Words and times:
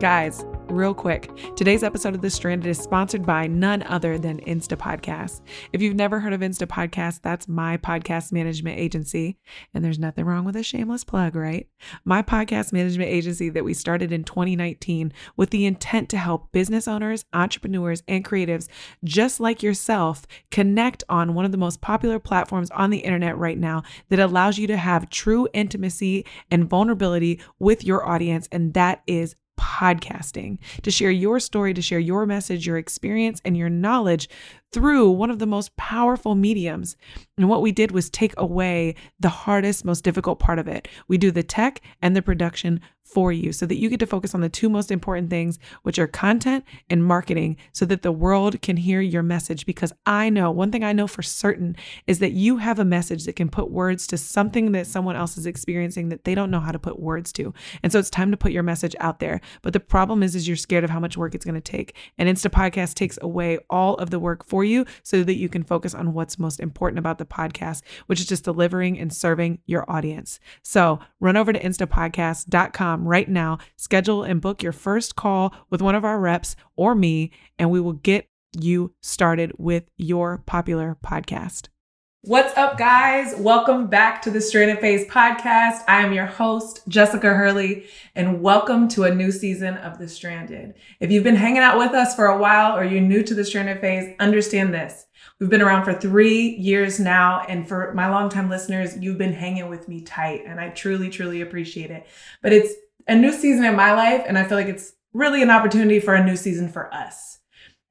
Guys, 0.00 0.46
real 0.70 0.94
quick, 0.94 1.30
today's 1.56 1.82
episode 1.82 2.14
of 2.14 2.22
The 2.22 2.30
Stranded 2.30 2.70
is 2.70 2.78
sponsored 2.78 3.26
by 3.26 3.46
none 3.46 3.82
other 3.82 4.16
than 4.16 4.40
Insta 4.46 4.74
Podcast. 4.74 5.42
If 5.74 5.82
you've 5.82 5.94
never 5.94 6.18
heard 6.18 6.32
of 6.32 6.40
Insta 6.40 6.66
Podcast, 6.66 7.20
that's 7.20 7.46
my 7.46 7.76
podcast 7.76 8.32
management 8.32 8.78
agency. 8.78 9.36
And 9.74 9.84
there's 9.84 9.98
nothing 9.98 10.24
wrong 10.24 10.46
with 10.46 10.56
a 10.56 10.62
shameless 10.62 11.04
plug, 11.04 11.36
right? 11.36 11.68
My 12.06 12.22
podcast 12.22 12.72
management 12.72 13.10
agency 13.10 13.50
that 13.50 13.62
we 13.62 13.74
started 13.74 14.10
in 14.10 14.24
2019 14.24 15.12
with 15.36 15.50
the 15.50 15.66
intent 15.66 16.08
to 16.08 16.16
help 16.16 16.50
business 16.50 16.88
owners, 16.88 17.26
entrepreneurs, 17.34 18.02
and 18.08 18.24
creatives 18.24 18.68
just 19.04 19.38
like 19.38 19.62
yourself 19.62 20.26
connect 20.50 21.04
on 21.10 21.34
one 21.34 21.44
of 21.44 21.52
the 21.52 21.58
most 21.58 21.82
popular 21.82 22.18
platforms 22.18 22.70
on 22.70 22.88
the 22.88 23.00
internet 23.00 23.36
right 23.36 23.58
now 23.58 23.82
that 24.08 24.18
allows 24.18 24.56
you 24.56 24.66
to 24.66 24.78
have 24.78 25.10
true 25.10 25.46
intimacy 25.52 26.24
and 26.50 26.70
vulnerability 26.70 27.38
with 27.58 27.84
your 27.84 28.08
audience. 28.08 28.48
And 28.50 28.72
that 28.72 29.02
is 29.06 29.36
podcasting, 29.60 30.58
to 30.82 30.90
share 30.90 31.10
your 31.10 31.38
story, 31.38 31.74
to 31.74 31.82
share 31.82 31.98
your 31.98 32.26
message, 32.26 32.66
your 32.66 32.78
experience, 32.78 33.40
and 33.44 33.56
your 33.56 33.68
knowledge 33.68 34.28
through 34.72 35.10
one 35.10 35.30
of 35.30 35.38
the 35.38 35.46
most 35.46 35.76
powerful 35.76 36.34
mediums. 36.34 36.96
And 37.36 37.48
what 37.48 37.62
we 37.62 37.72
did 37.72 37.90
was 37.90 38.08
take 38.08 38.34
away 38.36 38.94
the 39.18 39.28
hardest, 39.28 39.84
most 39.84 40.04
difficult 40.04 40.38
part 40.38 40.58
of 40.58 40.68
it. 40.68 40.88
We 41.08 41.18
do 41.18 41.30
the 41.30 41.42
tech 41.42 41.80
and 42.00 42.14
the 42.14 42.22
production 42.22 42.80
for 43.10 43.32
you 43.32 43.52
so 43.52 43.66
that 43.66 43.76
you 43.76 43.88
get 43.88 43.98
to 44.00 44.06
focus 44.06 44.34
on 44.34 44.40
the 44.40 44.48
two 44.48 44.68
most 44.68 44.90
important 44.90 45.30
things, 45.30 45.58
which 45.82 45.98
are 45.98 46.06
content 46.06 46.64
and 46.88 47.04
marketing, 47.04 47.56
so 47.72 47.84
that 47.84 48.02
the 48.02 48.12
world 48.12 48.62
can 48.62 48.76
hear 48.76 49.00
your 49.00 49.22
message. 49.22 49.66
Because 49.66 49.92
I 50.06 50.30
know 50.30 50.50
one 50.50 50.70
thing 50.70 50.84
I 50.84 50.92
know 50.92 51.06
for 51.06 51.22
certain 51.22 51.76
is 52.06 52.20
that 52.20 52.32
you 52.32 52.58
have 52.58 52.78
a 52.78 52.84
message 52.84 53.24
that 53.24 53.36
can 53.36 53.48
put 53.48 53.70
words 53.70 54.06
to 54.08 54.18
something 54.18 54.72
that 54.72 54.86
someone 54.86 55.16
else 55.16 55.36
is 55.36 55.46
experiencing 55.46 56.08
that 56.10 56.24
they 56.24 56.34
don't 56.34 56.50
know 56.50 56.60
how 56.60 56.72
to 56.72 56.78
put 56.78 57.00
words 57.00 57.32
to. 57.32 57.52
And 57.82 57.90
so 57.90 57.98
it's 57.98 58.10
time 58.10 58.30
to 58.30 58.36
put 58.36 58.52
your 58.52 58.62
message 58.62 58.94
out 59.00 59.18
there. 59.18 59.40
But 59.62 59.72
the 59.72 59.80
problem 59.80 60.22
is, 60.22 60.36
is 60.36 60.46
you're 60.46 60.56
scared 60.56 60.84
of 60.84 60.90
how 60.90 61.00
much 61.00 61.16
work 61.16 61.34
it's 61.34 61.44
going 61.44 61.54
to 61.54 61.60
take. 61.60 61.96
And 62.16 62.28
Insta 62.28 62.50
Podcast 62.50 62.94
takes 62.94 63.18
away 63.20 63.58
all 63.68 63.94
of 63.96 64.10
the 64.10 64.20
work 64.20 64.46
for 64.46 64.59
you 64.64 64.84
so 65.02 65.22
that 65.24 65.36
you 65.36 65.48
can 65.48 65.62
focus 65.62 65.94
on 65.94 66.12
what's 66.12 66.38
most 66.38 66.60
important 66.60 66.98
about 66.98 67.18
the 67.18 67.24
podcast, 67.24 67.82
which 68.06 68.20
is 68.20 68.26
just 68.26 68.44
delivering 68.44 68.98
and 68.98 69.12
serving 69.12 69.58
your 69.66 69.90
audience. 69.90 70.40
So 70.62 71.00
run 71.20 71.36
over 71.36 71.52
to 71.52 71.60
instapodcast.com 71.60 73.06
right 73.06 73.28
now. 73.28 73.58
Schedule 73.76 74.22
and 74.22 74.40
book 74.40 74.62
your 74.62 74.72
first 74.72 75.16
call 75.16 75.54
with 75.70 75.82
one 75.82 75.94
of 75.94 76.04
our 76.04 76.18
reps 76.20 76.56
or 76.76 76.94
me, 76.94 77.30
and 77.58 77.70
we 77.70 77.80
will 77.80 77.94
get 77.94 78.28
you 78.58 78.94
started 79.00 79.52
with 79.58 79.84
your 79.96 80.38
popular 80.38 80.96
podcast. 81.04 81.68
What's 82.22 82.54
up, 82.58 82.76
guys? 82.76 83.34
Welcome 83.38 83.86
back 83.86 84.20
to 84.22 84.30
the 84.30 84.42
Stranded 84.42 84.78
Phase 84.78 85.06
podcast. 85.06 85.84
I 85.88 86.02
am 86.02 86.12
your 86.12 86.26
host, 86.26 86.86
Jessica 86.86 87.32
Hurley, 87.32 87.86
and 88.14 88.42
welcome 88.42 88.88
to 88.88 89.04
a 89.04 89.14
new 89.14 89.32
season 89.32 89.78
of 89.78 89.98
The 89.98 90.06
Stranded. 90.06 90.74
If 91.00 91.10
you've 91.10 91.24
been 91.24 91.34
hanging 91.34 91.62
out 91.62 91.78
with 91.78 91.92
us 91.92 92.14
for 92.14 92.26
a 92.26 92.36
while 92.36 92.76
or 92.76 92.84
you're 92.84 93.00
new 93.00 93.22
to 93.22 93.32
the 93.32 93.42
Stranded 93.42 93.80
Phase, 93.80 94.14
understand 94.20 94.74
this. 94.74 95.06
We've 95.38 95.48
been 95.48 95.62
around 95.62 95.86
for 95.86 95.94
three 95.94 96.56
years 96.56 97.00
now, 97.00 97.40
and 97.48 97.66
for 97.66 97.94
my 97.94 98.10
longtime 98.10 98.50
listeners, 98.50 98.98
you've 98.98 99.16
been 99.16 99.32
hanging 99.32 99.70
with 99.70 99.88
me 99.88 100.02
tight, 100.02 100.44
and 100.46 100.60
I 100.60 100.68
truly, 100.68 101.08
truly 101.08 101.40
appreciate 101.40 101.90
it. 101.90 102.06
But 102.42 102.52
it's 102.52 102.74
a 103.08 103.14
new 103.14 103.32
season 103.32 103.64
in 103.64 103.76
my 103.76 103.94
life, 103.94 104.24
and 104.26 104.36
I 104.36 104.44
feel 104.44 104.58
like 104.58 104.68
it's 104.68 104.92
really 105.14 105.40
an 105.40 105.48
opportunity 105.48 106.00
for 106.00 106.14
a 106.14 106.22
new 106.22 106.36
season 106.36 106.68
for 106.68 106.92
us. 106.92 107.39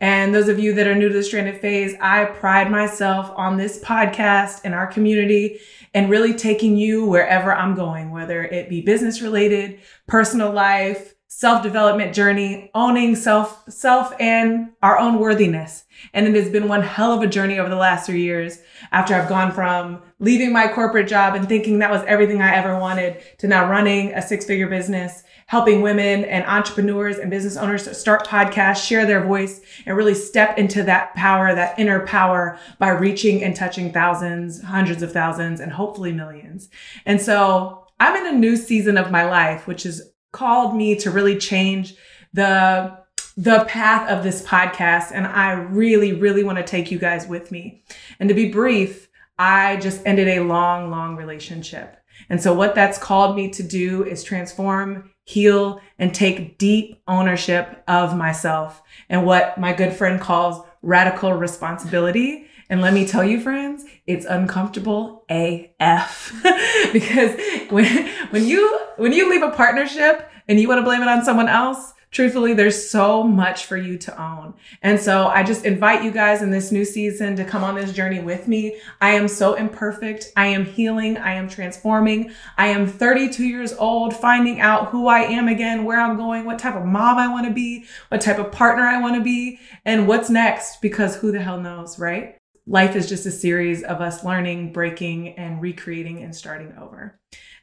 And 0.02 0.34
those 0.34 0.48
of 0.48 0.60
you 0.60 0.74
that 0.76 0.88
are 0.88 0.96
new 0.96 1.10
to 1.10 1.14
the 1.14 1.24
stranded 1.24 1.60
phase, 1.60 1.94
I 2.00 2.26
pride 2.26 2.72
myself 2.72 3.32
on 3.36 3.58
this 3.58 3.84
podcast 3.84 4.62
and 4.64 4.74
our 4.74 4.88
community 4.88 5.60
and 5.94 6.10
really 6.10 6.34
taking 6.34 6.78
you 6.78 7.06
wherever 7.06 7.54
I'm 7.54 7.76
going, 7.76 8.12
whether 8.12 8.44
it 8.44 8.70
be 8.70 8.82
business 8.82 9.22
related, 9.22 9.80
personal 10.08 10.52
life, 10.52 11.16
self-development 11.32 12.14
journey, 12.14 12.72
owning 12.74 13.16
self, 13.16 13.64
self 13.70 14.14
and 14.20 14.72
our 14.82 14.98
own 14.98 15.20
worthiness. 15.20 15.84
And 16.14 16.28
it 16.28 16.36
has 16.36 16.50
been 16.50 16.68
one 16.68 16.82
hell 16.82 17.14
of 17.14 17.22
a 17.22 17.28
journey 17.28 17.60
over 17.60 17.70
the 17.70 17.76
last 17.76 18.06
three 18.06 18.24
years 18.24 18.60
after 18.92 19.14
I've 19.14 19.30
gone 19.30 19.52
from 19.52 20.02
leaving 20.20 20.52
my 20.52 20.68
corporate 20.68 21.08
job 21.08 21.36
and 21.36 21.48
thinking 21.48 21.80
that 21.80 21.92
was 21.92 22.04
everything 22.08 22.42
I 22.42 22.56
ever 22.56 22.80
wanted 22.80 23.22
to 23.40 23.48
now 23.48 23.70
running 23.70 24.12
a 24.14 24.22
six 24.22 24.46
figure 24.46 24.68
business, 24.68 25.24
helping 25.50 25.82
women 25.82 26.24
and 26.26 26.46
entrepreneurs 26.46 27.18
and 27.18 27.32
business 27.32 27.58
owners 27.58 27.98
start 27.98 28.24
podcasts, 28.28 28.88
share 28.88 29.08
their 29.08 29.26
voice, 29.26 29.62
and 29.88 29.98
really 29.98 30.14
step 30.14 30.60
into 30.60 30.84
that 30.84 31.16
power, 31.16 31.56
that 31.56 31.78
inner 31.80 32.06
power 32.06 32.56
by 32.78 32.90
reaching 32.90 33.44
and 33.44 33.56
touching 33.56 33.92
thousands, 33.92 34.62
hundreds 34.62 35.02
of 35.02 35.12
thousands, 35.12 35.60
and 35.60 35.72
hopefully 35.72 36.14
millions. 36.14 36.70
And 37.08 37.20
so 37.20 37.88
I'm 38.00 38.16
in 38.16 38.36
a 38.36 38.38
new 38.38 38.56
season 38.56 38.96
of 38.96 39.10
my 39.10 39.28
life, 39.28 39.66
which 39.66 39.84
has 39.84 40.12
called 40.32 40.76
me 40.76 40.96
to 40.98 41.10
really 41.10 41.36
change 41.36 41.96
the 42.32 42.96
the 43.36 43.66
path 43.68 44.08
of 44.08 44.22
this 44.24 44.46
podcast. 44.46 45.12
And 45.12 45.26
I 45.26 45.54
really, 45.54 46.14
really 46.14 46.44
want 46.44 46.60
to 46.60 46.64
take 46.64 46.92
you 46.92 47.00
guys 47.00 47.26
with 47.26 47.52
me. 47.52 47.84
And 48.20 48.30
to 48.30 48.36
be 48.36 48.52
brief, 48.52 49.08
I 49.40 49.78
just 49.78 50.06
ended 50.06 50.28
a 50.28 50.44
long, 50.44 50.92
long 50.92 51.16
relationship. 51.16 51.99
And 52.30 52.42
so 52.42 52.54
what 52.54 52.76
that's 52.76 52.98
called 52.98 53.36
me 53.36 53.50
to 53.52 53.64
do 53.64 54.04
is 54.04 54.24
transform, 54.24 55.12
heal, 55.26 55.82
and 55.98 56.14
take 56.14 56.58
deep 56.58 57.02
ownership 57.08 57.84
of 57.88 58.18
myself 58.18 58.82
and 59.10 59.26
what 59.26 59.58
my 59.58 59.74
good 59.74 59.94
friend 59.94 60.20
calls 60.20 60.66
radical 60.82 61.34
responsibility. 61.34 62.48
And 62.70 62.82
let 62.82 62.94
me 62.94 63.06
tell 63.06 63.24
you, 63.24 63.40
friends, 63.40 63.86
it's 64.06 64.26
uncomfortable 64.26 65.26
AF 65.30 66.34
because 66.94 67.40
when, 67.70 68.10
when 68.30 68.46
you, 68.46 68.80
when 68.98 69.14
you 69.14 69.30
leave 69.30 69.44
a 69.44 69.52
partnership 69.52 70.30
and 70.48 70.60
you 70.60 70.68
want 70.68 70.80
to 70.80 70.84
blame 70.84 71.02
it 71.02 71.08
on 71.08 71.24
someone 71.24 71.48
else, 71.48 71.94
truthfully, 72.12 72.54
there's 72.54 72.90
so 72.90 73.24
much 73.24 73.66
for 73.66 73.78
you 73.78 73.98
to 74.00 74.22
own. 74.22 74.54
And 74.82 75.00
so 75.00 75.28
I 75.28 75.44
just 75.44 75.66
invite 75.66 76.04
you 76.04 76.12
guys 76.12 76.42
in 76.42 76.52
this 76.52 76.72
new 76.72 76.86
season 76.86 77.36
to 77.36 77.46
come 77.46 77.64
on 77.64 77.76
this 77.76 77.94
journey 77.94 78.20
with 78.20 78.48
me. 78.48 78.80
I 79.02 79.12
am 79.12 79.28
so 79.28 79.54
imperfect. 79.54 80.32
I 80.36 80.48
am 80.48 80.66
healing. 80.66 81.18
I 81.18 81.34
am 81.34 81.48
transforming. 81.48 82.32
I 82.58 82.68
am 82.68 82.88
32 82.88 83.46
years 83.46 83.74
old, 83.74 84.16
finding 84.16 84.60
out 84.60 84.90
who 84.90 85.08
I 85.08 85.20
am 85.20 85.48
again, 85.48 85.86
where 85.86 86.00
I'm 86.00 86.18
going, 86.18 86.46
what 86.46 86.60
type 86.60 86.76
of 86.76 86.86
mom 86.86 87.18
I 87.18 87.28
want 87.28 87.48
to 87.48 87.54
be, 87.54 87.86
what 88.10 88.22
type 88.22 88.40
of 88.40 88.52
partner 88.52 88.84
I 88.84 89.02
want 89.02 89.16
to 89.16 89.22
be, 89.22 89.60
and 89.86 90.08
what's 90.08 90.30
next, 90.30 90.82
because 90.82 91.16
who 91.16 91.32
the 91.32 91.42
hell 91.42 91.60
knows, 91.60 92.00
right? 92.00 92.38
Life 92.66 92.96
is 92.96 93.10
just 93.10 93.26
a 93.26 93.32
series 93.32 93.84
of 93.84 94.00
us 94.00 94.24
learning, 94.24 94.74
breaking, 94.74 95.30
and 95.38 95.62
recreating 95.62 96.24
and 96.24 96.36
starting 96.36 96.74
over. 96.80 97.19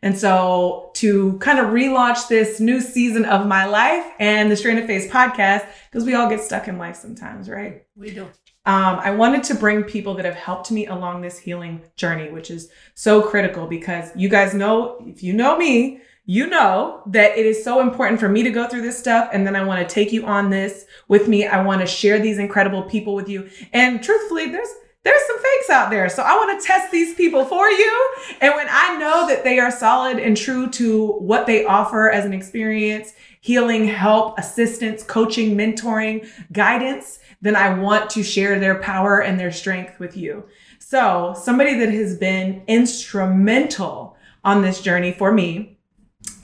And 0.07 0.17
so 0.17 0.93
to 0.95 1.37
kind 1.39 1.59
of 1.59 1.71
relaunch 1.71 2.29
this 2.29 2.61
new 2.61 2.81
season 2.81 3.25
of 3.25 3.45
my 3.45 3.65
life 3.65 4.07
and 4.21 4.49
the 4.49 4.55
Stranded 4.55 4.87
Phase 4.87 5.11
podcast, 5.11 5.67
because 5.91 6.07
we 6.07 6.15
all 6.15 6.31
get 6.31 6.41
stuck 6.41 6.69
in 6.69 6.79
life 6.79 6.95
sometimes, 6.95 7.51
right? 7.51 7.83
We 7.97 8.13
do. 8.13 8.23
Um, 8.67 9.01
I 9.01 9.11
wanted 9.11 9.43
to 9.43 9.57
bring 9.57 9.83
people 9.83 10.15
that 10.15 10.25
have 10.25 10.37
helped 10.37 10.71
me 10.71 10.87
along 10.87 11.23
this 11.23 11.41
healing 11.41 11.83
journey, 11.97 12.31
which 12.31 12.53
is 12.53 12.71
so 12.95 13.21
critical 13.21 13.67
because 13.67 14.11
you 14.15 14.29
guys 14.29 14.55
know, 14.55 14.97
if 15.01 15.25
you 15.25 15.33
know 15.33 15.59
me, 15.59 16.01
you 16.25 16.47
know 16.47 17.03
that 17.07 17.37
it 17.37 17.45
is 17.45 17.65
so 17.65 17.81
important 17.81 18.21
for 18.21 18.29
me 18.29 18.45
to 18.45 18.51
go 18.51 18.69
through 18.69 18.83
this 18.83 18.97
stuff. 18.97 19.31
And 19.33 19.45
then 19.45 19.57
I 19.57 19.65
want 19.65 19.81
to 19.81 19.93
take 19.93 20.13
you 20.13 20.25
on 20.25 20.51
this 20.51 20.85
with 21.09 21.27
me. 21.27 21.49
I 21.49 21.65
want 21.65 21.81
to 21.81 21.87
share 21.89 22.21
these 22.21 22.39
incredible 22.39 22.85
people 22.85 23.17
with 23.17 23.29
you. 23.29 23.51
And 23.73 24.01
truthfully, 24.05 24.53
there's 24.53 24.73
there's 25.07 25.25
some 25.29 25.39
fakes 25.39 25.71
out 25.71 25.89
there. 25.89 26.09
So 26.09 26.25
I 26.25 26.35
want 26.35 26.61
to 26.61 26.67
test 26.67 26.91
these 26.91 27.15
people 27.15 27.45
for 27.45 27.69
you. 27.69 28.15
And 28.41 28.53
when 28.57 28.67
I 28.69 28.99
know 28.99 29.29
that 29.29 29.45
they 29.45 29.61
are 29.61 29.71
solid 29.71 30.19
and 30.19 30.37
true 30.37 30.69
to 30.71 31.13
what 31.19 31.47
they 31.47 31.65
offer 31.65 32.11
as 32.11 32.25
an 32.25 32.33
experience, 32.33 33.13
healing, 33.41 33.87
help, 33.87 34.37
assistance, 34.37 35.05
coaching, 35.05 35.57
mentoring, 35.57 36.29
guidance, 36.51 37.21
then 37.41 37.55
I 37.55 37.79
want 37.79 38.11
to 38.11 38.25
share 38.25 38.59
their 38.59 38.81
power 38.81 39.23
and 39.23 39.39
their 39.39 39.53
strength 39.53 40.01
with 40.01 40.17
you. 40.17 40.45
So 40.81 41.37
somebody 41.41 41.79
that 41.79 41.91
has 41.91 42.19
been 42.19 42.65
instrumental 42.67 44.17
on 44.43 44.63
this 44.63 44.83
journey 44.83 45.13
for 45.13 45.31
me 45.33 45.79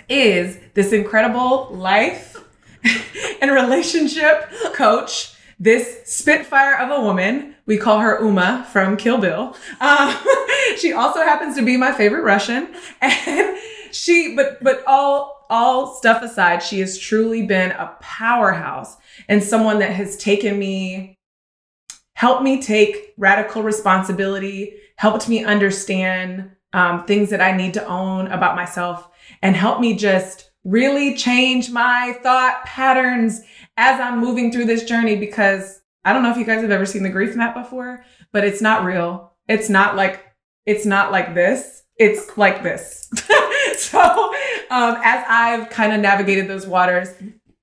is 0.08 0.58
this 0.75 0.93
incredible 0.93 1.69
life 1.73 2.37
and 3.43 3.50
relationship 3.50 4.49
coach, 4.73 5.35
this 5.58 6.03
spitfire 6.05 6.79
of 6.79 6.97
a 6.97 7.03
woman 7.03 7.52
we 7.67 7.76
call 7.76 8.00
her 8.00 8.20
Uma 8.23 8.67
from 8.73 8.97
Kill 8.97 9.19
Bill. 9.19 9.56
Um, 9.81 10.17
she 10.79 10.93
also 10.93 11.20
happens 11.20 11.56
to 11.56 11.62
be 11.62 11.76
my 11.76 11.93
favorite 11.93 12.23
Russian. 12.23 12.75
And 13.00 13.56
she 13.93 14.35
but 14.35 14.62
but 14.64 14.82
all 14.87 15.47
all 15.50 15.94
stuff 15.94 16.23
aside, 16.23 16.62
she 16.62 16.81
has 16.81 16.97
truly 16.99 17.43
been 17.43 17.73
a 17.73 17.94
powerhouse 18.00 18.97
and 19.29 19.43
someone 19.43 19.79
that 19.81 19.91
has 19.91 20.17
taken 20.17 20.59
me 20.59 21.19
helped 22.14 22.43
me 22.43 22.62
take 22.62 23.14
radical 23.19 23.62
responsibility, 23.62 24.75
helped 24.97 25.29
me 25.29 25.44
understand 25.44 26.50
um, 26.73 27.05
things 27.05 27.31
that 27.31 27.41
I 27.41 27.55
need 27.56 27.75
to 27.75 27.85
own 27.85 28.29
about 28.29 28.56
myself, 28.56 29.08
and 29.43 29.55
helped 29.55 29.81
me 29.81 29.94
just 29.97 30.50
really 30.65 31.17
change 31.17 31.70
my 31.70 32.17
thought 32.23 32.65
patterns 32.65 33.43
as 33.76 34.00
I'm 34.00 34.20
moving 34.20 34.53
through 34.53 34.67
this 34.67 34.85
journey 34.85 35.17
because 35.17 35.81
I 36.05 36.13
don't 36.13 36.23
know 36.23 36.31
if 36.31 36.37
you 36.37 36.45
guys 36.45 36.63
have 36.63 36.71
ever 36.71 36.87
seen 36.87 37.03
the 37.03 37.11
grief 37.11 37.37
map 37.37 37.55
before, 37.55 38.05
but 38.33 38.45
it's 38.45 38.61
not 38.61 38.85
real. 38.85 39.33
It's 39.49 39.69
not 39.69 39.97
like 39.97 40.25
it's 40.67 40.87
not 40.87 41.13
like 41.13 41.35
this. 41.35 41.83
It's 41.97 42.37
like 42.37 42.63
this. 42.63 43.11
so 43.77 44.01
um, 44.71 44.97
as 45.05 45.25
I've 45.29 45.71
kind 45.71 45.93
of 45.93 46.01
navigated 46.01 46.49
those 46.49 46.67
waters, 46.67 47.09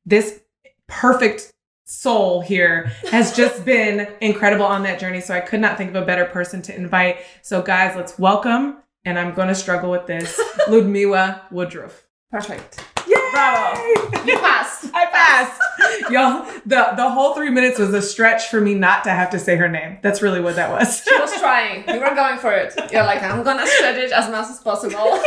this 0.06 0.42
perfect 0.88 1.52
soul 1.86 2.40
here 2.42 2.92
has 3.10 3.36
just 3.36 3.66
been 3.66 4.08
incredible 4.22 4.66
on 4.66 4.84
that 4.84 5.00
journey. 5.00 5.22
So 5.22 5.34
I 5.34 5.40
could 5.40 5.60
not 5.60 5.78
think 5.78 5.90
of 5.90 5.96
a 5.96 6.06
better 6.06 6.26
person 6.26 6.62
to 6.64 6.76
invite. 6.76 7.18
So 7.42 7.62
guys, 7.62 7.96
let's 7.96 8.20
welcome, 8.20 8.78
and 9.06 9.18
I'm 9.18 9.34
going 9.34 9.48
to 9.48 9.56
struggle 9.56 9.90
with 9.90 10.08
this, 10.08 10.40
Ludmila 10.68 11.44
Woodruff. 11.52 12.06
Perfect. 12.32 12.84
Bravo. 13.32 13.82
You 14.26 14.38
passed. 14.38 14.86
I 14.94 15.06
passed. 15.08 16.12
Y'all, 16.12 16.46
the, 16.66 16.94
the 16.96 17.10
whole 17.10 17.34
three 17.36 17.50
minutes 17.50 17.80
was 17.80 17.94
a 17.94 18.02
stretch 18.02 18.48
for 18.48 18.60
me 18.62 18.74
not 18.76 19.04
to 19.06 19.10
have 19.12 19.30
to 19.32 19.40
say 19.40 19.56
her 19.56 19.70
name. 19.70 19.98
That's 20.02 20.22
really 20.22 20.42
what 20.42 20.56
that 20.56 20.70
was. 20.70 21.04
She 21.04 21.16
was 21.20 21.34
trying. 21.40 21.88
You 21.88 22.00
were 22.00 22.16
going 22.16 22.38
for 22.40 22.52
it. 22.52 22.74
You're 22.92 23.04
like, 23.04 23.22
I'm 23.24 23.44
gonna 23.44 23.66
stretch 23.68 23.98
it 23.98 24.12
as 24.12 24.30
much 24.30 24.50
as 24.50 24.60
possible, 24.60 25.20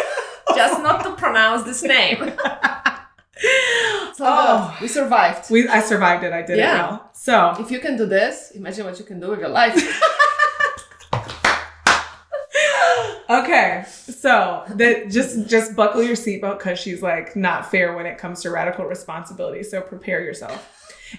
just 0.54 0.82
not 0.82 1.02
to 1.04 1.12
pronounce 1.14 1.62
this 1.64 1.82
name. 1.82 2.32
So 4.14 4.24
Oh. 4.28 4.70
good. 4.74 4.82
we 4.82 4.88
survived. 4.88 5.50
We, 5.50 5.66
I 5.68 5.80
survived 5.80 6.22
it. 6.24 6.32
I 6.32 6.42
did 6.42 6.58
Yeah. 6.58 6.74
it 6.74 6.90
well. 6.90 7.10
So, 7.14 7.56
If 7.58 7.70
you 7.70 7.80
can 7.80 7.96
do 7.96 8.06
this, 8.06 8.52
imagine 8.54 8.84
what 8.86 8.98
you 8.98 9.04
can 9.04 9.18
do 9.20 9.30
with 9.30 9.40
your 9.40 9.48
life. 9.48 9.74
okay. 13.40 13.84
So, 13.88 14.64
that 14.68 15.10
just 15.10 15.48
just 15.48 15.74
buckle 15.76 16.02
your 16.02 16.16
seatbelt 16.16 16.58
because 16.58 16.78
she's 16.78 17.02
like 17.02 17.34
not 17.36 17.70
fair 17.70 17.94
when 17.96 18.06
it 18.06 18.18
comes 18.18 18.42
to 18.42 18.50
radical 18.50 18.84
responsibility. 18.84 19.62
So, 19.62 19.80
prepare 19.80 20.20
yourself. 20.22 20.68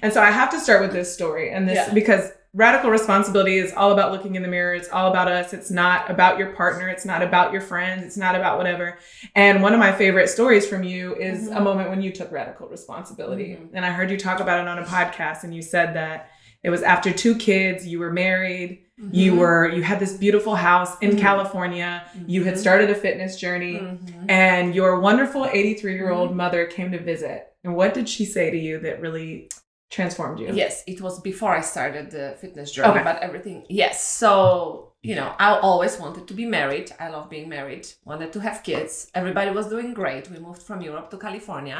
And 0.01 0.11
so, 0.13 0.21
I 0.21 0.31
have 0.31 0.49
to 0.51 0.59
start 0.59 0.81
with 0.81 0.91
this 0.93 1.13
story 1.13 1.51
and 1.51 1.67
this 1.67 1.75
Yeah. 1.75 1.93
because 1.93 2.31
radical 2.55 2.91
responsibility 2.91 3.57
is 3.57 3.73
all 3.73 3.91
about 3.91 4.11
looking 4.11 4.35
in 4.35 4.43
the 4.43 4.47
mirror. 4.47 4.75
It's 4.75 4.89
all 4.89 5.09
about 5.09 5.27
us. 5.27 5.53
It's 5.53 5.71
not 5.71 6.11
about 6.11 6.37
your 6.37 6.51
partner. 6.51 6.87
It's 6.87 7.03
not 7.03 7.23
about 7.23 7.51
your 7.51 7.61
friends. 7.61 8.03
It's 8.03 8.17
not 8.17 8.35
about 8.35 8.59
whatever. 8.59 8.99
And 9.35 9.63
one 9.63 9.73
of 9.73 9.79
my 9.79 9.91
favorite 9.91 10.29
stories 10.29 10.67
from 10.67 10.83
you 10.83 11.15
is 11.15 11.47
a 11.47 11.55
Mhm. 11.55 11.63
moment 11.63 11.89
when 11.89 12.03
you 12.03 12.11
took 12.11 12.31
radical 12.31 12.67
responsibility. 12.67 13.57
Mhm. 13.59 13.69
And 13.73 13.83
I 13.83 13.89
heard 13.89 14.11
you 14.11 14.17
talk 14.17 14.39
about 14.39 14.59
it 14.59 14.67
on 14.67 14.77
a 14.77 14.83
podcast, 14.83 15.43
and 15.43 15.55
you 15.55 15.63
said 15.63 15.95
that 15.95 16.29
it 16.63 16.69
was 16.69 16.81
after 16.81 17.11
two 17.11 17.35
kids, 17.35 17.85
you 17.87 17.99
were 17.99 18.11
married, 18.11 18.79
you 19.11 19.33
Mhm. 19.33 19.37
were 19.37 19.67
you 19.69 19.81
had 19.83 19.99
this 19.99 20.13
beautiful 20.13 20.55
house 20.55 20.97
in 21.01 21.11
Mhm. 21.11 21.19
California, 21.19 22.03
you 22.27 22.43
had 22.43 22.55
Mhm. 22.55 22.59
started 22.65 22.89
a 22.89 22.95
fitness 22.95 23.37
journey, 23.37 23.79
Mhm. 23.79 24.25
and 24.29 24.73
your 24.75 24.99
wonderful 24.99 25.45
83 25.45 25.95
year 25.95 26.11
old 26.11 26.31
Mhm. 26.31 26.35
mother 26.35 26.65
came 26.65 26.91
to 26.91 26.99
visit. 26.99 27.39
And 27.63 27.75
what 27.75 27.93
did 27.93 28.07
she 28.07 28.25
say 28.25 28.49
to 28.51 28.57
you 28.57 28.79
that 28.79 29.01
really 29.01 29.49
transformed 29.89 30.39
you? 30.39 30.49
Yes, 30.53 30.83
it 30.87 31.01
was 31.01 31.19
before 31.21 31.53
I 31.55 31.61
started 31.61 32.11
the 32.11 32.35
fitness 32.41 32.71
journey, 32.71 32.89
Okay. 32.91 33.03
but 33.03 33.17
everything. 33.21 33.65
Yes, 33.69 33.95
so 34.21 34.89
you 35.05 35.15
know, 35.15 35.33
I 35.37 35.59
always 35.59 35.99
wanted 35.99 36.29
to 36.29 36.33
be 36.33 36.45
married. 36.45 36.87
I 36.97 37.09
love 37.09 37.29
being 37.29 37.49
married. 37.49 37.85
Wanted 38.05 38.31
to 38.35 38.39
have 38.39 38.63
kids. 38.63 39.11
Everybody 39.13 39.51
was 39.51 39.67
doing 39.67 39.93
great. 39.93 40.29
We 40.31 40.39
moved 40.39 40.61
from 40.63 40.79
Europe 40.81 41.09
to 41.11 41.17
California, 41.17 41.79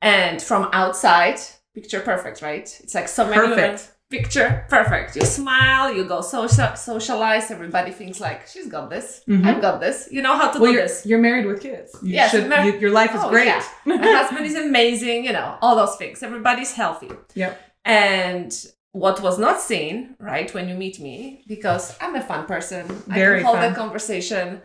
and 0.00 0.40
from 0.40 0.70
outside, 0.72 1.38
picture 1.74 2.00
perfect, 2.00 2.42
right? 2.42 2.64
It's 2.82 2.94
like 2.94 3.08
so 3.08 3.24
many 3.26 3.40
women. 3.40 3.56
Perfect. 3.56 3.96
Picture 4.10 4.66
perfect. 4.68 5.14
You 5.14 5.22
smile. 5.24 5.94
You 5.94 6.04
go 6.04 6.20
social 6.20 6.74
socialize. 6.74 7.50
Everybody 7.52 7.92
thinks 7.92 8.18
like 8.20 8.48
she's 8.48 8.66
got 8.66 8.90
this. 8.90 9.22
Mhm. 9.28 9.46
I've 9.46 9.60
got 9.62 9.80
this. 9.80 10.08
You 10.10 10.20
know 10.22 10.36
how 10.36 10.50
to 10.50 10.58
Well, 10.58 10.72
do 10.72 10.78
you're, 10.78 10.82
this. 10.88 11.06
you're 11.06 11.20
married 11.20 11.46
with 11.46 11.60
kids. 11.62 11.96
You 12.02 12.14
Yes, 12.14 12.32
should, 12.32 12.48
mar- 12.48 12.64
you, 12.64 12.72
your 12.78 12.90
life 12.90 13.14
is 13.14 13.20
Oh, 13.22 13.28
great. 13.30 13.46
yeah. 13.46 13.62
My 13.84 13.96
husband 13.98 14.46
is 14.46 14.56
amazing, 14.56 15.24
you 15.26 15.32
know, 15.32 15.56
all 15.62 15.76
those 15.76 15.94
things. 15.96 16.24
Everybody's 16.24 16.72
healthy. 16.74 17.10
Yep. 17.34 17.60
And 17.84 18.52
what 18.90 19.22
was 19.22 19.38
not 19.38 19.60
seen, 19.60 20.16
right, 20.18 20.52
when 20.52 20.68
you 20.68 20.74
meet 20.74 20.98
me, 20.98 21.44
because 21.46 21.96
I'm 22.00 22.16
a 22.16 22.20
fun 22.20 22.46
person, 22.46 22.86
Very 23.06 23.36
I 23.36 23.38
can 23.38 23.46
hold 23.46 23.58
fun. 23.58 23.72
a 23.72 23.74
conversation, 23.76 24.62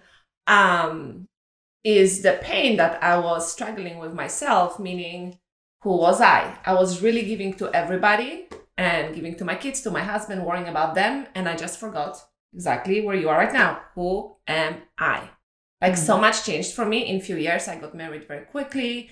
um, 0.47 1.27
is 1.83 2.23
the 2.23 2.39
pain 2.41 2.77
that 2.77 3.01
I 3.03 3.19
was 3.19 3.51
struggling 3.51 3.99
with 3.99 4.13
myself, 4.13 4.79
meaning 4.79 5.37
who 5.85 5.97
was 5.97 6.19
I? 6.19 6.57
I 6.65 6.73
was 6.73 7.03
really 7.05 7.21
giving 7.31 7.53
to 7.61 7.65
everybody 7.81 8.47
and 8.75 9.13
giving 9.13 9.35
to 9.37 9.45
my 9.45 9.53
kids, 9.63 9.81
to 9.81 9.91
my 9.91 10.01
husband, 10.13 10.43
worrying 10.43 10.67
about 10.67 10.95
them, 10.95 11.27
and 11.35 11.47
I 11.47 11.55
just 11.55 11.79
forgot 11.79 12.13
exactly 12.55 12.97
where 13.05 13.15
you 13.21 13.29
are 13.29 13.37
right 13.37 13.53
now. 13.53 13.71
Who 13.93 14.35
am 14.47 14.73
I? 14.97 15.29
Like 15.83 15.95
so 15.95 16.17
much 16.17 16.37
changed 16.43 16.73
for 16.73 16.85
me 16.93 16.99
in 17.11 17.21
few 17.21 17.37
years. 17.37 17.67
I 17.67 17.75
got 17.83 17.93
married 17.93 18.25
very 18.27 18.45
quickly. 18.45 19.11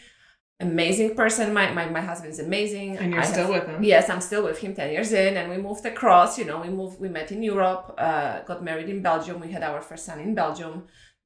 Amazing 0.60 1.10
person. 1.22 1.54
My 1.60 1.66
my, 1.78 1.86
my 2.00 2.04
husband 2.12 2.32
is 2.36 2.40
amazing. 2.40 2.90
And 2.98 3.12
you're 3.12 3.22
I 3.22 3.34
still 3.34 3.52
have- 3.52 3.56
with 3.56 3.68
him. 3.72 3.84
Yes, 3.94 4.10
I'm 4.10 4.24
still 4.30 4.44
with 4.48 4.58
him 4.64 4.74
10 4.74 4.90
years 4.96 5.12
in, 5.14 5.32
and 5.38 5.46
we 5.54 5.58
moved 5.68 5.86
across. 5.94 6.40
You 6.40 6.46
know, 6.50 6.60
we 6.66 6.70
moved, 6.70 6.96
we 7.00 7.08
met 7.20 7.32
in 7.32 7.44
Europe, 7.44 7.84
uh, 8.08 8.42
got 8.50 8.64
married 8.70 8.90
in 8.90 9.00
Belgium. 9.10 9.36
We 9.46 9.52
had 9.56 9.62
our 9.70 9.82
first 9.90 10.04
son 10.08 10.20
in 10.28 10.34
Belgium. 10.34 10.76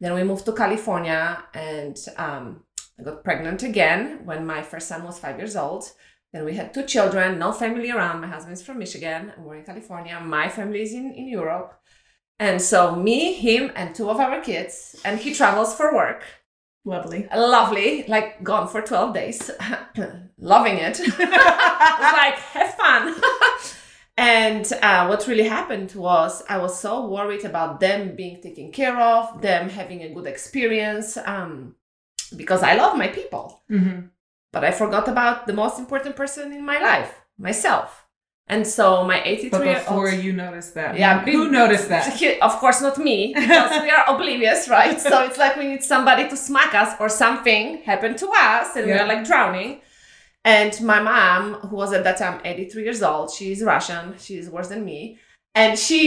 Then 0.01 0.13
we 0.13 0.23
moved 0.23 0.43
to 0.47 0.53
California, 0.63 1.21
and 1.53 1.95
um, 2.17 2.45
I 2.99 3.03
got 3.03 3.23
pregnant 3.23 3.63
again 3.63 4.25
when 4.25 4.45
my 4.45 4.63
first 4.63 4.87
son 4.87 5.03
was 5.03 5.19
five 5.19 5.37
years 5.37 5.55
old. 5.55 5.91
Then 6.33 6.45
we 6.45 6.55
had 6.55 6.73
two 6.73 6.83
children, 6.83 7.39
no 7.39 7.51
family 7.51 7.91
around. 7.91 8.21
My 8.21 8.27
husband's 8.27 8.61
from 8.61 8.79
Michigan, 8.79 9.33
we're 9.37 9.57
in 9.57 9.65
California. 9.65 10.19
My 10.19 10.49
family 10.49 10.81
is 10.81 10.93
in, 10.93 11.13
in 11.13 11.27
Europe. 11.27 11.79
And 12.39 12.61
so, 12.61 12.95
me, 12.95 13.33
him, 13.33 13.71
and 13.75 13.95
two 13.95 14.09
of 14.09 14.19
our 14.19 14.41
kids, 14.41 14.95
and 15.03 15.19
he 15.19 15.33
travels 15.33 15.73
for 15.75 15.93
work 15.93 16.23
Lovely. 16.87 17.27
lovely, 17.35 18.05
like 18.07 18.41
gone 18.43 18.69
for 18.69 18.81
12 18.81 19.13
days, 19.13 19.51
loving 20.37 20.77
it. 20.77 20.99
like, 21.19 22.35
have 22.35 22.73
fun. 22.75 23.13
and 24.17 24.71
uh, 24.81 25.05
what 25.07 25.27
really 25.27 25.43
happened 25.43 25.93
was 25.95 26.43
I 26.47 26.59
was 26.59 26.79
so 26.79 27.07
worried 27.07 27.43
about 27.43 27.81
them 27.81 28.15
being 28.15 28.41
taken 28.41 28.71
care 28.71 28.97
of, 28.97 29.41
them 29.41 29.67
having 29.67 30.01
a 30.03 30.13
good 30.13 30.27
experience, 30.27 31.17
um, 31.17 31.75
because 32.35 32.63
I 32.63 32.75
love 32.75 32.97
my 32.97 33.07
people. 33.07 33.61
hmm 33.69 33.99
But 34.53 34.63
I 34.63 34.71
forgot 34.71 35.07
about 35.07 35.45
the 35.47 35.53
most 35.53 35.77
important 35.79 36.15
person 36.15 36.51
in 36.51 36.65
my 36.65 36.79
life, 36.79 37.11
myself. 37.37 37.89
And 38.49 38.65
so 38.65 39.03
my 39.03 39.19
83 39.23 39.49
But 39.49 39.63
before 39.75 40.09
old. 40.09 40.23
you 40.23 40.31
noticed 40.33 40.73
that, 40.75 40.97
Yeah, 40.97 41.19
who 41.25 41.51
noticed 41.51 41.89
that? 41.89 42.05
Of 42.47 42.53
course, 42.61 42.79
not 42.81 42.97
me, 42.97 43.33
because 43.35 43.81
we 43.83 43.89
are 43.91 44.05
oblivious, 44.07 44.69
right? 44.69 44.99
So 45.01 45.15
it's 45.27 45.37
like 45.37 45.57
we 45.57 45.65
need 45.67 45.83
somebody 45.83 46.23
to 46.29 46.37
smack 46.37 46.73
us, 46.73 46.91
or 47.01 47.09
something 47.09 47.63
happened 47.91 48.17
to 48.23 48.27
us, 48.51 48.67
and 48.77 48.87
Yeah. 48.87 48.95
we're 48.95 49.07
like 49.13 49.23
drowning. 49.27 49.81
And 50.45 50.71
my 50.81 50.99
mom, 51.01 51.43
who 51.67 51.75
was 51.75 51.91
at 51.91 52.03
that 52.05 52.17
time 52.17 52.39
83 52.45 52.83
years 52.83 53.03
old, 53.03 53.31
she's 53.31 53.61
Russian, 53.61 54.15
she's 54.17 54.49
worse 54.49 54.69
than 54.69 54.85
me, 54.85 55.19
and 55.53 55.77
she 55.77 56.01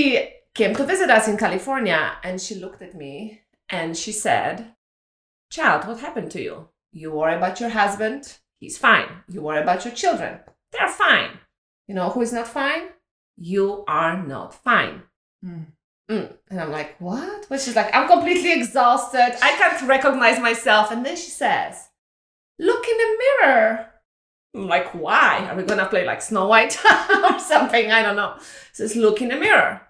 came 0.54 0.74
to 0.76 0.84
visit 0.84 1.10
us 1.10 1.28
in 1.28 1.36
California, 1.36 2.02
and 2.24 2.40
she 2.40 2.54
looked 2.54 2.80
at 2.88 2.94
me 2.94 3.42
and 3.68 3.96
she 4.02 4.12
said, 4.12 4.54
"Child, 5.50 5.86
what 5.86 6.00
happened 6.00 6.30
to 6.32 6.42
you? 6.42 6.68
You 6.92 7.12
worry 7.12 7.34
about 7.34 7.60
your 7.60 7.70
husband, 7.70 8.38
he's 8.58 8.78
fine. 8.78 9.08
You 9.28 9.42
worry 9.42 9.60
about 9.60 9.84
your 9.84 9.94
children, 9.94 10.40
they're 10.72 10.88
fine. 10.88 11.38
You 11.86 11.94
know 11.94 12.10
who 12.10 12.22
is 12.22 12.32
not 12.32 12.48
fine? 12.48 12.88
You 13.36 13.84
are 13.86 14.16
not 14.16 14.54
fine." 14.54 15.02
Mm. 15.44 15.66
Mm. 16.10 16.32
And 16.50 16.60
I'm 16.60 16.72
like, 16.72 17.00
what? 17.00 17.46
But 17.48 17.60
she's 17.60 17.76
like, 17.76 17.94
I'm 17.94 18.08
completely 18.08 18.52
exhausted. 18.52 19.36
I 19.40 19.52
can't 19.52 19.88
recognize 19.88 20.40
myself. 20.40 20.90
And 20.90 21.06
then 21.06 21.16
she 21.16 21.30
says, 21.30 21.88
look 22.58 22.84
in 22.88 22.96
the 22.96 23.18
mirror. 23.18 23.86
I'm 24.54 24.66
like, 24.66 24.92
why? 24.92 25.46
Are 25.48 25.54
we 25.54 25.62
gonna 25.62 25.86
play 25.86 26.04
like 26.04 26.20
Snow 26.20 26.48
White 26.48 26.76
or 26.84 27.38
something? 27.38 27.92
I 27.92 28.02
don't 28.02 28.16
know. 28.16 28.36
Says, 28.72 28.96
look 28.96 29.22
in 29.22 29.28
the 29.28 29.36
mirror. 29.36 29.82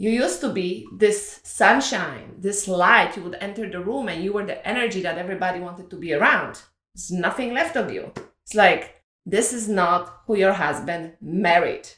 You 0.00 0.10
used 0.10 0.40
to 0.42 0.48
be 0.52 0.86
this 0.96 1.40
sunshine, 1.42 2.36
this 2.38 2.68
light. 2.68 3.16
You 3.16 3.24
would 3.24 3.36
enter 3.40 3.68
the 3.68 3.80
room 3.80 4.08
and 4.08 4.22
you 4.22 4.32
were 4.32 4.46
the 4.46 4.66
energy 4.66 5.02
that 5.02 5.18
everybody 5.18 5.58
wanted 5.58 5.90
to 5.90 5.96
be 5.96 6.14
around. 6.14 6.62
There's 6.94 7.10
nothing 7.10 7.52
left 7.52 7.74
of 7.76 7.92
you. 7.92 8.12
It's 8.44 8.54
like, 8.54 9.02
this 9.26 9.52
is 9.52 9.68
not 9.68 10.22
who 10.26 10.36
your 10.36 10.52
husband 10.52 11.14
married. 11.20 11.88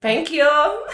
Thank 0.00 0.30
you. 0.30 0.48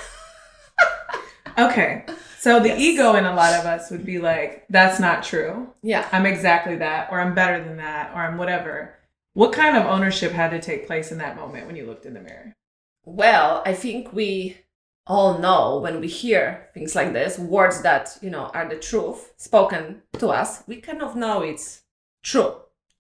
Okay. 1.59 2.07
So 2.39 2.61
the 2.61 2.69
Yes. 2.69 2.81
ego 2.81 3.15
in 3.15 3.27
a 3.27 3.35
lot 3.35 3.53
of 3.53 3.67
us 3.67 3.91
would 3.91 4.07
be 4.07 4.19
like, 4.19 4.65
that's 4.71 4.99
not 4.99 5.23
true. 5.23 5.69
Yeah. 5.83 6.09
I'm 6.11 6.25
exactly 6.25 6.77
that, 6.77 7.13
or 7.13 7.21
I'm 7.21 7.35
better 7.35 7.63
than 7.63 7.77
that, 7.77 8.13
or 8.15 8.23
I'm 8.23 8.39
whatever. 8.39 8.95
What 9.35 9.53
kind 9.53 9.77
of 9.77 9.85
ownership 9.85 10.33
had 10.33 10.51
to 10.53 10.61
take 10.63 10.87
place 10.87 11.13
in 11.13 11.19
that 11.19 11.37
moment 11.37 11.67
when 11.67 11.77
you 11.77 11.85
looked 11.85 12.07
in 12.07 12.15
the 12.15 12.21
mirror? 12.23 12.55
Well, 13.05 13.63
I 13.67 13.75
think 13.75 14.13
we 14.13 14.59
all 15.07 15.39
know 15.39 15.79
when 15.79 16.01
we 16.01 16.07
hear 16.09 16.69
things 16.75 16.95
like 16.95 17.13
this, 17.13 17.39
words 17.39 17.83
that, 17.83 18.17
you 18.23 18.31
know, 18.31 18.47
are 18.55 18.69
the 18.69 18.77
truth 18.77 19.33
spoken 19.37 20.03
to 20.19 20.29
us, 20.29 20.63
we 20.69 20.77
kind 20.81 21.03
of 21.03 21.17
know 21.17 21.43
it's 21.43 21.83
true. 22.23 22.55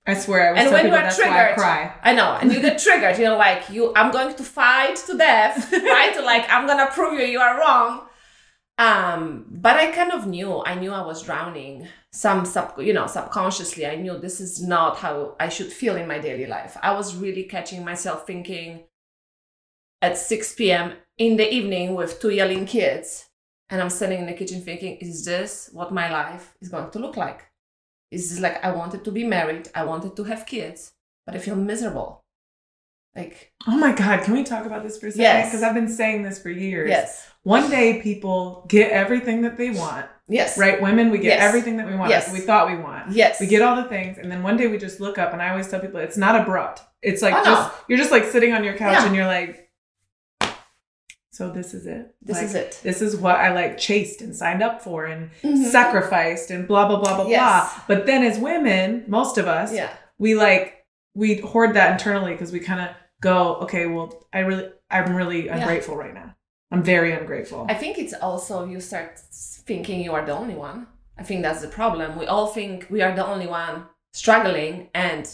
I 0.05 0.15
swear, 0.15 0.49
I 0.49 0.53
was 0.53 0.61
And 0.63 0.73
when 0.73 0.87
you 0.87 0.93
are 0.95 1.05
I 1.05 1.11
triggered- 1.15 1.57
cry. 1.57 1.95
I 2.03 2.13
know, 2.13 2.37
and 2.41 2.53
you 2.53 2.61
get 2.61 2.81
triggered, 2.83 3.17
you 3.19 3.25
know, 3.25 3.37
like 3.37 3.71
you, 3.71 3.93
I'm 3.95 4.11
going 4.11 4.35
to 4.35 4.43
fight 4.43 4.97
to 5.07 5.17
death, 5.17 5.73
right? 5.73 6.17
like 6.25 6.45
I'm 6.51 6.67
gonna 6.67 6.89
prove 6.91 7.21
you 7.21 7.25
you 7.27 7.39
are 7.39 7.61
wrong. 7.61 8.07
Um, 8.79 9.45
but 9.49 9.77
I 9.77 9.93
kind 9.93 10.11
of 10.11 10.27
knew, 10.27 10.61
I 10.65 10.75
knew 10.75 10.91
I 10.93 11.03
was 11.07 11.23
drowning. 11.23 11.87
Some 12.11 12.45
sub, 12.45 12.75
you 12.81 12.93
know, 12.93 13.07
subconsciously, 13.07 13.87
I 13.87 13.95
knew 13.97 14.19
this 14.19 14.41
is 14.41 14.61
not 14.67 14.99
how 14.99 15.37
I 15.39 15.49
should 15.49 15.73
feel 15.73 15.95
in 15.97 16.09
my 16.09 16.19
daily 16.19 16.47
life. 16.47 16.77
I 16.83 16.95
was 16.95 17.15
really 17.15 17.45
catching 17.45 17.85
myself 17.85 18.27
thinking 18.27 18.85
at 20.03 20.19
6 20.19 20.55
p.m. 20.57 20.93
in 21.19 21.37
the 21.37 21.49
evening 21.53 21.95
with 21.95 22.21
two 22.21 22.31
yelling 22.31 22.67
kids, 22.67 23.29
and 23.71 23.81
I'm 23.81 23.91
sitting 23.91 24.19
in 24.19 24.27
the 24.27 24.33
kitchen 24.35 24.61
thinking, 24.61 24.97
is 24.97 25.25
this 25.25 25.71
what 25.73 25.93
my 25.93 26.11
life 26.11 26.55
is 26.61 26.69
going 26.69 26.91
to 26.91 26.99
look 26.99 27.17
like? 27.17 27.45
Is 28.11 28.29
this 28.31 28.41
like 28.41 28.63
I 28.65 28.73
wanted 28.73 29.05
to 29.05 29.11
be 29.11 29.25
married, 29.25 29.69
I 29.75 29.85
wanted 29.85 30.15
to 30.17 30.25
have 30.25 30.45
kids, 30.45 30.93
but 31.25 31.35
I 31.35 31.39
feel 31.39 31.57
miserable. 31.57 32.21
Like, 33.15 33.53
Oh 33.67 33.77
my 33.77 33.93
God, 33.93 34.23
can 34.25 34.33
we 34.35 34.43
talk 34.43 34.65
about 34.67 34.83
this 34.83 34.99
for 34.99 35.07
a 35.07 35.11
second? 35.11 35.23
Yes. 35.23 35.49
Because 35.51 35.63
I've 35.63 35.75
been 35.75 35.89
saying 35.89 36.23
this 36.23 36.39
for 36.43 36.49
years. 36.51 36.89
yes, 36.89 37.29
One 37.43 37.69
day 37.71 38.01
people 38.03 38.65
get 38.69 38.91
everything 38.91 39.43
that 39.43 39.57
they 39.59 39.69
want, 39.71 40.07
yes, 40.29 40.57
right? 40.59 40.81
Women, 40.81 41.11
we 41.11 41.19
get 41.19 41.37
Yes. 41.39 41.43
everything 41.43 41.77
that 41.77 41.87
we 41.87 41.95
want, 41.95 42.11
Yes. 42.11 42.33
we 42.33 42.41
thought 42.41 42.71
we 42.71 42.77
want. 42.77 43.13
yes. 43.13 43.39
We 43.39 43.47
get 43.47 43.61
all 43.63 43.77
the 43.77 43.85
things, 43.89 44.17
and 44.19 44.31
then 44.33 44.43
one 44.43 44.57
day 44.57 44.67
we 44.67 44.79
just 44.79 44.99
look 44.99 45.19
up, 45.19 45.33
and 45.35 45.43
I 45.43 45.51
always 45.51 45.69
tell 45.69 45.81
people 45.81 46.01
it's 46.01 46.17
not 46.17 46.41
abrupt. 46.41 46.81
It's 47.03 47.21
like 47.21 47.35
Oh, 47.35 47.39
no. 47.39 47.45
just 47.45 47.73
you're 47.89 47.99
just 47.99 48.11
like 48.13 48.25
sitting 48.25 48.53
on 48.55 48.65
your 48.65 48.75
couch, 48.75 48.95
Yeah. 48.95 49.07
and 49.07 49.15
you're 49.17 49.27
like, 49.27 49.62
so 51.33 51.51
this 51.51 51.73
is 51.75 51.87
it. 51.87 52.15
This 52.23 52.37
Like, 52.37 52.45
is 52.45 52.55
it. 52.55 52.81
This 52.83 53.01
is 53.03 53.17
what 53.17 53.37
I 53.37 53.53
like 53.53 53.79
chased 53.79 54.21
and 54.21 54.37
signed 54.37 54.63
up 54.63 54.83
for 54.83 55.07
and 55.07 55.31
Mhm. 55.43 55.65
sacrificed 55.71 56.51
and 56.51 56.69
blah 56.69 56.87
blah 56.87 57.01
blah 57.01 57.17
blah 57.17 57.27
Yes. 57.27 57.41
blah. 57.41 57.83
But 57.89 58.07
then 58.07 58.23
as 58.23 58.39
women, 58.39 59.05
most 59.09 59.39
of 59.39 59.47
us, 59.49 59.73
Yeah, 59.73 59.91
we 60.19 60.35
like 60.35 60.85
we 61.15 61.37
hoard 61.37 61.75
that 61.75 61.93
internally 61.93 62.33
because 62.33 62.53
we 62.53 62.61
kind 62.61 62.81
of 62.81 62.89
go, 63.21 63.57
okay, 63.57 63.87
well, 63.87 64.25
I 64.33 64.39
really, 64.41 64.71
I'm 64.91 65.15
really 65.15 65.47
Yeah. 65.47 65.57
ungrateful 65.59 65.95
right 65.97 66.15
now. 66.15 66.35
I'm 66.71 66.83
very 66.83 67.13
ungrateful. 67.13 67.67
I 67.69 67.75
think 67.75 67.99
it's 67.99 68.15
also 68.15 68.65
you 68.65 68.81
start 68.81 69.19
thinking 69.67 70.01
you 70.01 70.13
are 70.15 70.25
the 70.25 70.33
only 70.33 70.55
one. 70.55 70.87
I 71.19 71.23
think 71.23 71.43
that's 71.43 71.61
the 71.61 71.69
problem. 71.69 72.19
We 72.19 72.27
all 72.27 72.47
think 72.47 72.87
we 72.91 73.03
are 73.03 73.15
the 73.15 73.27
only 73.27 73.47
one 73.47 73.87
struggling, 74.15 74.89
and 74.95 75.29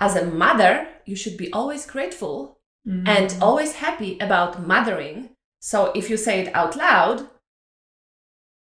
as 0.00 0.16
a 0.16 0.24
mother, 0.24 0.88
you 1.04 1.14
should 1.16 1.36
be 1.36 1.52
always 1.52 1.84
grateful 1.86 2.58
Mhm. 2.86 3.06
and 3.06 3.42
always 3.42 3.76
happy 3.76 4.18
about 4.18 4.66
mothering. 4.66 5.30
So 5.60 5.92
if 5.94 6.10
you 6.10 6.16
say 6.16 6.40
it 6.40 6.54
out 6.54 6.76
loud, 6.76 7.28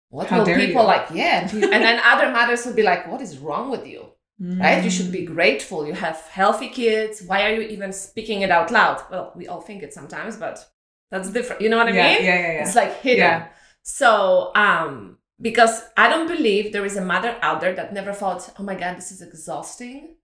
what 0.10 0.28
How 0.28 0.40
will 0.40 0.46
people 0.46 0.82
you. 0.82 0.88
like? 0.88 1.08
Yeah, 1.14 1.48
and 1.52 1.84
then 1.86 2.02
other 2.04 2.32
mothers 2.32 2.66
will 2.66 2.74
be 2.74 2.84
like, 2.84 3.08
"What 3.08 3.22
is 3.22 3.38
wrong 3.38 3.70
with 3.70 3.86
you?" 3.88 4.02
Right? 4.42 4.82
You 4.84 4.90
should 4.90 5.12
be 5.12 5.26
grateful. 5.26 5.86
You 5.86 5.94
have 5.94 6.18
healthy 6.32 6.70
kids. 6.70 7.22
Why 7.22 7.44
are 7.44 7.54
you 7.54 7.62
even 7.62 7.92
speaking 7.92 8.42
it 8.42 8.52
out 8.52 8.72
loud? 8.72 9.02
Well, 9.12 9.34
we 9.36 9.48
all 9.50 9.60
think 9.62 9.84
it 9.84 9.94
sometimes, 9.94 10.38
but 10.38 10.66
that's 11.12 11.30
different. 11.30 11.62
You 11.62 11.70
know 11.70 11.78
what 11.78 11.88
I 11.88 11.92
yeah, 11.92 12.14
mean? 12.14 12.24
yeah, 12.26 12.40
yeah, 12.40 12.52
yeah. 12.54 12.62
It's 12.64 12.76
like 12.76 13.02
hidden. 13.02 13.20
Yeah. 13.20 13.48
So, 13.84 14.52
um, 14.56 15.18
because 15.42 15.82
I 15.98 16.08
don't 16.08 16.28
believe 16.28 16.72
there 16.72 16.86
is 16.86 16.96
a 16.96 17.02
mother 17.04 17.36
out 17.42 17.60
there 17.60 17.74
that 17.76 17.94
never 17.94 18.14
thought, 18.14 18.50
oh 18.58 18.64
my 18.64 18.76
God, 18.76 18.96
this 18.98 19.12
is 19.12 19.22
exhausting. 19.22 20.16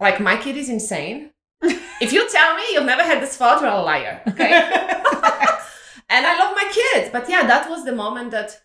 Like, 0.00 0.18
my 0.20 0.36
kid 0.36 0.56
is 0.56 0.68
insane. 0.68 1.30
If 2.00 2.12
you 2.12 2.28
tell 2.30 2.54
me 2.56 2.62
you've 2.72 2.84
never 2.84 3.02
had 3.02 3.22
this 3.22 3.36
thought, 3.36 3.60
you're 3.60 3.70
a 3.70 3.80
liar. 3.82 4.20
Okay. 4.28 4.52
and 6.10 6.26
I 6.26 6.38
love 6.38 6.54
my 6.56 6.70
kids. 6.72 7.10
But 7.12 7.28
yeah, 7.28 7.46
that 7.46 7.68
was 7.68 7.84
the 7.84 7.92
moment 7.94 8.30
that 8.32 8.60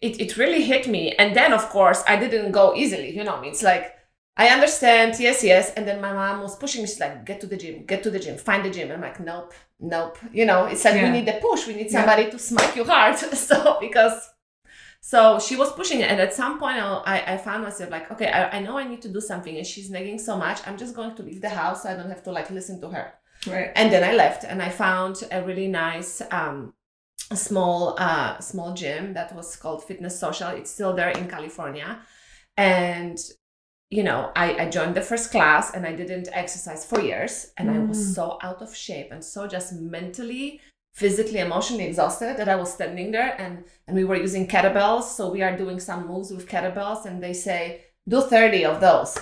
it, 0.00 0.20
it 0.20 0.36
really 0.36 0.62
hit 0.62 0.86
me. 0.88 1.12
And 1.12 1.34
then, 1.36 1.52
of 1.52 1.68
course, 1.70 2.02
I 2.06 2.16
didn't 2.16 2.52
go 2.52 2.74
easily. 2.74 3.16
You 3.16 3.24
know, 3.24 3.40
it's 3.42 3.62
like, 3.62 3.92
I 4.36 4.48
understand, 4.48 5.18
yes, 5.18 5.42
yes. 5.42 5.72
And 5.74 5.88
then 5.88 6.00
my 6.00 6.12
mom 6.12 6.42
was 6.42 6.56
pushing 6.56 6.82
me. 6.82 6.88
She's 6.88 7.00
like, 7.00 7.24
get 7.24 7.40
to 7.40 7.46
the 7.46 7.56
gym, 7.56 7.84
get 7.86 8.02
to 8.02 8.10
the 8.10 8.18
gym, 8.18 8.36
find 8.36 8.64
the 8.64 8.70
gym. 8.70 8.90
I'm 8.92 9.00
like, 9.00 9.18
nope, 9.20 9.54
nope. 9.80 10.18
You 10.32 10.44
know, 10.44 10.66
it's 10.66 10.84
like 10.84 10.96
Yeah. 10.96 11.04
we 11.10 11.18
need 11.18 11.26
the 11.26 11.38
push. 11.40 11.66
We 11.66 11.74
need 11.74 11.86
Yeah. 11.90 12.00
somebody 12.04 12.30
to 12.30 12.38
smack 12.38 12.76
you 12.76 12.84
hard. 12.84 13.16
so, 13.48 13.78
because, 13.80 14.28
so 15.10 15.18
she 15.46 15.54
was 15.62 15.70
pushing 15.80 15.98
it. 16.04 16.08
And 16.12 16.20
at 16.26 16.32
some 16.40 16.54
point, 16.62 16.78
I, 16.86 16.92
I- 17.14 17.26
I 17.34 17.36
found 17.46 17.60
myself 17.68 17.88
like, 17.96 18.06
okay, 18.12 18.28
I, 18.38 18.40
I 18.56 18.58
know 18.64 18.74
I 18.82 18.86
need 18.92 19.02
to 19.06 19.12
do 19.16 19.20
something. 19.30 19.54
And 19.60 19.66
she's 19.72 19.88
nagging 19.96 20.18
so 20.28 20.34
much. 20.46 20.58
I'm 20.66 20.78
just 20.84 20.94
going 20.98 21.14
to 21.18 21.22
leave 21.28 21.40
the 21.46 21.54
house 21.60 21.78
so 21.82 21.86
I 21.92 21.94
don't 21.98 22.12
have 22.14 22.24
to 22.28 22.32
like 22.38 22.48
listen 22.58 22.76
to 22.84 22.88
her. 22.96 23.06
right. 23.54 23.70
And 23.80 23.86
then 23.92 24.02
I 24.10 24.12
left 24.24 24.42
and 24.50 24.58
I 24.68 24.70
found 24.84 25.14
a 25.36 25.38
really 25.48 25.68
nice, 25.86 26.12
um, 26.40 26.56
small, 27.48 27.80
uh, 28.08 28.32
small 28.50 28.70
gym 28.82 29.14
that 29.18 29.28
was 29.38 29.48
called 29.62 29.80
Fitness 29.88 30.14
Social. 30.26 30.48
It's 30.60 30.70
still 30.76 30.94
there 30.98 31.10
in 31.20 31.24
California. 31.36 31.90
And, 32.56 33.18
you 33.96 34.02
know, 34.08 34.20
I, 34.34 34.46
I 34.62 34.66
joined 34.76 34.94
the 34.94 35.02
first 35.10 35.30
class 35.30 35.64
and 35.74 35.86
I 35.86 35.92
didn't 36.00 36.28
exercise 36.32 36.82
for 36.84 37.00
years. 37.00 37.34
And 37.58 37.70
I 37.70 37.74
Mm. 37.74 37.88
was 37.90 38.00
so 38.16 38.38
out 38.42 38.60
of 38.66 38.70
shape 38.74 39.08
and 39.14 39.22
so 39.24 39.46
just 39.56 39.68
mentally, 39.96 40.60
physically, 40.96 41.40
emotionally 41.40 41.84
exhausted 41.84 42.36
that 42.38 42.48
I 42.48 42.56
was 42.56 42.72
standing 42.72 43.10
there 43.12 43.32
and, 43.38 43.64
and 43.86 43.94
we 43.96 44.04
were 44.04 44.16
using 44.16 44.48
kettlebells. 44.48 45.04
So 45.16 45.30
we 45.30 45.42
are 45.42 45.54
doing 45.56 45.78
some 45.78 46.06
moves 46.08 46.30
with 46.32 46.48
kettlebells 46.48 47.04
and 47.04 47.22
they 47.22 47.34
say, 47.34 47.82
do 48.08 48.22
30 48.22 48.64
of 48.64 48.80
those. 48.80 49.18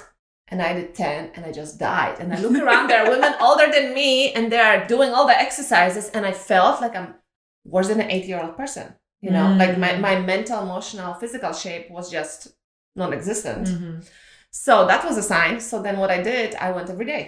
And 0.48 0.62
I 0.62 0.72
did 0.74 0.94
10 0.94 1.32
and 1.34 1.44
I 1.44 1.50
just 1.50 1.78
died. 1.80 2.16
And 2.20 2.32
I 2.32 2.38
look 2.40 2.54
around, 2.62 2.86
there 2.88 3.04
are 3.04 3.10
women 3.10 3.34
older 3.40 3.68
than 3.72 3.92
me 3.92 4.32
and 4.34 4.52
they 4.52 4.58
are 4.60 4.86
doing 4.86 5.10
all 5.12 5.26
the 5.26 5.36
exercises. 5.46 6.10
And 6.10 6.24
I 6.24 6.32
felt 6.32 6.80
like 6.80 6.94
I'm 6.94 7.14
worse 7.64 7.88
than 7.88 8.00
an 8.00 8.10
80 8.10 8.26
year 8.28 8.40
old 8.42 8.56
person. 8.56 8.94
You 9.20 9.30
know, 9.32 9.46
Mm. 9.46 9.58
like 9.58 9.78
my, 9.78 9.96
my 9.96 10.20
mental, 10.20 10.62
emotional, 10.62 11.14
physical 11.14 11.52
shape 11.54 11.90
was 11.90 12.10
just 12.10 12.48
non 12.94 13.12
existent. 13.12 13.66
Mhm. 13.68 14.08
So 14.50 14.86
that 14.86 15.04
was 15.04 15.16
a 15.16 15.22
sign. 15.22 15.58
So 15.60 15.82
then 15.82 15.96
what 15.98 16.10
I 16.10 16.22
did, 16.22 16.54
I 16.56 16.70
went 16.70 16.88
every 16.90 17.06
day. 17.06 17.24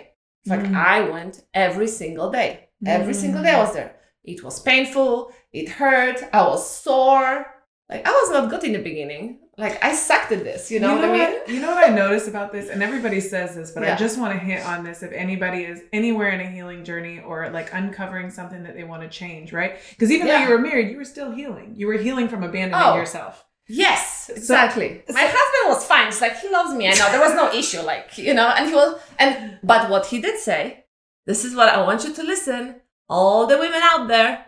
Like 0.46 0.60
Mm. 0.60 0.76
I 0.76 1.00
went 1.10 1.42
every 1.52 1.88
single 1.88 2.30
day. 2.30 2.68
Every 2.86 3.14
single 3.14 3.42
day 3.42 3.54
I 3.58 3.58
was 3.64 3.72
there. 3.72 3.95
It 4.26 4.42
was 4.44 4.60
painful. 4.60 5.32
It 5.52 5.68
hurt. 5.68 6.22
I 6.32 6.42
was 6.46 6.68
sore. 6.68 7.46
Like 7.88 8.06
I 8.06 8.10
was 8.10 8.30
not 8.30 8.50
good 8.50 8.64
in 8.64 8.72
the 8.72 8.80
beginning. 8.82 9.38
Like 9.56 9.82
I 9.82 9.94
sucked 9.94 10.32
at 10.32 10.42
this. 10.44 10.70
You 10.70 10.80
know, 10.80 10.96
what 10.96 11.04
I 11.04 11.12
mean? 11.12 11.20
What, 11.20 11.48
you 11.48 11.60
know 11.60 11.70
what 11.74 11.88
I 11.88 11.94
noticed 11.94 12.28
about 12.28 12.52
this, 12.52 12.68
and 12.68 12.82
everybody 12.82 13.20
says 13.20 13.54
this, 13.54 13.70
but 13.70 13.84
I 13.84 13.94
just 13.96 14.18
want 14.18 14.32
to 14.34 14.38
hit 14.44 14.62
on 14.66 14.84
this 14.84 15.02
if 15.02 15.12
anybody 15.12 15.62
is 15.62 15.80
anywhere 15.92 16.28
in 16.30 16.40
a 16.40 16.50
healing 16.50 16.84
journey 16.84 17.20
or 17.20 17.48
like 17.50 17.72
uncovering 17.72 18.28
something 18.30 18.64
that 18.64 18.74
they 18.74 18.84
want 18.84 19.02
to 19.02 19.08
change, 19.08 19.52
right? 19.54 19.78
Because 19.90 20.10
even 20.10 20.26
though 20.26 20.36
you 20.38 20.50
were 20.50 20.58
married, 20.58 20.90
you 20.90 20.98
were 20.98 21.04
still 21.06 21.30
healing. 21.30 21.74
You 21.76 21.86
were 21.86 21.94
healing 22.06 22.28
from 22.28 22.42
abandoning 22.42 22.84
Oh. 22.84 22.96
yourself. 22.96 23.44
Yes, 23.68 24.30
exactly. 24.34 25.02
so- 25.06 25.14
My 25.14 25.22
husband 25.24 25.64
was 25.74 25.86
fine. 25.86 26.08
It's 26.08 26.20
like 26.20 26.38
he 26.40 26.48
loves 26.50 26.74
me. 26.74 26.88
I 26.88 26.92
know 26.94 27.10
there 27.12 27.20
was 27.20 27.34
no 27.34 27.50
issue. 27.52 27.80
Like 27.80 28.18
you 28.18 28.34
know, 28.34 28.48
and 28.48 28.68
he 28.68 28.74
was. 28.74 29.00
And 29.18 29.58
but 29.62 29.88
what 29.90 30.06
he 30.06 30.20
did 30.20 30.38
say, 30.40 30.84
this 31.24 31.44
is 31.44 31.54
what 31.54 31.68
I 31.68 31.80
want 31.82 32.04
you 32.04 32.12
to 32.14 32.22
listen. 32.22 32.80
All 33.08 33.46
the 33.46 33.58
women 33.58 33.80
out 33.82 34.08
there, 34.08 34.46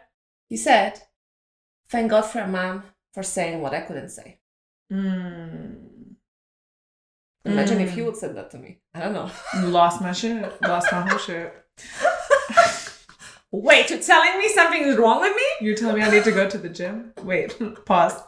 he 0.49 0.57
said, 0.57 1.01
"Thank 1.91 2.11
God 2.11 2.23
for 2.23 2.41
a 2.41 2.49
mom 2.49 2.83
for 3.15 3.23
saying 3.23 3.61
what 3.63 3.75
I 3.75 3.81
couldn't 3.83 4.11
say." 4.11 4.41
Mm. 4.93 6.15
Imagine 7.45 7.81
if 7.81 7.91
Mm. 7.91 7.95
he 7.95 8.03
would 8.03 8.17
said 8.17 8.37
that 8.37 8.51
to 8.51 8.59
me. 8.59 8.81
I 8.95 9.01
don't 9.01 9.13
know. 9.15 9.31
Lost 9.69 10.01
my 10.01 10.13
shit. 10.13 10.61
Lost 10.63 10.93
my 10.93 11.01
whole 11.09 11.19
shit. 11.19 11.55
Wait, 13.51 13.89
you're 13.89 13.99
telling 14.01 14.39
me 14.39 14.47
something 14.49 14.83
is 14.83 14.99
wrong 14.99 15.21
with 15.23 15.35
me? 15.35 15.43
You're 15.67 15.75
telling 15.77 15.97
me 15.97 16.03
I 16.03 16.11
need 16.11 16.25
to 16.25 16.33
go 16.33 16.47
to 16.51 16.59
the 16.59 16.69
gym? 16.69 17.15
Wait, 17.23 17.57
pause. 17.87 18.21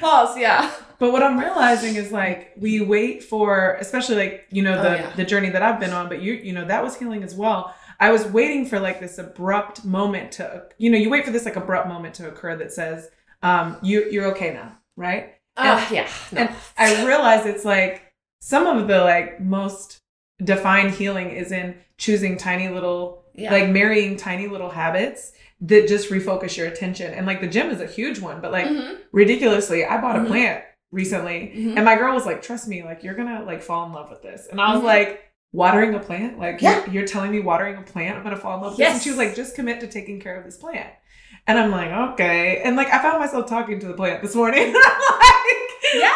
Pause. 0.00 0.36
Yeah. 0.38 0.70
But 0.98 1.12
what 1.12 1.22
I'm 1.22 1.38
realizing 1.38 1.94
is 1.96 2.12
like 2.12 2.52
we 2.58 2.82
wait 2.82 3.24
for, 3.24 3.76
especially 3.80 4.16
like 4.16 4.46
you 4.50 4.62
know 4.62 4.78
Oh, 4.78 4.82
the 4.82 4.90
yeah. 4.90 5.10
the 5.16 5.24
journey 5.24 5.48
that 5.50 5.62
I've 5.62 5.80
been 5.80 5.92
on, 5.92 6.08
but 6.10 6.20
you 6.20 6.34
you 6.34 6.52
know 6.52 6.66
that 6.66 6.82
was 6.82 6.94
healing 6.98 7.22
as 7.22 7.34
well. 7.34 7.74
I 8.00 8.10
was 8.10 8.24
waiting 8.26 8.66
for 8.66 8.78
like 8.80 9.00
this 9.00 9.18
abrupt 9.18 9.84
moment 9.84 10.32
to, 10.32 10.64
you 10.78 10.90
know, 10.90 10.98
you 10.98 11.10
wait 11.10 11.24
for 11.24 11.30
this 11.30 11.44
like 11.44 11.56
abrupt 11.56 11.88
moment 11.88 12.14
to 12.16 12.28
occur 12.28 12.56
that 12.56 12.72
says, 12.72 13.08
um, 13.42 13.76
you 13.82 14.08
you're 14.10 14.26
okay 14.32 14.52
now, 14.52 14.78
right? 14.96 15.34
Uh, 15.56 15.84
yeah. 15.90 16.08
No. 16.32 16.42
And 16.42 16.50
I 16.76 17.06
realize 17.06 17.46
it's 17.46 17.64
like 17.64 18.12
some 18.40 18.66
of 18.66 18.88
the 18.88 19.00
like 19.00 19.40
most 19.40 19.98
defined 20.44 20.92
healing 20.92 21.30
is 21.30 21.50
in 21.52 21.76
choosing 21.96 22.36
tiny 22.36 22.68
little 22.68 23.24
yeah. 23.34 23.50
like 23.52 23.68
marrying 23.70 24.16
tiny 24.16 24.48
little 24.48 24.68
habits 24.70 25.32
that 25.62 25.88
just 25.88 26.10
refocus 26.10 26.56
your 26.56 26.66
attention. 26.66 27.14
And 27.14 27.26
like 27.26 27.40
the 27.40 27.46
gym 27.48 27.70
is 27.70 27.80
a 27.80 27.86
huge 27.86 28.18
one, 28.20 28.40
but 28.42 28.52
like 28.52 28.66
Mhm. 28.66 28.98
ridiculously, 29.12 29.84
I 29.86 29.98
bought 30.00 30.16
a 30.16 30.20
Mhm. 30.20 30.26
plant 30.26 30.64
recently 30.92 31.52
Mhm. 31.56 31.76
and 31.76 31.84
my 31.84 31.96
girl 31.96 32.14
was 32.14 32.26
like, 32.26 32.42
trust 32.42 32.68
me, 32.68 32.82
like 32.82 33.02
you're 33.02 33.14
gonna 33.14 33.42
like 33.44 33.62
fall 33.62 33.86
in 33.86 33.92
love 33.92 34.10
with 34.10 34.22
this. 34.22 34.46
And 34.50 34.60
I 34.60 34.72
was 34.74 34.82
Mhm. 34.82 34.86
like, 34.86 35.22
watering 35.56 35.94
a 35.94 35.98
plant? 36.00 36.38
Like 36.38 36.60
Yeah. 36.60 36.84
you're, 36.84 36.94
you're 36.94 37.06
telling 37.06 37.30
me 37.30 37.40
watering 37.40 37.76
a 37.76 37.82
plant, 37.82 38.16
I'm 38.16 38.22
gonna 38.22 38.36
fall 38.36 38.56
in 38.56 38.62
love 38.62 38.72
with 38.72 38.78
this. 38.78 38.92
And 38.92 39.02
she 39.02 39.10
was 39.10 39.18
like, 39.18 39.34
just 39.34 39.54
commit 39.56 39.80
to 39.80 39.86
taking 39.86 40.20
care 40.20 40.36
of 40.38 40.44
this 40.44 40.56
plant. 40.56 40.90
And 41.48 41.58
I'm 41.58 41.70
like, 41.70 41.90
okay. 42.12 42.60
And 42.64 42.76
like 42.76 42.88
I 42.92 43.00
found 43.02 43.18
myself 43.20 43.48
talking 43.48 43.80
to 43.80 43.86
the 43.88 43.94
plant 43.94 44.22
this 44.22 44.34
morning. 44.34 44.74
Like, 45.16 45.94
Yeah. 45.94 46.10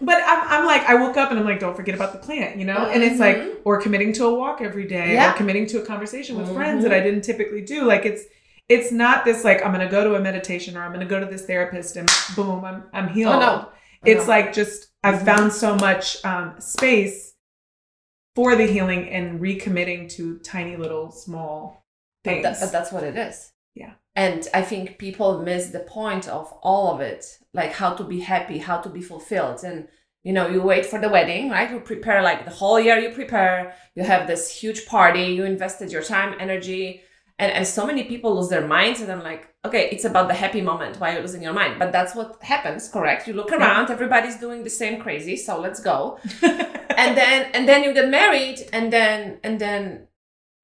But, 0.00 0.06
but 0.06 0.22
I'm, 0.26 0.60
I'm 0.60 0.66
like, 0.66 0.82
I 0.88 0.94
woke 0.96 1.16
up 1.16 1.30
and 1.30 1.38
I'm 1.38 1.44
like, 1.46 1.60
don't 1.60 1.76
forget 1.76 1.94
about 1.94 2.12
the 2.12 2.18
plant, 2.18 2.56
you 2.58 2.64
know? 2.66 2.86
And 2.92 3.02
it's 3.02 3.18
like, 3.20 3.36
Mhm. 3.36 3.54
or 3.64 3.80
committing 3.80 4.12
to 4.14 4.26
a 4.26 4.34
walk 4.34 4.60
every 4.60 4.86
day, 4.86 5.14
Yeah. 5.14 5.32
or 5.32 5.36
committing 5.36 5.66
to 5.68 5.80
a 5.82 5.86
conversation 5.86 6.36
with 6.36 6.48
Mhm. 6.48 6.54
friends 6.54 6.82
that 6.82 6.92
I 6.92 7.00
didn't 7.00 7.22
typically 7.22 7.62
do. 7.62 7.84
Like 7.84 8.04
it's 8.04 8.24
it's 8.68 8.90
not 8.90 9.24
this 9.24 9.44
like 9.44 9.64
I'm 9.64 9.70
gonna 9.72 9.88
go 9.88 10.02
to 10.02 10.16
a 10.16 10.20
meditation 10.20 10.76
or 10.76 10.82
I'm 10.82 10.92
gonna 10.92 11.06
go 11.06 11.20
to 11.20 11.26
this 11.26 11.46
therapist 11.46 11.96
and 11.96 12.10
boom, 12.34 12.64
I'm 12.64 12.82
I'm 12.92 13.08
healed. 13.08 13.36
Oh, 13.36 13.40
no. 13.40 13.68
It's 14.04 14.24
No. 14.26 14.28
like 14.34 14.52
just 14.52 14.88
I've 15.04 15.20
Mhm. 15.20 15.24
found 15.24 15.52
so 15.52 15.76
much 15.76 16.22
um, 16.24 16.54
space 16.58 17.34
for 18.36 18.54
the 18.54 18.66
healing 18.66 19.08
and 19.08 19.40
recommitting 19.40 20.08
to 20.16 20.38
tiny 20.40 20.76
little 20.76 21.10
small 21.10 21.82
But, 22.22 22.30
things. 22.30 22.42
that- 22.44 22.60
but 22.60 22.70
that's 22.72 22.92
what 22.92 23.02
it 23.02 23.16
is. 23.16 23.52
Yeah. 23.74 23.94
And 24.14 24.46
I 24.54 24.62
think 24.62 24.98
people 24.98 25.42
miss 25.42 25.70
the 25.70 25.80
point 25.80 26.28
of 26.28 26.52
all 26.62 26.94
of 26.94 27.00
it, 27.00 27.24
like 27.52 27.72
how 27.72 27.94
to 27.94 28.04
be 28.04 28.20
happy, 28.20 28.58
how 28.58 28.78
to 28.82 28.88
be 28.88 29.00
fulfilled. 29.02 29.64
And, 29.64 29.88
you 30.22 30.32
know, 30.32 30.46
you 30.48 30.62
wait 30.62 30.86
for 30.86 30.98
the 31.00 31.08
wedding, 31.08 31.50
right? 31.50 31.70
You 31.70 31.80
prepare 31.80 32.22
like 32.22 32.44
the 32.44 32.50
whole 32.50 32.78
year, 32.78 32.98
you 32.98 33.10
prepare, 33.10 33.74
you 33.94 34.04
have 34.04 34.26
this 34.26 34.50
huge 34.60 34.86
party, 34.86 35.24
you 35.36 35.44
invested 35.44 35.90
your 35.90 36.02
time, 36.02 36.34
energy. 36.38 37.02
And, 37.38 37.52
and 37.52 37.66
so 37.66 37.86
many 37.86 38.04
people 38.04 38.34
lose 38.36 38.48
their 38.48 38.66
minds. 38.66 39.00
And 39.02 39.12
I'm 39.12 39.22
like, 39.22 39.48
okay, 39.64 39.90
it's 39.92 40.04
about 40.04 40.28
the 40.28 40.34
happy 40.34 40.62
moment 40.62 40.98
while 40.98 41.12
you're 41.12 41.20
losing 41.20 41.42
your 41.42 41.52
mind. 41.52 41.78
But 41.78 41.92
that's 41.92 42.14
what 42.14 42.42
happens, 42.42 42.88
correct? 42.88 43.28
You 43.28 43.34
look 43.34 43.52
around, 43.52 43.90
everybody's 43.90 44.36
doing 44.40 44.64
the 44.64 44.70
same 44.70 45.00
crazy. 45.00 45.36
So 45.36 45.60
let's 45.60 45.80
go. 45.80 46.18
and 46.42 47.16
then 47.16 47.50
and 47.52 47.68
then 47.68 47.84
you 47.84 47.92
get 47.92 48.08
married 48.08 48.58
and 48.72 48.90
then 48.90 49.38
and 49.44 49.60
then 49.60 50.08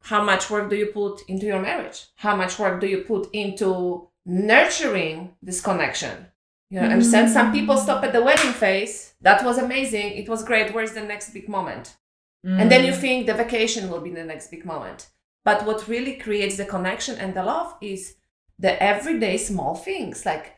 how 0.04 0.22
much 0.24 0.48
work 0.50 0.70
do 0.70 0.76
you 0.76 0.86
put 0.86 1.20
into 1.28 1.44
your 1.46 1.60
marriage 1.60 2.06
how 2.16 2.34
much 2.34 2.58
work 2.58 2.80
do 2.80 2.86
you 2.86 3.02
put 3.02 3.28
into 3.34 4.08
nurturing 4.24 5.34
this 5.42 5.60
connection 5.60 6.26
you 6.70 6.80
know 6.80 6.86
understand 6.88 7.30
some 7.30 7.52
people 7.52 7.76
stop 7.76 8.02
at 8.02 8.12
the 8.12 8.22
wedding 8.22 8.52
phase 8.52 9.14
that 9.20 9.44
was 9.44 9.58
amazing 9.58 10.12
it 10.12 10.28
was 10.28 10.42
great 10.42 10.72
where's 10.74 10.92
the 10.94 11.02
next 11.02 11.30
big 11.34 11.48
moment 11.48 11.96
and 12.44 12.72
then 12.72 12.84
you 12.84 12.92
Mm. 12.92 12.96
think 13.04 13.26
the 13.26 13.34
vacation 13.34 13.88
will 13.90 14.00
be 14.00 14.10
the 14.10 14.24
next 14.24 14.50
big 14.50 14.64
moment 14.64 15.06
but 15.44 15.64
what 15.66 15.88
really 15.88 16.14
creates 16.16 16.56
the 16.56 16.64
connection 16.64 17.16
and 17.18 17.34
the 17.34 17.42
love 17.44 17.75
is 17.80 18.16
the 18.58 18.80
everyday 18.82 19.37
small 19.37 19.75
things 19.75 20.25
like 20.25 20.54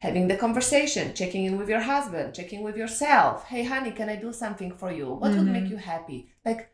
having 0.00 0.28
the 0.28 0.36
conversation 0.36 1.12
checking 1.14 1.44
in 1.44 1.58
with 1.58 1.68
your 1.68 1.80
husband 1.80 2.34
checking 2.34 2.62
with 2.62 2.76
yourself 2.76 3.44
hey 3.46 3.64
honey 3.64 3.90
can 3.90 4.08
i 4.08 4.16
do 4.16 4.32
something 4.32 4.70
for 4.72 4.92
you 4.92 5.06
what 5.14 5.32
would 5.32 5.46
make 5.46 5.64
Mhm. 5.64 5.70
you 5.70 5.76
happy 5.76 6.30
like 6.44 6.70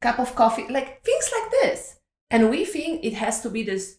cup 0.00 0.18
of 0.18 0.34
coffee 0.34 0.66
like 0.68 1.02
things 1.04 1.30
like 1.36 1.50
this 1.60 2.00
and 2.30 2.50
we 2.50 2.64
think 2.64 3.04
it 3.04 3.14
has 3.14 3.40
to 3.42 3.50
be 3.50 3.62
this 3.62 3.98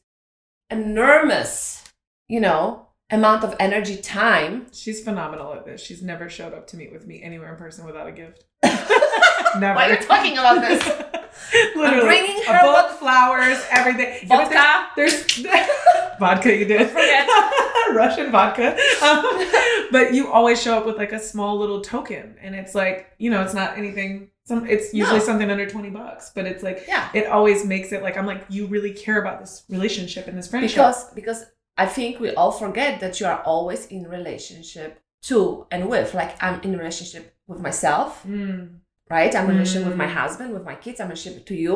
enormous 0.69 1.83
you 2.27 2.39
know 2.39 2.87
amount 3.11 3.43
of 3.43 3.55
energy 3.59 3.97
time 3.97 4.67
She's 4.71 5.03
phenomenal 5.03 5.53
at 5.55 5.65
this. 5.65 5.81
She's 5.81 6.03
never 6.03 6.29
showed 6.29 6.53
up 6.53 6.67
to 6.67 6.77
meet 6.77 6.91
with 6.91 7.07
me 7.07 7.23
anywhere 7.23 7.51
in 7.51 7.57
person 7.57 7.83
without 7.85 8.05
a 8.07 8.11
gift. 8.11 8.43
never. 8.63 9.73
why 9.75 9.89
are 9.89 9.93
you 9.93 9.97
talking 9.97 10.33
about 10.33 10.61
this 10.61 10.83
Literally, 11.75 12.05
bringing 12.05 12.41
a 12.47 12.53
her 12.53 12.61
book, 12.61 12.73
what- 12.73 12.99
flowers, 12.99 13.63
everything. 13.71 14.27
Yeah, 14.27 14.27
vodka 14.27 14.87
There's, 14.95 15.25
there's 15.43 15.69
vodka. 16.19 16.55
You 16.55 16.65
did 16.65 16.87
forget. 16.89 17.27
Russian 17.93 18.31
vodka. 18.31 18.77
Um, 19.03 19.47
but 19.91 20.13
you 20.13 20.31
always 20.31 20.61
show 20.61 20.77
up 20.77 20.85
with 20.85 20.97
like 20.97 21.11
a 21.13 21.19
small 21.19 21.57
little 21.57 21.81
token, 21.81 22.35
and 22.41 22.53
it's 22.55 22.75
like 22.75 23.07
you 23.17 23.29
know, 23.31 23.41
it's 23.41 23.53
not 23.53 23.77
anything. 23.77 24.29
Some 24.45 24.65
it's 24.67 24.93
usually 24.93 25.19
No. 25.19 25.25
something 25.25 25.49
under 25.51 25.69
twenty 25.69 25.89
bucks, 25.89 26.31
but 26.33 26.45
it's 26.45 26.63
like 26.63 26.85
yeah 26.87 27.09
it 27.13 27.27
always 27.27 27.65
makes 27.65 27.91
it 27.91 28.01
like 28.01 28.17
I'm 28.17 28.25
like 28.25 28.45
you 28.49 28.65
really 28.67 28.93
care 28.93 29.19
about 29.21 29.39
this 29.39 29.63
relationship 29.69 30.27
and 30.27 30.37
this 30.37 30.47
friendship. 30.47 30.75
because 30.75 31.05
because 31.13 31.45
i 31.77 31.85
think 31.85 32.19
we 32.19 32.33
all 32.33 32.51
forget 32.51 32.99
that 32.99 33.19
you 33.19 33.25
are 33.27 33.41
always 33.43 33.85
in 33.87 34.03
relationship 34.07 34.99
to 35.21 35.65
and 35.71 35.87
with 35.87 36.13
like 36.13 36.35
i'm 36.43 36.59
in 36.63 36.75
relationship 36.77 37.33
with 37.47 37.59
myself 37.61 38.23
Mm. 38.27 38.79
Right 39.09 39.35
i'm 39.35 39.45
in 39.49 39.51
relationship 39.57 39.87
with 39.89 39.97
my 39.97 40.07
Mm. 40.07 40.13
husband 40.21 40.53
with 40.53 40.63
my 40.71 40.75
kids 40.83 40.99
i'm 40.99 41.05
in 41.05 41.09
relationship 41.11 41.45
to 41.51 41.55
you 41.55 41.75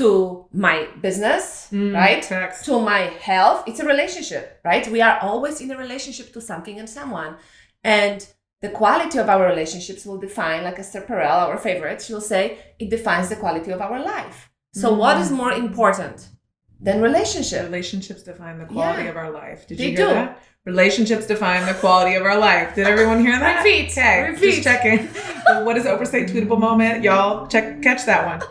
to 0.00 0.46
my 0.66 0.76
business 1.06 1.68
Mm. 1.72 1.94
right 2.02 2.24
Facts. 2.24 2.64
to 2.66 2.72
my 2.92 3.02
health 3.30 3.64
it's 3.68 3.80
a 3.80 3.86
relationship 3.94 4.44
right 4.64 4.86
we 4.96 5.00
are 5.08 5.18
always 5.28 5.60
in 5.60 5.70
a 5.70 5.76
relationship 5.76 6.32
to 6.34 6.40
something 6.50 6.78
and 6.80 6.88
someone 6.88 7.32
and 7.84 8.18
the 8.62 8.68
quality 8.80 9.18
of 9.18 9.28
our 9.28 9.44
relationships 9.52 10.04
will 10.06 10.18
define 10.28 10.60
like 10.64 10.78
esther 10.78 11.00
perel 11.08 11.38
our 11.48 11.58
favorite 11.58 11.98
she 12.02 12.12
will 12.14 12.28
say 12.34 12.58
it 12.78 12.88
defines 12.96 13.28
the 13.30 13.36
quality 13.44 13.70
of 13.76 13.80
our 13.86 14.00
life 14.14 14.38
so 14.82 14.86
what 15.02 15.16
is 15.22 15.28
Mm. 15.30 15.36
more 15.42 15.52
important 15.52 16.18
than 16.86 16.96
relationship 17.02 17.62
Relationships 17.64 18.22
define 18.22 18.56
the 18.58 18.64
quality 18.74 19.02
Yeah. 19.04 19.10
of 19.12 19.16
our 19.22 19.30
life. 19.42 19.60
Did 19.68 19.76
They 19.78 19.88
you 19.90 19.96
hear 19.98 20.06
do. 20.08 20.14
that? 20.14 20.38
Relationships 20.66 21.26
define 21.26 21.64
the 21.66 21.72
quality 21.74 22.14
of 22.16 22.22
our 22.24 22.36
life. 22.38 22.74
Did 22.74 22.86
everyone 22.86 23.20
hear 23.24 23.38
that? 23.38 23.64
Repeat. 23.64 23.92
Okay, 23.92 24.28
Repeat. 24.28 24.50
just 24.50 24.62
checking. 24.62 25.06
What 25.64 25.74
does 25.74 25.84
Oprah 25.86 26.06
say? 26.06 26.24
Tweetable 26.24 26.60
moment. 26.60 27.02
Y'all 27.02 27.46
check 27.46 27.80
catch 27.82 28.04
that 28.04 28.26
one. 28.26 28.46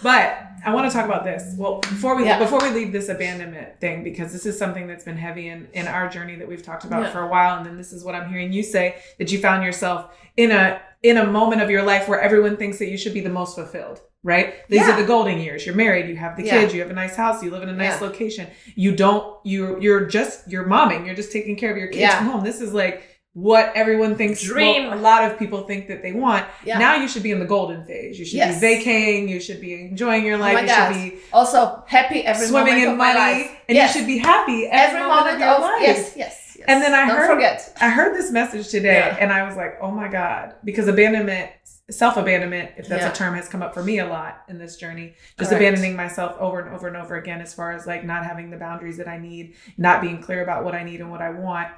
But 0.00 0.38
I 0.64 0.72
want 0.72 0.88
to 0.88 0.96
talk 0.96 1.04
about 1.04 1.24
this. 1.24 1.54
Well, 1.58 1.80
before 1.80 2.14
we 2.14 2.24
Yeah. 2.26 2.38
before 2.38 2.60
we 2.62 2.70
leave 2.70 2.92
this 2.92 3.08
abandonment 3.08 3.80
thing, 3.80 4.04
because 4.04 4.32
this 4.32 4.46
is 4.46 4.56
something 4.56 4.86
that's 4.86 5.02
been 5.04 5.16
heavy 5.16 5.48
in 5.48 5.66
in 5.72 5.88
our 5.88 6.08
journey 6.08 6.36
that 6.36 6.46
we've 6.46 6.62
talked 6.62 6.84
about 6.84 7.02
Yeah. 7.02 7.10
for 7.10 7.20
a 7.22 7.26
while, 7.26 7.56
and 7.56 7.66
then 7.66 7.76
this 7.76 7.92
is 7.92 8.04
what 8.04 8.14
I'm 8.14 8.28
hearing 8.30 8.52
you 8.52 8.62
say 8.62 8.94
that 9.18 9.32
you 9.32 9.38
found 9.40 9.64
yourself 9.64 10.16
in 10.36 10.52
a 10.52 10.80
in 11.02 11.16
a 11.16 11.26
moment 11.26 11.60
of 11.60 11.70
your 11.70 11.82
life 11.82 12.06
where 12.08 12.20
everyone 12.20 12.56
thinks 12.56 12.78
that 12.78 12.88
you 12.88 12.96
should 12.96 13.14
be 13.14 13.20
the 13.20 13.30
most 13.30 13.56
fulfilled. 13.56 14.00
Right? 14.28 14.54
These 14.68 14.80
Yeah. 14.82 14.90
are 14.94 15.00
the 15.00 15.06
golden 15.06 15.38
years. 15.40 15.64
You're 15.64 15.74
married. 15.74 16.06
You 16.10 16.16
have 16.16 16.36
the 16.36 16.44
Yeah. 16.44 16.60
kids. 16.60 16.74
You 16.74 16.80
have 16.82 16.90
a 16.90 17.00
nice 17.04 17.16
house. 17.16 17.42
You 17.42 17.50
live 17.50 17.62
in 17.62 17.70
a 17.70 17.72
nice 17.84 17.98
Yeah. 18.00 18.06
location. 18.08 18.46
You 18.84 18.90
don't. 19.04 19.24
You 19.44 19.78
you're 19.80 20.04
just 20.06 20.34
you're 20.50 20.64
momming. 20.74 21.06
You're 21.06 21.14
just 21.22 21.32
taking 21.32 21.56
care 21.56 21.70
of 21.72 21.78
your 21.78 21.88
kids 21.88 22.14
from 22.14 22.26
home. 22.26 22.44
This 22.44 22.60
is 22.60 22.72
like 22.74 23.02
what 23.34 23.72
everyone 23.74 24.16
thinks. 24.16 24.38
well, 24.44 24.54
Dream. 24.54 24.92
a 24.92 24.96
lot 24.96 25.20
of 25.30 25.38
people 25.38 25.60
think 25.70 25.86
that 25.88 26.02
they 26.02 26.12
want. 26.12 26.44
Yeah. 26.64 26.78
Now 26.78 26.96
you 26.96 27.06
should 27.08 27.22
be 27.22 27.30
in 27.30 27.38
the 27.44 27.46
golden 27.56 27.84
phase. 27.86 28.18
You 28.18 28.24
should 28.26 28.36
Yes. 28.44 28.54
be 28.60 28.60
vacating. 28.68 29.28
You 29.28 29.40
should 29.40 29.60
be 29.60 29.72
enjoying 29.74 30.26
your 30.26 30.36
Oh 30.36 30.40
life. 30.46 30.54
my 30.54 30.62
you 30.62 30.68
should 30.68 31.12
be 31.12 31.18
Also, 31.32 31.82
happy 31.86 32.20
every 32.26 32.46
swimming 32.48 32.72
moment 32.74 32.82
in 32.84 32.90
of 32.92 32.96
my 32.98 33.12
money, 33.14 33.42
life. 33.44 33.50
and 33.68 33.76
yes. 33.76 33.94
you 33.94 34.00
should 34.00 34.06
be 34.08 34.18
happy 34.18 34.66
every, 34.66 34.98
every 34.98 35.08
moment, 35.08 35.34
of 35.36 35.40
your 35.40 35.58
life. 35.60 35.82
yes, 35.82 36.12
yes, 36.16 36.56
yes. 36.58 36.64
And 36.66 36.82
then 36.82 36.92
I 36.94 37.06
Don't 37.06 37.16
heard- 37.16 37.30
forget. 37.34 37.72
I 37.80 37.88
heard 37.90 38.12
this 38.16 38.30
message 38.32 38.68
today, 38.76 39.04
Yeah. 39.06 39.16
and 39.20 39.32
I 39.32 39.44
was 39.46 39.56
like, 39.56 39.74
"Oh 39.80 39.90
my 39.92 40.08
god!" 40.08 40.54
Because 40.64 40.88
abandonment, 40.88 41.48
self 41.90 42.16
abandonment, 42.16 42.72
if 42.76 42.86
that's 42.88 43.02
Yeah. 43.02 43.10
a 43.10 43.14
term, 43.14 43.34
has 43.34 43.48
come 43.48 43.62
up 43.62 43.72
for 43.74 43.82
me 43.82 43.98
a 43.98 44.06
lot 44.06 44.44
in 44.48 44.58
this 44.58 44.76
journey. 44.76 45.14
Just 45.38 45.50
Correct. 45.50 45.62
abandoning 45.62 45.96
myself 45.96 46.36
over 46.38 46.60
and 46.60 46.74
over 46.74 46.86
and 46.88 46.96
over 46.96 47.16
again, 47.16 47.40
as 47.40 47.54
far 47.54 47.72
as 47.72 47.86
like 47.86 48.04
not 48.04 48.24
having 48.26 48.50
the 48.50 48.56
boundaries 48.58 48.96
that 48.98 49.08
I 49.08 49.18
need, 49.18 49.54
not 49.76 50.00
being 50.02 50.20
clear 50.20 50.42
about 50.42 50.64
what 50.64 50.74
I 50.74 50.82
need 50.82 51.00
and 51.00 51.10
what 51.10 51.22
I 51.22 51.30
want. 51.30 51.68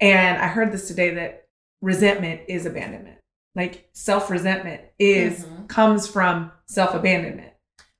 And 0.00 0.38
I 0.40 0.46
heard 0.48 0.72
this 0.72 0.88
today 0.88 1.10
that 1.14 1.48
resentment 1.82 2.42
is 2.48 2.66
abandonment. 2.66 3.18
Like 3.54 3.88
self 3.92 4.30
resentment 4.30 4.82
is 4.98 5.44
Mhm. 5.44 5.68
comes 5.68 6.06
from 6.06 6.52
self 6.66 6.94
abandonment. 6.94 7.52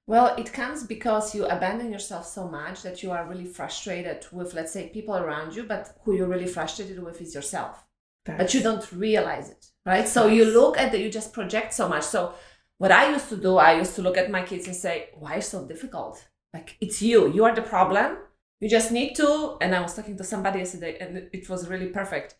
Well, 0.08 0.36
it 0.36 0.52
comes 0.52 0.84
because 0.84 1.34
you 1.34 1.46
abandon 1.46 1.90
yourself 1.90 2.26
so 2.26 2.46
much 2.46 2.82
that 2.82 3.02
you 3.02 3.10
are 3.10 3.26
really 3.26 3.46
frustrated 3.46 4.24
with, 4.30 4.54
let's 4.54 4.72
say, 4.72 4.88
people 4.90 5.16
around 5.16 5.56
you, 5.56 5.64
but 5.64 5.96
who 6.04 6.14
you're 6.14 6.28
really 6.28 6.46
frustrated 6.46 7.02
with 7.02 7.20
is 7.20 7.34
yourself. 7.34 7.85
But 8.26 8.54
you 8.54 8.62
don't 8.62 8.90
realize 8.92 9.50
it, 9.50 9.66
right? 9.84 10.08
So 10.08 10.26
you 10.26 10.44
look 10.44 10.78
at 10.78 10.92
that, 10.92 11.00
you 11.00 11.10
just 11.10 11.32
project 11.32 11.72
so 11.74 11.88
much. 11.88 12.02
So 12.02 12.34
what 12.78 12.90
I 12.90 13.10
used 13.10 13.28
to 13.28 13.36
do, 13.36 13.56
I 13.56 13.78
used 13.78 13.94
to 13.96 14.02
look 14.02 14.16
at 14.16 14.30
my 14.30 14.42
kids 14.42 14.66
and 14.66 14.76
say, 14.76 15.10
why 15.14 15.36
is 15.36 15.48
so 15.48 15.66
difficult? 15.66 16.26
Like 16.52 16.76
it's 16.80 17.00
you, 17.00 17.32
you 17.32 17.44
are 17.44 17.54
the 17.54 17.62
problem. 17.62 18.18
You 18.60 18.68
just 18.68 18.90
need 18.90 19.14
to. 19.16 19.56
And 19.60 19.74
I 19.74 19.80
was 19.80 19.94
talking 19.94 20.16
to 20.16 20.24
somebody 20.24 20.60
yesterday, 20.60 20.96
and 20.98 21.28
it 21.32 21.48
was 21.48 21.68
really 21.68 21.88
perfect. 21.88 22.36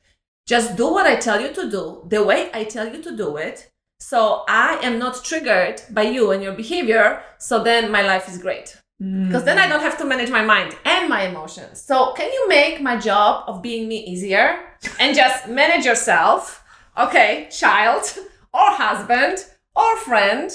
Just 0.47 0.77
do 0.77 0.91
what 0.93 1.07
I 1.07 1.17
tell 1.17 1.41
you 1.41 1.53
to 1.53 1.71
do, 1.71 2.05
the 2.09 2.23
way 2.25 2.51
I 2.55 2.65
tell 2.65 2.93
you 2.93 3.03
to 3.03 3.17
do 3.17 3.37
it. 3.37 3.71
So 4.01 4.45
I 4.49 4.79
am 4.83 4.99
not 4.99 5.25
triggered 5.25 5.83
by 5.91 6.03
you 6.03 6.31
and 6.33 6.43
your 6.43 6.55
behavior. 6.55 7.23
So 7.39 7.63
then 7.63 7.91
my 7.91 8.03
life 8.03 8.29
is 8.29 8.39
great 8.39 8.77
because 8.99 9.45
then 9.45 9.59
I 9.59 9.69
don't 9.69 9.81
have 9.81 9.99
to 9.99 10.07
manage 10.07 10.31
my 10.31 10.43
mind 10.43 10.75
and 10.87 11.09
my 11.09 11.27
emotions. 11.27 11.83
So 11.83 12.13
can 12.13 12.33
you 12.33 12.49
make 12.49 12.81
my 12.81 12.97
job 12.97 13.45
of 13.47 13.61
being 13.61 13.89
me 13.89 13.99
easier 14.05 14.59
and 14.99 15.15
just 15.15 15.49
manage 15.49 15.85
yourself? 15.85 16.65
Okay, 16.97 17.49
child 17.51 18.05
or 18.55 18.71
husband 18.71 19.45
or 19.75 19.97
friend, 19.99 20.51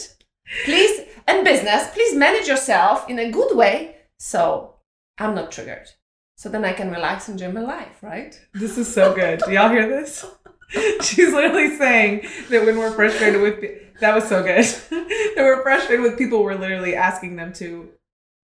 please, 0.65 1.01
and 1.27 1.45
business, 1.45 1.89
please 1.93 2.15
manage 2.15 2.47
yourself 2.47 3.07
in 3.07 3.19
a 3.19 3.29
good 3.29 3.55
way 3.55 3.97
so 4.17 4.75
I'm 5.19 5.35
not 5.35 5.51
triggered. 5.51 5.87
So 6.35 6.49
then 6.49 6.65
I 6.65 6.73
can 6.73 6.89
relax 6.89 7.27
and 7.27 7.39
enjoy 7.39 7.53
my 7.53 7.65
life, 7.65 8.01
right? 8.01 8.39
This 8.55 8.79
is 8.79 8.91
so 8.91 9.13
good. 9.13 9.39
Do 9.45 9.51
y'all 9.51 9.69
hear 9.69 9.87
this? 9.87 10.25
She's 11.01 11.31
literally 11.31 11.77
saying 11.77 12.27
that 12.49 12.65
when 12.65 12.79
we're 12.79 12.91
frustrated 12.91 13.41
with 13.41 13.63
that 13.99 14.15
was 14.15 14.27
so 14.27 14.41
good. 14.41 14.63
that 14.89 15.37
we're 15.37 15.61
frustrated 15.61 16.01
with 16.01 16.17
people, 16.17 16.43
we're 16.43 16.55
literally 16.55 16.95
asking 16.95 17.35
them 17.35 17.53
to 17.53 17.89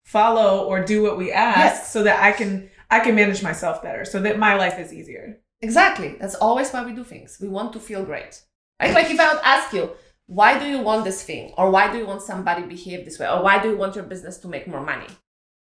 follow 0.07 0.65
or 0.67 0.77
do 0.93 1.03
what 1.03 1.19
we 1.19 1.33
ask 1.33 1.59
Yes. 1.59 1.93
so 1.93 2.03
that 2.05 2.23
I 2.23 2.33
can 2.33 2.71
I 2.91 3.01
can 3.01 3.15
manage 3.17 3.43
myself 3.43 3.83
better, 3.83 4.05
so 4.05 4.21
that 4.25 4.39
my 4.39 4.55
life 4.55 4.79
is 4.79 4.93
easier. 4.93 5.27
Exactly. 5.61 6.11
That's 6.21 6.37
always 6.47 6.71
why 6.73 6.85
we 6.85 6.93
do 6.93 7.03
things. 7.05 7.39
We 7.43 7.49
want 7.49 7.73
to 7.73 7.81
feel 7.81 8.05
great. 8.05 8.35
Right? 8.81 8.95
Like 8.95 9.11
if 9.11 9.19
I 9.19 9.33
would 9.33 9.43
ask 9.43 9.73
you, 9.73 9.91
why 10.27 10.51
do 10.63 10.67
you 10.75 10.81
want 10.89 11.05
this 11.05 11.23
thing? 11.29 11.45
Or 11.59 11.71
why 11.75 11.91
do 11.91 11.99
you 11.99 12.07
want 12.07 12.23
somebody 12.23 12.63
behave 12.63 13.05
this 13.05 13.19
way? 13.19 13.29
Or 13.29 13.43
why 13.43 13.61
do 13.63 13.69
you 13.71 13.77
want 13.83 13.97
your 13.97 14.05
business 14.05 14.37
to 14.43 14.49
make 14.49 14.69
more 14.69 14.85
money? 14.93 15.09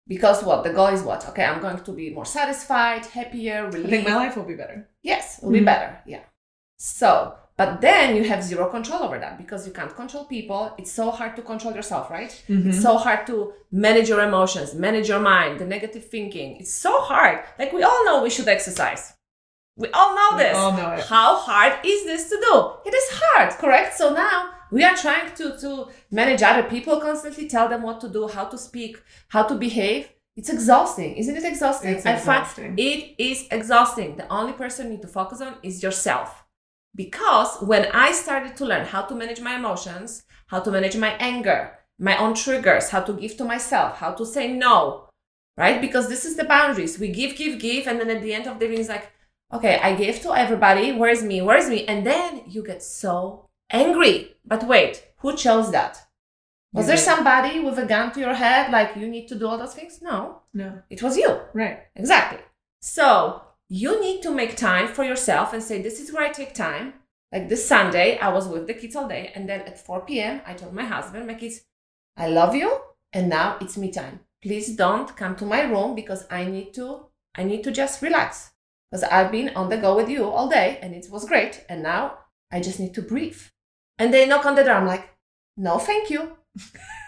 Because 0.06 0.44
what? 0.44 0.62
The 0.64 0.72
goal 0.72 0.88
is 0.88 1.02
what? 1.02 1.28
Okay, 1.30 1.44
I'm 1.44 1.60
going 1.60 1.80
to 1.88 1.92
be 1.92 2.06
more 2.18 2.24
satisfied, 2.38 3.04
happier, 3.06 3.66
relieved. 3.66 3.86
I 3.86 3.90
think 3.90 4.08
my 4.08 4.14
life 4.24 4.36
will 4.36 4.44
be 4.54 4.54
better. 4.62 4.88
Yes, 5.02 5.38
it'll 5.38 5.50
be 5.52 5.60
Mhm. 5.60 5.64
better. 5.72 5.90
Yeah. 6.06 6.22
So 6.78 7.34
But 7.58 7.80
then 7.80 8.14
you 8.16 8.24
have 8.32 8.42
zero 8.50 8.64
control 8.76 9.02
over 9.02 9.18
that 9.18 9.36
because 9.42 9.66
you 9.66 9.72
can't 9.78 9.94
control 10.02 10.24
people. 10.36 10.62
It's 10.78 10.92
so 10.92 11.10
hard 11.10 11.32
to 11.36 11.42
control 11.42 11.74
yourself, 11.74 12.08
right? 12.18 12.30
Mm-hmm. 12.48 12.68
It's 12.70 12.82
so 12.88 12.96
hard 12.96 13.26
to 13.26 13.52
manage 13.86 14.08
your 14.08 14.22
emotions, 14.22 14.68
manage 14.74 15.08
your 15.08 15.20
mind, 15.20 15.58
the 15.58 15.66
negative 15.66 16.04
thinking. 16.08 16.56
It's 16.60 16.72
so 16.72 16.92
hard. 17.10 17.36
Like 17.58 17.72
we 17.72 17.82
all 17.82 18.04
know 18.06 18.22
we 18.22 18.30
should 18.30 18.48
exercise. 18.48 19.02
We 19.76 19.88
all 19.98 20.14
know 20.18 20.30
We 20.36 20.42
this. 20.44 20.56
all 20.56 20.72
know 20.72 20.90
it. 20.92 21.04
How 21.16 21.30
hard 21.36 21.72
is 21.84 22.04
this 22.04 22.28
to 22.30 22.36
do? 22.48 22.54
It 22.88 22.94
is 22.94 23.06
hard, 23.22 23.50
correct? 23.62 23.96
So 24.00 24.12
now 24.12 24.36
we 24.70 24.84
are 24.84 24.96
trying 25.04 25.34
to 25.40 25.46
to 25.62 25.70
manage 26.20 26.42
other 26.50 26.64
people 26.74 27.00
constantly, 27.00 27.48
tell 27.48 27.68
them 27.68 27.82
what 27.82 28.00
to 28.02 28.08
do, 28.08 28.22
how 28.36 28.44
to 28.52 28.58
speak, 28.68 28.92
how 29.34 29.42
to 29.50 29.54
behave. 29.66 30.02
It's 30.36 30.50
exhausting, 30.56 31.16
isn't 31.16 31.36
it 31.40 31.44
exhausting? 31.52 31.90
It's 31.94 32.06
I 32.06 32.14
find 32.16 32.42
exhausting. 32.42 32.74
it 32.78 33.00
is 33.18 33.38
exhausting. 33.50 34.08
The 34.16 34.28
only 34.38 34.52
person 34.52 34.80
you 34.86 34.92
need 34.92 35.02
to 35.02 35.08
focus 35.20 35.40
on 35.40 35.54
is 35.64 35.82
yourself. 35.82 36.44
Because 36.98 37.50
when 37.62 37.84
I 38.06 38.10
started 38.10 38.56
to 38.56 38.66
learn 38.66 38.84
how 38.84 39.02
to 39.02 39.14
manage 39.14 39.40
my 39.40 39.54
emotions, 39.54 40.24
how 40.48 40.58
to 40.60 40.70
manage 40.72 40.96
my 40.96 41.12
anger, 41.32 41.60
my 41.98 42.16
own 42.18 42.34
triggers, 42.34 42.90
how 42.90 43.02
to 43.02 43.12
give 43.12 43.36
to 43.36 43.44
myself, 43.44 43.98
how 43.98 44.12
to 44.18 44.26
say 44.26 44.52
no, 44.52 45.08
right? 45.56 45.80
Because 45.80 46.08
this 46.08 46.24
is 46.24 46.34
the 46.36 46.42
boundaries. 46.44 46.98
We 46.98 47.08
give, 47.20 47.36
give, 47.36 47.60
give, 47.60 47.86
and 47.86 48.00
then 48.00 48.10
at 48.10 48.20
the 48.20 48.34
end 48.34 48.48
of 48.48 48.58
the 48.58 48.66
day, 48.66 48.74
it's 48.74 48.88
like, 48.88 49.12
okay, 49.52 49.78
I 49.80 49.94
gave 49.94 50.20
to 50.22 50.34
everybody. 50.34 50.90
Where's 50.90 51.22
me? 51.22 51.40
Where's 51.40 51.68
me? 51.70 51.84
And 51.86 52.04
then 52.04 52.42
you 52.48 52.64
get 52.64 52.82
so 52.82 53.46
angry. 53.70 54.34
But 54.44 54.66
wait, 54.66 54.94
who 55.18 55.36
chose 55.36 55.70
that? 55.70 55.94
Was 56.72 56.86
You 56.86 56.88
there 56.88 56.96
somebody 57.10 57.60
with 57.60 57.78
a 57.78 57.86
gun 57.86 58.10
to 58.12 58.20
your 58.20 58.34
head, 58.34 58.72
like 58.72 58.96
you 58.96 59.06
need 59.08 59.28
to 59.28 59.38
do 59.38 59.46
all 59.46 59.56
those 59.58 59.74
things? 59.74 60.02
No, 60.02 60.42
No. 60.52 60.82
it 60.90 61.00
was 61.00 61.16
you. 61.16 61.30
Right. 61.54 61.78
Exactly. 61.94 62.40
So 62.82 63.42
you 63.68 64.00
need 64.00 64.22
to 64.22 64.30
make 64.30 64.56
time 64.56 64.88
for 64.88 65.04
yourself 65.04 65.52
and 65.52 65.62
say, 65.62 65.82
This 65.82 66.00
is 66.00 66.12
where 66.12 66.24
I 66.24 66.30
take 66.30 66.54
time. 66.54 66.94
Like 67.32 67.48
this 67.48 67.68
Sunday, 67.68 68.18
I 68.18 68.28
was 68.30 68.48
with 68.48 68.66
the 68.66 68.74
kids 68.74 68.96
all 68.96 69.08
day. 69.08 69.32
And 69.34 69.48
then 69.48 69.60
at 69.62 69.84
4 69.84 70.00
p.m., 70.02 70.40
I 70.46 70.54
told 70.54 70.72
my 70.72 70.84
husband, 70.84 71.26
My 71.26 71.34
kids, 71.34 71.60
I 72.16 72.28
love 72.28 72.54
you. 72.54 72.80
And 73.12 73.28
now 73.28 73.58
it's 73.60 73.76
me 73.76 73.90
time. 73.90 74.20
Please 74.42 74.74
don't 74.74 75.16
come 75.16 75.36
to 75.36 75.44
my 75.44 75.62
room 75.62 75.94
because 75.94 76.26
I 76.30 76.44
need 76.44 76.72
to, 76.74 77.06
I 77.36 77.44
need 77.44 77.62
to 77.64 77.70
just 77.70 78.02
relax. 78.02 78.50
Because 78.90 79.02
I've 79.04 79.30
been 79.30 79.50
on 79.54 79.68
the 79.68 79.76
go 79.76 79.94
with 79.94 80.08
you 80.08 80.24
all 80.24 80.48
day 80.48 80.78
and 80.80 80.94
it 80.94 81.06
was 81.10 81.26
great. 81.26 81.64
And 81.68 81.82
now 81.82 82.18
I 82.50 82.60
just 82.60 82.80
need 82.80 82.94
to 82.94 83.02
breathe. 83.02 83.40
And 83.98 84.14
they 84.14 84.26
knock 84.26 84.46
on 84.46 84.54
the 84.54 84.64
door. 84.64 84.74
I'm 84.74 84.86
like, 84.86 85.10
no, 85.56 85.78
thank 85.78 86.08
you. 86.08 86.38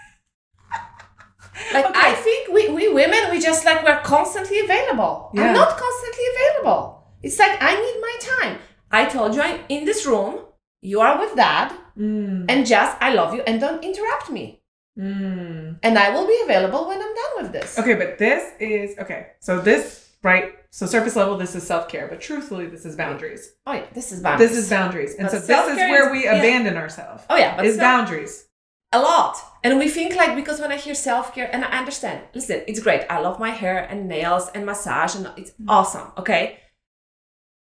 like 1.75 1.87
Okay. 1.87 2.01
I 2.09 2.13
think 2.15 2.53
we, 2.53 2.69
we 2.69 2.89
women, 2.93 3.21
we 3.31 3.39
just 3.41 3.65
like 3.65 3.85
we're 3.85 4.01
constantly 4.03 4.61
available. 4.61 5.31
Yeah. 5.35 5.43
I'm 5.49 5.55
not 5.55 5.71
constantly 5.77 6.25
available. 6.35 7.05
It's 7.23 7.39
like 7.39 7.57
I 7.61 7.73
need 7.85 7.97
my 8.09 8.17
time. 8.37 8.59
I 8.91 9.05
told 9.07 9.35
you 9.35 9.43
I'm 9.43 9.61
in 9.69 9.85
this 9.85 10.07
room. 10.07 10.39
You 10.83 11.01
are 11.01 11.19
with 11.19 11.37
dad, 11.37 11.73
Mm. 11.99 12.47
and 12.49 12.65
just 12.67 12.97
I 13.03 13.13
love 13.13 13.35
you, 13.35 13.43
and 13.43 13.61
don't 13.61 13.85
interrupt 13.85 14.31
me. 14.31 14.63
Mm. 14.99 15.79
And 15.83 15.99
I 15.99 16.11
will 16.11 16.27
be 16.27 16.39
available 16.45 16.87
when 16.89 16.97
I'm 16.99 17.15
done 17.15 17.43
with 17.43 17.53
this. 17.53 17.79
Okay, 17.79 17.95
but 17.95 18.19
this 18.19 18.43
is 18.61 18.99
okay. 18.99 19.29
So 19.41 19.61
this 19.61 20.09
right. 20.23 20.55
So 20.71 20.87
surface 20.87 21.17
level, 21.17 21.37
this 21.37 21.55
is 21.55 21.67
self 21.67 21.89
care, 21.89 22.07
but 22.09 22.21
truthfully, 22.21 22.67
this 22.67 22.85
is 22.85 22.97
boundaries. 22.97 23.53
Oh 23.67 23.73
yeah, 23.75 23.87
this 23.93 24.13
is 24.13 24.21
boundaries. 24.21 24.51
This 24.51 24.59
is 24.59 24.71
boundaries, 24.71 25.15
and 25.15 25.25
But 25.25 25.31
so 25.33 25.37
this 25.39 25.43
is 25.49 25.55
self-care 25.57 25.91
where 25.91 26.07
is- 26.07 26.13
we 26.13 26.25
yeah. 26.25 26.35
abandon 26.37 26.77
ourselves. 26.77 27.25
Oh 27.29 27.37
yeah, 27.37 27.57
but 27.57 27.67
is 27.67 27.77
self- 27.77 27.83
boundaries. 27.83 28.47
A 28.93 29.01
lot. 29.01 29.37
And 29.63 29.79
we 29.79 29.89
think 29.89 30.17
like 30.17 30.35
because 30.35 30.61
when 30.61 30.73
I 30.73 30.77
hear 30.77 30.95
self 30.95 31.35
care, 31.35 31.51
and 31.53 31.65
I 31.65 31.79
understand, 31.79 32.23
listen, 32.35 32.63
it's 32.67 32.81
great. 32.81 33.05
I 33.11 33.21
love 33.21 33.39
my 33.39 33.51
hair 33.51 33.79
and 33.91 34.09
nails 34.09 34.49
and 34.55 34.65
massage, 34.67 35.15
and 35.15 35.31
it's 35.37 35.51
Mm-hmm. 35.53 35.71
awesome. 35.71 36.13
Okay. 36.19 36.59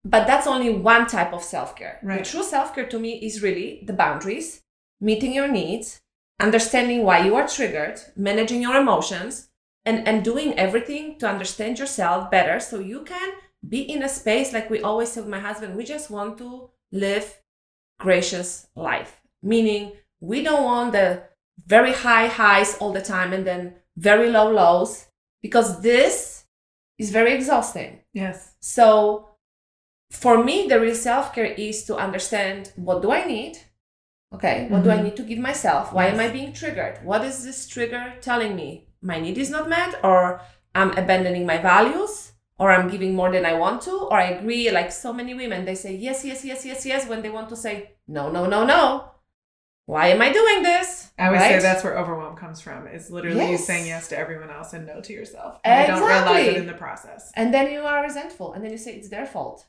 But 0.06 0.28
that's 0.28 0.48
only 0.48 0.70
one 0.70 1.08
type 1.08 1.34
of 1.34 1.44
self 1.44 1.76
care. 1.76 2.00
Right. 2.04 2.24
The 2.24 2.30
true 2.30 2.44
self 2.44 2.74
care 2.74 2.86
to 2.88 3.00
me 3.00 3.20
is 3.26 3.42
really 3.42 3.84
the 3.86 3.94
boundaries, 3.94 4.62
meeting 5.02 5.34
your 5.34 5.48
needs, 5.48 6.00
understanding 6.40 7.04
why 7.04 7.26
you 7.26 7.36
are 7.36 7.48
triggered, 7.48 8.00
managing 8.16 8.62
your 8.62 8.76
emotions, 8.80 9.50
and, 9.86 10.08
and 10.08 10.24
doing 10.24 10.58
everything 10.58 11.18
to 11.20 11.28
understand 11.28 11.80
yourself 11.80 12.32
better 12.32 12.60
so 12.60 12.80
you 12.80 13.04
can 13.04 13.34
be 13.68 13.82
in 13.82 14.04
a 14.04 14.10
space 14.10 14.54
like 14.54 14.70
we 14.70 14.82
always 14.82 15.12
say 15.12 15.22
with 15.22 15.30
my 15.30 15.40
husband, 15.40 15.76
we 15.76 15.84
just 15.84 16.10
want 16.10 16.38
to 16.38 16.70
live 16.94 17.40
gracious 18.00 18.68
life. 18.76 19.20
Meaning 19.42 19.94
we 20.20 20.44
don't 20.44 20.64
want 20.64 20.92
the 20.92 21.24
very 21.66 21.94
high 21.94 22.28
highs 22.28 22.78
all 22.78 22.92
the 22.94 23.02
time 23.02 23.34
and 23.34 23.46
then 23.46 23.76
very 23.98 24.30
low 24.30 24.50
lows 24.52 25.08
because 25.42 25.82
this 25.82 26.46
is 26.98 27.12
very 27.12 27.34
exhausting. 27.34 28.00
Yes. 28.14 28.56
So 28.60 29.30
for 30.12 30.44
me, 30.44 30.68
the 30.68 30.80
real 30.80 30.96
self 30.96 31.34
care 31.34 31.46
is 31.46 31.86
to 31.86 31.96
understand 31.96 32.72
what 32.76 33.02
do 33.02 33.12
I 33.12 33.26
need? 33.26 33.58
Okay, 34.34 34.68
what 34.70 34.84
do 34.84 34.92
I 34.92 34.98
Mhm. 34.98 35.04
need 35.04 35.16
to 35.18 35.24
give 35.24 35.40
myself? 35.40 35.92
Why 35.92 36.06
am 36.06 36.20
I 36.20 36.28
being 36.28 36.54
triggered? 36.54 37.04
What 37.04 37.24
is 37.26 37.44
this 37.44 37.68
trigger 37.68 38.14
telling 38.22 38.56
me? 38.56 38.88
My 39.02 39.20
need 39.20 39.38
is 39.38 39.50
not 39.50 39.68
met, 39.70 39.96
or 40.04 40.42
I'm 40.76 40.92
abandoning 40.98 41.46
my 41.48 41.58
values, 41.58 42.34
or 42.60 42.72
I'm 42.72 42.90
giving 42.90 43.16
more 43.16 43.32
than 43.32 43.46
I 43.46 43.54
want 43.54 43.82
to, 43.84 43.92
or 44.12 44.18
I 44.20 44.26
agree. 44.26 44.70
Like 44.70 44.92
so 44.92 45.14
many 45.14 45.34
women, 45.34 45.66
they 45.66 45.76
say 45.76 45.96
yes, 45.96 46.24
yes, 46.26 46.46
yes, 46.46 46.64
yes, 46.66 46.86
yes 46.86 47.08
when 47.08 47.22
they 47.24 47.30
want 47.32 47.50
to 47.50 47.56
say 47.56 47.96
no, 48.08 48.30
no, 48.30 48.46
no, 48.46 48.66
no. 48.66 49.12
Why 49.90 50.10
am 50.10 50.22
I 50.22 50.32
doing 50.32 50.62
this? 50.62 51.10
I 51.18 51.32
would 51.32 51.40
say 51.40 51.58
that's 51.58 51.84
where 51.84 51.98
overwhelm 51.98 52.36
comes 52.36 52.62
from. 52.62 52.86
Is 52.86 53.10
literally 53.10 53.50
you 53.50 53.58
saying 53.58 53.88
yes 53.88 54.08
to 54.10 54.18
everyone 54.20 54.52
else 54.52 54.74
and 54.74 54.86
no 54.86 55.02
to 55.02 55.12
yourself. 55.12 55.60
And 55.64 55.88
you 55.88 55.96
don't 55.96 56.08
realize 56.08 56.46
it 56.48 56.58
in 56.58 56.68
the 56.68 56.74
process. 56.74 57.32
And 57.36 57.52
then 57.52 57.72
you 57.72 57.80
are 57.82 58.04
resentful, 58.04 58.54
and 58.54 58.64
then 58.64 58.70
you 58.72 58.78
say 58.78 58.94
it's 58.94 59.10
their 59.10 59.26
fault. 59.26 59.66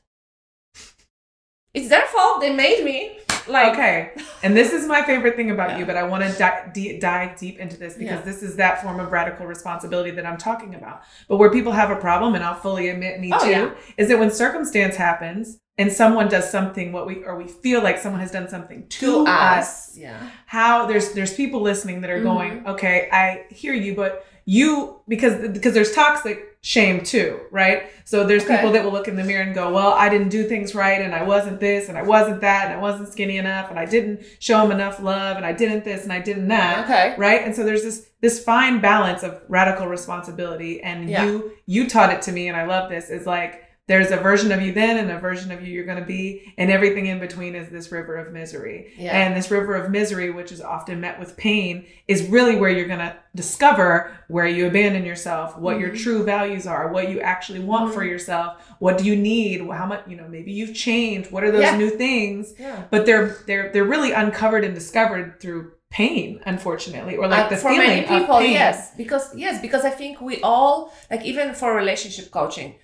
It's 1.73 1.89
their 1.89 2.05
fault. 2.05 2.39
They 2.41 2.53
made 2.53 2.85
me. 2.85 3.17
Like 3.47 3.73
okay, 3.73 4.11
and 4.43 4.55
this 4.55 4.71
is 4.71 4.85
my 4.85 5.01
favorite 5.01 5.35
thing 5.35 5.49
about 5.49 5.71
Yeah. 5.71 5.77
you, 5.79 5.85
but 5.87 5.97
I 5.97 6.03
want 6.03 6.23
to 6.23 6.31
di- 6.37 6.69
de- 6.71 6.99
dive 6.99 7.39
deep 7.39 7.57
into 7.57 7.75
this 7.75 7.95
because 7.95 8.19
Yeah. 8.19 8.21
this 8.31 8.43
is 8.43 8.57
that 8.57 8.83
form 8.83 8.99
of 8.99 9.11
radical 9.11 9.47
responsibility 9.47 10.11
that 10.11 10.27
I'm 10.27 10.37
talking 10.37 10.75
about. 10.75 11.01
But 11.27 11.37
where 11.37 11.49
people 11.49 11.71
have 11.71 11.89
a 11.89 11.95
problem, 11.95 12.35
and 12.35 12.43
I'll 12.43 12.53
fully 12.53 12.89
admit 12.89 13.19
me 13.19 13.31
Oh, 13.33 13.43
too, 13.43 13.49
yeah. 13.49 13.71
is 13.97 14.09
that 14.09 14.19
when 14.19 14.29
circumstance 14.29 14.95
happens 14.97 15.57
and 15.81 15.91
someone 16.01 16.27
does 16.35 16.47
something, 16.57 16.87
what 16.95 17.05
we 17.09 17.15
or 17.27 17.33
we 17.43 17.47
feel 17.65 17.81
like 17.87 17.97
someone 17.97 18.21
has 18.21 18.31
done 18.31 18.47
something 18.55 18.79
to, 18.87 18.99
to 18.99 19.25
us, 19.27 19.67
us. 19.89 19.97
Yeah. 19.97 20.19
how 20.45 20.73
there's 20.89 21.07
there's 21.17 21.33
people 21.41 21.59
listening 21.71 21.97
that 22.01 22.09
are 22.15 22.23
going, 22.31 22.51
Mm-hmm. 22.51 22.67
okay, 22.73 23.09
I 23.11 23.23
hear 23.61 23.73
you, 23.73 23.91
but 23.95 24.11
you 24.45 24.99
because 25.07 25.35
because 25.57 25.73
there's 25.73 25.93
toxic 25.93 26.37
shame 26.63 26.97
too, 27.03 27.39
right? 27.49 27.79
So 28.05 28.23
there's 28.23 28.43
Okay. 28.43 28.55
people 28.55 28.71
that 28.73 28.83
will 28.85 28.91
look 28.91 29.07
in 29.07 29.15
the 29.15 29.23
mirror 29.23 29.41
and 29.47 29.55
go, 29.55 29.65
well, 29.73 29.93
I 29.93 30.09
didn't 30.09 30.29
do 30.29 30.43
things 30.53 30.75
right, 30.75 31.01
and 31.01 31.13
I 31.15 31.23
wasn't 31.23 31.59
this, 31.59 31.89
and 31.89 31.97
I 31.97 32.03
wasn't 32.03 32.41
that, 32.41 32.65
and 32.65 32.73
I 32.75 32.79
wasn't 32.79 33.09
skinny 33.11 33.37
enough, 33.37 33.69
and 33.71 33.79
I 33.79 33.85
didn't 33.85 34.21
show 34.39 34.59
them 34.61 34.71
enough 34.71 35.01
love, 35.01 35.37
and 35.37 35.45
I 35.45 35.53
didn't 35.53 35.83
this, 35.85 36.03
and 36.03 36.13
I 36.13 36.19
didn't 36.19 36.47
that, 36.49 36.83
Okay. 36.85 37.15
right? 37.17 37.41
And 37.45 37.55
so 37.55 37.63
there's 37.63 37.83
this 37.83 38.07
this 38.21 38.43
fine 38.43 38.79
balance 38.79 39.23
of 39.23 39.41
radical 39.47 39.87
responsibility, 39.87 40.81
and 40.83 41.09
Yeah. 41.09 41.25
you 41.25 41.51
you 41.65 41.89
taught 41.89 42.11
it 42.13 42.21
to 42.23 42.31
me, 42.31 42.47
and 42.47 42.55
I 42.57 42.65
love 42.65 42.89
this. 42.89 43.09
Is 43.09 43.25
like 43.25 43.60
there's 43.87 44.11
a 44.11 44.17
version 44.17 44.51
of 44.51 44.61
you 44.61 44.71
then 44.71 44.97
and 44.97 45.11
a 45.11 45.19
version 45.19 45.51
of 45.51 45.61
you 45.65 45.73
you're 45.73 45.85
going 45.85 45.99
to 45.99 46.05
be 46.05 46.53
and 46.57 46.69
everything 46.71 47.07
in 47.07 47.19
between 47.19 47.55
is 47.55 47.69
this 47.69 47.91
river 47.91 48.15
of 48.15 48.31
misery 48.31 48.93
Yeah. 48.97 49.11
and 49.17 49.35
this 49.35 49.49
river 49.51 49.75
of 49.75 49.89
misery 49.91 50.29
which 50.29 50.51
is 50.51 50.61
often 50.61 51.01
met 51.01 51.19
with 51.19 51.35
pain 51.35 51.85
is 52.07 52.27
really 52.29 52.55
where 52.55 52.69
you're 52.69 52.87
going 52.87 52.99
to 52.99 53.15
discover 53.35 54.11
where 54.27 54.45
you 54.45 54.67
abandon 54.67 55.03
yourself 55.03 55.57
what 55.57 55.79
your 55.79 55.89
Mhm. 55.89 56.03
true 56.03 56.23
values 56.23 56.67
are 56.67 56.87
what 56.89 57.09
you 57.09 57.19
actually 57.21 57.59
want 57.59 57.93
for 57.93 58.01
Mhm. 58.01 58.09
yourself 58.09 58.61
what 58.79 58.97
do 58.97 59.03
you 59.03 59.15
need 59.15 59.61
how 59.69 59.85
much 59.85 60.03
you 60.07 60.15
know 60.15 60.27
maybe 60.29 60.51
you've 60.51 60.75
changed 60.75 61.31
what 61.31 61.43
are 61.43 61.51
those 61.51 61.63
Yeah. 61.63 61.75
new 61.77 61.89
things 61.89 62.53
Yeah. 62.59 62.83
but 62.91 63.05
they're 63.05 63.35
they're 63.47 63.69
they're 63.73 63.83
really 63.83 64.11
uncovered 64.13 64.63
and 64.63 64.73
discovered 64.75 65.39
through 65.41 65.71
pain 65.89 66.39
unfortunately 66.45 67.17
or 67.17 67.27
like 67.27 67.47
Uh, 67.47 67.49
the 67.49 67.57
for 67.57 67.69
feeling 67.71 67.87
many 67.87 68.01
people, 68.03 68.35
of 68.35 68.41
pain. 68.43 68.53
yes, 68.53 68.91
because 68.95 69.35
yes, 69.35 69.59
because 69.61 69.83
I 69.83 69.89
think 69.89 70.21
we 70.21 70.39
all 70.41 70.93
like 71.09 71.25
even 71.25 71.53
for 71.53 71.75
relationship 71.75 72.31
coaching, 72.31 72.75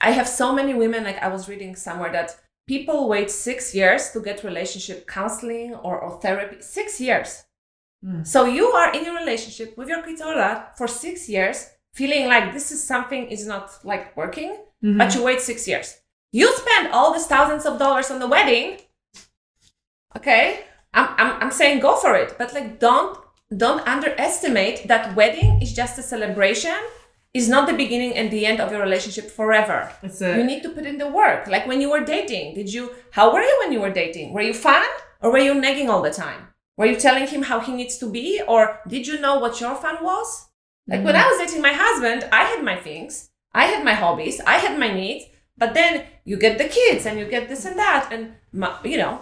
I 0.00 0.10
have 0.12 0.28
so 0.28 0.52
many 0.52 0.74
women. 0.74 1.04
Like 1.04 1.22
I 1.22 1.28
was 1.28 1.48
reading 1.48 1.76
somewhere 1.76 2.12
that 2.12 2.36
people 2.66 3.08
wait 3.08 3.30
six 3.30 3.74
years 3.74 4.10
to 4.12 4.20
get 4.20 4.44
relationship 4.44 5.06
counseling 5.06 5.74
or, 5.74 5.98
or 5.98 6.20
therapy. 6.20 6.56
Six 6.60 7.00
years. 7.00 7.44
Mm. 8.04 8.26
So 8.26 8.44
you 8.44 8.66
are 8.68 8.92
in 8.94 9.06
a 9.06 9.12
relationship 9.14 9.76
with 9.78 9.88
your 9.88 10.02
kids 10.02 10.20
or 10.20 10.34
that 10.34 10.76
for 10.76 10.86
six 10.88 11.28
years, 11.28 11.68
feeling 11.94 12.26
like 12.28 12.52
this 12.52 12.70
is 12.72 12.82
something 12.82 13.28
is 13.28 13.46
not 13.46 13.70
like 13.84 14.16
working, 14.16 14.56
Mhm. 14.82 14.98
but 14.98 15.14
you 15.14 15.22
wait 15.22 15.40
six 15.40 15.66
years. 15.68 15.96
You 16.32 16.54
spend 16.56 16.92
all 16.92 17.12
these 17.12 17.26
thousands 17.26 17.64
of 17.64 17.78
dollars 17.78 18.10
on 18.10 18.18
the 18.18 18.26
wedding. 18.26 18.78
Okay, 20.16 20.60
I'm, 20.92 21.08
I'm, 21.18 21.42
I'm 21.42 21.50
saying 21.50 21.80
go 21.80 21.96
for 21.96 22.14
it, 22.14 22.36
but 22.38 22.52
like 22.54 22.78
don't 22.78 23.18
don't 23.56 23.86
underestimate 23.86 24.88
that 24.88 25.14
wedding 25.14 25.60
is 25.62 25.72
just 25.72 25.98
a 25.98 26.02
celebration. 26.02 26.74
Is 27.34 27.48
not 27.48 27.66
the 27.66 27.74
beginning 27.74 28.16
and 28.16 28.30
the 28.30 28.46
end 28.46 28.60
of 28.60 28.70
your 28.70 28.80
relationship 28.80 29.28
forever. 29.28 29.90
it's 30.02 30.22
a 30.22 30.36
You 30.38 30.44
need 30.44 30.62
to 30.62 30.70
put 30.70 30.86
in 30.86 30.98
the 30.98 31.08
work. 31.08 31.48
Like 31.48 31.66
when 31.66 31.80
you 31.80 31.90
were 31.90 32.04
dating, 32.04 32.54
did 32.54 32.72
you? 32.72 32.94
How 33.10 33.32
were 33.32 33.42
you 33.42 33.56
when 33.60 33.72
you 33.72 33.80
were 33.80 33.90
dating? 33.90 34.32
Were 34.32 34.46
you 34.50 34.54
fun 34.54 34.86
or 35.20 35.32
were 35.32 35.38
you 35.48 35.54
nagging 35.54 35.90
all 35.90 36.02
the 36.02 36.12
time? 36.12 36.48
Were 36.76 36.86
you 36.86 36.96
telling 36.96 37.26
him 37.26 37.42
how 37.42 37.60
he 37.60 37.72
needs 37.72 37.98
to 37.98 38.10
be, 38.10 38.40
or 38.46 38.80
did 38.88 39.06
you 39.06 39.20
know 39.20 39.38
what 39.38 39.60
your 39.60 39.74
fun 39.74 39.98
was? 40.02 40.48
Like 40.86 41.04
when 41.04 41.14
mm-hmm. 41.14 41.24
I 41.24 41.28
was 41.28 41.38
dating 41.38 41.62
my 41.62 41.72
husband, 41.72 42.28
I 42.32 42.44
had 42.44 42.64
my 42.64 42.76
things, 42.76 43.30
I 43.52 43.66
had 43.66 43.84
my 43.84 43.94
hobbies, 43.94 44.40
I 44.40 44.58
had 44.58 44.78
my 44.78 44.92
needs, 44.92 45.24
but 45.56 45.72
then 45.74 46.04
you 46.24 46.36
get 46.36 46.58
the 46.58 46.68
kids 46.68 47.06
and 47.06 47.18
you 47.18 47.26
get 47.26 47.48
this 47.48 47.64
and 47.64 47.78
that, 47.78 48.08
and 48.12 48.34
my, 48.52 48.76
you 48.84 48.98
know, 48.98 49.20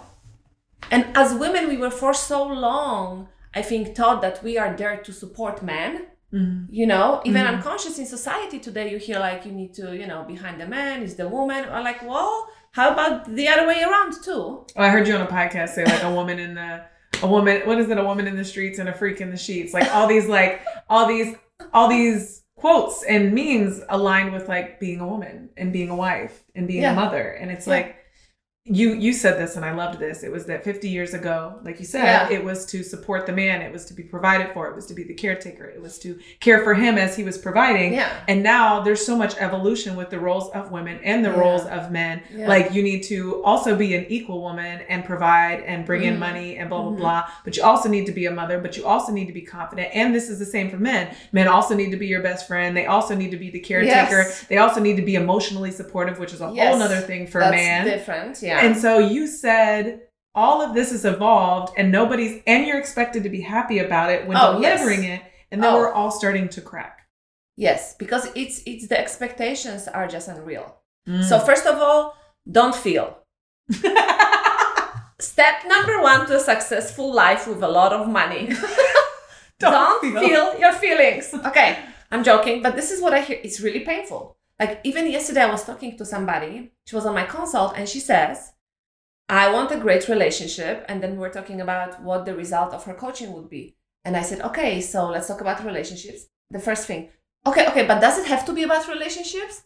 And 0.91 1.05
as 1.15 1.33
women, 1.33 1.67
we 1.67 1.77
were 1.77 1.91
for 1.91 2.13
so 2.13 2.43
long, 2.43 3.29
I 3.53 3.61
think, 3.61 3.95
taught 3.95 4.21
that 4.21 4.43
we 4.43 4.57
are 4.57 4.75
there 4.75 4.97
to 4.97 5.13
support 5.13 5.63
men. 5.63 6.07
Mhm. 6.33 6.67
You 6.69 6.87
know, 6.87 7.21
even 7.25 7.43
Mhm. 7.45 7.53
unconscious 7.55 7.99
in 7.99 8.05
society 8.05 8.59
today, 8.59 8.89
you 8.91 8.97
hear 8.97 9.19
like 9.19 9.45
you 9.45 9.51
need 9.51 9.73
to, 9.75 9.95
you 9.95 10.07
know, 10.07 10.23
behind 10.27 10.59
the 10.59 10.65
man 10.67 11.03
is 11.03 11.15
the 11.15 11.27
woman. 11.29 11.65
Or 11.71 11.81
like, 11.81 12.01
well, 12.01 12.47
how 12.71 12.91
about 12.91 13.33
the 13.35 13.47
other 13.47 13.67
way 13.67 13.83
around 13.83 14.13
too? 14.23 14.65
I 14.75 14.89
heard 14.89 15.07
you 15.07 15.13
on 15.15 15.21
a 15.21 15.27
podcast 15.27 15.69
say 15.69 15.85
like 15.85 16.03
a 16.03 16.11
woman 16.11 16.39
in 16.39 16.55
the 16.55 16.81
a 17.21 17.27
woman 17.27 17.61
what 17.67 17.77
is 17.79 17.87
it 17.89 17.97
a 17.99 18.03
woman 18.03 18.25
in 18.27 18.35
the 18.35 18.43
streets 18.43 18.79
and 18.79 18.89
a 18.89 18.93
freak 18.93 19.21
in 19.21 19.29
the 19.29 19.37
sheets 19.37 19.71
like 19.73 19.87
all 19.95 20.07
these 20.07 20.27
like 20.27 20.61
all 20.89 21.05
these 21.07 21.35
all 21.71 21.87
these 21.87 22.43
quotes 22.57 23.03
and 23.03 23.33
memes 23.33 23.81
aligned 23.89 24.33
with 24.33 24.47
like 24.49 24.79
being 24.79 24.99
a 24.99 25.07
woman 25.07 25.49
and 25.55 25.71
being 25.71 25.89
a 25.89 25.95
wife 25.95 26.43
and 26.55 26.67
being 26.67 26.81
Yeah. 26.81 26.93
a 26.93 26.95
mother 26.95 27.25
and 27.39 27.51
it's 27.51 27.67
Yeah. 27.67 27.73
like 27.75 27.95
you 28.65 28.93
you 28.93 29.11
said 29.11 29.37
this 29.37 29.57
and 29.57 29.65
I 29.65 29.73
loved 29.73 29.99
this 29.99 30.23
it 30.23 30.31
was 30.31 30.45
that 30.45 30.63
50 30.63 30.87
years 30.87 31.13
ago 31.13 31.59
like 31.65 31.79
you 31.81 31.85
said 31.85 32.05
Yeah. 32.05 32.29
it 32.37 32.45
was 32.45 32.65
to 32.67 32.81
support 32.81 33.25
the 33.25 33.33
man 33.33 33.61
it 33.61 33.73
was 33.73 33.83
to 33.87 33.93
be 33.93 34.03
provided 34.03 34.53
for 34.53 34.69
it 34.69 34.75
was 34.75 34.85
to 34.85 34.93
be 34.93 35.03
the 35.03 35.13
caretaker 35.13 35.65
it 35.65 35.81
was 35.81 35.99
to 35.99 36.17
care 36.39 36.63
for 36.63 36.73
him 36.73 36.97
as 36.97 37.13
he 37.17 37.25
was 37.25 37.37
providing 37.37 37.91
Yeah. 37.93 38.07
and 38.29 38.41
now 38.41 38.79
there's 38.79 39.05
so 39.05 39.17
much 39.17 39.35
evolution 39.37 39.97
with 39.97 40.09
the 40.11 40.17
roles 40.19 40.49
of 40.51 40.71
women 40.71 40.97
and 41.03 41.25
the 41.25 41.31
Yeah. 41.31 41.39
roles 41.41 41.65
of 41.65 41.91
men 41.91 42.21
Yeah. 42.33 42.47
like 42.47 42.73
you 42.73 42.83
need 42.83 43.03
to 43.03 43.43
also 43.43 43.75
be 43.75 43.95
an 43.95 44.05
equal 44.07 44.41
woman 44.41 44.79
and 44.87 45.03
provide 45.03 45.63
and 45.67 45.85
bring 45.85 46.03
in 46.03 46.13
Mhm. 46.15 46.19
money 46.19 46.55
and 46.55 46.69
blah 46.69 46.83
blah 46.83 46.91
Mhm. 46.91 46.97
blah 46.99 47.23
but 47.43 47.57
you 47.57 47.63
also 47.63 47.89
need 47.89 48.05
to 48.05 48.13
be 48.13 48.27
a 48.27 48.31
mother 48.31 48.59
but 48.59 48.77
you 48.77 48.85
also 48.85 49.11
need 49.11 49.25
to 49.25 49.33
be 49.33 49.41
confident 49.41 49.89
and 49.93 50.15
this 50.15 50.29
is 50.29 50.39
the 50.39 50.45
same 50.45 50.69
for 50.69 50.77
men 50.77 51.09
men 51.33 51.49
also 51.49 51.75
need 51.75 51.91
to 51.91 51.97
be 51.97 52.07
your 52.07 52.21
best 52.21 52.47
friend 52.47 52.77
they 52.77 52.85
also 52.85 53.13
need 53.13 53.31
to 53.31 53.37
be 53.37 53.51
the 53.51 53.59
caretaker 53.59 54.19
Yes. 54.19 54.45
they 54.47 54.55
also 54.57 54.79
need 54.79 54.95
to 54.95 55.01
be 55.03 55.15
emotionally 55.15 55.69
supportive 55.69 56.17
which 56.17 56.31
is 56.31 56.39
a 56.39 56.49
Yes. 56.55 56.69
whole 56.69 56.77
nother 56.79 57.01
thing 57.01 57.27
for 57.27 57.39
a 57.41 57.43
That's 57.43 57.55
man 57.57 57.83
different. 57.85 58.41
Yeah. 58.41 58.52
And 58.61 58.75
so 58.77 58.97
you 58.99 59.27
said 59.27 60.01
all 60.35 60.61
of 60.61 60.73
this 60.73 60.91
is 60.91 61.05
evolved 61.05 61.73
and 61.77 61.91
nobody's 61.91 62.41
and 62.47 62.65
you're 62.65 62.79
expected 62.79 63.23
to 63.23 63.29
be 63.29 63.41
happy 63.41 63.79
about 63.79 64.09
it 64.11 64.27
when 64.27 64.37
Oh, 64.37 64.59
yes. 64.59 64.79
delivering 64.79 65.03
it 65.09 65.21
and 65.51 65.61
then 65.63 65.73
Oh. 65.73 65.77
we're 65.77 65.91
all 65.93 66.11
starting 66.11 66.49
to 66.49 66.61
crack 66.61 66.99
yes, 67.55 67.95
because 67.99 68.27
it's 68.35 68.61
it's 68.65 68.87
the 68.87 68.99
expectations 68.99 69.87
are 69.87 70.07
just 70.07 70.27
unreal. 70.27 70.77
Mm. 71.07 71.23
So 71.23 71.37
first 71.39 71.65
of 71.67 71.75
all, 71.77 72.15
don't 72.51 72.75
feel. 72.75 73.19
Step 75.19 75.55
number 75.67 76.01
one 76.01 76.25
to 76.27 76.35
a 76.35 76.39
successful 76.39 77.13
life 77.13 77.47
with 77.47 77.61
a 77.63 77.67
lot 77.67 77.93
of 77.93 78.09
money. 78.09 78.49
don't, 79.59 80.01
feel. 80.01 80.57
your 80.59 80.73
feelings. 80.73 81.33
Okay, 81.33 81.77
I'm 82.11 82.23
joking, 82.23 82.61
but 82.61 82.75
this 82.75 82.91
is 82.91 83.01
what 83.01 83.13
I 83.13 83.21
hear. 83.21 83.39
It's 83.43 83.61
really 83.61 83.81
painful. 83.81 84.35
Like 84.59 84.79
even 84.83 85.09
yesterday, 85.09 85.41
I 85.41 85.51
was 85.51 85.65
talking 85.65 85.97
to 85.97 86.05
somebody. 86.05 86.71
She 86.85 86.95
was 86.95 87.05
on 87.05 87.15
my 87.15 87.25
consult, 87.25 87.73
and 87.77 87.87
she 87.87 87.99
says, 87.99 88.53
"I 89.27 89.51
want 89.51 89.71
a 89.71 89.79
great 89.79 90.07
relationship." 90.07 90.85
And 90.87 91.01
then 91.01 91.13
we 91.13 91.17
we're 91.19 91.37
talking 91.37 91.61
about 91.61 92.01
what 92.01 92.25
the 92.25 92.35
result 92.35 92.73
of 92.73 92.83
her 92.85 92.93
coaching 92.93 93.33
would 93.33 93.49
be. 93.49 93.75
And 94.05 94.15
I 94.15 94.21
said, 94.21 94.41
"Okay, 94.41 94.81
so 94.81 95.09
let's 95.09 95.27
talk 95.27 95.41
about 95.41 95.65
relationships." 95.65 96.27
The 96.51 96.59
first 96.59 96.85
thing, 96.85 97.09
okay, 97.47 97.67
okay, 97.69 97.85
but 97.87 97.99
does 97.99 98.19
it 98.19 98.27
have 98.27 98.45
to 98.45 98.53
be 98.53 98.63
about 98.63 98.87
relationships? 98.87 99.63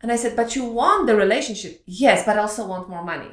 And 0.00 0.10
I 0.10 0.16
said, 0.16 0.34
"But 0.34 0.56
you 0.56 0.64
want 0.64 1.06
the 1.06 1.16
relationship, 1.16 1.82
yes, 1.86 2.24
but 2.24 2.38
also 2.38 2.66
want 2.66 2.88
more 2.88 3.04
money." 3.04 3.30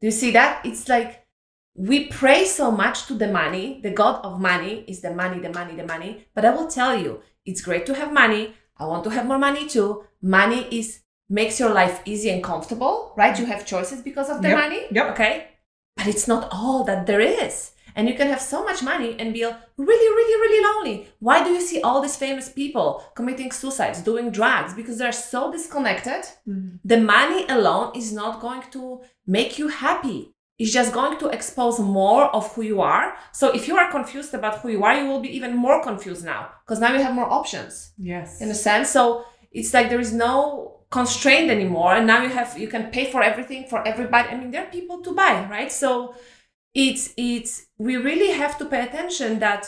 Do 0.00 0.06
you 0.06 0.12
see 0.12 0.32
that? 0.32 0.64
It's 0.64 0.88
like 0.88 1.26
we 1.74 2.08
pray 2.08 2.44
so 2.44 2.70
much 2.70 3.06
to 3.06 3.14
the 3.14 3.28
money. 3.28 3.80
The 3.82 3.90
God 3.90 4.24
of 4.24 4.40
money 4.40 4.84
is 4.86 5.00
the 5.00 5.14
money, 5.14 5.40
the 5.40 5.52
money, 5.52 5.74
the 5.74 5.86
money. 5.86 6.26
But 6.34 6.44
I 6.44 6.50
will 6.50 6.68
tell 6.68 6.94
you, 6.96 7.22
it's 7.46 7.62
great 7.62 7.86
to 7.86 7.94
have 7.94 8.12
money. 8.12 8.54
I 8.82 8.86
want 8.86 9.04
to 9.04 9.10
have 9.10 9.26
more 9.26 9.38
money 9.38 9.64
too. 9.68 9.88
Money 10.20 10.60
is 10.78 11.00
makes 11.28 11.58
your 11.60 11.72
life 11.72 11.96
easy 12.04 12.28
and 12.30 12.42
comfortable, 12.50 12.94
right? 13.16 13.38
You 13.38 13.46
have 13.46 13.64
choices 13.64 14.02
because 14.02 14.28
of 14.28 14.42
the 14.42 14.48
Yep, 14.48 14.58
money. 14.62 14.80
yep. 14.96 15.06
Okay. 15.12 15.34
But 15.96 16.06
it's 16.12 16.26
not 16.32 16.48
all 16.52 16.84
that 16.84 17.06
there 17.06 17.20
is. 17.46 17.70
And 17.96 18.08
you 18.08 18.14
can 18.14 18.28
have 18.28 18.40
so 18.40 18.58
much 18.64 18.82
money 18.82 19.10
and 19.20 19.32
be 19.34 19.44
really, 19.88 20.08
really, 20.18 20.36
really 20.44 20.62
lonely. 20.68 20.96
Why 21.20 21.44
do 21.44 21.50
you 21.56 21.60
see 21.60 21.80
all 21.82 22.00
these 22.00 22.16
famous 22.16 22.48
people 22.60 22.86
committing 23.14 23.50
suicides, 23.52 24.00
doing 24.02 24.30
drugs? 24.30 24.72
Because 24.74 24.96
they're 24.98 25.12
so 25.32 25.40
disconnected 25.52 26.22
Mhm. 26.48 26.78
the 26.92 27.00
money 27.16 27.40
alone 27.56 27.88
is 28.00 28.08
not 28.20 28.40
going 28.40 28.62
to 28.76 28.82
make 29.26 29.52
you 29.60 29.68
happy. 29.68 30.20
It's 30.62 30.72
just 30.72 30.92
going 30.92 31.18
to 31.18 31.26
expose 31.36 31.80
more 31.80 32.24
of 32.38 32.54
who 32.54 32.62
you 32.62 32.80
are. 32.80 33.16
So 33.32 33.50
if 33.58 33.66
you 33.66 33.76
are 33.76 33.90
confused 33.90 34.32
about 34.32 34.60
who 34.60 34.68
you 34.68 34.84
are, 34.84 34.94
you 34.94 35.08
will 35.08 35.18
be 35.28 35.34
even 35.38 35.56
more 35.56 35.82
confused 35.82 36.24
now 36.24 36.42
because 36.62 36.78
now 36.78 36.92
you 36.94 37.02
have 37.02 37.16
more 37.20 37.30
options. 37.40 37.72
yes 37.98 38.40
In 38.40 38.48
a 38.48 38.54
sense, 38.54 38.88
so 38.96 39.24
it's 39.50 39.74
like 39.74 39.88
there 39.90 40.04
is 40.06 40.12
no 40.12 40.84
constraint 40.98 41.50
anymore, 41.50 41.92
and 41.96 42.06
now 42.06 42.22
you 42.22 42.28
have 42.38 42.56
you 42.56 42.68
can 42.74 42.84
pay 42.96 43.10
for 43.10 43.20
everything 43.30 43.62
for 43.72 43.80
everybody. 43.92 44.28
I 44.28 44.36
mean, 44.38 44.52
there 44.52 44.64
are 44.64 44.70
people 44.78 44.98
to 45.02 45.10
buy, 45.22 45.34
right? 45.56 45.72
So 45.82 46.14
it's 46.84 47.04
it's 47.16 47.52
we 47.86 47.96
really 48.08 48.30
have 48.42 48.54
to 48.58 48.64
pay 48.72 48.82
attention 48.88 49.40
that 49.40 49.62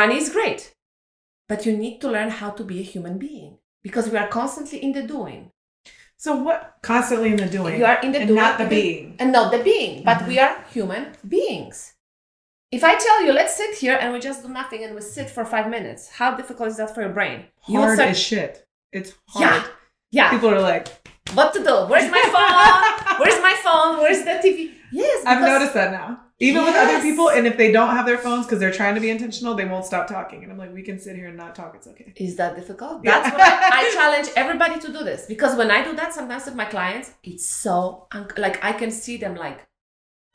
money 0.00 0.16
is 0.22 0.28
great, 0.38 0.62
but 1.50 1.66
you 1.66 1.72
need 1.76 1.96
to 2.02 2.08
learn 2.16 2.30
how 2.40 2.50
to 2.58 2.62
be 2.70 2.78
a 2.78 2.90
human 2.92 3.18
being 3.18 3.58
because 3.82 4.06
we 4.10 4.16
are 4.22 4.28
constantly 4.40 4.78
in 4.86 4.92
the 4.92 5.02
doing. 5.16 5.50
So 6.18 6.34
what 6.36 6.74
constantly 6.82 7.30
in 7.30 7.36
the 7.36 7.46
doing? 7.46 7.78
You 7.78 7.84
are 7.86 8.00
in 8.02 8.10
the 8.12 8.18
and 8.20 8.28
doing 8.28 8.40
not 8.40 8.58
the 8.58 8.66
being. 8.66 9.16
and 9.20 9.30
not 9.32 9.52
the 9.52 9.58
being, 9.62 10.02
but 10.04 10.18
Mhm. 10.18 10.28
we 10.28 10.38
are 10.40 10.54
human 10.72 11.04
beings. 11.26 11.94
If 12.72 12.82
I 12.84 12.96
tell 12.96 13.22
you, 13.24 13.32
let's 13.32 13.54
sit 13.56 13.76
here 13.76 13.96
and 14.00 14.12
we 14.12 14.18
just 14.20 14.42
do 14.42 14.48
nothing 14.48 14.82
and 14.84 14.94
we 14.94 15.00
sit 15.00 15.30
for 15.30 15.44
five 15.44 15.68
minutes, 15.70 16.10
how 16.18 16.34
difficult 16.34 16.68
is 16.68 16.76
that 16.78 16.92
for 16.94 17.00
your 17.02 17.10
brain? 17.18 17.46
You 17.66 17.80
Hard 17.80 17.94
start- 17.94 18.10
as 18.10 18.18
shit. 18.18 18.66
It's 18.92 19.12
hard. 19.28 19.62
yeah. 19.62 19.64
yeah. 20.10 20.30
People 20.30 20.50
are 20.50 20.60
like, 20.60 20.88
what 21.34 21.52
to 21.54 21.60
do? 21.62 21.74
Where's 21.90 22.10
my 22.10 22.22
phone? 22.34 23.18
Where's 23.20 23.40
my 23.40 23.54
phone? 23.64 23.98
Where's 24.02 24.22
the 24.24 24.36
TV? 24.44 24.74
Yes, 24.92 25.24
I've 25.24 25.40
noticed 25.40 25.74
that 25.74 25.92
now. 25.92 26.20
Even 26.40 26.62
with 26.64 26.76
other 26.76 27.00
people, 27.02 27.30
and 27.30 27.48
if 27.48 27.56
they 27.56 27.72
don't 27.72 27.90
have 27.96 28.06
their 28.06 28.16
phones 28.18 28.46
because 28.46 28.60
they're 28.60 28.70
trying 28.72 28.94
to 28.94 29.00
be 29.00 29.10
intentional, 29.10 29.54
they 29.56 29.64
won't 29.64 29.84
stop 29.84 30.06
talking. 30.06 30.44
And 30.44 30.52
I'm 30.52 30.58
like, 30.58 30.72
we 30.72 30.82
can 30.82 30.98
sit 31.00 31.16
here 31.16 31.26
and 31.26 31.36
not 31.36 31.56
talk. 31.56 31.74
It's 31.74 31.88
okay. 31.88 32.12
Is 32.16 32.36
that 32.36 32.54
difficult? 32.54 33.00
Yeah. 33.04 33.18
That's 33.20 33.32
what 33.32 33.42
I, 33.42 33.80
I 33.80 33.90
challenge 33.92 34.28
everybody 34.36 34.78
to 34.78 34.92
do 34.92 35.02
this 35.02 35.26
because 35.26 35.56
when 35.56 35.70
I 35.72 35.82
do 35.82 35.96
that, 35.96 36.14
sometimes 36.14 36.44
with 36.46 36.54
my 36.54 36.66
clients, 36.66 37.10
it's 37.24 37.44
so 37.48 38.06
un- 38.12 38.28
like 38.36 38.64
I 38.64 38.72
can 38.72 38.92
see 38.92 39.16
them 39.16 39.34
like 39.34 39.66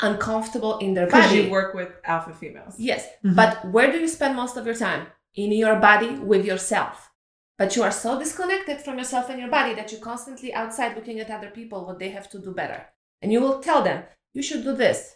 uncomfortable 0.02 0.78
in 0.80 0.94
their 0.94 1.08
body. 1.08 1.42
you 1.44 1.50
work 1.50 1.74
with 1.74 1.90
alpha 2.04 2.34
females. 2.34 2.76
Yes, 2.78 3.08
Mhm. 3.24 3.36
but 3.36 3.64
where 3.72 3.92
do 3.92 3.98
you 4.00 4.08
spend 4.08 4.36
most 4.36 4.58
of 4.58 4.66
your 4.66 4.76
time? 4.76 5.08
In 5.36 5.52
your 5.52 5.78
body 5.78 6.10
with 6.16 6.46
yourself. 6.46 7.12
But 7.58 7.76
you 7.76 7.84
are 7.84 7.92
so 7.92 8.20
disconnected 8.20 8.82
from 8.82 8.98
yourself 8.98 9.30
and 9.30 9.40
your 9.40 9.50
body 9.50 9.74
that 9.76 9.92
you're 9.92 10.02
constantly 10.02 10.54
outside 10.54 10.96
looking 10.96 11.20
at 11.20 11.30
other 11.32 11.50
people, 11.50 11.86
what 11.86 12.00
they 12.00 12.10
have 12.10 12.30
to 12.32 12.40
do 12.40 12.52
better. 12.52 12.88
And 13.22 13.32
you 13.32 13.40
will 13.42 13.60
tell 13.60 13.82
them, 13.84 14.04
you 14.34 14.42
should 14.44 14.64
do 14.64 14.74
this. 14.76 15.16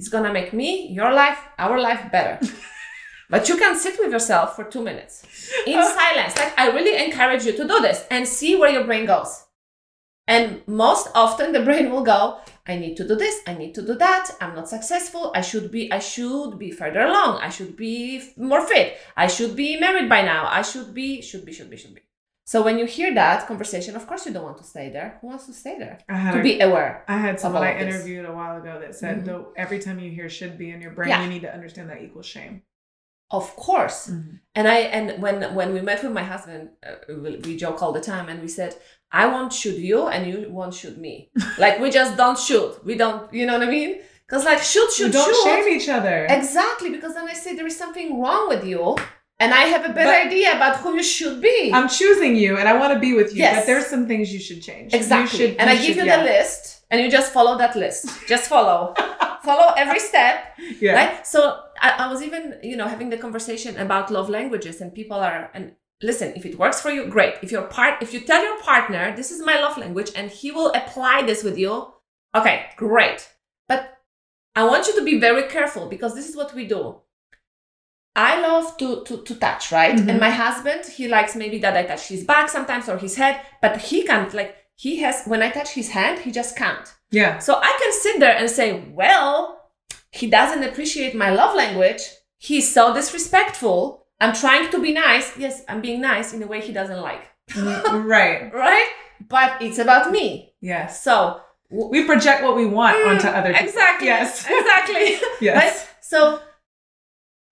It's 0.00 0.08
gonna 0.08 0.32
make 0.32 0.54
me, 0.54 0.88
your 0.88 1.12
life, 1.12 1.38
our 1.58 1.78
life 1.78 2.10
better. 2.10 2.40
but 3.28 3.50
you 3.50 3.58
can 3.58 3.78
sit 3.78 3.98
with 3.98 4.10
yourself 4.10 4.56
for 4.56 4.64
two 4.64 4.82
minutes 4.82 5.26
in 5.66 5.74
silence. 5.98 6.34
Like, 6.38 6.58
I 6.58 6.70
really 6.70 7.04
encourage 7.04 7.44
you 7.44 7.52
to 7.52 7.68
do 7.68 7.80
this 7.80 8.06
and 8.10 8.26
see 8.26 8.56
where 8.56 8.70
your 8.70 8.84
brain 8.84 9.04
goes. 9.04 9.44
And 10.26 10.62
most 10.66 11.08
often 11.14 11.52
the 11.52 11.60
brain 11.60 11.90
will 11.90 12.02
go, 12.02 12.38
I 12.66 12.78
need 12.78 12.96
to 12.96 13.06
do 13.06 13.14
this, 13.14 13.42
I 13.46 13.52
need 13.52 13.74
to 13.74 13.82
do 13.82 13.94
that, 13.96 14.30
I'm 14.40 14.54
not 14.54 14.70
successful, 14.70 15.32
I 15.34 15.42
should 15.42 15.70
be, 15.70 15.92
I 15.92 15.98
should 15.98 16.58
be 16.58 16.70
further 16.70 17.00
along, 17.00 17.42
I 17.42 17.50
should 17.50 17.76
be 17.76 18.22
more 18.38 18.66
fit, 18.66 18.96
I 19.18 19.26
should 19.26 19.54
be 19.54 19.78
married 19.78 20.08
by 20.08 20.22
now, 20.22 20.48
I 20.48 20.62
should 20.62 20.94
be, 20.94 21.20
should 21.20 21.44
be, 21.44 21.52
should 21.52 21.68
be, 21.68 21.76
should 21.76 21.94
be. 21.94 22.00
So 22.50 22.56
when 22.66 22.76
you 22.80 22.86
hear 22.96 23.10
that 23.22 23.46
conversation, 23.50 23.92
of 23.94 24.04
course 24.08 24.22
you 24.26 24.32
don't 24.34 24.42
want 24.50 24.58
to 24.62 24.68
stay 24.74 24.86
there. 24.96 25.08
Who 25.20 25.28
wants 25.28 25.46
to 25.46 25.52
stay 25.62 25.76
there? 25.84 25.96
I 26.08 26.16
had, 26.24 26.32
To 26.34 26.40
a- 26.40 26.48
be 26.50 26.54
aware. 26.68 26.92
I 27.06 27.18
had 27.26 27.38
someone 27.42 27.62
I 27.62 27.78
interviewed 27.84 28.26
a 28.32 28.34
while 28.38 28.56
ago 28.62 28.72
that 28.82 28.92
said, 29.02 29.14
Mhm. 29.18 29.24
though, 29.28 29.44
every 29.64 29.78
time 29.84 29.96
you 30.04 30.10
hear 30.18 30.28
should 30.38 30.54
be 30.62 30.68
in 30.74 30.78
your 30.84 30.94
brain, 30.96 31.10
Yeah. 31.10 31.22
you 31.22 31.28
need 31.34 31.42
to 31.48 31.52
understand 31.58 31.86
that 31.90 32.00
equals 32.06 32.26
shame. 32.36 32.54
Of 33.38 33.46
course. 33.66 33.98
Mm-hmm. 34.08 34.34
And 34.56 34.64
I 34.76 34.78
and 34.96 35.06
when 35.22 35.36
when 35.58 35.68
we 35.76 35.80
met 35.90 35.98
with 36.04 36.14
my 36.20 36.26
husband, 36.32 36.62
uh, 36.88 36.96
we 37.46 37.52
joke 37.64 37.78
all 37.82 37.92
the 37.98 38.04
time, 38.12 38.26
and 38.30 38.38
we 38.46 38.50
said, 38.58 38.72
"I 39.22 39.24
won't 39.32 39.52
shoot 39.60 39.78
you, 39.90 39.98
and 40.14 40.20
you 40.30 40.36
won't 40.58 40.74
shoot 40.80 40.96
me." 41.06 41.14
like 41.64 41.76
we 41.82 41.88
just 42.00 42.12
don't 42.22 42.38
shoot. 42.48 42.70
We 42.88 42.94
don't. 43.02 43.22
You 43.38 43.44
know 43.46 43.56
what 43.58 43.68
I 43.68 43.76
mean? 43.78 43.90
Because 44.26 44.44
like 44.50 44.60
shoot, 44.72 44.90
You 44.98 45.06
shoot, 45.06 45.12
don't 45.18 45.34
shoot. 45.36 45.46
shame 45.48 45.66
each 45.76 45.88
other. 45.98 46.16
Exactly, 46.38 46.88
because 46.96 47.12
then 47.16 47.26
I 47.34 47.36
say 47.42 47.50
there 47.54 47.70
is 47.72 47.78
something 47.84 48.08
wrong 48.22 48.42
with 48.52 48.64
you, 48.72 48.82
and 49.40 49.52
I 49.52 49.62
have 49.72 49.84
a 49.90 49.92
better 49.98 50.16
idea 50.28 50.48
about 50.58 50.76
who 50.82 50.94
you 50.94 51.02
should 51.02 51.40
be. 51.42 51.70
I'm 51.72 51.88
choosing 51.88 52.36
you 52.36 52.56
and 52.58 52.68
I 52.68 52.74
want 52.80 52.92
to 52.94 53.00
be 53.00 53.12
with 53.14 53.30
you, 53.34 53.38
Yes. 53.38 53.56
but 53.56 53.66
there's 53.66 53.86
some 53.94 54.06
things 54.06 54.32
you 54.32 54.38
should 54.46 54.62
change. 54.62 54.92
exactly. 54.94 55.38
You 55.40 55.46
should, 55.48 55.56
and 55.58 55.68
I 55.70 55.72
you 55.74 55.78
give 55.78 55.86
should- 55.96 55.96
you 56.04 56.04
yeah. 56.12 56.18
the 56.18 56.24
list, 56.24 56.62
and 56.90 57.00
you 57.02 57.08
just 57.18 57.32
follow 57.32 57.56
that 57.62 57.74
list. 57.84 58.02
Just 58.32 58.46
follow, 58.54 58.94
follow 59.48 59.68
every 59.84 60.00
step. 60.10 60.36
Yeah. 60.86 60.92
right 61.00 61.26
so 61.26 61.40
I, 61.86 61.88
I 62.04 62.06
was 62.12 62.20
even 62.22 62.42
you 62.70 62.76
know 62.76 62.86
having 62.94 63.08
the 63.10 63.16
conversation 63.26 63.72
about 63.86 64.10
love 64.16 64.28
languages 64.38 64.80
and 64.82 64.94
people 65.00 65.16
are 65.28 65.50
and 65.54 65.64
listen 66.10 66.28
if 66.36 66.44
it 66.46 66.58
works 66.58 66.80
for 66.80 66.90
you 66.96 67.02
great 67.16 67.34
if 67.42 67.50
your 67.54 67.64
part 67.76 67.94
if 68.04 68.10
you 68.14 68.20
tell 68.30 68.42
your 68.48 68.58
partner 68.70 69.04
this 69.16 69.30
is 69.34 69.40
my 69.50 69.56
love 69.64 69.76
language 69.84 70.10
and 70.18 70.26
he 70.40 70.48
will 70.56 70.70
apply 70.80 71.16
this 71.30 71.42
with 71.46 71.56
you 71.58 71.72
okay 72.38 72.56
great 72.76 73.20
but 73.70 73.80
i 74.54 74.62
want 74.70 74.86
you 74.86 74.94
to 74.98 75.04
be 75.10 75.18
very 75.28 75.44
careful 75.56 75.84
because 75.94 76.14
this 76.14 76.28
is 76.30 76.36
what 76.40 76.54
we 76.54 76.64
do 76.76 76.82
i 78.16 78.40
love 78.40 78.76
to 78.76 79.02
to, 79.04 79.22
to 79.22 79.34
touch 79.36 79.70
right 79.72 79.96
Mhm. 79.96 80.08
and 80.08 80.20
my 80.20 80.30
husband 80.30 80.84
he 80.86 81.06
likes 81.08 81.36
maybe 81.36 81.58
that 81.58 81.76
i 81.76 81.82
touch 81.84 82.08
his 82.08 82.24
back 82.24 82.48
sometimes 82.48 82.88
or 82.88 82.98
his 82.98 83.16
head 83.16 83.40
but 83.62 83.76
he 83.78 84.02
can't 84.04 84.32
like 84.34 84.56
he 84.76 85.00
has 85.00 85.24
when 85.26 85.42
I 85.42 85.50
touch 85.50 85.72
his 85.74 85.90
hand, 85.90 86.20
he 86.20 86.30
just 86.32 86.56
can't. 86.56 86.88
Yeah. 87.10 87.36
So 87.38 87.52
I 87.54 87.70
can 87.80 87.92
sit 87.92 88.18
there 88.18 88.34
and 88.34 88.48
say, 88.48 88.82
well, 88.94 89.60
he 90.10 90.26
doesn't 90.26 90.62
appreciate 90.64 91.14
my 91.14 91.28
love 91.28 91.54
language. 91.54 92.00
He's 92.38 92.72
so 92.72 92.94
disrespectful. 92.94 94.06
I'm 94.22 94.32
trying 94.32 94.70
to 94.70 94.80
be 94.80 94.92
nice. 94.92 95.36
Yes, 95.36 95.62
I'm 95.68 95.82
being 95.82 96.00
nice 96.00 96.32
in 96.32 96.42
a 96.42 96.46
way 96.46 96.62
he 96.62 96.72
doesn't 96.72 97.02
like. 97.02 97.28
right. 97.56 98.50
Right? 98.54 98.88
But 99.28 99.60
it's 99.60 99.78
about 99.78 100.10
me. 100.10 100.54
Yes. 100.62 101.02
So 101.04 101.40
We 101.68 102.04
project 102.04 102.42
what 102.42 102.56
we 102.56 102.64
want 102.64 102.96
onto 103.06 103.28
other 103.28 103.52
people. 103.52 103.66
Mm, 103.66 103.68
exactly. 103.68 104.06
Yes. 104.06 104.46
Exactly. 104.58 105.18
Yes. 105.42 105.56
Right? 105.62 105.88
So 106.00 106.40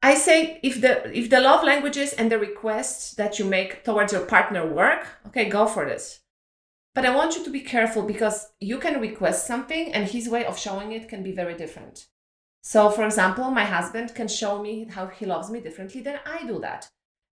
I 0.02 0.14
say 0.14 0.60
if 0.62 0.80
the 0.80 1.10
if 1.16 1.28
the 1.28 1.40
love 1.40 1.64
languages 1.64 2.12
and 2.12 2.30
the 2.30 2.38
requests 2.38 3.14
that 3.14 3.38
you 3.38 3.44
make 3.44 3.84
towards 3.84 4.12
your 4.12 4.26
partner 4.26 4.64
work, 4.66 5.06
okay, 5.26 5.48
go 5.48 5.66
for 5.66 5.84
this. 5.84 6.20
But 6.94 7.04
I 7.04 7.14
want 7.14 7.36
you 7.36 7.44
to 7.44 7.50
be 7.50 7.60
careful 7.60 8.02
because 8.02 8.48
you 8.60 8.78
can 8.78 9.00
request 9.00 9.46
something 9.46 9.92
and 9.92 10.08
his 10.08 10.28
way 10.28 10.44
of 10.44 10.58
showing 10.58 10.92
it 10.92 11.08
can 11.08 11.22
be 11.22 11.32
very 11.32 11.54
different. 11.54 12.06
So 12.62 12.90
for 12.90 13.04
example, 13.04 13.50
my 13.50 13.64
husband 13.64 14.14
can 14.14 14.28
show 14.28 14.62
me 14.62 14.84
how 14.84 15.06
he 15.06 15.26
loves 15.26 15.50
me 15.50 15.60
differently 15.60 16.00
than 16.00 16.20
I 16.26 16.46
do 16.46 16.60
that. 16.60 16.88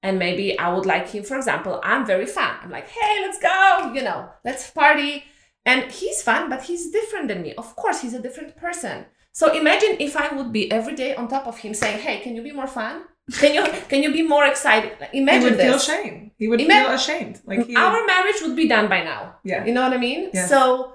And 0.03 0.19
maybe 0.19 0.59
I 0.59 0.73
would 0.73 0.87
like 0.87 1.09
him, 1.11 1.23
for 1.23 1.37
example, 1.37 1.81
I'm 1.85 2.05
very 2.05 2.27
fun. 2.27 2.57
I'm 2.61 2.71
like, 2.71 2.89
hey, 2.89 3.21
let's 3.21 3.39
go, 3.39 3.93
you 3.95 4.03
know, 4.03 4.31
let's 4.45 4.69
party. 4.71 5.25
And 5.65 5.93
he's 5.93 6.23
fun, 6.23 6.51
but 6.51 6.65
he's 6.65 6.91
different 6.91 7.29
than 7.29 7.43
me. 7.43 7.55
Of 7.55 7.77
course, 7.77 8.01
he's 8.01 8.15
a 8.15 8.23
different 8.23 8.57
person. 8.57 9.07
So 9.35 9.53
imagine 9.63 9.97
if 9.99 10.17
I 10.17 10.27
would 10.37 10.53
be 10.53 10.71
every 10.71 10.95
day 10.95 11.15
on 11.15 11.27
top 11.29 11.47
of 11.47 11.57
him 11.59 11.73
saying, 11.75 11.99
"Hey, 12.07 12.17
can 12.25 12.33
you 12.37 12.43
be 12.43 12.53
more 12.53 12.67
fun? 12.67 12.95
Can 13.41 13.55
you 13.57 13.65
can 13.91 14.03
you 14.05 14.13
be 14.13 14.23
more 14.35 14.45
excited?" 14.53 14.93
Like, 15.01 15.13
He 15.13 15.19
Imagine 15.25 15.45
would 15.45 15.61
feel 15.67 15.79
shame. 15.79 16.17
He 16.39 16.49
would 16.49 16.61
Ima- 16.61 16.75
feel 16.85 16.93
ashamed. 17.01 17.41
Like 17.47 17.67
he 17.67 17.75
Our 17.77 18.05
marriage 18.13 18.41
would 18.43 18.57
be 18.57 18.69
done 18.69 18.89
by 18.95 19.01
now. 19.13 19.23
yeah. 19.51 19.65
You 19.67 19.73
know 19.75 19.83
what 19.87 19.95
I 19.99 20.01
mean? 20.09 20.31
Yes. 20.35 20.49
So 20.53 20.93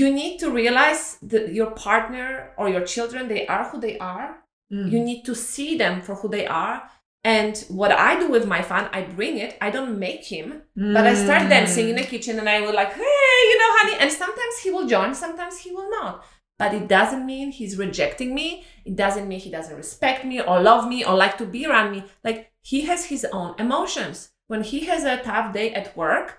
you 0.00 0.06
need 0.20 0.38
to 0.42 0.50
realize 0.50 1.02
that 1.32 1.52
your 1.58 1.70
partner 1.86 2.26
or 2.58 2.68
your 2.74 2.84
children, 2.94 3.28
they 3.28 3.46
are 3.46 3.64
who 3.70 3.78
they 3.86 3.96
are. 3.98 4.28
Mm. 4.72 4.90
You 4.92 4.98
need 5.08 5.22
to 5.28 5.34
see 5.34 5.76
them 5.76 6.00
for 6.06 6.14
who 6.20 6.28
they 6.36 6.46
are. 6.46 6.76
And 7.24 7.54
what 7.68 7.92
I 7.92 8.18
do 8.18 8.26
with 8.36 8.46
my 8.54 8.62
fun, 8.62 8.88
I 8.92 9.02
bring 9.02 9.34
it. 9.44 9.56
I 9.60 9.70
don't 9.70 9.98
make 10.06 10.24
him, 10.34 10.46
but 10.96 11.04
I 11.06 11.14
start 11.14 11.42
Mm. 11.42 11.50
dancing 11.56 11.86
in 11.90 11.96
the 12.00 12.06
kitchen 12.12 12.38
and 12.40 12.48
I 12.48 12.58
will 12.62 12.74
like, 12.82 12.92
hey, 12.94 13.36
you 13.50 13.56
know, 13.60 13.70
honey. 13.78 13.96
And 14.00 14.10
sometimes 14.10 14.54
he 14.64 14.70
will 14.74 14.86
join, 14.94 15.14
sometimes 15.14 15.58
he 15.64 15.70
will 15.76 15.90
not. 15.98 16.24
But 16.62 16.74
it 16.74 16.86
doesn't 16.88 17.26
mean 17.26 17.50
he's 17.50 17.76
rejecting 17.76 18.34
me. 18.34 18.64
It 18.84 18.94
doesn't 18.94 19.26
mean 19.28 19.40
he 19.40 19.50
doesn't 19.50 19.76
respect 19.76 20.24
me 20.24 20.40
or 20.40 20.60
love 20.62 20.86
me 20.86 21.04
or 21.04 21.14
like 21.16 21.36
to 21.38 21.46
be 21.46 21.66
around 21.66 21.90
me. 21.90 22.04
Like 22.22 22.52
he 22.60 22.82
has 22.82 23.06
his 23.06 23.24
own 23.32 23.54
emotions. 23.58 24.30
When 24.46 24.62
he 24.62 24.80
has 24.90 25.02
a 25.04 25.16
tough 25.16 25.52
day 25.52 25.72
at 25.74 25.96
work, 25.96 26.38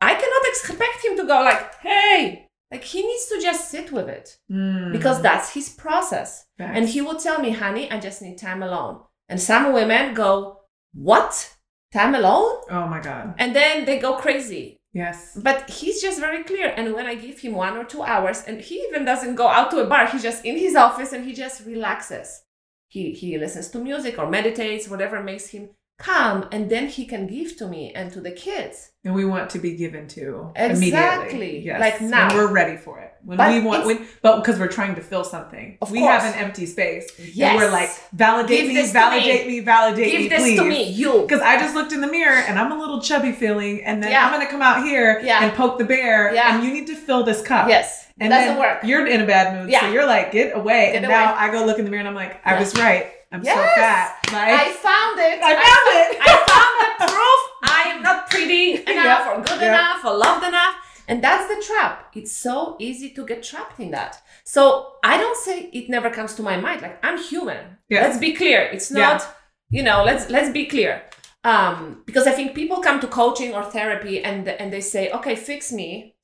I 0.00 0.12
cannot 0.14 0.44
expect 0.52 1.04
him 1.04 1.16
to 1.16 1.24
go 1.32 1.38
like, 1.42 1.74
hey, 1.80 2.48
like 2.70 2.84
he 2.84 3.00
needs 3.06 3.26
to 3.28 3.40
just 3.40 3.70
sit 3.70 3.92
with 3.92 4.08
it 4.08 4.36
Mm. 4.50 4.92
because 4.92 5.22
that's 5.22 5.54
his 5.54 5.68
process. 5.70 6.46
Facts. 6.58 6.72
And 6.76 6.88
he 6.88 7.00
will 7.00 7.16
tell 7.26 7.38
me, 7.40 7.50
honey, 7.50 7.90
I 7.90 7.98
just 7.98 8.20
need 8.20 8.36
time 8.38 8.62
alone. 8.62 9.00
And 9.30 9.40
some 9.40 9.72
women 9.72 10.14
go, 10.14 10.60
what? 10.92 11.56
Time 11.92 12.14
alone? 12.14 12.56
Oh 12.70 12.86
my 12.88 13.00
God. 13.00 13.34
And 13.38 13.54
then 13.56 13.84
they 13.86 13.98
go 13.98 14.16
crazy. 14.18 14.75
Yes. 14.96 15.36
But 15.36 15.68
he's 15.68 16.00
just 16.00 16.18
very 16.18 16.42
clear. 16.42 16.72
And 16.74 16.94
when 16.94 17.04
I 17.04 17.16
give 17.16 17.40
him 17.40 17.52
one 17.52 17.76
or 17.76 17.84
two 17.84 18.02
hours, 18.02 18.44
and 18.46 18.62
he 18.62 18.76
even 18.76 19.04
doesn't 19.04 19.34
go 19.34 19.46
out 19.46 19.70
to 19.72 19.80
a 19.80 19.86
bar, 19.86 20.06
he's 20.06 20.22
just 20.22 20.42
in 20.42 20.56
his 20.56 20.74
office 20.74 21.12
and 21.12 21.22
he 21.26 21.34
just 21.34 21.66
relaxes. 21.66 22.44
He, 22.88 23.12
he 23.12 23.36
listens 23.36 23.68
to 23.72 23.78
music 23.78 24.18
or 24.18 24.30
meditates, 24.30 24.88
whatever 24.88 25.22
makes 25.22 25.48
him 25.48 25.68
calm. 25.98 26.46
And 26.52 26.68
then 26.70 26.88
he 26.88 27.06
can 27.06 27.26
give 27.26 27.56
to 27.58 27.66
me 27.66 27.92
and 27.94 28.12
to 28.12 28.20
the 28.20 28.30
kids. 28.30 28.90
And 29.04 29.14
we 29.14 29.24
want 29.24 29.50
to 29.50 29.58
be 29.60 29.76
given 29.76 30.08
to 30.08 30.50
Exactly. 30.56 30.88
immediately. 30.88 31.58
Yes. 31.64 31.80
Like 31.80 32.00
When 32.00 32.10
now. 32.10 32.34
we're 32.34 32.52
ready 32.52 32.76
for 32.76 32.98
it. 33.00 33.12
When 33.24 33.38
But 33.38 33.52
we 33.52 33.60
want, 33.60 33.86
when, 33.86 34.06
but 34.22 34.36
because 34.38 34.58
we're 34.58 34.66
trying 34.68 34.94
to 34.96 35.00
fill 35.00 35.22
something. 35.24 35.78
We 35.90 36.00
course. 36.00 36.22
have 36.22 36.34
an 36.34 36.40
empty 36.40 36.66
space. 36.66 37.08
Yes. 37.34 37.50
And 37.50 37.58
we're 37.58 37.70
like, 37.70 37.90
validate 38.12 38.66
me, 38.68 38.86
validate 38.86 39.46
me, 39.46 39.60
validate 39.60 40.10
Give 40.12 40.20
me, 40.22 40.28
this 40.28 40.42
please. 40.42 40.58
to 40.58 40.64
me, 40.64 40.82
you. 40.90 41.22
Because 41.22 41.40
I 41.40 41.58
just 41.58 41.74
looked 41.74 41.92
in 41.92 42.00
the 42.00 42.06
mirror 42.08 42.34
and 42.36 42.58
I'm 42.58 42.72
a 42.72 42.78
little 42.78 43.00
chubby 43.00 43.32
feeling, 43.32 43.82
and 43.84 44.02
then 44.02 44.10
Yeah. 44.10 44.26
I'm 44.26 44.32
gonna 44.32 44.50
come 44.50 44.62
out 44.62 44.84
here 44.84 45.20
Yeah. 45.24 45.42
and 45.44 45.52
poke 45.54 45.78
the 45.78 45.84
bear, 45.84 46.34
Yeah. 46.34 46.54
and 46.56 46.64
you 46.64 46.72
need 46.72 46.86
to 46.88 46.94
fill 46.96 47.22
this 47.24 47.42
cup. 47.42 47.68
Yes. 47.68 48.06
And 48.18 48.32
it 48.32 48.36
doesn't 48.36 48.54
then 48.54 48.58
work. 48.58 48.78
You're 48.84 49.06
in 49.06 49.20
a 49.20 49.26
bad 49.26 49.54
mood, 49.66 49.74
so 49.74 49.88
you're 49.90 50.06
like, 50.06 50.32
get 50.32 50.56
away. 50.56 50.86
Get 50.92 50.96
and 51.04 51.08
now. 51.08 51.34
I 51.36 51.50
go 51.50 51.64
look 51.64 51.78
in 51.78 51.84
the 51.84 51.90
mirror 51.90 52.00
and 52.00 52.08
I'm 52.08 52.14
like, 52.14 52.40
I 52.44 52.54
Yeah. 52.54 52.60
was 52.60 52.76
right. 52.78 53.06
I'm 53.32 53.44
so 53.44 53.50
Yes. 53.50 53.74
fat. 53.76 54.18
I 54.32 54.72
found 54.88 55.18
it. 55.18 55.38
I 55.42 55.52
found 55.66 55.86
it. 56.00 56.08
I 56.28 56.32
found 56.52 56.74
the 56.86 57.12
proof. 57.12 57.40
I 57.78 57.82
am 57.92 58.02
not 58.02 58.30
pretty 58.30 58.74
enough 58.92 59.24
Yeah. 59.26 59.32
or 59.32 59.42
good 59.42 59.60
Yeah. 59.60 59.74
enough 59.74 60.04
or 60.04 60.14
loved 60.16 60.46
enough. 60.46 60.74
And 61.08 61.22
that's 61.22 61.46
the 61.52 61.62
trap. 61.66 62.10
It's 62.14 62.32
so 62.32 62.76
easy 62.80 63.10
to 63.10 63.24
get 63.26 63.42
trapped 63.42 63.78
in 63.78 63.90
that. 63.92 64.20
So 64.44 64.92
I 65.04 65.18
don't 65.18 65.36
say 65.36 65.70
it 65.72 65.88
never 65.88 66.10
comes 66.10 66.34
to 66.34 66.42
my 66.42 66.56
mind. 66.56 66.82
Like 66.82 66.98
I'm 67.04 67.18
human. 67.18 67.78
Yes. 67.88 68.02
Let's 68.04 68.18
be 68.18 68.32
clear. 68.32 68.60
It's 68.72 68.90
not, 68.90 69.22
you 69.70 69.82
know, 69.82 70.02
let's 70.04 70.28
let's 70.30 70.50
be 70.50 70.66
clear. 70.66 71.02
Um, 71.44 72.02
because 72.06 72.26
I 72.26 72.32
think 72.32 72.54
people 72.56 72.78
come 72.80 72.98
to 73.00 73.06
coaching 73.06 73.54
or 73.54 73.62
therapy 73.62 74.22
and 74.24 74.48
and 74.48 74.72
they 74.72 74.80
say, 74.80 75.10
okay, 75.12 75.36
fix 75.36 75.70
me. 75.72 76.14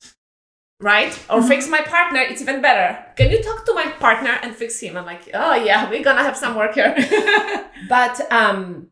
Right? 0.91 1.13
Or 1.29 1.39
Mm-hmm. 1.39 1.47
fix 1.51 1.67
my 1.69 1.81
partner, 1.95 2.19
it's 2.29 2.41
even 2.41 2.61
better. 2.61 2.89
Can 3.15 3.31
you 3.31 3.39
talk 3.41 3.59
to 3.65 3.73
my 3.73 3.87
partner 4.05 4.33
and 4.43 4.53
fix 4.61 4.79
him? 4.81 4.97
I'm 4.97 5.05
like, 5.13 5.23
oh 5.33 5.55
yeah, 5.55 5.89
we're 5.89 6.03
gonna 6.03 6.23
have 6.29 6.37
some 6.43 6.53
work 6.61 6.73
here. 6.79 6.93
But 7.89 8.15
um, 8.39 8.87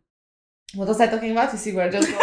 what 0.77 0.87
was 0.87 0.99
I 0.99 1.07
talking 1.07 1.31
about? 1.31 1.51
You 1.53 1.57
see, 1.63 1.73
we're 1.73 1.89
just 1.97 2.07
too 2.11 2.13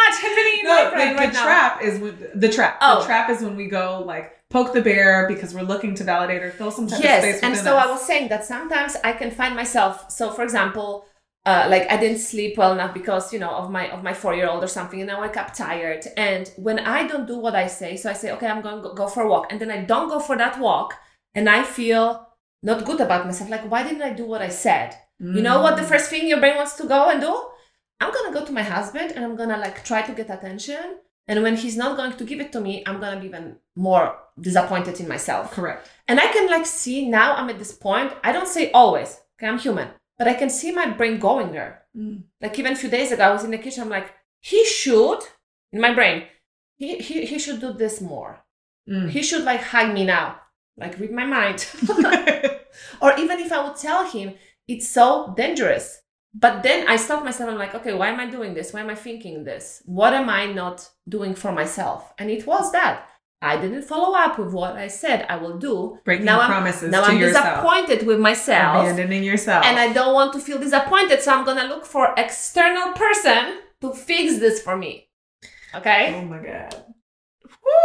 much 0.00 0.16
happening 0.26 0.58
in 0.60 0.64
no, 0.64 0.84
my 0.84 0.90
brain 0.94 1.10
the, 1.14 1.18
right 1.20 1.28
the 1.32 1.38
now. 1.38 1.44
trap 1.44 1.82
is 1.82 2.00
when, 2.00 2.14
the 2.34 2.48
trap. 2.48 2.78
Oh. 2.80 3.00
The 3.00 3.06
trap 3.06 3.30
is 3.30 3.40
when 3.42 3.56
we 3.56 3.66
go 3.68 4.02
like 4.04 4.26
poke 4.50 4.72
the 4.72 4.80
bear 4.82 5.28
because 5.28 5.54
we're 5.54 5.62
looking 5.62 5.94
to 5.96 6.04
validate 6.04 6.42
or 6.42 6.50
fill 6.50 6.70
some 6.70 6.86
type 6.86 6.98
of 6.98 7.04
Yes, 7.04 7.22
space 7.22 7.42
and 7.42 7.56
so 7.56 7.76
us. 7.76 7.86
I 7.86 7.90
was 7.90 8.06
saying 8.06 8.28
that 8.30 8.44
sometimes 8.44 8.96
I 9.04 9.12
can 9.12 9.30
find 9.30 9.54
myself. 9.54 10.10
So, 10.10 10.30
for 10.32 10.42
example, 10.42 11.04
uh, 11.48 11.64
like 11.72 11.84
I 11.94 11.96
didn't 12.02 12.18
sleep 12.32 12.52
well 12.60 12.72
enough 12.76 12.92
because 13.00 13.24
you 13.32 13.38
know 13.44 13.52
of 13.60 13.66
my 13.76 13.84
of 13.96 14.00
my 14.08 14.14
four 14.22 14.34
year 14.38 14.48
old 14.52 14.62
or 14.66 14.72
something, 14.78 15.00
and 15.02 15.10
I 15.10 15.20
wake 15.24 15.38
up 15.42 15.50
tired. 15.66 16.02
And 16.28 16.44
when 16.66 16.78
I 16.96 17.06
don't 17.10 17.26
do 17.32 17.36
what 17.44 17.54
I 17.64 17.66
say, 17.80 17.90
so 17.96 18.06
I 18.10 18.16
say, 18.22 18.28
okay, 18.34 18.48
I'm 18.52 18.62
going 18.66 18.82
to 18.82 18.90
go 19.00 19.06
for 19.14 19.22
a 19.24 19.28
walk, 19.32 19.44
and 19.50 19.58
then 19.60 19.70
I 19.76 19.80
don't 19.92 20.08
go 20.14 20.18
for 20.28 20.36
that 20.42 20.54
walk, 20.66 20.90
and 21.36 21.44
I 21.48 21.60
feel 21.78 22.04
not 22.62 22.84
good 22.88 23.00
about 23.06 23.24
myself. 23.26 23.48
Like, 23.54 23.70
why 23.72 23.80
didn't 23.82 24.02
I 24.10 24.12
do 24.20 24.26
what 24.32 24.42
I 24.48 24.52
said? 24.66 24.88
You 25.36 25.42
know 25.48 25.58
what 25.64 25.74
the 25.76 25.82
Mm. 25.82 25.90
first 25.92 26.06
thing 26.10 26.28
your 26.28 26.40
brain 26.42 26.56
wants 26.60 26.74
to 26.80 26.84
go 26.86 27.00
and 27.12 27.20
do? 27.28 27.34
I'm 28.00 28.12
gonna 28.16 28.34
go 28.38 28.42
to 28.44 28.52
my 28.60 28.66
husband 28.76 29.08
and 29.14 29.22
I'm 29.24 29.36
gonna 29.40 29.58
like 29.66 29.76
try 29.90 30.00
to 30.08 30.12
get 30.20 30.30
attention. 30.36 30.84
And 31.28 31.42
when 31.44 31.56
he's 31.62 31.76
not 31.82 31.96
going 32.00 32.14
to 32.18 32.24
give 32.30 32.40
it 32.44 32.50
to 32.52 32.60
me, 32.66 32.72
I'm 32.86 32.98
gonna 33.02 33.20
be 33.20 33.26
even 33.32 33.56
more 33.88 34.06
disappointed 34.48 34.94
in 35.02 35.08
myself. 35.14 35.44
correct. 35.58 35.82
And 36.08 36.16
I 36.20 36.28
can 36.34 36.46
like 36.54 36.66
see 36.66 36.98
now 37.20 37.28
I'm 37.38 37.50
at 37.52 37.58
this 37.58 37.72
point. 37.86 38.10
I 38.28 38.30
don't 38.36 38.52
say 38.56 38.64
always, 38.80 39.10
okay, 39.34 39.48
I'm 39.50 39.58
human, 39.66 39.88
but 40.18 40.28
I 40.28 40.34
can 40.34 40.50
see 40.50 40.72
my 40.72 40.90
brain 40.90 41.18
going 41.18 41.52
there. 41.52 41.84
Mm. 41.96 42.24
Like 42.40 42.58
even 42.58 42.72
a 42.72 42.76
few 42.76 42.90
days 42.90 43.12
ago, 43.12 43.24
I 43.24 43.32
was 43.32 43.44
in 43.44 43.50
the 43.50 43.58
kitchen, 43.58 43.82
I'm 43.82 43.88
like, 43.88 44.12
he 44.40 44.64
should, 44.64 45.20
in 45.72 45.80
my 45.80 45.94
brain, 45.94 46.24
he, 46.76 46.98
he, 46.98 47.24
he 47.24 47.38
should 47.38 47.60
do 47.60 47.72
this 47.72 48.00
more. 48.00 48.44
Mm. 48.88 49.10
He 49.10 49.22
should 49.22 49.44
like 49.44 49.62
hug 49.62 49.94
me 49.94 50.04
now, 50.04 50.40
like 50.76 50.98
read 50.98 51.12
my 51.12 51.24
mind. 51.24 51.66
or 53.00 53.18
even 53.18 53.38
if 53.38 53.52
I 53.52 53.64
would 53.64 53.76
tell 53.76 54.10
him, 54.10 54.34
it's 54.66 54.88
so 54.88 55.34
dangerous. 55.36 56.00
But 56.34 56.62
then 56.62 56.86
I 56.88 56.96
stop 56.96 57.24
myself. 57.24 57.50
I'm 57.50 57.58
like, 57.58 57.74
okay, 57.74 57.94
why 57.94 58.08
am 58.08 58.20
I 58.20 58.30
doing 58.30 58.54
this? 58.54 58.72
Why 58.72 58.80
am 58.80 58.90
I 58.90 58.94
thinking 58.94 59.44
this? 59.44 59.82
What 59.86 60.12
am 60.12 60.28
I 60.28 60.46
not 60.46 60.88
doing 61.08 61.34
for 61.34 61.52
myself? 61.52 62.12
And 62.18 62.30
it 62.30 62.46
was 62.46 62.70
that 62.72 63.06
I 63.40 63.56
didn't 63.60 63.82
follow 63.82 64.16
up 64.16 64.38
with 64.38 64.52
what 64.52 64.74
I 64.76 64.88
said 64.88 65.24
I 65.28 65.36
will 65.36 65.58
do. 65.58 65.98
Breaking 66.04 66.26
now 66.26 66.40
I'm, 66.40 66.50
now 66.90 67.04
I'm 67.04 67.18
yourself. 67.18 67.44
disappointed 67.62 68.06
with 68.06 68.18
myself, 68.18 68.82
Abandoning 68.82 69.22
yourself. 69.22 69.64
and 69.64 69.78
I 69.78 69.92
don't 69.92 70.12
want 70.14 70.32
to 70.32 70.40
feel 70.40 70.58
disappointed. 70.58 71.20
So 71.22 71.32
I'm 71.32 71.44
gonna 71.44 71.64
look 71.68 71.86
for 71.86 72.14
external 72.16 72.92
person 72.94 73.58
to 73.80 73.92
fix 73.94 74.38
this 74.38 74.60
for 74.60 74.76
me. 74.76 75.08
Okay. 75.74 76.14
Oh 76.16 76.22
my 76.24 76.38
god. 76.38 76.74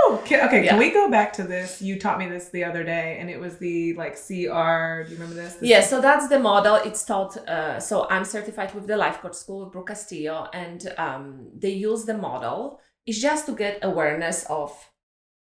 Woo! 0.07 0.17
Can, 0.25 0.47
okay, 0.47 0.63
Yeah. 0.63 0.71
can 0.71 0.79
we 0.79 0.91
go 0.91 1.09
back 1.09 1.33
to 1.33 1.43
this? 1.43 1.81
You 1.81 1.99
taught 1.99 2.17
me 2.17 2.27
this 2.27 2.49
the 2.49 2.63
other 2.63 2.83
day, 2.83 3.17
and 3.19 3.29
it 3.29 3.39
was 3.39 3.57
the 3.57 3.93
like 3.95 4.15
CR. 4.15 5.03
Do 5.03 5.09
you 5.11 5.17
remember 5.17 5.35
this? 5.35 5.55
This- 5.55 5.69
Yeah, 5.69 5.81
so 5.81 6.01
that's 6.01 6.27
the 6.29 6.39
model. 6.39 6.75
It's 6.75 7.03
taught. 7.05 7.37
Uh, 7.47 7.79
so 7.79 8.07
I'm 8.09 8.25
certified 8.25 8.73
with 8.73 8.87
the 8.87 8.97
Life 8.97 9.19
Coach 9.21 9.35
School 9.35 9.59
with 9.65 9.71
Brooke 9.73 9.87
Castillo, 9.89 10.47
and 10.53 10.81
um, 10.97 11.49
they 11.57 11.71
use 11.71 12.05
the 12.05 12.17
model. 12.17 12.79
It's 13.05 13.19
just 13.19 13.45
to 13.47 13.51
get 13.53 13.79
awareness 13.83 14.45
of 14.49 14.71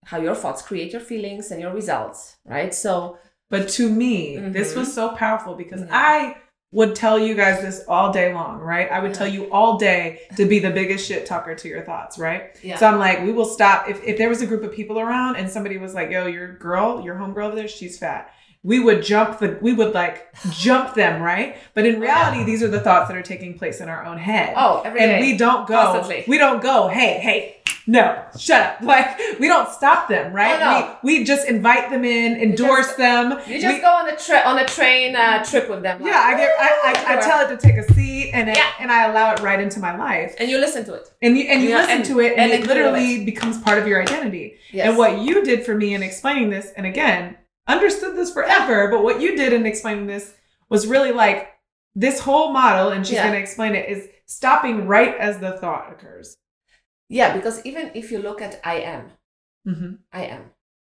how 0.05 0.19
your 0.19 0.35
thoughts 0.35 0.61
create 0.61 0.91
your 0.91 1.01
feelings 1.01 1.51
and 1.51 1.61
your 1.61 1.73
results, 1.73 2.37
right? 2.45 2.73
So 2.73 3.17
But 3.49 3.67
to 3.71 3.89
me, 3.89 4.37
this 4.37 4.71
Mhm. 4.71 4.77
was 4.77 4.93
so 4.93 5.09
powerful 5.09 5.55
because 5.55 5.81
Yeah. 5.81 5.87
I 5.91 6.35
would 6.71 6.95
tell 6.95 7.19
you 7.19 7.35
guys 7.35 7.61
this 7.61 7.83
all 7.85 8.13
day 8.13 8.33
long, 8.33 8.59
right? 8.61 8.89
I 8.89 8.99
would 9.01 9.11
Yeah. 9.11 9.17
tell 9.17 9.27
you 9.27 9.51
all 9.51 9.77
day 9.77 10.21
to 10.37 10.45
be 10.45 10.59
the 10.59 10.69
biggest 10.69 11.05
shit 11.05 11.25
talker 11.25 11.53
to 11.53 11.67
your 11.67 11.81
thoughts, 11.81 12.17
right? 12.17 12.55
yeah, 12.63 12.77
So 12.77 12.87
I'm 12.87 12.97
like, 12.97 13.19
we 13.25 13.33
will 13.33 13.43
stop. 13.43 13.89
If, 13.89 14.01
if 14.05 14.17
there 14.17 14.29
was 14.29 14.41
a 14.41 14.45
group 14.45 14.63
of 14.63 14.71
people 14.71 15.01
around 15.01 15.35
and 15.35 15.49
somebody 15.49 15.77
was 15.77 15.93
like, 15.93 16.09
yo, 16.11 16.27
your 16.27 16.53
girl, 16.53 17.01
your 17.03 17.15
homegirl 17.15 17.47
over 17.47 17.55
there, 17.57 17.67
she's 17.67 17.99
fat. 17.99 18.31
We 18.63 18.79
would 18.79 19.01
jump 19.03 19.39
the, 19.39 19.57
we 19.61 19.73
would 19.73 19.93
like 19.95 20.27
jump 20.51 20.93
them, 20.93 21.21
right? 21.21 21.57
But 21.73 21.85
in 21.87 21.99
reality, 21.99 22.43
these 22.43 22.61
are 22.61 22.67
the 22.67 22.79
thoughts 22.79 23.07
that 23.09 23.17
are 23.17 23.23
taking 23.23 23.57
place 23.57 23.81
in 23.81 23.89
our 23.89 24.05
own 24.05 24.17
head. 24.19 24.53
oh, 24.55 24.81
every 24.85 24.99
and 25.01 25.11
day. 25.13 25.19
we 25.21 25.37
don't 25.37 25.67
go, 25.67 25.73
Constantly. 25.93 26.25
we 26.27 26.37
don't 26.37 26.61
go, 26.61 26.87
hey, 26.87 27.17
hey, 27.19 27.57
No, 27.87 28.23
shut 28.37 28.61
up. 28.61 28.81
Like 28.91 29.17
we 29.39 29.47
don't 29.47 29.67
stop 29.67 30.07
them, 30.07 30.31
right? 30.31 30.61
Oh, 30.61 30.79
no. 30.79 30.97
we, 31.03 31.19
we 31.19 31.23
just 31.25 31.47
invite 31.47 31.89
them 31.89 32.05
in, 32.05 32.35
endorse 32.39 32.85
just- 32.85 32.97
them. 32.99 33.39
You 33.47 33.59
just 33.59 33.75
We- 33.75 33.81
go 33.81 33.87
on 33.89 34.07
a 34.09 34.15
trip 34.15 34.45
on 34.45 34.59
a 34.59 34.65
train 34.67 35.15
uh, 35.15 35.43
trip 35.43 35.67
with 35.67 35.81
them. 35.81 35.99
like, 35.99 36.11
yeah, 36.11 36.19
I 36.19 36.37
get 36.37 36.51
I, 36.59 36.69
I, 37.15 37.17
I 37.17 37.21
tell 37.21 37.39
it 37.43 37.49
to 37.49 37.57
take 37.67 37.77
a 37.77 37.93
seat 37.95 38.29
and 38.31 38.47
it, 38.47 38.57
Yeah. 38.57 38.69
and 38.79 38.91
I 38.91 39.05
allow 39.09 39.33
it 39.33 39.39
right 39.39 39.59
into 39.59 39.79
my 39.79 39.97
life. 39.97 40.35
and 40.39 40.47
you 40.51 40.59
listen 40.59 40.85
to 40.85 40.93
it. 40.93 41.09
And 41.23 41.35
you 41.35 41.45
and 41.45 41.63
you 41.63 41.69
Yeah, 41.69 41.77
listen 41.77 41.95
and- 41.97 42.05
to 42.05 42.19
it 42.19 42.33
and, 42.37 42.51
and 42.51 42.63
it 42.63 42.67
literally 42.67 43.25
becomes 43.25 43.57
part 43.59 43.79
of 43.79 43.87
your 43.87 43.99
identity. 44.03 44.57
Yes. 44.71 44.87
And 44.89 44.97
what 44.99 45.17
you 45.19 45.43
did 45.43 45.65
for 45.65 45.73
me 45.75 45.95
in 45.95 46.03
explaining 46.03 46.51
this, 46.51 46.71
and 46.77 46.85
again, 46.85 47.35
understood 47.67 48.15
this 48.15 48.33
forever, 48.33 48.89
but 48.89 49.03
what 49.03 49.21
you 49.21 49.35
did 49.35 49.53
in 49.53 49.65
explaining 49.65 50.07
this 50.07 50.33
was 50.69 50.87
really 50.87 51.11
like 51.11 51.49
this 51.95 52.19
whole 52.19 52.51
model, 52.53 52.89
and 52.89 53.05
she's 53.05 53.15
Yeah. 53.15 53.23
going 53.23 53.33
to 53.35 53.39
explain 53.41 53.75
it, 53.75 53.89
is 53.89 54.07
stopping 54.25 54.87
right 54.87 55.15
as 55.17 55.39
the 55.39 55.57
thought 55.57 55.91
occurs. 55.91 56.37
Yeah, 57.09 57.35
because 57.35 57.65
even 57.65 57.91
if 57.93 58.11
you 58.11 58.19
look 58.19 58.41
at 58.41 58.59
I 58.63 58.75
am, 58.79 59.11
Mm-hmm. 59.67 59.93
I 60.11 60.23
am. 60.25 60.51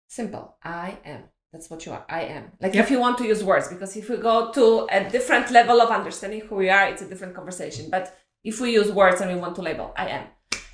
Simple. 0.09 0.57
I 0.63 0.99
am. 1.05 1.23
That's 1.53 1.71
what 1.71 1.87
you 1.87 1.93
are. 1.93 2.05
I 2.09 2.23
am. 2.25 2.53
Like 2.61 2.75
Yep. 2.75 2.85
if 2.85 2.91
you 2.91 3.01
want 3.01 3.17
to 3.19 3.25
use 3.27 3.43
words, 3.43 3.69
because 3.69 3.97
if 3.97 4.11
we 4.11 4.17
go 4.19 4.53
to 4.53 4.87
a 4.91 5.09
different 5.09 5.51
level 5.51 5.81
of 5.81 5.89
understanding 5.91 6.41
who 6.41 6.57
we 6.57 6.69
are, 6.69 6.87
it's 6.89 7.01
a 7.01 7.09
different 7.09 7.35
conversation. 7.35 7.89
But 7.91 8.15
if 8.45 8.61
we 8.61 8.73
use 8.75 8.91
words 8.93 9.21
and 9.23 9.33
we 9.33 9.41
want 9.41 9.55
to 9.57 9.63
label, 9.63 9.95
I 9.97 10.09
am. 10.09 10.27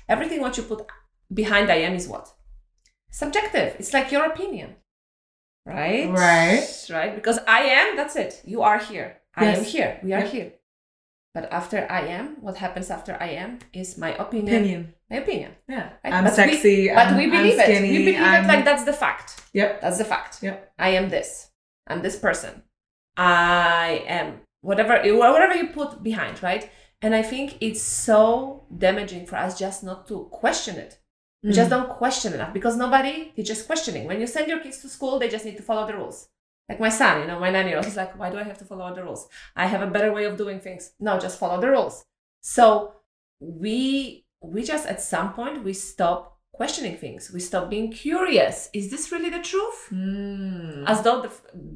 Everything 0.09 0.41
what 0.41 0.57
you 0.57 0.63
put 0.63 0.85
behind 1.33 1.71
I 1.71 1.75
am 1.87 1.93
is 1.95 2.07
what? 2.09 2.27
Subjective. 3.11 3.75
It's 3.79 3.93
like 3.93 4.11
your 4.11 4.25
opinion. 4.25 4.75
Right? 5.65 6.09
Right. 6.09 6.67
Right? 6.91 7.15
Because 7.15 7.39
I 7.47 7.61
am, 7.61 7.95
that's 7.95 8.15
it. 8.15 8.41
You 8.45 8.61
are 8.61 8.77
here. 8.77 9.17
I 9.35 9.45
am 9.45 9.63
here. 9.63 9.99
We 10.03 10.13
are 10.13 10.19
Yep. 10.21 10.29
here. 10.31 10.51
But 11.33 11.51
after 11.51 11.85
I 11.91 12.01
am, 12.07 12.37
what 12.41 12.57
happens 12.57 12.89
after 12.89 13.17
I 13.19 13.29
am 13.29 13.59
is 13.73 13.97
my 13.97 14.15
opinion. 14.15 14.55
Opinion. 14.55 14.93
My 15.09 15.17
opinion. 15.17 15.51
Yeah. 15.67 15.89
Right? 16.03 16.13
I'm 16.13 16.23
But 16.23 16.33
sexy. 16.33 16.87
But 16.89 17.07
I'm, 17.07 17.17
we 17.17 17.25
I'm 17.25 17.31
believe 17.31 17.59
skinny, 17.59 17.89
it. 17.89 17.91
We 17.91 17.97
believe 18.05 18.21
I'm- 18.21 18.45
it 18.45 18.47
like 18.47 18.63
that's 18.63 18.85
the 18.85 18.93
fact. 18.93 19.41
Yep. 19.53 19.81
That's 19.81 19.97
the 19.97 20.05
fact. 20.05 20.41
Yep. 20.43 20.73
I 20.79 20.89
am 20.89 21.09
this. 21.09 21.49
I'm 21.87 22.01
this 22.01 22.15
person. 22.17 22.63
I 23.17 24.03
am 24.07 24.41
whatever 24.61 25.01
whatever 25.17 25.55
you 25.55 25.67
put 25.67 26.01
behind, 26.03 26.41
right? 26.43 26.69
And 27.01 27.13
I 27.13 27.21
think 27.21 27.57
it's 27.61 27.81
so 27.81 28.63
damaging 28.75 29.25
for 29.25 29.35
us 29.35 29.57
just 29.59 29.83
not 29.83 30.07
to 30.07 30.25
question 30.31 30.75
it. 30.77 30.99
We 31.45 31.51
just 31.53 31.69
Mm. 31.69 31.75
don't 31.75 31.89
question 32.03 32.33
enough 32.37 32.53
because 32.57 32.75
nobody 32.85 33.15
teaches 33.37 33.59
questioning. 33.69 34.03
When 34.07 34.19
you 34.21 34.27
send 34.27 34.47
your 34.51 34.59
kids 34.65 34.77
to 34.81 34.89
school, 34.89 35.13
they 35.19 35.29
just 35.35 35.45
need 35.45 35.57
to 35.57 35.63
follow 35.69 35.85
the 35.87 35.95
rules. 36.01 36.17
Like 36.69 36.79
my 36.79 36.89
son, 36.89 37.13
you 37.21 37.27
know, 37.27 37.39
my 37.45 37.51
nine 37.55 37.67
year 37.67 37.77
old, 37.77 37.85
he's 37.85 37.97
like, 38.03 38.17
why 38.19 38.29
do 38.31 38.37
I 38.39 38.43
have 38.49 38.57
to 38.61 38.65
follow 38.65 38.93
the 38.95 39.03
rules? 39.03 39.27
I 39.55 39.65
have 39.73 39.83
a 39.83 39.91
better 39.95 40.11
way 40.17 40.25
of 40.25 40.37
doing 40.43 40.59
things. 40.59 40.83
No, 40.99 41.19
just 41.19 41.37
follow 41.39 41.61
the 41.61 41.69
rules. 41.69 41.95
So 42.41 42.65
we 43.39 44.25
we 44.41 44.63
just 44.63 44.85
at 44.87 45.01
some 45.01 45.33
point 45.33 45.63
we 45.63 45.73
stop 45.73 46.34
questioning 46.55 46.95
things. 46.97 47.31
We 47.33 47.39
stop 47.39 47.69
being 47.69 47.91
curious. 47.91 48.69
Is 48.73 48.89
this 48.91 49.11
really 49.11 49.29
the 49.29 49.43
truth? 49.51 49.79
Mm. 49.91 50.83
As 50.87 51.01
though 51.03 51.17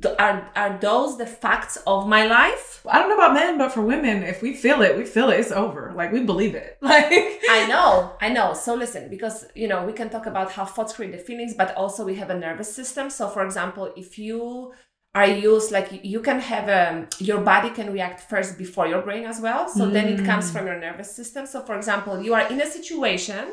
the, 0.03 0.09
are 0.25 0.49
are 0.55 0.77
those 0.87 1.17
the 1.17 1.25
facts 1.43 1.77
of 1.85 2.07
my 2.15 2.23
life? 2.39 2.65
I 2.89 2.99
don't 2.99 3.09
know 3.09 3.15
about 3.21 3.33
men, 3.33 3.57
but 3.57 3.69
for 3.75 3.81
women, 3.81 4.23
if 4.23 4.41
we 4.41 4.51
feel 4.55 4.81
it, 4.87 4.97
we 4.97 5.05
feel 5.05 5.29
it. 5.29 5.39
It's 5.39 5.51
over. 5.51 5.83
Like 5.95 6.11
we 6.11 6.21
believe 6.23 6.55
it. 6.55 6.77
Like 6.89 7.11
I 7.57 7.59
know, 7.73 7.91
I 8.21 8.29
know. 8.37 8.53
So 8.53 8.71
listen, 8.83 9.09
because 9.15 9.37
you 9.61 9.67
know, 9.71 9.85
we 9.89 9.93
can 9.99 10.09
talk 10.09 10.25
about 10.33 10.51
how 10.51 10.65
thoughts 10.65 10.93
create 10.95 11.11
the 11.17 11.23
feelings, 11.29 11.53
but 11.61 11.69
also 11.75 11.99
we 12.05 12.15
have 12.21 12.29
a 12.35 12.39
nervous 12.47 12.69
system. 12.79 13.09
So 13.09 13.23
for 13.35 13.43
example, 13.45 13.85
if 14.03 14.09
you 14.17 14.73
are 15.15 15.27
used 15.51 15.71
like 15.71 15.89
you 16.13 16.19
can 16.27 16.39
have 16.51 16.65
um 16.79 17.07
your 17.29 17.39
body 17.51 17.69
can 17.79 17.87
react 17.97 18.19
first 18.31 18.51
before 18.63 18.85
your 18.93 19.01
brain 19.01 19.25
as 19.25 19.37
well. 19.41 19.63
So 19.77 19.83
then 19.95 20.05
it 20.13 20.19
comes 20.29 20.45
Mm. 20.49 20.53
from 20.53 20.63
your 20.69 20.79
nervous 20.87 21.09
system. 21.19 21.43
So 21.53 21.57
for 21.67 21.75
example, 21.81 22.13
you 22.25 22.33
are 22.37 22.45
in 22.53 22.59
a 22.61 22.69
situation, 22.77 23.43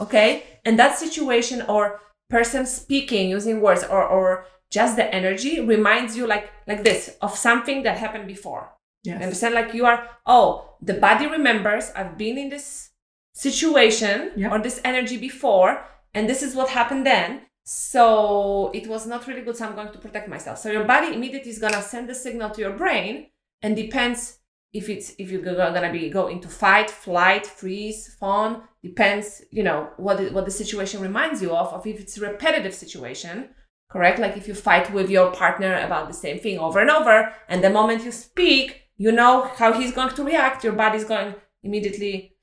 okay, 0.00 0.42
and 0.64 0.78
that 0.78 0.98
situation 0.98 1.62
or 1.68 2.00
person 2.28 2.64
speaking 2.66 3.28
using 3.30 3.60
words 3.60 3.84
or 3.84 4.02
or 4.04 4.46
just 4.70 4.96
the 4.96 5.14
energy 5.14 5.60
reminds 5.60 6.16
you 6.16 6.26
like 6.26 6.48
like 6.66 6.84
this 6.84 7.16
of 7.20 7.36
something 7.36 7.82
that 7.82 7.98
happened 7.98 8.26
before. 8.26 8.70
You 9.04 9.12
Yes. 9.12 9.22
understand? 9.22 9.54
Like 9.54 9.72
you 9.74 9.84
are, 9.86 10.08
oh, 10.26 10.76
the 10.82 10.94
body 10.94 11.26
remembers 11.26 11.90
I've 11.96 12.16
been 12.18 12.36
in 12.38 12.48
this 12.50 12.90
situation 13.32 14.32
Yep. 14.36 14.52
or 14.52 14.58
this 14.58 14.80
energy 14.84 15.16
before, 15.16 15.82
and 16.14 16.28
this 16.28 16.42
is 16.42 16.54
what 16.54 16.68
happened 16.68 17.06
then. 17.06 17.46
So 17.64 18.70
it 18.74 18.86
was 18.86 19.06
not 19.06 19.26
really 19.26 19.42
good. 19.42 19.56
So 19.56 19.64
I'm 19.66 19.74
going 19.74 19.92
to 19.92 19.98
protect 19.98 20.28
myself. 20.28 20.58
So 20.58 20.70
your 20.70 20.84
body 20.84 21.14
immediately 21.14 21.50
is 21.50 21.58
gonna 21.58 21.82
send 21.82 22.08
the 22.08 22.14
signal 22.14 22.50
to 22.50 22.60
your 22.60 22.72
brain, 22.82 23.30
and 23.62 23.74
depends 23.76 24.39
if 24.72 24.88
it's 24.88 25.14
if 25.18 25.30
you're 25.30 25.42
gonna 25.42 25.92
be 25.92 26.10
go 26.10 26.28
into 26.28 26.48
fight, 26.48 26.90
flight, 26.90 27.46
freeze, 27.46 28.14
fawn. 28.20 28.62
Depends, 28.82 29.42
you 29.50 29.62
know, 29.62 29.90
what 29.96 30.20
it, 30.20 30.32
what 30.32 30.44
the 30.46 30.50
situation 30.50 31.00
reminds 31.02 31.42
you 31.42 31.54
of. 31.54 31.72
Of 31.72 31.86
if 31.86 32.00
it's 32.00 32.16
a 32.16 32.20
repetitive 32.22 32.74
situation, 32.74 33.50
correct? 33.90 34.18
Like 34.18 34.36
if 34.36 34.48
you 34.48 34.54
fight 34.54 34.92
with 34.92 35.10
your 35.10 35.32
partner 35.32 35.78
about 35.80 36.08
the 36.08 36.14
same 36.14 36.38
thing 36.38 36.58
over 36.58 36.80
and 36.80 36.90
over, 36.90 37.34
and 37.48 37.62
the 37.62 37.70
moment 37.70 38.04
you 38.04 38.12
speak, 38.12 38.82
you 38.96 39.12
know 39.12 39.50
how 39.56 39.72
he's 39.72 39.92
going 39.92 40.14
to 40.14 40.24
react. 40.24 40.64
Your 40.64 40.72
body's 40.72 41.04
going 41.04 41.34
immediately, 41.62 42.36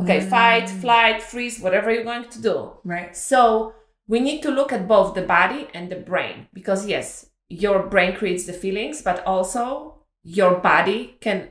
okay, 0.00 0.20
fight, 0.20 0.64
Mm. 0.68 0.80
flight, 0.80 1.22
freeze, 1.22 1.60
whatever 1.60 1.92
you're 1.92 2.04
going 2.04 2.28
to 2.30 2.40
do. 2.40 2.72
Right. 2.84 3.14
So 3.16 3.74
we 4.08 4.20
need 4.20 4.40
to 4.42 4.50
look 4.50 4.72
at 4.72 4.88
both 4.88 5.14
the 5.14 5.22
body 5.22 5.68
and 5.74 5.90
the 5.90 5.96
brain 5.96 6.46
because 6.54 6.86
yes, 6.86 7.30
your 7.48 7.82
brain 7.88 8.14
creates 8.16 8.44
the 8.46 8.52
feelings, 8.52 9.02
but 9.02 9.22
also 9.26 10.04
your 10.22 10.54
body 10.56 11.18
can 11.20 11.48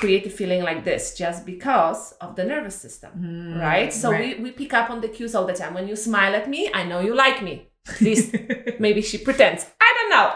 create 0.00 0.24
a 0.26 0.30
feeling 0.40 0.62
like 0.62 0.80
this 0.90 1.02
just 1.22 1.40
because 1.52 2.00
of 2.24 2.30
the 2.36 2.44
nervous 2.52 2.76
system 2.84 3.10
Mm, 3.18 3.60
right 3.60 3.92
so 3.92 4.10
right. 4.10 4.36
We, 4.38 4.44
we 4.44 4.50
pick 4.60 4.72
up 4.80 4.88
on 4.90 5.00
the 5.00 5.08
cues 5.16 5.34
all 5.36 5.46
the 5.46 5.58
time 5.62 5.72
when 5.74 5.86
you 5.90 5.96
smile 6.08 6.34
at 6.40 6.46
me 6.54 6.60
i 6.80 6.82
know 6.90 7.00
you 7.08 7.14
like 7.26 7.38
me 7.48 7.54
at 7.92 8.00
least 8.00 8.34
maybe 8.84 9.02
she 9.10 9.18
pretends 9.28 9.60
i 9.80 9.88
don't 9.96 10.10
know 10.16 10.28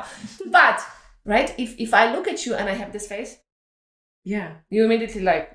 but 0.58 0.78
right 1.34 1.48
if 1.64 1.70
if 1.86 1.90
i 1.94 2.04
look 2.14 2.26
at 2.34 2.44
you 2.46 2.52
and 2.58 2.68
i 2.68 2.74
have 2.82 2.92
this 2.92 3.06
face 3.14 3.32
yeah. 4.24 4.48
you 4.70 4.84
immediately 4.84 5.22
like 5.22 5.46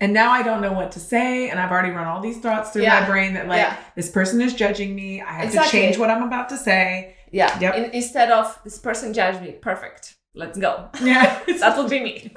And 0.00 0.12
now 0.12 0.30
I 0.38 0.42
don't 0.42 0.60
know 0.66 0.72
what 0.80 0.90
to 0.96 1.00
say, 1.12 1.48
and 1.50 1.56
I've 1.60 1.70
already 1.74 1.92
run 1.98 2.06
all 2.10 2.20
these 2.28 2.40
thoughts 2.44 2.66
through 2.70 2.82
Yeah. 2.86 3.00
my 3.00 3.06
brain 3.12 3.30
that 3.36 3.46
like 3.52 3.62
Yeah. 3.64 3.76
this 3.98 4.10
person 4.18 4.36
is 4.46 4.52
judging 4.62 4.90
me. 5.00 5.08
I 5.30 5.32
have 5.38 5.44
Exactly. 5.46 5.70
to 5.70 5.76
change 5.76 5.96
what 6.00 6.10
I'm 6.12 6.24
about 6.30 6.48
to 6.54 6.58
say. 6.68 6.84
yeah 7.40 7.50
Yep. 7.64 7.72
In, 7.78 7.84
instead 8.00 8.28
of 8.38 8.44
this 8.66 8.78
person 8.86 9.06
judged 9.20 9.40
me 9.44 9.50
perfect 9.70 10.02
let's 10.34 10.58
go. 10.58 10.88
Yeah. 11.02 11.40
that 11.60 11.76
would 11.78 11.90
be 11.90 12.00
me. 12.00 12.34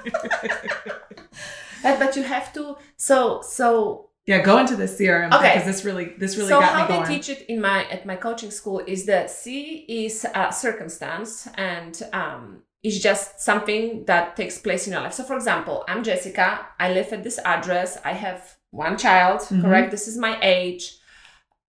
But, 1.82 1.98
but 2.00 2.16
you 2.16 2.22
have 2.24 2.52
to 2.54 2.76
so 2.96 3.40
so. 3.42 4.04
Yeah. 4.26 4.42
Go 4.42 4.58
into 4.58 4.76
the 4.76 4.84
CRM 4.84 5.32
Okay. 5.32 5.54
because 5.54 5.64
this 5.66 5.84
really 5.86 6.12
this 6.18 6.36
really 6.36 6.50
so 6.50 6.60
got 6.60 6.74
how 6.74 6.86
me 6.98 7.06
they 7.06 7.14
teach 7.14 7.28
it 7.30 7.46
in 7.48 7.60
my 7.62 7.84
at 7.88 8.04
my 8.04 8.14
coaching 8.16 8.50
school 8.50 8.80
is 8.86 9.06
that 9.06 9.30
c 9.30 9.86
is 9.88 10.26
a 10.34 10.52
circumstance 10.52 11.48
and 11.54 12.02
um 12.12 12.62
it's 12.82 12.98
just 12.98 13.40
something 13.40 14.04
that 14.04 14.36
takes 14.36 14.58
place 14.58 14.86
in 14.86 14.92
your 14.92 15.02
life. 15.02 15.14
So 15.14 15.24
for 15.24 15.34
example 15.34 15.82
i'm 15.88 16.02
jessica. 16.04 16.66
I 16.78 16.92
live 16.92 17.10
at 17.14 17.22
this 17.24 17.38
address. 17.44 17.96
I 18.04 18.12
have 18.12 18.56
one 18.70 18.98
child 18.98 19.40
Mhm. 19.42 19.62
correct? 19.62 19.90
This 19.90 20.06
is 20.08 20.18
my 20.18 20.38
age. 20.42 20.98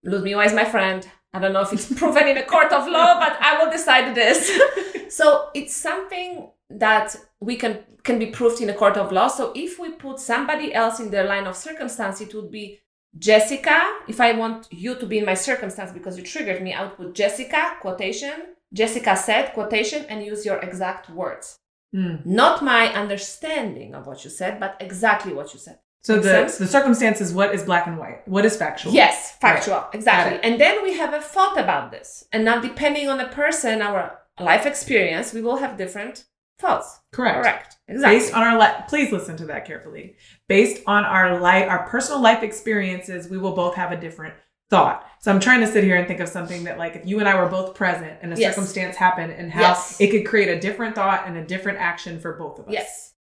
Ludmila 0.03 0.43
is 0.45 0.53
my 0.53 0.65
friend 0.65 1.07
i 1.33 1.39
don't 1.39 1.53
know 1.53 1.61
if 1.61 1.73
it's 1.73 1.91
proven 1.99 2.27
in 2.27 2.37
a 2.37 2.43
court 2.43 2.71
of 2.71 2.87
law 2.87 3.19
but 3.19 3.37
i 3.41 3.57
will 3.57 3.71
decide 3.71 4.15
this. 4.15 4.59
So 5.09 5.49
it's 5.55 5.75
something 5.75 6.49
that 6.69 7.15
we 7.39 7.55
can 7.55 7.79
can 8.03 8.19
be 8.19 8.27
proved 8.27 8.61
in 8.61 8.69
a 8.69 8.73
court 8.73 8.95
of 8.95 9.11
law. 9.11 9.27
So 9.27 9.51
if 9.55 9.79
we 9.79 9.89
put 9.89 10.19
somebody 10.19 10.73
else 10.73 10.99
in 10.99 11.09
their 11.09 11.25
line 11.25 11.47
of 11.47 11.55
circumstance 11.55 12.21
it 12.21 12.33
would 12.35 12.51
be 12.51 12.79
jessica. 13.17 13.79
If 14.07 14.21
i 14.21 14.33
want 14.33 14.67
you 14.71 14.95
to 14.95 15.05
be 15.05 15.17
in 15.17 15.25
my 15.25 15.33
circumstance 15.33 15.91
because 15.91 16.15
you 16.17 16.23
triggered 16.23 16.61
me 16.61 16.73
i 16.73 16.83
would 16.83 16.95
put 16.95 17.15
jessica 17.15 17.77
quotation 17.81 18.37
jessica 18.71 19.15
said 19.15 19.53
quotation 19.53 20.05
and 20.09 20.23
use 20.23 20.45
your 20.45 20.59
exact 20.59 21.09
words. 21.09 21.57
Mm. 21.95 22.23
not 22.23 22.63
my 22.63 22.93
understanding 22.93 23.95
of 23.95 24.05
what 24.05 24.23
you 24.23 24.29
said 24.29 24.59
but 24.59 24.77
exactly 24.79 25.33
what 25.33 25.51
you 25.53 25.59
said 25.59 25.79
So 26.01 26.13
Makes 26.15 26.25
the 26.25 26.31
sense? 26.31 26.57
the 26.59 26.67
circumstance 26.67 27.19
is 27.21 27.33
what 27.33 27.53
is 27.53 27.63
black 27.63 27.85
and 27.87 27.97
white, 27.97 28.25
what 28.27 28.45
is 28.45 28.55
factual. 28.55 28.93
Yes, 28.93 29.35
factual, 29.41 29.85
exactly. 29.93 30.39
And 30.49 30.59
then 30.59 30.81
we 30.81 30.93
have 30.97 31.13
a 31.13 31.19
thought 31.21 31.59
about 31.59 31.91
this. 31.91 32.25
And 32.31 32.45
now, 32.45 32.61
depending 32.61 33.09
on 33.09 33.17
the 33.17 33.25
person, 33.25 33.81
our 33.81 34.19
life 34.39 34.65
experience, 34.65 35.33
we 35.33 35.41
will 35.41 35.57
have 35.57 35.77
different 35.77 36.23
thoughts. 36.57 36.99
correct. 37.11 37.41
Correct. 37.41 37.75
Exactly. 37.87 38.17
Based 38.19 38.33
on 38.33 38.43
our 38.43 38.57
life, 38.57 38.83
please 38.87 39.11
listen 39.11 39.35
to 39.37 39.45
that 39.47 39.65
carefully. 39.65 40.15
Based 40.47 40.81
on 40.87 41.03
our 41.05 41.39
life, 41.39 41.67
our 41.69 41.87
personal 41.87 42.21
life 42.21 42.43
experiences, 42.43 43.29
we 43.29 43.37
will 43.37 43.53
both 43.55 43.75
have 43.75 43.91
a 43.91 43.97
different 43.97 44.33
thought. 44.69 45.05
So 45.19 45.31
I'm 45.33 45.39
trying 45.39 45.61
to 45.61 45.67
sit 45.67 45.83
here 45.83 45.95
and 45.97 46.07
think 46.07 46.19
of 46.21 46.29
something 46.29 46.63
that, 46.65 46.77
like, 46.77 46.95
if 46.95 47.05
you 47.05 47.19
and 47.19 47.27
I 47.27 47.41
were 47.41 47.49
both 47.49 47.75
present 47.75 48.19
and 48.21 48.31
a 48.33 48.37
Yes. 48.37 48.53
circumstance 48.55 48.95
happened, 48.95 49.33
and 49.33 49.51
how 49.51 49.61
Yes. 49.61 49.99
it 49.99 50.11
could 50.11 50.25
create 50.25 50.47
a 50.49 50.59
different 50.59 50.95
thought 50.95 51.23
and 51.27 51.35
a 51.37 51.43
different 51.43 51.79
action 51.79 52.19
for 52.19 52.33
both 52.33 52.59
of 52.59 52.67
us. 52.67 52.73
yes. 52.73 53.13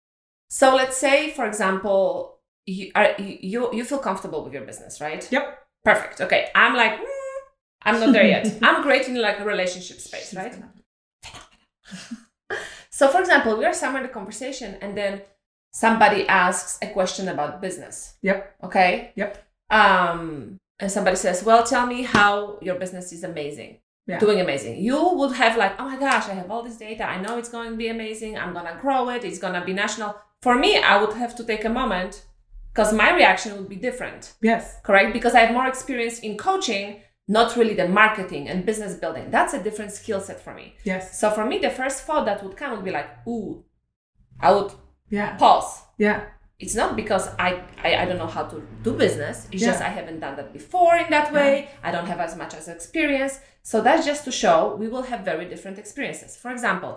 So 0.50 0.74
let's 0.74 0.96
say, 0.96 1.30
for 1.32 1.46
example, 1.46 2.37
you 2.68 2.92
are 2.94 3.14
you 3.18 3.60
you 3.72 3.84
feel 3.84 3.98
comfortable 3.98 4.44
with 4.44 4.52
your 4.52 4.64
business, 4.70 5.00
right? 5.00 5.26
Yep. 5.30 5.44
Perfect. 5.84 6.20
Okay. 6.20 6.42
I'm 6.54 6.74
like, 6.74 6.94
mm, 7.00 7.38
I'm 7.82 7.98
not 8.00 8.12
there 8.12 8.26
yet. 8.26 8.58
I'm 8.62 8.82
great 8.82 9.08
in 9.08 9.20
like 9.20 9.40
a 9.40 9.44
relationship 9.44 9.98
space, 10.00 10.34
right? 10.34 10.54
So, 12.90 13.06
for 13.06 13.20
example, 13.20 13.56
we 13.56 13.64
are 13.64 13.72
somewhere 13.72 14.02
in 14.02 14.08
the 14.08 14.12
conversation, 14.12 14.76
and 14.80 14.96
then 14.96 15.22
somebody 15.72 16.26
asks 16.26 16.78
a 16.82 16.88
question 16.88 17.28
about 17.28 17.60
business. 17.60 18.14
Yep. 18.22 18.56
Okay. 18.64 19.12
Yep. 19.14 19.46
Um, 19.70 20.58
and 20.80 20.90
somebody 20.90 21.14
says, 21.16 21.44
Well, 21.44 21.62
tell 21.62 21.86
me 21.86 22.02
how 22.02 22.58
your 22.60 22.74
business 22.74 23.12
is 23.12 23.22
amazing, 23.22 23.78
Yeah. 24.08 24.18
doing 24.18 24.40
amazing, 24.40 24.78
you 24.82 24.98
would 25.14 25.34
have 25.36 25.56
like, 25.56 25.74
Oh 25.78 25.84
my 25.84 25.96
gosh, 25.96 26.28
I 26.28 26.34
have 26.34 26.50
all 26.50 26.64
this 26.64 26.76
data. 26.76 27.04
I 27.04 27.20
know 27.22 27.38
it's 27.38 27.50
going 27.50 27.70
to 27.70 27.76
be 27.76 27.86
amazing. 27.88 28.36
I'm 28.36 28.52
going 28.52 28.66
to 28.66 28.76
grow 28.80 29.10
it. 29.10 29.22
It's 29.24 29.38
going 29.38 29.54
to 29.54 29.64
be 29.64 29.72
national. 29.72 30.16
For 30.42 30.56
me, 30.56 30.78
I 30.78 31.00
would 31.00 31.14
have 31.14 31.36
to 31.36 31.44
take 31.44 31.64
a 31.64 31.68
moment 31.68 32.24
because 32.78 32.92
my 32.92 33.12
reaction 33.12 33.56
would 33.56 33.68
be 33.68 33.74
different, 33.88 34.34
Yes. 34.40 34.76
correct? 34.84 35.12
Because 35.12 35.34
I 35.34 35.40
have 35.40 35.52
more 35.52 35.66
experience 35.66 36.20
in 36.20 36.36
coaching, 36.36 37.02
not 37.26 37.56
really 37.56 37.74
the 37.74 37.88
marketing 37.88 38.48
and 38.48 38.64
business 38.64 38.94
building. 38.94 39.30
That's 39.32 39.52
a 39.52 39.60
different 39.62 39.90
skill 39.90 40.20
set 40.20 40.40
for 40.40 40.54
me. 40.54 40.66
Yes. 40.84 41.18
So 41.20 41.30
for 41.32 41.44
me, 41.44 41.58
the 41.58 41.70
first 41.70 42.04
thought 42.04 42.24
that 42.26 42.42
would 42.44 42.56
come 42.56 42.70
would 42.76 42.84
be 42.84 42.92
like, 42.92 43.08
Ooh, 43.26 43.64
I 44.40 44.52
would 44.54 44.72
Yeah. 45.10 45.36
pause 45.36 45.70
Yeah. 46.06 46.20
it's 46.64 46.76
not 46.82 46.90
because 47.02 47.24
I, 47.46 47.48
I 47.86 47.90
I 48.02 48.04
don't 48.08 48.20
know 48.24 48.32
how 48.38 48.44
to 48.52 48.56
do 48.86 48.92
business. 49.04 49.36
It's 49.52 49.62
Yeah. 49.62 49.70
just 49.70 49.82
I 49.88 49.90
haven't 49.98 50.20
done 50.24 50.36
that 50.40 50.50
before 50.60 50.94
in 51.04 51.08
that 51.16 51.28
way. 51.38 51.52
I 51.86 51.90
don't 51.94 52.08
have 52.12 52.20
as 52.28 52.34
much 52.42 52.52
as 52.60 52.64
experience. 52.68 53.34
So 53.70 53.76
that's 53.86 54.04
just 54.10 54.22
to 54.28 54.32
show 54.42 54.58
we 54.82 54.86
will 54.92 55.06
have 55.10 55.20
very 55.32 55.46
different 55.52 55.78
experiences. 55.84 56.30
For 56.42 56.50
example, 56.56 56.92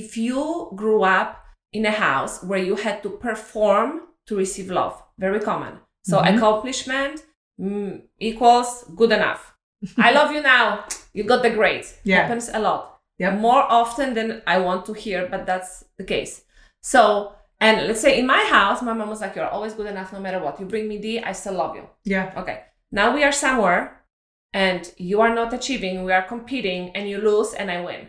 if 0.00 0.06
you 0.26 0.40
grew 0.82 1.02
up 1.18 1.30
in 1.78 1.82
a 1.92 1.96
house 2.08 2.34
where 2.48 2.62
you 2.68 2.76
had 2.86 2.96
to 3.04 3.10
perform 3.28 3.88
to 4.28 4.32
receive 4.44 4.70
love, 4.80 4.94
very 5.18 5.40
common. 5.40 5.78
So 6.02 6.18
Mhm. 6.20 6.36
accomplishment 6.36 7.24
mm, 7.60 8.02
equals 8.18 8.84
good 8.96 9.12
enough. 9.12 9.54
I 9.98 10.12
love 10.12 10.32
you 10.32 10.42
now. 10.42 10.84
You 11.12 11.24
got 11.24 11.42
the 11.42 11.50
grades. 11.50 11.94
Yeah. 12.04 12.22
Happens 12.22 12.48
a 12.52 12.58
lot. 12.58 13.00
Yeah. 13.18 13.34
More 13.36 13.62
often 13.62 14.14
than 14.14 14.42
I 14.46 14.58
want 14.58 14.86
to 14.86 14.92
hear, 14.92 15.28
but 15.30 15.46
that's 15.46 15.84
the 15.98 16.04
case. 16.04 16.42
So, 16.82 17.32
and 17.60 17.86
let's 17.86 18.00
say 18.00 18.18
in 18.18 18.26
my 18.26 18.42
house, 18.50 18.82
my 18.82 18.92
mom 18.92 19.08
was 19.08 19.20
like, 19.20 19.36
You're 19.36 19.48
always 19.48 19.74
good 19.74 19.86
enough 19.86 20.12
no 20.12 20.20
matter 20.20 20.40
what. 20.40 20.58
You 20.60 20.66
bring 20.66 20.88
me 20.88 20.98
D, 20.98 21.20
I 21.20 21.32
still 21.32 21.54
love 21.54 21.76
you. 21.76 21.88
Yeah. 22.04 22.32
Okay. 22.36 22.64
Now 22.92 23.14
we 23.14 23.22
are 23.24 23.32
somewhere 23.32 24.04
and 24.52 24.90
you 24.98 25.20
are 25.20 25.34
not 25.34 25.52
achieving, 25.52 26.04
we 26.04 26.12
are 26.12 26.22
competing, 26.26 26.90
and 26.96 27.08
you 27.08 27.18
lose 27.18 27.54
and 27.54 27.70
I 27.70 27.80
win. 27.84 28.08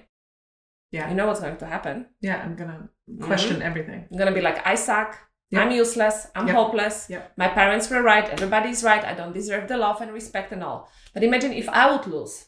Yeah. 0.91 1.09
You 1.09 1.15
know 1.15 1.27
what's 1.27 1.39
going 1.39 1.57
to 1.57 1.65
happen? 1.65 2.07
Yeah. 2.21 2.41
I'm 2.43 2.55
gonna 2.55 2.89
question 3.21 3.61
everything. 3.61 4.07
I'm 4.11 4.17
going 4.17 4.31
to 4.33 4.39
be 4.39 4.41
like, 4.41 4.65
I 4.65 4.75
suck. 4.75 5.17
Yep. 5.51 5.61
I'm 5.61 5.71
useless. 5.71 6.27
I'm 6.35 6.47
Yep. 6.47 6.55
hopeless. 6.55 7.07
Yep. 7.09 7.33
My 7.37 7.47
parents 7.47 7.89
were 7.89 8.01
right. 8.01 8.27
Everybody's 8.29 8.83
right. 8.83 9.03
I 9.05 9.13
don't 9.13 9.33
deserve 9.33 9.67
the 9.67 9.77
love 9.77 10.01
and 10.01 10.11
respect 10.11 10.51
and 10.51 10.63
all. 10.63 10.89
But 11.13 11.23
imagine 11.23 11.53
if 11.53 11.69
I 11.69 11.91
would 11.91 12.07
lose. 12.07 12.45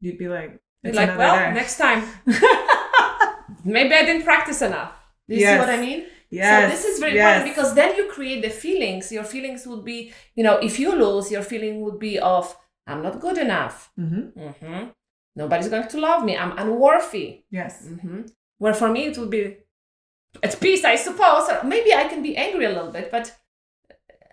You'd 0.00 0.18
be 0.18 0.28
like, 0.28 0.58
like, 0.82 1.16
well, 1.18 1.36
day. 1.36 1.52
next 1.54 1.76
time. 1.78 2.02
Maybe 3.64 3.94
I 3.94 4.04
didn't 4.04 4.24
practice 4.24 4.62
enough. 4.62 4.92
Do 5.28 5.34
you 5.34 5.40
Yes. 5.42 5.52
see 5.54 5.58
what 5.60 5.70
I 5.70 5.80
mean? 5.80 6.06
yes. 6.30 6.50
So 6.64 6.70
this 6.74 6.84
is 6.94 6.98
very 6.98 7.14
yes. 7.14 7.36
important 7.36 7.54
because 7.54 7.74
then 7.74 7.94
you 7.96 8.10
create 8.10 8.42
the 8.42 8.50
feelings. 8.50 9.12
Your 9.12 9.24
feelings 9.24 9.66
would 9.66 9.84
be, 9.84 10.12
you 10.34 10.42
know, 10.42 10.56
if 10.58 10.78
you 10.80 10.94
lose, 10.94 11.30
your 11.30 11.42
feeling 11.42 11.80
would 11.82 11.98
be 11.98 12.18
of 12.18 12.56
I'm 12.86 13.02
not 13.02 13.20
good 13.20 13.38
enough. 13.38 13.92
Mm-hmm. 13.98 14.40
hmm 14.50 14.84
Nobody's 15.36 15.68
going 15.68 15.88
to 15.88 15.98
love 16.00 16.24
me. 16.24 16.36
I'm 16.36 16.56
unworthy. 16.58 17.44
Yes. 17.50 17.86
hmm 17.86 18.22
Where 18.58 18.74
for 18.74 18.88
me 18.88 19.06
it 19.06 19.18
would 19.18 19.30
be 19.30 19.58
at 20.42 20.60
peace, 20.60 20.84
I 20.84 20.96
suppose. 20.96 21.48
Or 21.48 21.64
maybe 21.64 21.92
I 21.92 22.08
can 22.08 22.22
be 22.22 22.36
angry 22.36 22.64
a 22.64 22.70
little 22.70 22.90
bit, 22.90 23.10
but 23.10 23.36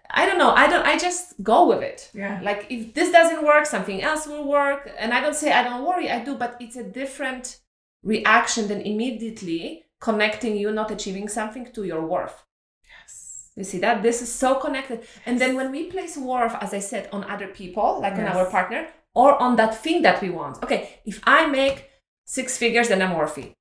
I 0.10 0.26
don't 0.26 0.38
know. 0.38 0.52
I 0.52 0.68
don't. 0.68 0.86
I 0.86 0.98
just 0.98 1.42
go 1.44 1.68
with 1.68 1.82
it. 1.82 2.10
Yeah. 2.14 2.40
Like 2.42 2.66
if 2.70 2.94
this 2.94 3.12
doesn't 3.12 3.44
work, 3.44 3.66
something 3.66 4.02
else 4.02 4.28
will 4.28 4.48
work. 4.48 4.90
And 4.98 5.14
I 5.14 5.22
don't 5.22 5.36
say 5.36 5.52
I 5.52 5.64
don't 5.64 5.86
worry. 5.86 6.10
I 6.10 6.24
do, 6.24 6.36
but 6.36 6.58
it's 6.60 6.76
a 6.76 6.84
different 6.84 7.60
reaction 8.04 8.68
than 8.68 8.82
immediately 8.82 9.86
connecting 10.00 10.56
you 10.56 10.72
not 10.72 10.92
achieving 10.92 11.28
something 11.28 11.72
to 11.74 11.84
your 11.84 12.06
worth. 12.06 12.44
Yes. 12.84 13.52
You 13.56 13.64
see 13.64 13.80
that 13.80 14.02
this 14.02 14.22
is 14.22 14.34
so 14.34 14.56
connected. 14.56 15.06
And 15.26 15.40
then 15.40 15.56
when 15.56 15.72
we 15.72 15.92
place 15.92 16.18
worth, 16.18 16.56
as 16.62 16.74
I 16.74 16.80
said, 16.80 17.10
on 17.12 17.26
other 17.26 17.48
people, 17.48 18.00
like 18.02 18.14
on 18.14 18.26
our 18.26 18.50
partner, 18.50 18.88
or 19.14 19.40
on 19.42 19.58
that 19.58 19.76
thing 19.76 20.02
that 20.04 20.22
we 20.22 20.30
want. 20.30 20.64
Okay, 20.64 21.02
if 21.06 21.20
I 21.26 21.46
make 21.48 21.90
six 22.26 22.58
figures, 22.58 22.88
then 22.88 23.02
I'm 23.02 23.18
worthy. 23.18 23.54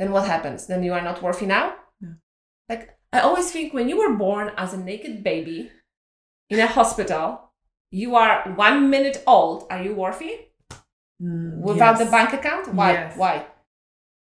Then 0.00 0.12
what 0.12 0.26
happens? 0.26 0.66
Then 0.66 0.82
you 0.82 0.94
are 0.94 1.02
not 1.02 1.22
worthy 1.22 1.44
now? 1.44 1.74
No. 2.00 2.14
Like 2.70 2.96
I 3.12 3.20
always 3.20 3.52
think 3.52 3.74
when 3.74 3.86
you 3.90 3.98
were 3.98 4.14
born 4.16 4.50
as 4.56 4.72
a 4.72 4.78
naked 4.78 5.22
baby 5.22 5.70
in 6.48 6.58
a 6.58 6.66
hospital, 6.66 7.52
you 7.90 8.16
are 8.16 8.50
one 8.56 8.88
minute 8.88 9.22
old. 9.26 9.66
Are 9.70 9.82
you 9.82 9.94
worthy? 9.94 10.32
Mm, 11.22 11.58
Without 11.60 11.98
the 11.98 12.06
bank 12.06 12.32
account? 12.32 12.72
Why? 12.72 12.92
Yes. 12.92 13.16
Why? 13.18 13.44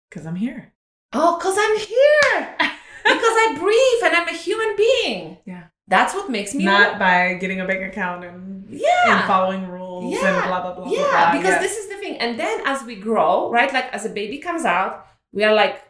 Because 0.09 0.27
I'm 0.27 0.35
here. 0.35 0.73
Oh, 1.11 1.37
because 1.39 1.57
I'm 1.57 1.77
here. 1.79 2.55
because 3.03 3.35
I 3.43 3.55
breathe 3.57 4.01
and 4.05 4.15
I'm 4.15 4.27
a 4.27 4.37
human 4.37 4.75
being. 4.75 5.37
Yeah. 5.45 5.63
That's 5.87 6.13
what 6.13 6.29
makes 6.29 6.53
me 6.53 6.65
Not 6.65 6.99
by 6.99 7.33
getting 7.41 7.59
a 7.61 7.65
bank 7.65 7.81
account 7.81 8.23
and, 8.23 8.69
Yeah. 8.69 9.17
and 9.17 9.25
following 9.25 9.67
rules 9.67 10.13
Yeah. 10.13 10.37
and 10.37 10.47
blah, 10.49 10.61
blah, 10.61 10.75
blah, 10.75 10.85
yeah, 10.91 11.01
blah, 11.01 11.09
blah. 11.11 11.31
because 11.37 11.55
Yes. 11.57 11.61
this 11.65 11.77
is 11.77 11.89
the 11.89 11.95
thing. 11.95 12.17
And 12.19 12.39
then 12.39 12.61
as 12.65 12.83
we 12.83 12.95
grow, 12.95 13.49
right, 13.49 13.73
like 13.73 13.91
as 13.91 14.05
a 14.05 14.09
baby 14.09 14.37
comes 14.37 14.65
out, 14.65 15.05
we 15.33 15.43
are 15.43 15.53
like, 15.53 15.81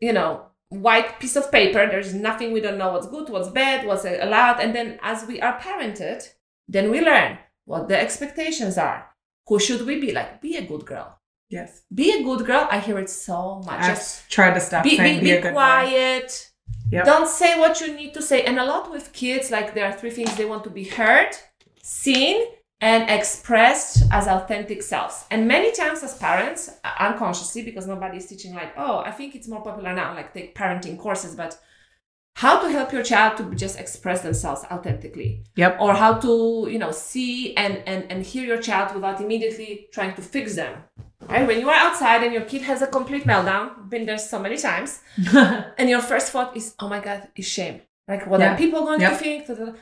you 0.00 0.12
know, 0.12 0.46
white 0.70 1.20
piece 1.20 1.36
of 1.36 1.52
paper. 1.52 1.86
There's 1.86 2.14
nothing 2.14 2.52
we 2.52 2.60
don't 2.60 2.78
know 2.78 2.92
what's 2.92 3.08
good, 3.08 3.28
what's 3.28 3.50
bad, 3.50 3.86
what's 3.86 4.04
allowed. 4.04 4.60
And 4.60 4.74
then 4.74 4.98
as 5.02 5.26
we 5.26 5.40
are 5.40 5.60
parented, 5.60 6.26
then 6.68 6.90
we 6.90 7.00
learn 7.00 7.38
what 7.66 7.88
the 7.88 8.00
expectations 8.00 8.78
are. 8.78 9.10
Who 9.46 9.58
should 9.58 9.86
we 9.86 10.00
be? 10.00 10.12
Like, 10.12 10.40
be 10.40 10.56
a 10.56 10.66
good 10.66 10.86
girl. 10.86 11.18
Yes. 11.50 11.82
Be 11.92 12.12
a 12.12 12.22
good 12.22 12.46
girl. 12.46 12.66
I 12.70 12.78
hear 12.78 12.98
it 12.98 13.10
so 13.10 13.60
much. 13.66 13.80
I've 13.80 13.96
Just 13.96 14.30
tried 14.30 14.54
to 14.54 14.60
stop 14.60 14.84
be, 14.84 14.96
saying 14.96 15.20
be, 15.20 15.36
be, 15.36 15.42
be 15.42 15.50
quiet. 15.50 16.50
Yep. 16.90 17.04
Don't 17.04 17.28
say 17.28 17.58
what 17.58 17.80
you 17.80 17.94
need 17.94 18.14
to 18.14 18.22
say. 18.22 18.44
And 18.44 18.58
a 18.58 18.64
lot 18.64 18.90
with 18.90 19.12
kids, 19.12 19.50
like 19.50 19.74
there 19.74 19.84
are 19.84 19.92
three 19.92 20.10
things 20.10 20.34
they 20.36 20.44
want 20.46 20.64
to 20.64 20.70
be 20.70 20.84
heard, 20.84 21.36
seen, 21.82 22.46
and 22.82 23.08
expressed 23.08 24.02
as 24.10 24.26
authentic 24.26 24.82
selves. 24.82 25.24
And 25.30 25.46
many 25.48 25.70
times 25.72 26.02
as 26.02 26.18
parents, 26.18 26.68
uh, 26.84 26.90
unconsciously, 26.98 27.62
because 27.62 27.86
nobody 27.86 28.18
is 28.18 28.26
teaching 28.26 28.54
like, 28.54 28.72
oh, 28.76 28.98
I 28.98 29.12
think 29.12 29.34
it's 29.36 29.48
more 29.48 29.62
popular 29.62 29.94
now, 29.94 30.14
like 30.14 30.34
take 30.34 30.54
parenting 30.54 30.98
courses, 30.98 31.34
but 31.36 31.58
how 32.36 32.60
to 32.62 32.68
help 32.70 32.92
your 32.92 33.02
child 33.02 33.36
to 33.38 33.44
just 33.54 33.78
express 33.78 34.22
themselves 34.22 34.64
authentically 34.70 35.44
Yep. 35.56 35.76
or 35.80 35.92
how 35.94 36.14
to 36.14 36.66
you 36.70 36.78
know 36.78 36.90
see 36.90 37.54
and, 37.56 37.74
and 37.86 38.10
and 38.10 38.24
hear 38.24 38.44
your 38.52 38.60
child 38.68 38.94
without 38.94 39.20
immediately 39.20 39.86
trying 39.92 40.14
to 40.14 40.22
fix 40.22 40.56
them 40.56 40.72
right 41.28 41.46
when 41.46 41.60
you 41.60 41.68
are 41.68 41.74
outside 41.86 42.22
and 42.24 42.32
your 42.32 42.46
kid 42.52 42.62
has 42.62 42.80
a 42.80 42.86
complete 42.86 43.24
meltdown 43.24 43.86
been 43.90 44.06
there 44.06 44.16
so 44.16 44.38
many 44.38 44.56
times 44.56 45.00
and 45.78 45.90
your 45.90 46.00
first 46.00 46.32
thought 46.32 46.56
is 46.56 46.74
oh 46.80 46.88
my 46.88 47.00
god 47.00 47.28
is 47.36 47.46
shame 47.46 47.82
like 48.08 48.26
what 48.26 48.40
Yeah. 48.40 48.54
are 48.54 48.56
people 48.56 48.80
going 48.80 49.02
Yep. 49.02 49.10
to 49.12 49.16
think 49.18 49.40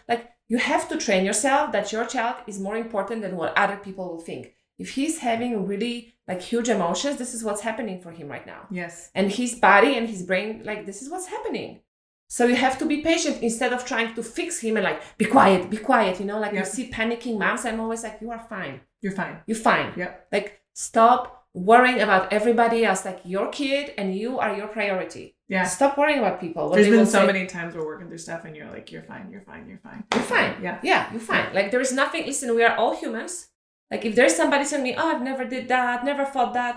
like 0.09 0.23
you 0.53 0.59
have 0.73 0.85
to 0.91 0.97
train 1.05 1.23
yourself 1.31 1.65
that 1.75 1.93
your 1.95 2.05
child 2.15 2.37
is 2.51 2.59
more 2.67 2.77
important 2.87 3.19
than 3.23 3.37
what 3.41 3.57
other 3.63 3.79
people 3.87 4.05
will 4.11 4.25
think. 4.31 4.45
If 4.85 4.89
he's 4.97 5.17
having 5.29 5.67
really 5.73 5.97
like 6.31 6.43
huge 6.53 6.69
emotions 6.77 7.17
this 7.21 7.33
is 7.37 7.43
what's 7.47 7.65
happening 7.69 7.99
for 8.05 8.11
him 8.19 8.29
right 8.35 8.47
now. 8.55 8.63
Yes. 8.81 8.95
and 9.19 9.27
his 9.41 9.53
body 9.69 9.93
and 9.99 10.07
his 10.15 10.23
brain 10.31 10.49
like 10.71 10.81
this 10.89 10.99
is 11.03 11.09
what's 11.13 11.29
happening. 11.37 11.71
So 12.37 12.43
you 12.51 12.57
have 12.67 12.77
to 12.81 12.87
be 12.93 12.99
patient 13.13 13.37
instead 13.49 13.73
of 13.77 13.81
trying 13.93 14.11
to 14.17 14.23
fix 14.39 14.51
him 14.65 14.75
and 14.79 14.85
like 14.91 15.01
be 15.23 15.27
quiet 15.37 15.61
be 15.75 15.81
quiet 15.91 16.15
you 16.21 16.27
know? 16.31 16.39
Like 16.45 16.53
Yeah. 16.55 16.61
you 16.61 16.67
see 16.77 16.87
panicking 16.99 17.37
moms 17.43 17.65
i'm 17.67 17.81
always 17.85 18.03
like 18.07 18.19
you 18.25 18.31
are 18.37 18.45
fine. 18.55 18.77
You're 19.03 19.17
fine. 19.23 19.37
you're 19.49 19.65
fine. 19.71 19.89
Yeah. 20.03 20.13
Like 20.37 20.49
stop 20.89 21.21
worrying 21.71 22.01
about 22.07 22.25
everybody 22.39 22.79
else 22.89 23.03
like 23.09 23.21
your 23.35 23.49
kid 23.61 23.85
and 23.99 24.07
you 24.23 24.31
are 24.43 24.53
your 24.61 24.69
priority 24.79 25.27
Yeah. 25.51 25.65
stop 25.65 25.99
worrying 25.99 26.21
about 26.21 26.41
people 26.41 26.63
What 26.69 26.77
There's 26.77 26.89
been 26.89 27.07
so 27.07 27.21
say. 27.21 27.27
many 27.33 27.45
times 27.47 27.75
we're 27.75 27.85
working 27.93 28.07
through 28.09 28.19
stuff 28.29 28.45
and 28.47 28.55
you're 28.57 28.71
like, 28.77 28.87
you're 28.93 29.03
fine, 29.13 29.27
you're 29.33 29.43
fine, 29.51 29.65
you're 29.69 29.83
fine. 29.89 30.05
you're 30.15 30.23
fine 30.23 30.53
Yeah. 30.63 30.79
yeah 30.91 31.11
you're 31.13 31.21
fine 31.33 31.49
like 31.59 31.71
there 31.73 31.81
is 31.87 31.93
nothing 31.93 32.23
listen 32.27 32.55
we 32.55 32.63
are 32.69 32.75
all 32.77 32.95
humans 33.03 33.49
like 33.91 34.03
if 34.09 34.15
there's 34.15 34.37
somebody 34.41 34.65
telling 34.65 34.85
me 34.89 34.95
oh 34.97 35.09
i've 35.13 35.23
never 35.31 35.45
did 35.45 35.65
that 35.75 36.05
never 36.11 36.25
thought 36.25 36.53
that 36.55 36.77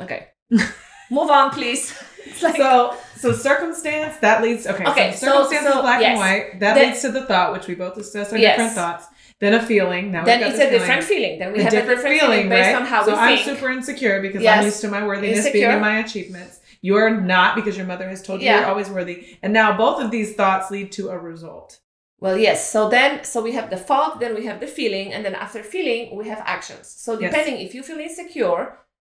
okay 0.00 0.20
move 1.10 1.30
on 1.38 1.50
please 1.50 1.82
like 2.42 2.56
so 2.56 2.96
so 3.22 3.32
circumstance 3.32 4.16
that 4.18 4.42
leads 4.42 4.66
okay, 4.66 4.86
Okay, 4.86 5.12
so 5.12 5.26
so- 5.26 5.32
circumstance 5.42 5.66
so, 5.66 5.78
is 5.78 5.82
black 5.82 6.00
yes. 6.00 6.10
and 6.10 6.18
white 6.18 6.60
that 6.60 6.74
Then- 6.74 6.88
leads 6.88 7.02
to 7.02 7.10
the 7.12 7.24
thought 7.26 7.52
which 7.52 7.66
we 7.68 7.74
both 7.74 7.94
discussed 7.94 8.32
are 8.32 8.38
Yes. 8.38 8.56
different 8.56 8.74
thoughts 8.74 9.04
then 9.40 9.52
a 9.54 9.60
feeling 9.62 10.10
now 10.12 10.24
then 10.24 10.42
it's 10.42 10.54
a 10.54 10.58
feeling. 10.58 10.72
different 10.78 11.04
feeling 11.04 11.38
then 11.38 11.52
we 11.52 11.58
a 11.60 11.62
have 11.64 11.72
different, 11.72 11.92
a 12.00 12.02
different 12.02 12.20
feeling, 12.20 12.48
based 12.48 12.66
right? 12.72 12.76
on 12.80 12.86
how 12.86 13.04
so 13.04 13.12
we 13.12 13.18
I'm 13.18 13.36
think 13.36 13.58
super 13.58 13.68
insecure 13.70 14.22
because 14.22 14.42
Yes. 14.42 14.58
I'm 14.58 14.64
used 14.64 14.80
to 14.82 14.88
my 14.88 15.06
worthiness 15.06 15.50
being 15.50 15.70
in 15.70 15.80
my 15.80 15.98
achievements. 15.98 16.60
You're 16.88 17.10
not 17.34 17.50
because 17.58 17.76
your 17.78 17.86
mother 17.92 18.06
has 18.14 18.20
told 18.26 18.40
you 18.40 18.46
Yeah. 18.46 18.58
you're 18.60 18.68
always 18.74 18.90
worthy. 18.90 19.16
And 19.42 19.50
now 19.60 19.68
both 19.84 19.98
of 20.04 20.10
these 20.10 20.30
thoughts 20.40 20.70
lead 20.70 20.88
to 20.98 21.02
a 21.08 21.18
result. 21.18 21.70
Well, 22.20 22.36
yes. 22.48 22.58
So 22.74 22.80
then, 22.96 23.10
so 23.24 23.36
we 23.48 23.52
have 23.58 23.68
the 23.70 23.78
thought, 23.88 24.20
then 24.20 24.34
we 24.34 24.44
have 24.50 24.60
the 24.60 24.66
feeling, 24.78 25.06
and 25.14 25.24
then 25.24 25.34
after 25.34 25.62
feeling, 25.62 26.14
we 26.18 26.28
have 26.32 26.42
actions. 26.56 26.86
So 27.04 27.10
Yes. 27.12 27.20
depending 27.30 27.56
if 27.66 27.74
you 27.74 27.82
feel 27.82 27.98
insecure, 28.08 28.62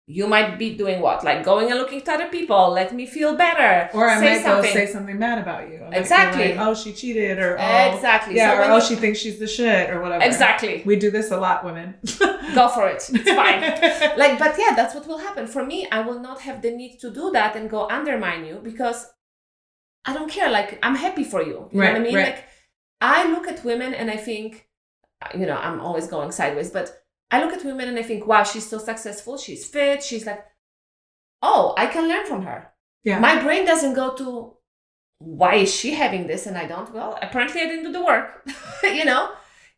you 0.07 0.27
might 0.27 0.59
be 0.59 0.75
doing 0.75 1.01
what? 1.01 1.23
Like 1.23 1.45
going 1.45 1.71
and 1.71 1.79
looking 1.79 2.01
to 2.01 2.13
other 2.13 2.29
people, 2.29 2.71
let 2.71 2.93
me 2.93 3.07
feel 3.07 3.37
better. 3.37 3.89
Or 3.97 4.09
I 4.09 4.19
say 4.19 4.35
might 4.35 4.43
something. 4.43 4.71
go 4.75 4.79
say 4.81 4.87
something 4.87 5.19
bad 5.21 5.39
about 5.39 5.69
you. 5.71 5.83
I 5.85 5.97
Exactly. 5.97 6.55
Like, 6.57 6.67
oh, 6.67 6.75
she 6.75 6.93
cheated, 6.93 7.39
or 7.39 7.57
oh, 7.61 7.95
Exactly. 7.95 8.35
yeah, 8.35 8.51
So 8.55 8.59
or 8.59 8.73
oh, 8.73 8.77
you- 8.77 8.83
she 8.83 8.97
thinks 8.97 9.21
she's 9.21 9.39
the 9.39 9.47
shit, 9.47 9.89
or 9.91 10.01
whatever. 10.03 10.25
Exactly. 10.25 10.83
We 10.85 10.97
do 10.97 11.11
this 11.13 11.31
a 11.31 11.37
lot, 11.37 11.65
women. 11.65 11.95
Go 12.55 12.69
for 12.69 12.89
it. 12.89 13.09
It's 13.15 13.31
fine. 13.31 13.61
like, 14.19 14.39
but 14.39 14.57
yeah, 14.59 14.75
that's 14.75 14.95
what 14.97 15.07
will 15.07 15.19
happen. 15.19 15.47
For 15.47 15.65
me, 15.65 15.87
I 15.93 16.01
will 16.01 16.19
not 16.19 16.41
have 16.41 16.61
the 16.63 16.73
need 16.73 16.99
to 17.01 17.11
do 17.13 17.31
that 17.33 17.55
and 17.55 17.71
go 17.71 17.87
undermine 17.89 18.45
you 18.45 18.57
because 18.63 19.07
I 20.05 20.15
don't 20.15 20.31
care. 20.31 20.51
Like, 20.51 20.81
I'm 20.83 20.97
happy 20.97 21.23
for 21.23 21.41
you. 21.43 21.69
You 21.71 21.79
know 21.79 21.85
Right, 21.87 21.93
what 21.93 22.01
I 22.01 22.05
mean? 22.05 22.15
right. 22.17 22.35
Like, 22.35 22.45
I 23.01 23.31
look 23.31 23.47
at 23.47 23.63
women 23.65 23.95
and 23.95 24.11
I 24.11 24.17
think, 24.17 24.67
you 25.39 25.47
know, 25.47 25.57
I'm 25.57 25.81
always 25.81 26.09
going 26.09 26.33
sideways. 26.33 26.71
But 26.71 26.91
I 27.31 27.43
look 27.43 27.53
at 27.53 27.65
women 27.65 27.89
and 27.89 27.99
I 27.99 28.03
think, 28.03 28.27
wow, 28.27 28.43
she's 28.43 28.69
so 28.69 28.79
successful. 28.79 29.39
She's 29.39 29.67
fit. 29.67 30.03
She's 30.03 30.27
like, 30.27 30.45
oh, 31.43 31.75
I 31.77 31.87
can 31.87 32.09
learn 32.09 32.27
from 32.27 32.43
her. 32.43 32.73
Yeah. 33.05 33.19
My 33.19 33.41
brain 33.43 33.65
doesn't 33.65 33.95
go 33.95 34.15
to 34.17 34.57
why 35.19 35.57
is 35.57 35.75
she 35.75 35.95
having 35.95 36.27
this 36.27 36.47
and 36.47 36.57
I 36.57 36.67
don't? 36.67 36.93
Well, 36.93 37.19
apparently 37.21 37.61
I 37.61 37.65
didn't 37.65 37.85
do 37.85 37.93
the 37.93 38.05
work. 38.05 38.47
you 38.83 39.05
know? 39.05 39.31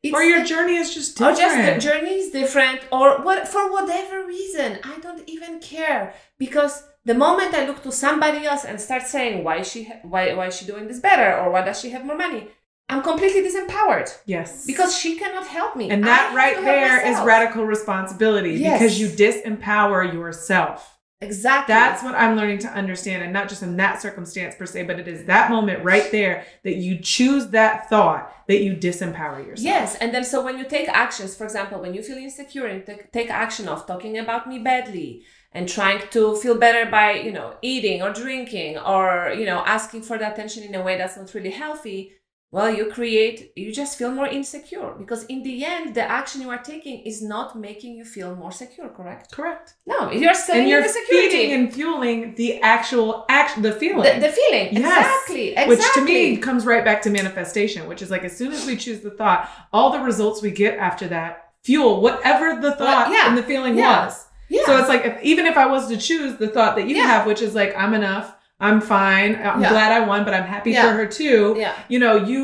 It's, 0.03 0.15
or 0.15 0.23
your 0.23 0.45
journey 0.45 0.77
is 0.77 0.93
just 0.93 1.21
or 1.21 1.33
different. 1.33 1.81
just 1.81 1.87
the 1.87 1.93
journey 1.93 2.15
is 2.15 2.33
different, 2.33 2.81
or 2.91 3.23
what 3.23 3.47
for 3.47 3.71
whatever 3.71 4.27
reason. 4.27 4.81
I 4.83 4.99
don't 4.99 5.23
even 5.29 5.61
care 5.61 6.13
because 6.39 6.83
the 7.05 7.15
moment 7.15 7.55
I 7.55 7.67
look 7.67 7.85
to 7.85 7.93
somebody 7.93 8.45
else 8.45 8.65
and 8.65 8.81
start 8.81 9.05
saying 9.05 9.45
why 9.45 9.59
is 9.59 9.71
she 9.71 9.85
ha- 9.85 10.01
why 10.03 10.35
why 10.35 10.49
is 10.49 10.57
she 10.57 10.67
doing 10.67 10.89
this 10.89 10.99
better 10.99 11.39
or 11.39 11.53
why 11.53 11.63
does 11.65 11.81
she 11.81 11.91
have 11.91 12.05
more 12.05 12.17
money, 12.17 12.49
I'm 12.93 13.03
completely 13.03 13.43
disempowered 13.43 14.11
yes. 14.27 14.67
because 14.67 14.97
she 14.97 15.19
cannot 15.19 15.47
help 15.47 15.77
me. 15.77 15.91
and 15.91 16.05
that 16.05 16.35
right 16.35 16.57
there 16.63 17.07
is 17.07 17.19
radical 17.21 17.65
responsibility 17.65 18.53
Yes. 18.53 18.79
because 18.79 19.01
you 19.01 19.09
disempower 19.09 20.13
yourself. 20.13 20.99
Exactly. 21.23 21.73
That's 21.73 22.03
what 22.03 22.17
I'm 22.17 22.37
learning 22.37 22.59
to 22.61 22.69
understand, 22.69 23.23
and 23.23 23.33
not 23.33 23.49
just 23.49 23.63
in 23.63 23.77
that 23.77 24.03
circumstance 24.03 24.57
per 24.57 24.67
se, 24.67 24.83
but 24.83 24.99
it 24.99 25.07
is 25.07 25.25
that 25.27 25.51
moment 25.51 25.85
right 25.85 26.11
there 26.11 26.45
that 26.65 26.77
you 26.77 26.99
choose 26.99 27.47
that 27.49 27.89
thought 27.89 28.23
that 28.49 28.61
you 28.63 28.75
disempower 28.75 29.39
yourself. 29.47 29.65
Yes, 29.65 29.95
and 30.01 30.13
then 30.13 30.25
so 30.25 30.43
when 30.45 30.59
you 30.59 30.65
take 30.65 30.89
actions, 30.89 31.37
for 31.37 31.45
example, 31.45 31.81
when 31.81 31.95
you 31.95 32.03
feel 32.03 32.17
insecure 32.19 32.67
and 32.67 32.85
take, 32.85 33.13
take 33.13 33.31
action 33.31 33.69
of 33.69 33.87
talking 33.87 34.19
about 34.19 34.49
me 34.49 34.59
badly 34.59 35.23
and 35.53 35.69
trying 35.69 36.01
to 36.11 36.35
feel 36.37 36.57
better 36.57 36.91
by, 36.91 37.13
you 37.13 37.31
know, 37.31 37.55
eating 37.63 38.03
or 38.03 38.13
drinking 38.13 38.79
or, 38.79 39.33
you 39.39 39.47
know, 39.47 39.63
asking 39.65 40.03
for 40.03 40.19
the 40.19 40.31
attention 40.31 40.65
in 40.65 40.75
a 40.75 40.83
way 40.83 40.99
that's 40.99 41.17
not 41.17 41.33
really 41.35 41.51
healthy, 41.51 42.13
well, 42.53 42.71
you 42.79 42.85
create, 42.93 43.51
you 43.57 43.73
just 43.73 43.99
feel 43.99 44.13
more 44.13 44.27
insecure 44.29 44.95
because 44.99 45.25
in 45.25 45.43
the 45.43 45.65
end, 45.65 45.95
the 45.95 46.03
action 46.03 46.43
you 46.43 46.51
are 46.51 46.63
taking 46.63 47.01
is 47.11 47.23
not 47.23 47.59
making 47.59 47.97
you 47.97 48.05
feel 48.05 48.37
more 48.37 48.53
secure, 48.53 48.89
correct? 48.91 49.33
correct. 49.33 49.75
No, 49.87 50.11
you're 50.13 50.35
selling 50.35 50.61
And 50.63 50.71
you're 50.71 50.85
feeding 50.85 51.53
and 51.57 51.73
fueling 51.73 52.35
the 52.35 52.61
actual 52.61 53.25
action, 53.31 53.63
the 53.63 53.73
feeling. 53.73 54.03
the, 54.05 54.21
the 54.27 54.33
feeling. 54.33 54.69
Yes. 54.75 55.07
Exactly. 55.23 55.49
Exactly. 55.53 55.77
Which 55.77 55.93
to 55.95 56.05
me 56.05 56.37
comes 56.37 56.67
right 56.67 56.85
back 56.85 57.01
to 57.03 57.11
manifestation, 57.11 57.89
which 57.89 58.03
is 58.03 58.11
like 58.11 58.23
as 58.25 58.37
soon 58.37 58.53
as 58.53 58.67
we 58.67 58.77
choose 58.77 59.01
the 59.01 59.11
thought, 59.11 59.49
all 59.73 59.91
the 59.91 60.01
results 60.01 60.43
we 60.43 60.51
get 60.51 60.79
after 60.79 61.09
that 61.09 61.49
fuel 61.63 62.01
whatever 62.03 62.61
the 62.61 62.73
thought 62.73 63.11
yeah. 63.13 63.29
and 63.29 63.39
the 63.39 63.43
feeling 63.43 63.79
Yeah. 63.79 64.05
was. 64.07 64.27
yeah. 64.51 64.65
So 64.67 64.77
it's 64.79 64.89
like 64.89 65.05
if, 65.07 65.23
even 65.23 65.47
if 65.47 65.57
I 65.57 65.67
was 65.67 65.89
to 65.89 65.97
choose 65.97 66.37
the 66.37 66.49
thought 66.49 66.77
that 66.77 66.87
you 66.89 66.97
have, 66.97 67.25
which 67.27 67.41
is 67.41 67.55
like 67.55 67.75
I'm 67.77 67.95
enough, 67.95 68.35
I'm 68.69 68.81
fine, 68.81 69.35
I'm 69.37 69.61
Yeah. 69.63 69.69
glad 69.75 69.91
I 69.93 70.01
won, 70.07 70.25
but 70.25 70.35
I'm 70.35 70.45
happy 70.57 70.71
Yeah. 70.73 70.85
for 70.85 70.93
her 71.01 71.07
too. 71.07 71.55
yeah. 71.59 71.75
You 71.89 71.99
know, 71.99 72.15
you 72.33 72.43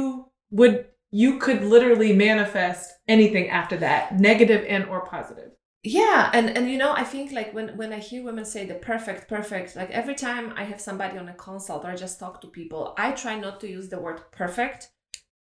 would 0.51 0.87
you 1.11 1.39
could 1.39 1.63
literally 1.65 2.13
manifest 2.13 2.85
anything 3.09 3.49
after 3.49 3.77
that, 3.79 4.19
negative 4.31 4.63
and 4.69 4.85
or 4.93 5.01
positive. 5.17 5.51
yeah 5.85 6.29
and 6.37 6.47
and 6.57 6.65
you 6.73 6.77
know 6.83 6.93
i 7.03 7.05
think 7.13 7.27
like 7.39 7.51
when 7.57 7.69
when 7.81 7.91
i 7.99 8.01
hear 8.09 8.21
women 8.29 8.45
say 8.45 8.63
the 8.67 8.75
perfect 8.91 9.23
perfect 9.37 9.69
like 9.81 9.91
every 10.01 10.15
time 10.27 10.47
i 10.61 10.65
have 10.71 10.81
somebody 10.89 11.17
on 11.17 11.29
a 11.29 11.35
consult 11.49 11.85
or 11.85 11.91
i 11.93 11.95
just 12.05 12.19
talk 12.19 12.35
to 12.41 12.49
people 12.61 12.83
i 12.99 13.09
try 13.13 13.35
not 13.45 13.61
to 13.61 13.69
use 13.79 13.89
the 13.89 14.01
word 14.07 14.19
perfect 14.43 14.81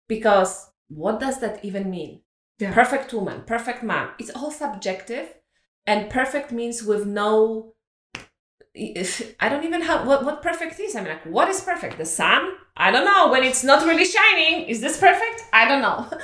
because 0.08 0.70
what 0.88 1.20
does 1.20 1.38
that 1.40 1.64
even 1.64 1.88
mean 1.90 2.20
Yeah. 2.58 2.74
perfect 2.74 3.12
woman 3.12 3.42
perfect 3.46 3.82
man 3.82 4.08
it's 4.18 4.30
all 4.38 4.50
subjective 4.50 5.28
and 5.86 6.10
perfect 6.10 6.50
means 6.52 6.82
with 6.82 7.04
no 7.06 7.73
i 9.40 9.48
don't 9.48 9.64
even 9.64 9.82
have 9.82 10.06
what, 10.06 10.24
what 10.24 10.42
perfect 10.42 10.80
is? 10.80 10.96
I 10.96 11.00
mean 11.00 11.10
like 11.10 11.24
what 11.26 11.48
is 11.48 11.60
perfect? 11.60 11.96
The 11.98 12.04
sun? 12.04 12.54
I 12.76 12.90
don't 12.90 13.04
know. 13.04 13.30
When 13.30 13.44
it's 13.44 13.62
not 13.62 13.86
really 13.86 14.04
shining 14.04 14.66
is 14.68 14.80
this 14.80 14.98
perfect? 14.98 15.42
I 15.52 15.68
don't 15.68 15.82
know. 15.82 16.10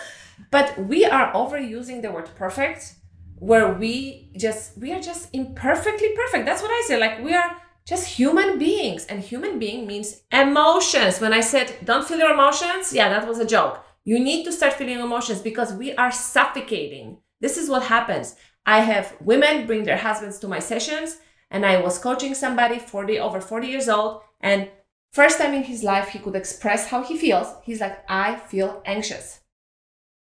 But 0.51 0.77
we 0.79 1.05
are 1.05 1.33
overusing 1.33 2.03
the 2.03 2.11
word 2.11 2.29
perfect 2.35 2.95
where 3.39 3.73
we 3.73 4.33
just 4.37 4.77
we 4.79 4.93
are 4.93 5.01
just 5.01 5.29
imperfectly 5.33 6.09
perfect. 6.17 6.45
That's 6.47 6.63
what 6.63 6.73
i 6.73 6.83
say. 6.89 6.99
Like 6.99 7.23
we 7.23 7.35
are 7.35 7.57
just 7.87 8.09
human 8.09 8.59
beings. 8.59 9.07
And 9.07 9.21
human 9.21 9.61
being 9.61 9.87
means 9.87 10.23
emotions. 10.33 11.21
When 11.21 11.33
i 11.33 11.41
said 11.41 11.77
don't 11.85 12.07
feel 12.07 12.19
your 12.19 12.33
emotions 12.33 12.93
yeah 12.93 13.09
that 13.11 13.29
was 13.29 13.39
a 13.39 13.47
joke. 13.47 13.85
You 14.05 14.19
need 14.19 14.43
to 14.45 14.53
start 14.53 14.73
feeling 14.73 14.99
emotions 14.99 15.41
because 15.41 15.73
we 15.73 15.95
are 15.95 16.11
suffocating. 16.11 17.19
This 17.41 17.57
is 17.57 17.71
what 17.71 17.85
happens. 17.85 18.35
I 18.67 18.81
have 18.81 19.15
women 19.21 19.67
bring 19.67 19.85
their 19.85 19.99
husbands 19.99 20.41
to 20.41 20.49
my 20.49 20.59
sessions 20.59 21.19
and 21.51 21.67
i 21.67 21.81
was 21.81 21.99
coaching 21.99 22.35
somebody 22.35 22.79
40 22.79 23.19
over 23.19 23.41
40 23.41 23.67
years 23.67 23.89
old 23.89 24.23
and 24.41 24.71
first 25.13 25.39
time 25.39 25.55
in 25.55 25.65
his 25.65 25.83
life 25.83 26.09
he 26.09 26.19
could 26.19 26.37
express 26.37 26.89
how 26.89 27.03
he 27.03 27.17
feels. 27.17 27.49
He's 27.65 27.81
like 27.81 28.05
i 28.09 28.37
feel 28.37 28.83
anxious. 28.85 29.41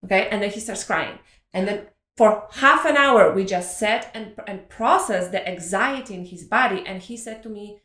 Okay? 0.05 0.27
And 0.29 0.41
then 0.41 0.49
he 0.49 0.59
starts 0.59 0.83
crying. 0.83 1.19
And 1.53 1.67
then 1.67 1.87
for 2.17 2.47
half 2.53 2.85
an 2.85 2.97
hour 2.97 3.33
we 3.33 3.45
just 3.45 3.77
sat 3.77 4.09
and, 4.13 4.33
and 4.47 4.69
processed 4.69 5.31
the 5.31 5.47
anxiety 5.47 6.13
in 6.15 6.25
his 6.25 6.43
body. 6.43 6.83
And 6.85 7.01
he 7.01 7.17
said 7.17 7.43
to 7.43 7.49
me 7.49 7.81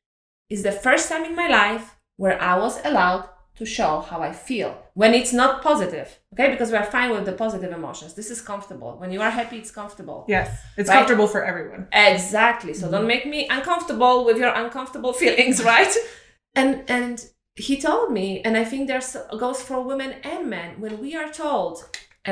it's 0.49 0.63
the 0.63 0.73
first 0.73 1.09
time 1.09 1.25
in 1.25 1.35
my 1.35 1.49
life 1.49 1.97
where 2.17 2.41
i 2.41 2.57
was 2.57 2.81
allowed 2.85 3.29
to 3.59 3.65
show 3.65 4.01
how 4.11 4.19
i 4.23 4.33
feel 4.33 4.71
when 4.95 5.13
it's 5.15 5.33
not 5.33 5.63
positive 5.63 6.09
okay 6.33 6.49
because 6.51 6.71
we 6.73 6.77
are 6.77 6.85
fine 6.97 7.11
with 7.11 7.25
the 7.25 7.33
positive 7.33 7.73
emotions 7.73 8.15
this 8.15 8.31
is 8.31 8.41
comfortable 8.41 8.93
when 9.01 9.11
you 9.15 9.21
are 9.27 9.31
happy 9.31 9.57
it's 9.63 9.71
comfortable 9.71 10.25
Yes. 10.29 10.49
It's 10.77 10.89
Right. 10.89 10.97
comfortable 10.99 11.27
for 11.35 11.43
everyone. 11.51 11.83
Exactly. 11.93 12.73
So 12.75 12.85
don't 12.91 13.07
make 13.15 13.25
me 13.35 13.41
uncomfortable 13.57 14.17
with 14.27 14.37
your 14.43 14.53
uncomfortable 14.63 15.13
feelings, 15.23 15.57
right? 15.75 15.95
and 16.61 16.71
and 16.99 17.17
he 17.67 17.75
told 17.89 18.13
me, 18.19 18.27
and 18.47 18.55
I 18.63 18.65
think 18.71 18.81
there's 18.89 19.17
goes 19.45 19.61
for 19.69 19.77
women 19.93 20.11
and 20.33 20.43
men 20.57 20.69
when 20.83 20.95
we 21.05 21.11
are 21.21 21.31
told 21.45 21.75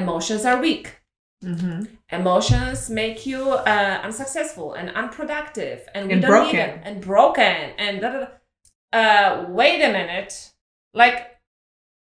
emotions 0.02 0.44
are 0.44 0.58
weak. 0.60 0.86
Mm-hmm. 1.42 1.80
Emotions 2.10 2.90
make 2.90 3.26
you 3.30 3.40
uh, 3.74 4.00
unsuccessful 4.06 4.68
and 4.78 4.86
unproductive, 5.02 5.80
and 5.94 6.06
we 6.08 6.12
And 6.14 6.22
don't 6.22 6.30
broken. 6.30 6.56
need 6.56 6.62
it, 6.62 6.80
and 6.88 7.00
broken, 7.00 7.56
and 7.84 8.00
da, 8.02 8.08
da, 8.12 8.18
da. 8.24 8.28
Uh, 9.00 9.46
wait 9.48 9.82
a 9.82 9.90
minute, 9.92 10.32
like 10.94 11.18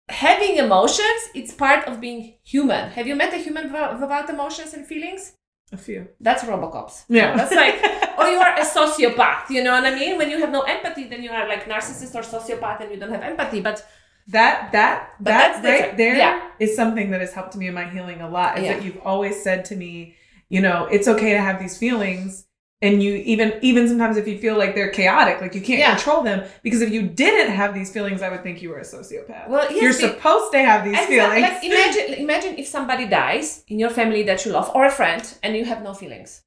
having 0.08 0.56
emotions, 0.56 1.20
it's 1.34 1.52
part 1.52 1.86
of 1.88 2.00
being 2.00 2.34
human. 2.44 2.90
Have 2.90 3.06
you 3.06 3.16
met 3.16 3.34
a 3.34 3.38
human 3.38 3.64
without 3.72 4.30
emotions 4.30 4.72
and 4.74 4.86
feelings? 4.86 5.32
A 5.72 5.76
few. 5.76 6.06
That's 6.20 6.44
Robocops. 6.44 7.04
Yeah. 7.08 7.36
That's 7.36 7.52
like, 7.52 7.74
or 8.18 8.28
you 8.28 8.38
are 8.38 8.54
a 8.56 8.64
sociopath. 8.64 9.50
You 9.50 9.64
know 9.64 9.72
what 9.72 9.84
I 9.84 9.94
mean? 9.96 10.16
When 10.16 10.30
you 10.30 10.38
have 10.38 10.52
no 10.52 10.62
empathy, 10.62 11.04
then 11.08 11.22
you 11.24 11.30
are 11.30 11.48
like 11.48 11.64
narcissist 11.64 12.14
or 12.14 12.22
sociopath, 12.22 12.80
and 12.82 12.92
you 12.92 12.98
don't 13.00 13.10
have 13.10 13.22
empathy. 13.22 13.60
But 13.60 13.84
That 14.28 14.70
that 14.72 15.10
But 15.20 15.24
that 15.30 15.38
that's 15.62 15.64
right 15.64 15.96
different. 15.96 15.98
there 15.98 16.12
is 16.60 16.70
Yeah. 16.70 16.76
something 16.76 17.10
that 17.10 17.20
has 17.20 17.32
helped 17.32 17.56
me 17.56 17.66
in 17.68 17.74
my 17.74 17.88
healing 17.94 18.20
a 18.20 18.28
lot. 18.28 18.58
Is 18.58 18.64
Yeah. 18.64 18.74
that 18.74 18.82
you've 18.84 19.00
always 19.04 19.42
said 19.42 19.64
to 19.66 19.76
me, 19.76 20.16
you 20.48 20.60
know, 20.60 20.86
it's 20.90 21.08
okay 21.08 21.32
to 21.32 21.40
have 21.40 21.58
these 21.60 21.76
feelings. 21.78 22.46
And 22.82 23.02
you 23.02 23.14
even 23.32 23.58
even 23.62 23.88
sometimes 23.88 24.18
if 24.18 24.28
you 24.28 24.36
feel 24.38 24.56
like 24.58 24.74
they're 24.74 24.90
chaotic, 24.90 25.40
like 25.40 25.54
you 25.54 25.62
can't 25.62 25.78
Yeah. 25.78 25.94
control 25.94 26.22
them, 26.22 26.44
because 26.62 26.82
if 26.82 26.90
you 26.90 27.02
didn't 27.02 27.50
have 27.60 27.72
these 27.74 27.90
feelings, 27.90 28.20
I 28.20 28.28
would 28.28 28.42
think 28.42 28.60
you 28.60 28.68
were 28.68 28.78
a 28.78 28.84
sociopath. 28.84 29.48
Well, 29.48 29.66
yes, 29.72 29.82
You're 29.82 29.92
supposed 30.08 30.52
to 30.52 30.58
have 30.58 30.84
these 30.84 30.98
feelings. 31.06 31.40
like 31.40 31.64
imagine, 31.64 32.06
imagine 32.14 32.58
if 32.58 32.66
somebody 32.66 33.06
dies 33.06 33.64
in 33.68 33.78
your 33.78 33.88
family 33.88 34.22
that 34.24 34.44
you 34.44 34.52
love, 34.52 34.70
or 34.74 34.84
a 34.84 34.90
friend, 34.90 35.22
and 35.42 35.56
you 35.56 35.64
have 35.64 35.82
no 35.82 35.94
feelings. 35.94 36.42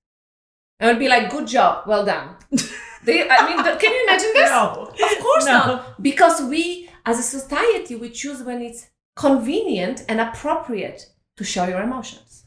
And 0.79 0.87
it 0.87 0.93
would 0.93 0.99
be 0.99 1.09
like, 1.09 1.31
"Good 1.31 1.47
job, 1.47 1.87
well 1.87 2.05
done." 2.05 2.35
Do 3.05 3.11
you, 3.13 3.25
I 3.27 3.39
mean, 3.47 3.63
can 3.79 3.91
you 3.95 4.03
imagine 4.07 4.31
this? 4.33 4.49
No. 4.51 4.91
Of 5.07 5.19
course 5.25 5.45
No. 5.45 5.51
not. 5.65 6.01
Because 6.09 6.41
we, 6.43 6.89
as 7.07 7.17
a 7.17 7.23
society, 7.37 7.95
we 7.95 8.09
choose 8.09 8.43
when 8.43 8.61
it's 8.61 8.81
convenient 9.15 10.03
and 10.09 10.21
appropriate 10.21 11.07
to 11.37 11.43
show 11.43 11.65
your 11.67 11.81
emotions. 11.81 12.45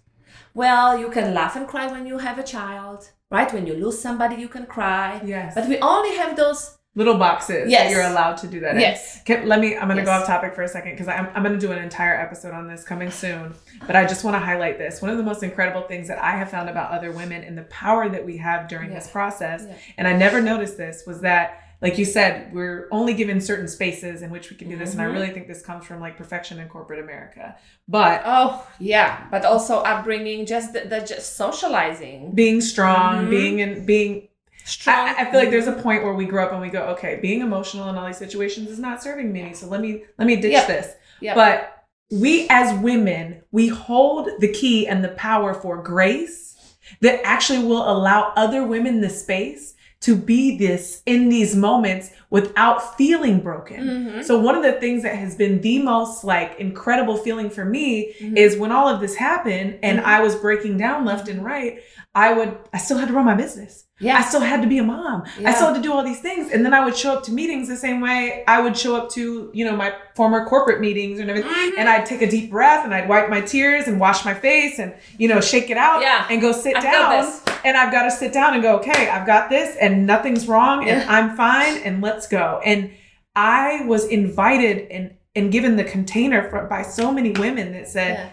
Well, 0.55 0.99
you 1.03 1.09
can 1.11 1.35
laugh 1.35 1.57
and 1.57 1.67
cry 1.67 1.87
when 1.91 2.07
you 2.07 2.19
have 2.19 2.39
a 2.39 2.43
child, 2.43 3.11
right? 3.33 3.53
When 3.53 3.67
you 3.67 3.75
lose 3.75 4.01
somebody, 4.01 4.37
you 4.37 4.49
can 4.49 4.67
cry. 4.67 5.21
Yes. 5.25 5.55
But 5.57 5.69
we 5.69 5.79
only 5.79 6.15
have 6.17 6.37
those. 6.37 6.79
Little 6.95 7.17
boxes 7.17 7.71
Yes. 7.71 7.85
that 7.85 7.91
you're 7.91 8.03
allowed 8.13 8.37
to 8.43 8.47
do 8.47 8.61
that 8.61 8.75
in. 8.75 8.81
Yes. 8.83 9.23
Can, 9.25 9.49
let 9.49 9.61
me, 9.61 9.79
I'm 9.79 9.89
going 9.89 9.97
to 9.97 10.05
go 10.05 10.11
off 10.11 10.27
topic 10.27 10.55
for 10.55 10.61
a 10.61 10.69
second 10.69 10.93
because 10.93 11.09
I'm, 11.09 11.27
I'm 11.35 11.43
going 11.43 11.59
to 11.59 11.67
do 11.67 11.73
an 11.73 11.79
entire 11.83 12.15
episode 12.21 12.53
on 12.53 12.69
this 12.69 12.85
coming 12.85 13.11
soon. 13.11 13.55
But 13.87 13.97
I 13.97 14.05
just 14.05 14.25
want 14.25 14.35
to 14.35 14.41
highlight 14.41 14.77
this. 14.77 15.01
One 15.01 15.11
of 15.11 15.17
the 15.17 15.23
most 15.23 15.43
incredible 15.43 15.81
things 15.89 16.07
that 16.09 16.19
I 16.23 16.33
have 16.33 16.51
found 16.51 16.69
about 16.69 16.91
other 16.91 17.11
women 17.11 17.45
and 17.45 17.57
the 17.57 17.63
power 17.63 18.11
that 18.11 18.27
we 18.27 18.37
have 18.37 18.69
during 18.69 18.91
Yeah. 18.91 18.97
this 18.99 19.09
process, 19.09 19.65
Yeah. 19.67 19.75
and 19.97 20.07
I 20.07 20.13
never 20.13 20.43
noticed 20.43 20.77
this, 20.77 21.05
was 21.07 21.23
that, 21.23 21.62
like 21.83 21.99
you 21.99 22.05
said, 22.05 22.55
we're 22.55 22.87
only 22.93 23.13
given 23.13 23.41
certain 23.41 23.67
spaces 23.69 24.23
in 24.23 24.31
which 24.31 24.51
we 24.51 24.57
can 24.57 24.69
do 24.71 24.77
this. 24.79 24.93
And 24.93 25.03
I 25.03 25.07
Mhm. 25.07 25.13
really 25.13 25.31
think 25.31 25.49
this 25.49 25.61
comes 25.63 25.85
from 25.85 26.01
like 26.01 26.17
perfection 26.17 26.59
in 26.61 26.69
corporate 26.69 27.01
America. 27.01 27.57
But 27.89 28.23
Oh, 28.25 28.65
yeah. 28.79 29.25
But 29.31 29.45
also 29.45 29.79
upbringing, 29.79 30.47
just 30.47 30.73
the, 30.73 30.81
the 30.83 31.01
just 31.01 31.37
socializing. 31.37 32.31
being 32.35 32.61
strong, 32.61 33.27
Mhm. 33.27 33.31
being 33.31 33.59
in, 33.59 33.85
being 33.87 34.29
Strong. 34.65 35.09
I, 35.09 35.15
I 35.23 35.31
feel 35.33 35.41
like 35.41 35.51
there's 35.51 35.67
a 35.67 35.73
point 35.73 36.05
where 36.05 36.15
we 36.15 36.25
grow 36.25 36.45
up 36.45 36.53
and 36.53 36.61
we 36.61 36.69
go, 36.69 36.83
okay, 36.95 37.19
being 37.21 37.41
emotional 37.41 37.89
in 37.89 37.97
all 37.99 38.07
these 38.07 38.17
situations 38.17 38.71
is 38.71 38.79
not 38.79 39.03
serving 39.03 39.33
me. 39.33 39.53
So 39.55 39.67
let 39.67 39.81
me 39.81 40.05
let 40.19 40.27
me 40.27 40.37
ditch 40.37 40.53
Yep. 40.53 40.67
this. 40.69 40.95
Yep. 41.21 41.35
But 41.35 41.85
we 42.13 42.47
as 42.49 42.73
women, 42.79 43.43
we 43.51 43.67
hold 43.67 44.29
the 44.39 44.47
key 44.47 44.87
and 44.87 45.03
the 45.03 45.09
power 45.09 45.53
for 45.53 45.83
grace 45.83 46.55
that 47.01 47.21
actually 47.25 47.59
will 47.65 47.91
allow 47.91 48.33
other 48.37 48.63
women 48.65 49.01
the 49.01 49.11
space 49.11 49.75
to 50.03 50.17
be 50.17 50.59
this 50.59 51.03
in 51.07 51.29
these 51.29 51.57
moments 51.57 52.11
without 52.33 52.97
feeling 52.97 53.41
broken. 53.41 53.81
Mhm. 54.17 54.25
So 54.25 54.41
one 54.41 54.57
of 54.57 54.63
the 54.63 54.73
things 54.73 55.03
that 55.03 55.15
has 55.17 55.37
been 55.37 55.61
the 55.61 55.79
most 55.83 56.25
like 56.25 56.59
incredible 56.59 57.17
feeling 57.19 57.51
for 57.51 57.65
me 57.65 58.15
Mhm. 58.21 58.37
is 58.37 58.57
when 58.57 58.73
all 58.73 58.89
of 58.89 59.01
this 59.01 59.15
happened 59.17 59.79
and 59.83 59.99
Mhm. 60.01 60.05
I 60.05 60.21
was 60.23 60.35
breaking 60.35 60.79
down 60.79 61.05
left 61.05 61.29
and 61.29 61.45
right, 61.45 61.81
I 62.15 62.33
would 62.33 62.57
I 62.73 62.79
still 62.79 62.97
had 62.99 63.09
to 63.09 63.15
run 63.15 63.27
my 63.27 63.35
business. 63.35 63.85
yeah. 64.01 64.17
I 64.19 64.23
still 64.23 64.41
had 64.41 64.63
to 64.63 64.69
be 64.69 64.79
a 64.79 64.83
mom. 64.83 65.23
Yeah. 65.39 65.49
I 65.51 65.53
still 65.53 65.69
had 65.69 65.77
to 65.77 65.81
do 65.83 65.93
all 65.93 66.03
these 66.03 66.19
things. 66.19 66.51
And 66.53 66.65
then 66.65 66.75
I 66.75 66.85
would 66.85 66.97
show 66.97 67.13
up 67.13 67.23
to 67.25 67.33
meetings 67.33 67.69
the 67.69 67.77
same 67.77 68.01
way 68.01 68.43
I 68.49 68.61
would 68.61 68.77
show 68.77 68.97
up 68.97 69.11
to, 69.11 69.49
you 69.53 69.65
know, 69.65 69.77
my 69.77 69.93
former 70.17 70.45
corporate 70.45 70.81
meetings 70.81 71.21
and 71.21 71.31
everything. 71.31 71.53
Mhm. 71.53 71.73
And 71.79 71.89
I'd 71.89 72.05
take 72.05 72.21
a 72.21 72.27
deep 72.27 72.51
breath 72.51 72.85
and 72.85 72.93
I'd 72.93 73.09
wipe 73.09 73.29
my 73.31 73.41
tears 73.43 73.87
and 73.87 74.01
wash 74.01 74.25
my 74.25 74.35
face 74.35 74.79
and, 74.81 74.93
you 75.19 75.29
know, 75.29 75.41
shake 75.41 75.71
it 75.71 75.77
out 75.77 76.03
Yeah. 76.03 76.25
and 76.31 76.41
go 76.41 76.51
sit 76.53 76.77
I've 76.77 76.83
down. 76.83 77.21
this. 77.25 77.41
And 77.65 77.77
I've 77.77 77.93
got 77.93 78.03
to 78.03 78.11
sit 78.11 78.33
down 78.33 78.55
and 78.55 78.63
go, 78.63 78.75
okay, 78.79 79.09
I've 79.09 79.25
got 79.27 79.49
this 79.49 79.77
and 79.77 80.05
nothing's 80.05 80.49
wrong 80.49 80.89
and 80.89 81.09
I'm 81.09 81.37
fine 81.37 81.77
and 81.85 82.03
let's 82.03 82.22
go. 82.27 82.61
And 82.65 82.91
I 83.37 83.85
was 83.87 84.07
invited 84.07 84.91
and, 84.91 85.15
and 85.35 85.51
given 85.51 85.77
the 85.77 85.85
container 85.85 86.49
for, 86.51 86.67
by 86.67 86.83
so 86.83 87.11
many 87.13 87.31
women 87.33 87.73
that 87.73 87.89
said, 87.89 88.31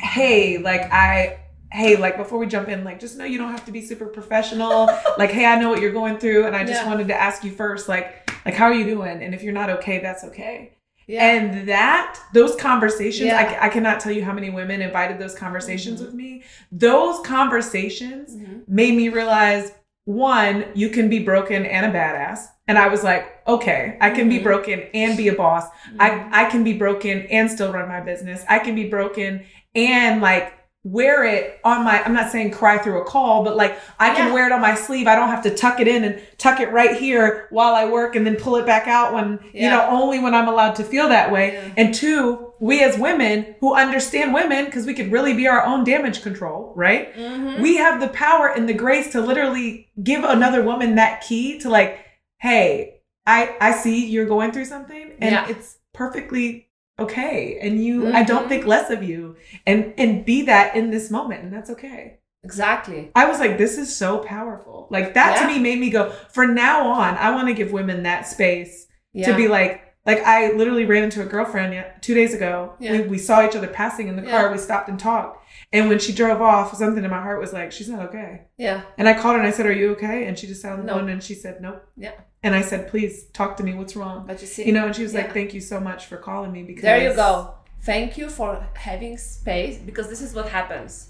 Yeah. 0.00 0.06
hey, 0.08 0.58
like 0.58 0.82
I, 0.92 1.38
hey, 1.72 1.96
like 1.96 2.16
before 2.16 2.38
we 2.38 2.46
jump 2.46 2.68
in, 2.68 2.82
like 2.82 2.98
just 2.98 3.16
know 3.16 3.24
you 3.24 3.38
don't 3.38 3.52
have 3.52 3.64
to 3.66 3.72
be 3.72 3.80
super 3.82 4.06
professional. 4.06 4.86
like, 5.18 5.30
hey, 5.30 5.46
I 5.46 5.56
know 5.60 5.70
what 5.70 5.80
you're 5.80 5.92
going 5.92 6.18
through, 6.18 6.46
and 6.46 6.56
I 6.56 6.64
just 6.64 6.82
Yeah. 6.82 6.88
wanted 6.88 7.08
to 7.08 7.14
ask 7.14 7.44
you 7.44 7.52
first, 7.52 7.88
like, 7.88 8.28
like 8.44 8.54
how 8.54 8.64
are 8.64 8.74
you 8.74 8.84
doing? 8.84 9.22
And 9.22 9.34
if 9.34 9.42
you're 9.42 9.52
not 9.52 9.70
okay, 9.70 9.98
that's 10.00 10.24
okay. 10.24 10.72
Yeah. 11.06 11.24
And 11.28 11.68
that 11.68 12.18
those 12.34 12.54
conversations, 12.56 13.26
Yeah. 13.26 13.58
I 13.60 13.66
I, 13.66 13.68
cannot 13.68 13.98
tell 14.00 14.12
you 14.12 14.24
how 14.24 14.32
many 14.32 14.48
women 14.50 14.80
invited 14.80 15.18
those 15.18 15.34
conversations 15.34 16.00
Mhm. 16.00 16.06
with 16.06 16.14
me. 16.14 16.42
Those 16.72 17.24
conversations 17.26 18.36
Mhm. 18.36 18.62
made 18.68 18.94
me 18.94 19.08
realize 19.08 19.72
one, 20.04 20.64
you 20.74 20.88
can 20.88 21.08
be 21.08 21.18
broken 21.20 21.66
and 21.66 21.86
a 21.86 21.90
badass. 21.96 22.46
And 22.70 22.78
I 22.78 22.86
was 22.86 23.02
like, 23.02 23.26
okay, 23.48 23.96
I 24.00 24.10
can 24.10 24.28
be 24.28 24.38
Mhm. 24.38 24.44
broken 24.44 24.82
and 24.94 25.16
be 25.16 25.26
a 25.26 25.32
boss. 25.34 25.64
I, 25.98 26.24
I 26.30 26.44
can 26.44 26.62
be 26.62 26.72
broken 26.72 27.26
and 27.28 27.50
still 27.50 27.72
run 27.72 27.88
my 27.88 27.98
business. 28.00 28.44
I 28.48 28.60
can 28.60 28.76
be 28.76 28.88
broken 28.88 29.42
and 29.74 30.20
like 30.22 30.52
wear 30.84 31.24
it 31.24 31.58
on 31.64 31.84
my, 31.84 32.00
I'm 32.04 32.14
not 32.14 32.30
saying 32.30 32.52
cry 32.52 32.78
through 32.78 33.00
a 33.02 33.04
call, 33.04 33.42
but 33.42 33.56
like 33.56 33.76
I 33.98 34.14
can 34.14 34.28
Yeah. 34.28 34.32
wear 34.34 34.46
it 34.46 34.52
on 34.52 34.60
my 34.60 34.76
sleeve. 34.76 35.08
I 35.08 35.16
don't 35.16 35.28
have 35.30 35.42
to 35.42 35.50
tuck 35.50 35.80
it 35.80 35.88
in 35.88 36.04
and 36.04 36.20
tuck 36.38 36.60
it 36.60 36.70
right 36.72 36.96
here 36.96 37.48
while 37.50 37.74
I 37.74 37.86
work 37.86 38.14
and 38.14 38.24
then 38.24 38.36
pull 38.36 38.54
it 38.54 38.64
back 38.66 38.86
out 38.86 39.12
when, 39.12 39.40
you 39.52 39.68
know, 39.68 39.84
only 39.90 40.20
when 40.20 40.32
I'm 40.32 40.46
allowed 40.46 40.76
to 40.76 40.84
feel 40.84 41.08
that 41.08 41.32
way. 41.32 41.54
Yeah. 41.54 41.60
And 41.76 41.92
two, 41.92 42.52
we 42.60 42.84
as 42.84 42.96
women 42.96 43.56
who 43.58 43.74
understand 43.74 44.32
women, 44.32 44.66
because 44.66 44.86
we 44.86 44.94
could 44.94 45.10
really 45.10 45.34
be 45.34 45.48
our 45.48 45.64
own 45.64 45.82
damage 45.82 46.22
control, 46.22 46.72
right? 46.76 47.14
Mhm. 47.18 47.58
we 47.58 47.76
have 47.78 48.00
the 48.00 48.08
power 48.08 48.46
and 48.46 48.68
the 48.68 48.74
grace 48.74 49.10
to 49.12 49.20
literally 49.20 49.88
give 50.04 50.22
another 50.22 50.62
woman 50.62 50.94
that 50.94 51.20
key 51.22 51.58
to 51.58 51.68
like 51.68 51.98
hey 52.40 53.00
i 53.26 53.54
i 53.60 53.72
see 53.72 54.06
you're 54.06 54.26
going 54.26 54.50
through 54.52 54.64
something 54.64 55.12
and 55.20 55.30
Yeah. 55.32 55.48
it's 55.48 55.78
perfectly 55.92 56.68
okay 56.98 57.58
and 57.60 57.82
you 57.84 58.12
i 58.12 58.22
don't 58.22 58.44
Mhm. 58.46 58.48
think 58.48 58.66
less 58.66 58.90
of 58.90 59.02
you 59.02 59.36
and 59.66 59.94
and 59.98 60.24
be 60.24 60.42
that 60.42 60.74
in 60.76 60.90
this 60.90 61.10
moment 61.10 61.42
and 61.44 61.52
that's 61.52 61.70
okay 61.70 62.18
Exactly. 62.42 63.10
i 63.14 63.26
was 63.26 63.38
like 63.38 63.58
this 63.58 63.76
is 63.76 63.94
so 63.94 64.18
powerful 64.18 64.88
like 64.90 65.12
that 65.14 65.36
Yeah. 65.36 65.42
to 65.42 65.52
me 65.52 65.58
made 65.58 65.78
me 65.78 65.90
go 65.90 66.10
for 66.32 66.46
now 66.46 66.88
on 66.88 67.14
i 67.16 67.30
want 67.34 67.48
to 67.48 67.54
give 67.54 67.72
women 67.72 68.02
that 68.04 68.26
space 68.26 68.86
Yeah. 69.12 69.26
to 69.30 69.36
be 69.36 69.46
like 69.48 69.82
like 70.06 70.22
i 70.24 70.50
literally 70.52 70.86
ran 70.86 71.04
into 71.04 71.20
a 71.22 71.26
girlfriend 71.26 71.84
two 72.00 72.14
days 72.14 72.32
ago 72.34 72.72
Yeah. 72.78 72.92
we, 72.92 73.00
we 73.02 73.18
saw 73.18 73.46
each 73.46 73.54
other 73.56 73.66
passing 73.68 74.08
in 74.08 74.16
the 74.16 74.22
car 74.22 74.46
Yeah. 74.46 74.52
we 74.52 74.58
stopped 74.58 74.88
and 74.88 74.98
talked 74.98 75.36
and 75.72 75.88
when 75.90 75.98
she 75.98 76.12
drove 76.14 76.40
off 76.40 76.74
something 76.76 77.04
in 77.04 77.10
my 77.10 77.20
heart 77.20 77.40
was 77.40 77.52
like 77.52 77.72
she's 77.72 77.88
not 77.90 78.00
okay 78.08 78.42
yeah. 78.56 78.82
and 78.96 79.06
I 79.08 79.12
called 79.14 79.34
her 79.34 79.40
and 79.40 79.48
I 79.48 79.52
said, 79.52 79.66
Are 79.66 79.72
you 79.72 79.90
okay? 79.92 80.26
And 80.26 80.38
she 80.38 80.46
just 80.46 80.62
sat 80.62 80.72
on 80.72 80.78
the 80.80 80.84
No. 80.84 80.94
phone 80.94 81.08
and 81.08 81.22
she 81.22 81.34
said, 81.34 81.60
Nope. 81.60 81.82
Yeah. 81.96 82.12
And 82.42 82.54
I 82.54 82.62
said, 82.62 82.88
Please 82.88 83.24
talk 83.32 83.56
to 83.58 83.62
me. 83.62 83.74
What's 83.74 83.96
wrong? 83.96 84.24
But 84.26 84.40
you 84.40 84.46
see, 84.46 84.66
You 84.66 84.72
know, 84.72 84.86
and 84.86 84.96
she 84.96 85.02
was 85.02 85.14
like, 85.14 85.32
Thank 85.32 85.54
you 85.54 85.60
so 85.60 85.80
much 85.80 86.06
for 86.06 86.16
calling 86.16 86.52
me 86.52 86.62
because 86.62 86.82
there 86.82 87.02
you 87.02 87.14
go. 87.14 87.54
Thank 87.82 88.18
you 88.18 88.28
for 88.28 88.66
having 88.74 89.16
space 89.16 89.78
because 89.78 90.08
this 90.08 90.20
is 90.20 90.34
what 90.34 90.48
happens. 90.48 91.08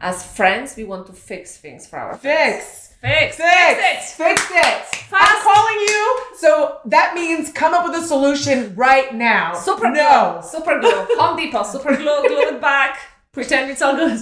As 0.00 0.26
friends, 0.36 0.76
we 0.76 0.84
want 0.84 1.06
to 1.06 1.12
fix 1.12 1.56
things 1.56 1.86
for 1.86 1.98
our 1.98 2.16
friends. 2.16 2.94
Fix. 3.00 3.36
Fix. 3.36 3.36
Fix. 3.36 4.12
Fix 4.14 4.46
it. 4.50 5.04
I'm 5.12 5.42
calling 5.42 5.80
you. 5.88 6.20
So 6.36 6.78
that 6.86 7.14
means 7.14 7.52
come 7.52 7.74
up 7.74 7.86
with 7.86 8.02
a 8.02 8.06
solution 8.06 8.74
right 8.74 9.14
now. 9.14 9.54
Super 9.54 9.90
no. 9.90 10.40
glue. 10.40 10.48
Super 10.48 10.80
glue. 10.80 11.06
Home 11.18 11.36
Depot. 11.36 11.62
Super 11.62 11.96
glue. 11.96 12.28
Glue 12.28 12.48
it 12.48 12.60
back. 12.60 12.98
Pretend 13.32 13.70
it's 13.70 13.82
all 13.82 13.94
good. 13.96 14.20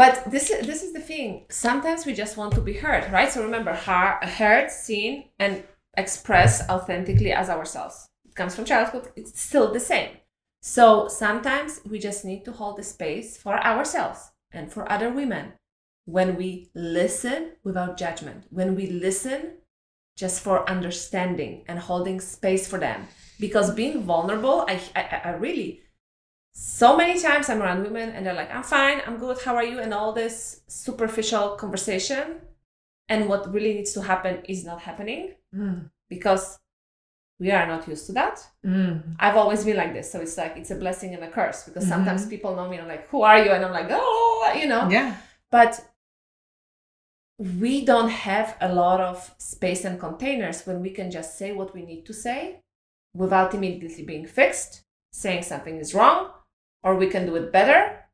But 0.00 0.30
this 0.30 0.48
is 0.48 0.66
this 0.66 0.82
is 0.82 0.94
the 0.94 1.06
thing. 1.12 1.44
Sometimes 1.50 2.06
we 2.06 2.14
just 2.14 2.38
want 2.38 2.54
to 2.54 2.62
be 2.62 2.72
heard, 2.72 3.12
right? 3.12 3.30
So 3.30 3.42
remember, 3.42 3.74
heard, 3.74 4.70
seen, 4.70 5.28
and 5.38 5.62
express 5.94 6.66
authentically 6.70 7.32
as 7.32 7.50
ourselves. 7.50 8.08
It 8.24 8.34
comes 8.34 8.54
from 8.54 8.64
childhood. 8.64 9.12
It's 9.14 9.38
still 9.38 9.70
the 9.70 9.86
same. 9.92 10.12
So 10.62 11.06
sometimes 11.08 11.82
we 11.84 11.98
just 11.98 12.24
need 12.24 12.46
to 12.46 12.52
hold 12.52 12.78
the 12.78 12.82
space 12.82 13.36
for 13.36 13.54
ourselves 13.62 14.30
and 14.50 14.72
for 14.72 14.90
other 14.90 15.10
women 15.10 15.52
when 16.06 16.34
we 16.34 16.70
listen 16.74 17.56
without 17.62 17.98
judgment. 17.98 18.44
When 18.48 18.74
we 18.74 18.86
listen 18.86 19.58
just 20.16 20.42
for 20.42 20.66
understanding 20.66 21.64
and 21.68 21.78
holding 21.78 22.20
space 22.20 22.66
for 22.66 22.78
them. 22.78 23.06
Because 23.38 23.74
being 23.74 24.02
vulnerable, 24.04 24.64
I, 24.66 24.80
I, 24.96 25.20
I 25.24 25.30
really, 25.32 25.82
so 26.62 26.94
many 26.94 27.18
times 27.18 27.48
I'm 27.48 27.62
around 27.62 27.82
women 27.84 28.10
and 28.10 28.26
they're 28.26 28.34
like, 28.34 28.54
I'm 28.54 28.62
fine, 28.62 29.00
I'm 29.06 29.16
good, 29.16 29.38
how 29.42 29.56
are 29.56 29.64
you? 29.64 29.78
And 29.80 29.94
all 29.94 30.12
this 30.12 30.60
superficial 30.68 31.56
conversation. 31.56 32.42
And 33.08 33.28
what 33.30 33.50
really 33.50 33.72
needs 33.72 33.92
to 33.94 34.02
happen 34.02 34.42
is 34.44 34.64
not 34.64 34.82
happening 34.82 35.34
Mm. 35.54 35.90
because 36.10 36.58
we 37.40 37.50
are 37.50 37.66
not 37.66 37.88
used 37.88 38.04
to 38.08 38.12
that. 38.12 38.46
Mm. 38.64 39.16
I've 39.18 39.36
always 39.36 39.64
been 39.64 39.78
like 39.78 39.94
this. 39.94 40.12
So 40.12 40.20
it's 40.20 40.36
like, 40.36 40.58
it's 40.58 40.70
a 40.70 40.74
blessing 40.76 41.14
and 41.14 41.24
a 41.24 41.30
curse 41.30 41.64
because 41.64 41.86
Mhm. 41.86 41.88
sometimes 41.88 42.26
people 42.26 42.54
know 42.54 42.68
me 42.68 42.76
and 42.76 42.82
I'm 42.82 42.88
like, 42.96 43.08
who 43.08 43.22
are 43.22 43.38
you? 43.44 43.50
And 43.52 43.64
I'm 43.64 43.72
like, 43.72 43.88
oh, 43.90 44.52
you 44.60 44.66
know. 44.68 44.86
Yeah. 44.90 45.16
But 45.50 45.80
we 47.38 47.86
don't 47.86 48.10
have 48.10 48.54
a 48.60 48.70
lot 48.72 49.00
of 49.00 49.34
space 49.38 49.86
and 49.86 49.98
containers 49.98 50.66
when 50.66 50.82
we 50.82 50.90
can 50.90 51.10
just 51.10 51.38
say 51.38 51.52
what 51.52 51.72
we 51.74 51.82
need 51.86 52.04
to 52.04 52.12
say 52.12 52.60
without 53.14 53.54
immediately 53.54 54.04
being 54.04 54.26
fixed, 54.26 54.82
saying 55.10 55.42
something 55.42 55.78
is 55.78 55.94
wrong, 55.94 56.30
or 56.82 56.96
we 56.96 57.06
can 57.06 57.26
do 57.26 57.36
it 57.36 57.52
better, 57.52 58.04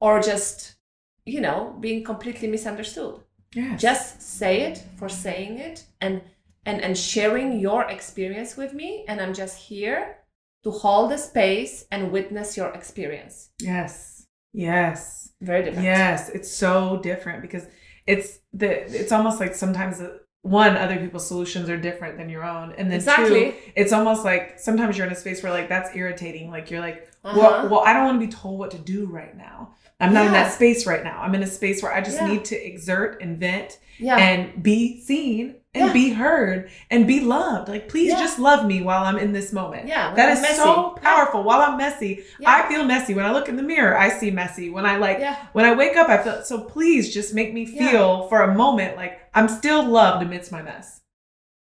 or 0.00 0.20
just, 0.20 0.76
you 1.24 1.40
know, 1.40 1.76
being 1.80 2.04
completely 2.04 2.48
misunderstood. 2.48 3.20
Yes. 3.54 3.80
Just 3.80 4.22
say 4.22 4.62
it 4.62 4.82
for 4.96 5.08
saying 5.08 5.58
it 5.58 5.86
and 6.00 6.20
and 6.66 6.80
and 6.82 6.98
sharing 6.98 7.58
your 7.58 7.84
experience 7.84 8.56
with 8.56 8.74
me 8.74 9.04
and 9.08 9.20
I'm 9.20 9.32
just 9.32 9.56
here 9.56 10.18
to 10.64 10.70
hold 10.70 11.10
the 11.10 11.16
space 11.16 11.86
and 11.90 12.12
witness 12.12 12.56
your 12.56 12.70
experience. 12.72 13.50
Yes. 13.60 14.26
Yes. 14.52 15.32
Very 15.40 15.62
different. 15.64 15.84
Yes. 15.84 16.28
It's 16.28 16.50
so 16.50 17.00
different 17.02 17.40
because 17.40 17.66
it's 18.06 18.40
the 18.52 18.70
it's 19.00 19.12
almost 19.12 19.40
like 19.40 19.54
sometimes 19.54 20.02
one 20.46 20.76
other 20.76 20.96
people's 20.96 21.26
solutions 21.26 21.68
are 21.68 21.76
different 21.76 22.16
than 22.18 22.28
your 22.28 22.44
own 22.44 22.72
and 22.78 22.88
then 22.90 22.96
Exactly. 22.96 23.50
two 23.52 23.54
it's 23.74 23.92
almost 23.92 24.24
like 24.24 24.58
sometimes 24.58 24.96
you're 24.96 25.06
in 25.06 25.12
a 25.12 25.16
space 25.16 25.42
where 25.42 25.52
like 25.52 25.68
that's 25.68 25.94
irritating 25.96 26.50
like 26.50 26.70
you're 26.70 26.80
like 26.80 27.08
Uh-huh. 27.24 27.38
well, 27.38 27.68
well 27.68 27.80
i 27.80 27.92
don't 27.92 28.04
want 28.04 28.20
to 28.20 28.26
be 28.26 28.32
told 28.32 28.58
what 28.58 28.70
to 28.70 28.78
do 28.78 29.06
right 29.06 29.36
now 29.36 29.74
i'm 30.00 30.12
not 30.12 30.26
in 30.26 30.32
that 30.32 30.52
space 30.52 30.86
right 30.86 31.02
now 31.04 31.20
i'm 31.22 31.34
in 31.34 31.42
a 31.42 31.46
space 31.46 31.82
where 31.82 31.92
i 31.92 32.00
just 32.00 32.18
Yeah. 32.18 32.26
need 32.28 32.44
to 32.46 32.56
exert 32.66 33.20
and 33.22 33.38
vent 33.38 33.78
Yeah. 33.98 34.16
and 34.18 34.62
be 34.62 35.00
seen 35.00 35.56
and 35.74 35.86
Yeah. 35.88 35.92
be 35.92 36.10
heard 36.10 36.70
and 36.90 37.06
be 37.06 37.20
loved 37.20 37.68
like 37.68 37.88
please 37.88 38.10
Yeah. 38.12 38.18
just 38.18 38.38
love 38.38 38.66
me 38.66 38.82
while 38.82 39.04
i'm 39.04 39.16
in 39.18 39.32
this 39.32 39.52
moment 39.52 39.88
Yeah, 39.88 40.14
that 40.14 40.26
I'm 40.28 40.36
is 40.36 40.42
messy. 40.42 40.54
so 40.56 40.90
powerful 41.02 41.42
while 41.42 41.60
i'm 41.62 41.76
messy 41.78 42.24
Yeah. 42.38 42.50
i 42.50 42.68
feel 42.68 42.84
messy 42.84 43.14
when 43.14 43.24
i 43.24 43.32
look 43.32 43.48
in 43.48 43.56
the 43.56 43.62
mirror 43.62 43.96
i 43.96 44.08
see 44.10 44.30
messy 44.30 44.68
when 44.70 44.84
i 44.86 44.96
like 44.96 45.18
yeah. 45.18 45.36
when 45.52 45.64
i 45.64 45.74
wake 45.74 45.96
up 45.96 46.08
i 46.08 46.18
feel 46.22 46.42
so 46.44 46.60
please 46.64 47.12
just 47.12 47.32
make 47.34 47.54
me 47.54 47.62
Yeah. 47.64 47.90
feel 47.90 48.28
for 48.28 48.42
a 48.42 48.54
moment 48.54 48.96
like 48.96 49.18
i'm 49.34 49.48
still 49.48 49.82
loved 49.84 50.22
amidst 50.24 50.52
my 50.52 50.62
mess 50.62 51.00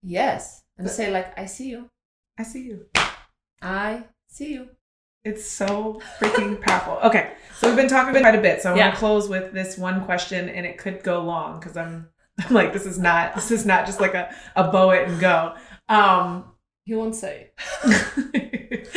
Yes. 0.04 0.62
And 0.78 0.86
But- 0.86 0.94
say 0.94 1.10
like, 1.12 1.38
I 1.38 1.46
see 1.46 1.68
you. 1.68 1.88
i 2.38 2.42
see 2.42 2.62
you 2.62 2.86
I 3.62 4.04
see 4.28 4.52
you. 4.54 4.70
It's 5.24 5.48
so 5.48 6.00
freaking 6.18 6.60
powerful. 6.60 6.94
Okay, 7.08 7.32
so 7.56 7.68
we've 7.68 7.76
been 7.76 7.88
talking 7.88 8.10
about 8.10 8.18
it 8.20 8.22
quite 8.22 8.34
a 8.38 8.42
bit. 8.42 8.60
So 8.60 8.72
I 8.72 8.76
Yeah. 8.76 8.84
want 8.86 8.94
to 8.94 8.98
close 8.98 9.28
with 9.28 9.52
this 9.52 9.78
one 9.78 10.04
question, 10.04 10.48
and 10.48 10.66
it 10.66 10.78
could 10.78 11.02
go 11.04 11.20
long 11.22 11.60
because 11.60 11.76
I'm, 11.76 12.08
I'm 12.40 12.52
like, 12.54 12.72
this 12.72 12.86
is 12.86 12.98
not, 12.98 13.34
this 13.36 13.50
is 13.52 13.64
not 13.64 13.86
just 13.86 14.00
like 14.00 14.14
a, 14.14 14.34
a 14.56 14.70
bow 14.70 14.90
it 14.90 15.08
and 15.08 15.20
go. 15.20 15.54
Um, 15.88 16.46
He 16.84 16.94
won't 16.96 17.14
say. 17.14 17.50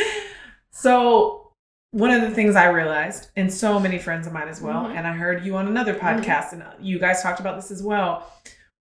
so 0.70 1.52
one 1.92 2.10
of 2.10 2.20
the 2.22 2.30
things 2.32 2.56
I 2.56 2.68
realized, 2.70 3.28
and 3.36 3.52
so 3.52 3.78
many 3.78 3.98
friends 3.98 4.26
of 4.26 4.32
mine 4.32 4.48
as 4.48 4.60
well, 4.60 4.84
Mhm. 4.86 4.96
and 4.96 5.06
I 5.06 5.12
heard 5.12 5.44
you 5.44 5.56
on 5.56 5.68
another 5.68 5.94
podcast, 5.94 6.52
and 6.52 6.64
you 6.80 6.98
guys 6.98 7.22
talked 7.22 7.38
about 7.40 7.54
this 7.56 7.70
as 7.70 7.82
well. 7.82 8.30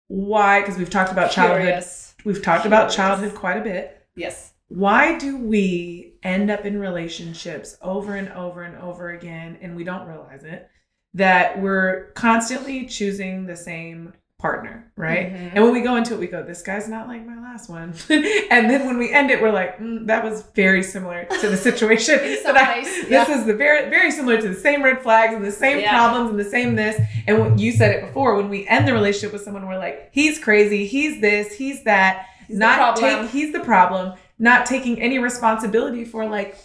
Why? 0.07 0.61
Because 0.61 0.77
we've 0.77 0.89
talked 0.89 1.11
about 1.11 1.31
childhood. 1.31 1.61
Curious. 1.61 2.15
We've 2.25 2.41
talked 2.41 2.65
about 2.65 2.89
childhood 2.89 3.35
quite 3.35 3.57
a 3.57 3.61
bit. 3.61 4.05
Yes. 4.15 4.53
Why 4.67 5.17
do 5.17 5.37
we 5.37 6.13
end 6.23 6.49
up 6.49 6.65
in 6.65 6.79
relationships 6.79 7.77
over 7.81 8.15
and 8.15 8.29
over 8.29 8.63
and 8.63 8.75
over 8.77 9.11
again 9.11 9.57
and 9.61 9.75
we 9.75 9.83
don't 9.83 10.07
realize 10.07 10.43
it 10.43 10.67
that 11.13 11.61
we're 11.61 12.11
constantly 12.13 12.85
choosing 12.85 13.45
the 13.45 13.55
same 13.55 14.11
partner, 14.37 14.91
right? 14.97 15.31
Mhm. 15.33 15.51
And 15.55 15.63
when 15.63 15.71
we 15.71 15.79
go 15.81 15.95
into 15.95 16.13
it, 16.13 16.19
we 16.19 16.27
go, 16.27 16.43
"This 16.43 16.61
guy's 16.61 16.89
not 16.89 17.07
like 17.07 17.25
my 17.25 17.41
last 17.41 17.69
one," 17.69 17.93
and 18.09 18.69
then 18.69 18.85
when 18.85 18.97
we 18.97 19.09
end 19.13 19.31
it, 19.31 19.41
we're 19.41 19.51
like, 19.53 19.79
mm, 19.79 20.05
"That 20.07 20.25
was 20.25 20.43
very 20.55 20.83
similar 20.83 21.23
to 21.23 21.47
the 21.49 21.55
situation." 21.55 22.19
I- 22.45 22.79
ways, 22.79 23.07
this 23.07 23.29
is 23.29 23.45
the 23.45 23.53
very 23.53 23.89
very 23.89 24.11
similar 24.11 24.39
to 24.41 24.49
the 24.49 24.55
same 24.59 24.83
red 24.83 25.01
flags 25.01 25.33
and 25.33 25.43
the 25.45 25.51
same 25.53 25.79
Yeah. 25.79 25.91
problems 25.97 26.31
and 26.31 26.39
the 26.39 26.43
same 26.49 26.75
this. 26.75 26.99
And 27.27 27.39
what 27.39 27.59
you 27.59 27.71
said 27.71 27.95
it 27.95 28.01
before, 28.07 28.35
when 28.35 28.49
we 28.49 28.67
end 28.67 28.85
the 28.87 28.93
relationship 28.93 29.31
with 29.31 29.41
someone, 29.43 29.65
we're 29.67 29.77
like, 29.77 30.09
"He's 30.11 30.37
crazy. 30.37 30.85
He's 30.85 31.21
this. 31.21 31.53
He's 31.53 31.83
that." 31.83 32.25
He's 32.47 32.57
not 32.59 32.97
take. 32.97 33.29
He's 33.31 33.51
the 33.53 33.61
problem. 33.61 34.13
Not 34.37 34.65
taking 34.65 35.01
any 35.01 35.17
responsibility 35.19 36.03
for 36.05 36.25
like, 36.27 36.57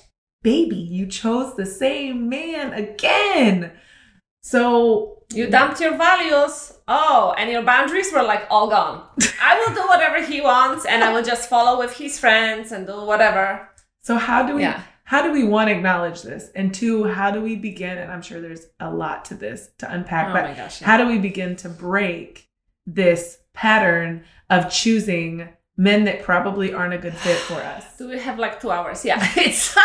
baby, 0.42 0.76
you 0.76 1.06
chose 1.06 1.54
the 1.56 1.66
same 1.66 2.28
man 2.28 2.72
again. 2.72 3.72
So 4.42 5.22
You 5.32 5.48
dumped 5.48 5.80
your 5.80 5.96
values. 5.96 6.72
Oh, 6.88 7.34
and 7.38 7.50
your 7.50 7.62
boundaries 7.62 8.12
were 8.12 8.22
like 8.22 8.46
all 8.50 8.68
gone. 8.68 9.02
I 9.42 9.58
will 9.58 9.74
do 9.74 9.86
whatever 9.86 10.24
he 10.24 10.40
wants 10.40 10.84
and 10.86 11.04
I 11.04 11.12
will 11.12 11.22
just 11.22 11.48
follow 11.48 11.78
with 11.78 11.96
his 11.96 12.18
friends 12.18 12.72
and 12.72 12.86
do 12.86 13.04
whatever. 13.04 13.68
So 14.02 14.16
how 14.16 14.44
do 14.46 14.56
we 14.56 14.62
Yeah. 14.62 14.82
how 15.04 15.22
do 15.22 15.30
we 15.32 15.44
one 15.44 15.68
acknowledge 15.68 16.22
this? 16.22 16.50
And 16.56 16.74
two, 16.74 17.04
how 17.04 17.30
do 17.30 17.40
we 17.42 17.54
begin? 17.56 17.98
And 17.98 18.10
I'm 18.10 18.22
sure 18.22 18.40
there's 18.40 18.66
a 18.80 18.90
lot 18.90 19.24
to 19.26 19.34
this 19.34 19.68
to 19.78 19.92
unpack, 19.92 20.28
Oh 20.30 20.32
but 20.32 20.44
my 20.50 20.54
gosh. 20.54 20.80
yeah. 20.80 20.86
how 20.88 20.96
do 20.96 21.06
we 21.06 21.18
begin 21.18 21.54
to 21.56 21.68
break 21.68 22.48
this 22.86 23.38
pattern 23.54 24.24
of 24.48 24.70
choosing 24.70 25.48
men 25.80 26.04
that 26.04 26.22
probably 26.22 26.74
aren't 26.74 26.92
a 26.92 26.98
good 26.98 27.14
fit 27.14 27.38
for 27.38 27.54
us? 27.74 27.96
Do 27.96 28.08
we 28.08 28.18
have 28.18 28.38
like 28.38 28.60
two 28.60 28.70
hours? 28.70 29.04
Yeah. 29.04 29.18
It's, 29.36 29.76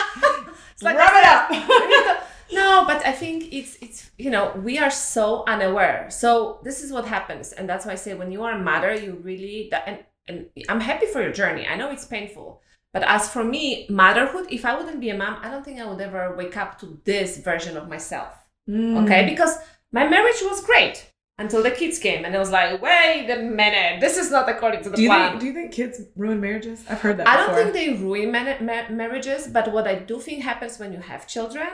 it's 0.74 0.84
like 0.84 0.98
Wrap 0.98 1.14
it 1.16 1.26
up. 1.26 2.28
no, 2.52 2.84
but 2.86 3.06
I 3.08 3.14
think 3.14 3.54
it's 3.54 3.78
it's 3.82 4.12
you 4.18 4.30
know 4.30 4.52
we 4.70 4.78
are 4.78 4.92
so 4.92 5.46
unaware. 5.48 6.08
So 6.10 6.60
this 6.64 6.84
is 6.84 6.92
what 6.92 7.06
happens, 7.06 7.54
and 7.54 7.68
that's 7.70 7.86
why 7.86 7.94
I 7.94 7.96
say 7.96 8.14
when 8.14 8.32
you 8.32 8.44
are 8.44 8.52
a 8.52 8.60
mother, 8.72 8.94
you 8.94 9.14
really 9.24 9.70
that 9.72 9.84
and 9.88 9.98
and 10.28 10.38
I'm 10.70 10.82
happy 10.82 11.06
for 11.06 11.22
your 11.22 11.32
journey. 11.32 11.66
I 11.66 11.76
know 11.78 11.92
it's 11.92 12.06
painful, 12.06 12.62
but 12.94 13.04
as 13.04 13.30
for 13.30 13.44
me, 13.44 13.88
motherhood, 13.90 14.48
if 14.50 14.66
I 14.66 14.76
wouldn't 14.78 15.00
be 15.00 15.12
a 15.12 15.18
mom, 15.18 15.38
I 15.42 15.50
don't 15.50 15.64
think 15.64 15.80
I 15.80 15.86
would 15.86 16.02
ever 16.02 16.36
wake 16.36 16.58
up 16.58 16.80
to 16.80 17.00
this 17.06 17.38
version 17.38 17.78
of 17.78 17.88
myself. 17.88 18.34
Mm. 18.68 19.04
Okay, 19.04 19.30
because 19.30 19.58
my 19.92 20.08
marriage 20.08 20.42
was 20.42 20.66
great 20.66 20.98
until 21.38 21.62
the 21.62 21.72
kids 21.72 22.00
came, 22.00 22.24
and 22.26 22.34
it 22.34 22.38
was 22.38 22.50
like, 22.52 22.82
wait 22.82 23.30
a 23.30 23.38
minute, 23.42 24.00
this 24.00 24.16
is 24.18 24.32
not 24.32 24.48
according 24.50 24.82
to 24.84 24.90
the 24.90 24.96
Do 24.96 25.02
you 25.04 25.10
plan. 25.10 25.30
think 25.32 25.42
do 25.42 25.46
you 25.48 25.54
think 25.54 25.72
kids 25.74 26.02
ruin 26.16 26.40
marriages? 26.40 26.84
I've 26.90 27.02
heard 27.02 27.18
that 27.18 27.28
I 27.28 27.36
don't 27.38 27.54
think 27.56 27.74
they 27.74 27.94
ruin 28.04 28.32
ma- 28.32 28.90
marriages, 28.90 29.48
but 29.48 29.72
what 29.74 29.88
I 29.88 29.96
do 29.96 30.20
think 30.20 30.44
happens 30.44 30.80
when 30.80 30.94
you 30.94 31.00
have 31.00 31.28
children, 31.28 31.68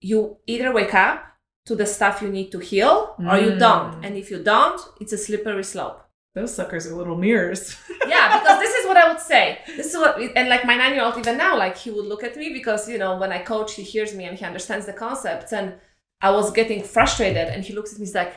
you 0.00 0.36
either 0.46 0.72
wake 0.72 0.94
up 0.94 1.24
to 1.66 1.74
the 1.74 1.86
stuff 1.86 2.20
you 2.22 2.28
need 2.28 2.52
to 2.52 2.58
heal 2.58 3.14
or 3.18 3.36
you 3.38 3.52
Mm. 3.52 3.58
don't. 3.58 4.04
And 4.04 4.16
if 4.16 4.30
you 4.30 4.38
don't, 4.42 4.80
it's 5.00 5.12
a 5.14 5.18
slippery 5.18 5.64
slope. 5.64 6.00
Those 6.34 6.54
suckers 6.54 6.86
are 6.86 6.94
little 6.94 7.16
mirrors. 7.16 7.76
Yeah, 8.06 8.38
because 8.38 8.58
this 8.60 8.74
is 8.74 8.86
what 8.86 8.98
I 8.98 9.08
would 9.10 9.20
say. 9.20 9.60
This 9.78 9.86
is 9.94 9.96
what, 9.96 10.20
and 10.36 10.48
like 10.50 10.66
my 10.66 10.76
nine 10.76 10.92
year 10.92 11.02
old, 11.02 11.16
even 11.16 11.38
now, 11.38 11.56
like 11.56 11.74
he 11.78 11.90
would 11.90 12.04
look 12.04 12.22
at 12.22 12.36
me 12.36 12.52
because, 12.52 12.86
you 12.86 12.98
know, 12.98 13.16
when 13.16 13.32
I 13.32 13.38
coach, 13.38 13.74
he 13.76 13.82
hears 13.82 14.14
me 14.14 14.24
and 14.26 14.36
he 14.38 14.44
understands 14.44 14.84
the 14.84 14.92
concepts. 14.92 15.52
And 15.54 15.76
I 16.20 16.30
was 16.32 16.50
getting 16.52 16.82
frustrated 16.82 17.48
and 17.48 17.64
he 17.64 17.72
looks 17.72 17.92
at 17.94 17.98
me, 17.98 18.04
he's 18.04 18.14
like, 18.14 18.34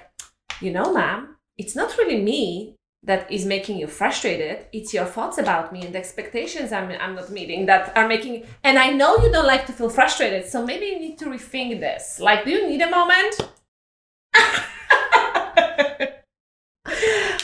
you 0.61 0.71
know, 0.71 0.93
ma'am, 0.93 1.35
it's 1.57 1.75
not 1.75 1.97
really 1.97 2.21
me 2.21 2.75
that 3.03 3.31
is 3.31 3.45
making 3.45 3.77
you 3.77 3.87
frustrated. 3.87 4.65
It's 4.73 4.93
your 4.93 5.05
thoughts 5.05 5.37
about 5.37 5.71
me 5.71 5.83
and 5.85 5.93
the 5.93 5.99
expectations 5.99 6.71
I'm, 6.71 6.91
I'm 6.91 7.15
not 7.15 7.31
meeting 7.31 7.65
that 7.67 7.95
are 7.95 8.07
making. 8.07 8.45
And 8.63 8.77
I 8.77 8.89
know 8.89 9.17
you 9.17 9.31
don't 9.31 9.47
like 9.47 9.65
to 9.67 9.73
feel 9.73 9.89
frustrated, 9.89 10.47
so 10.47 10.65
maybe 10.65 10.87
you 10.87 10.99
need 10.99 11.17
to 11.19 11.25
rethink 11.25 11.79
this. 11.79 12.19
Like, 12.19 12.43
do 12.43 12.51
you 12.51 12.67
need 12.67 12.81
a 12.81 12.89
moment? 12.89 13.49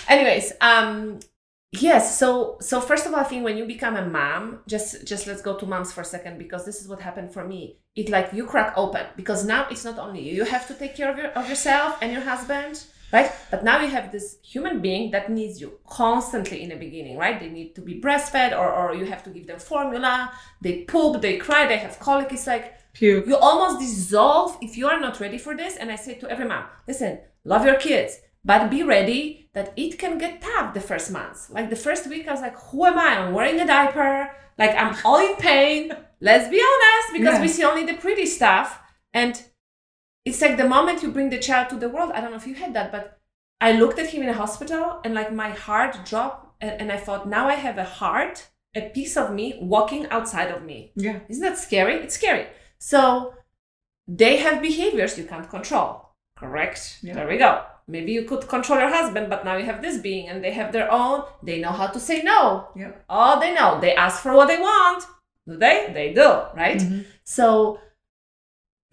Anyways, 0.09 0.53
um, 0.61 1.19
yes. 1.71 2.19
So, 2.19 2.57
so 2.59 2.81
first 2.81 3.05
of 3.05 3.13
all, 3.13 3.19
I 3.19 3.23
think 3.23 3.43
when 3.43 3.57
you 3.57 3.65
become 3.65 3.95
a 3.95 4.05
mom, 4.05 4.59
just 4.67 5.07
just 5.07 5.27
let's 5.27 5.41
go 5.41 5.57
to 5.57 5.65
moms 5.65 5.91
for 5.91 6.01
a 6.01 6.05
second 6.05 6.37
because 6.37 6.65
this 6.65 6.81
is 6.81 6.87
what 6.87 6.99
happened 7.01 7.33
for 7.33 7.47
me. 7.47 7.77
It 7.95 8.09
like 8.09 8.33
you 8.33 8.45
crack 8.45 8.73
open 8.75 9.05
because 9.15 9.45
now 9.45 9.67
it's 9.71 9.85
not 9.85 9.97
only 9.97 10.21
you. 10.21 10.33
You 10.35 10.45
have 10.45 10.67
to 10.67 10.73
take 10.73 10.95
care 10.95 11.09
of 11.11 11.17
your 11.17 11.27
of 11.27 11.49
yourself 11.49 11.97
and 12.01 12.11
your 12.11 12.21
husband, 12.21 12.83
right? 13.13 13.31
But 13.51 13.63
now 13.63 13.79
you 13.79 13.87
have 13.89 14.11
this 14.11 14.37
human 14.41 14.81
being 14.81 15.11
that 15.11 15.29
needs 15.29 15.61
you 15.61 15.79
constantly 15.87 16.63
in 16.63 16.69
the 16.69 16.75
beginning, 16.75 17.15
right? 17.17 17.39
They 17.39 17.49
need 17.49 17.75
to 17.75 17.81
be 17.81 18.01
breastfed, 18.01 18.57
or 18.57 18.73
or 18.73 18.95
you 18.95 19.05
have 19.05 19.23
to 19.23 19.29
give 19.29 19.45
them 19.47 19.59
formula. 19.59 20.33
They 20.61 20.81
poop, 20.81 21.21
they 21.21 21.37
cry, 21.37 21.67
they 21.67 21.77
have 21.77 21.99
colic. 21.99 22.33
It's 22.33 22.47
like 22.47 22.65
Puke. 22.93 23.27
you 23.27 23.37
almost 23.37 23.79
dissolve 23.79 24.57
if 24.61 24.77
you 24.77 24.87
are 24.87 24.99
not 24.99 25.19
ready 25.19 25.37
for 25.37 25.55
this. 25.55 25.77
And 25.77 25.91
I 25.91 25.95
say 25.95 26.15
to 26.15 26.29
every 26.29 26.47
mom, 26.47 26.65
listen, 26.87 27.19
love 27.45 27.65
your 27.65 27.75
kids, 27.75 28.19
but 28.43 28.69
be 28.69 28.83
ready 28.83 29.49
that 29.53 29.73
it 29.75 29.97
can 29.99 30.17
get 30.17 30.41
tough 30.41 30.73
the 30.73 30.81
first 30.81 31.11
months. 31.11 31.49
Like 31.49 31.69
the 31.69 31.75
first 31.87 32.07
week, 32.07 32.27
I 32.27 32.31
was 32.31 32.41
like, 32.41 32.57
who 32.57 32.85
am 32.85 32.97
I? 32.97 33.19
I'm 33.19 33.33
wearing 33.33 33.59
a 33.59 33.67
diaper. 33.67 34.31
Like 34.57 34.75
I'm 34.75 34.95
all 35.05 35.19
in 35.19 35.35
pain. 35.35 35.91
Let's 36.19 36.49
be 36.49 36.61
honest, 36.69 37.07
because 37.13 37.41
we 37.41 37.49
see 37.49 37.65
only 37.65 37.85
the 37.85 37.95
pretty 37.95 38.25
stuff. 38.25 38.79
And 39.13 39.35
it's 40.25 40.41
like 40.41 40.57
the 40.57 40.67
moment 40.67 41.03
you 41.03 41.11
bring 41.11 41.29
the 41.29 41.39
child 41.39 41.69
to 41.69 41.75
the 41.75 41.89
world. 41.89 42.11
I 42.13 42.21
don't 42.21 42.31
know 42.31 42.37
if 42.37 42.47
you 42.47 42.55
had 42.55 42.73
that, 42.73 42.91
but 42.91 43.19
I 43.59 43.73
looked 43.73 43.99
at 43.99 44.09
him 44.09 44.23
in 44.23 44.29
a 44.29 44.33
hospital 44.33 44.99
and 45.03 45.13
like 45.13 45.31
my 45.33 45.49
heart 45.49 45.97
dropped. 46.05 46.41
And, 46.61 46.81
and 46.81 46.91
I 46.91 46.97
thought, 46.97 47.27
now 47.27 47.47
I 47.47 47.55
have 47.55 47.77
a 47.77 47.83
heart, 47.83 48.47
a 48.75 48.81
piece 48.89 49.17
of 49.17 49.33
me 49.33 49.57
walking 49.61 50.07
outside 50.09 50.49
of 50.51 50.63
me. 50.63 50.91
Yeah. 50.95 51.19
Isn't 51.29 51.43
that 51.43 51.57
scary? 51.57 51.95
It's 51.95 52.15
scary. 52.15 52.47
So 52.79 53.33
they 54.07 54.37
have 54.37 54.61
behaviors 54.61 55.17
you 55.17 55.25
can't 55.25 55.49
control. 55.49 56.09
Correct? 56.37 56.99
Yeah. 57.01 57.15
There 57.15 57.27
we 57.27 57.37
go. 57.37 57.63
Maybe 57.87 58.13
you 58.13 58.23
could 58.23 58.47
control 58.47 58.79
your 58.79 58.89
husband, 58.89 59.29
but 59.29 59.43
now 59.43 59.57
you 59.57 59.65
have 59.65 59.81
this 59.81 59.97
being 59.97 60.29
and 60.29 60.41
they 60.43 60.51
have 60.51 60.71
their 60.71 60.89
own. 60.91 61.23
They 61.43 61.59
know 61.59 61.71
how 61.71 61.87
to 61.87 61.99
say 61.99 62.21
no. 62.21 62.69
yeah. 62.77 62.93
Oh, 63.09 63.39
they 63.41 63.53
know. 63.53 63.79
They 63.81 63.93
ask 63.93 64.21
for 64.23 64.33
what 64.33 64.47
they 64.47 64.57
want. 64.57 65.03
Do 65.47 65.57
they? 65.57 65.91
They 65.93 66.13
do, 66.13 66.29
right? 66.55 66.77
Mhm. 66.79 67.05
So, 67.25 67.79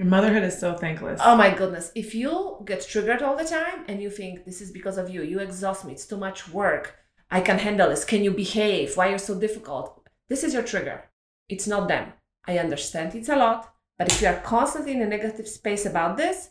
Motherhood 0.04 0.44
is 0.44 0.58
so 0.58 0.74
thankless. 0.74 1.20
oh 1.22 1.36
my 1.36 1.52
goodness, 1.54 1.92
if 1.94 2.14
you 2.14 2.62
get 2.64 2.86
triggered 2.86 3.22
all 3.22 3.36
the 3.36 3.44
time 3.44 3.84
and 3.86 4.00
you 4.00 4.10
think 4.10 4.44
this 4.44 4.60
is 4.60 4.70
because 4.70 4.96
of 4.96 5.10
you, 5.10 5.22
you 5.22 5.40
exhaust 5.40 5.84
me, 5.84 5.92
it's 5.92 6.06
too 6.06 6.16
much 6.16 6.48
work, 6.48 6.96
I 7.30 7.40
can 7.40 7.58
handle 7.58 7.90
this, 7.90 8.04
can 8.04 8.24
you 8.24 8.30
behave? 8.30 8.96
Why 8.96 9.08
you're 9.08 9.18
so 9.18 9.38
difficult? 9.38 10.08
This 10.28 10.42
is 10.42 10.54
your 10.54 10.62
trigger. 10.62 11.10
It's 11.48 11.66
not 11.66 11.88
them. 11.88 12.12
I 12.46 12.58
understand 12.58 13.14
it's 13.14 13.28
a 13.28 13.36
lot, 13.36 13.72
but 13.98 14.10
if 14.10 14.22
you 14.22 14.28
are 14.28 14.40
constantly 14.40 14.92
in 14.92 15.02
a 15.02 15.06
negative 15.06 15.46
space 15.46 15.84
about 15.84 16.16
this, 16.16 16.50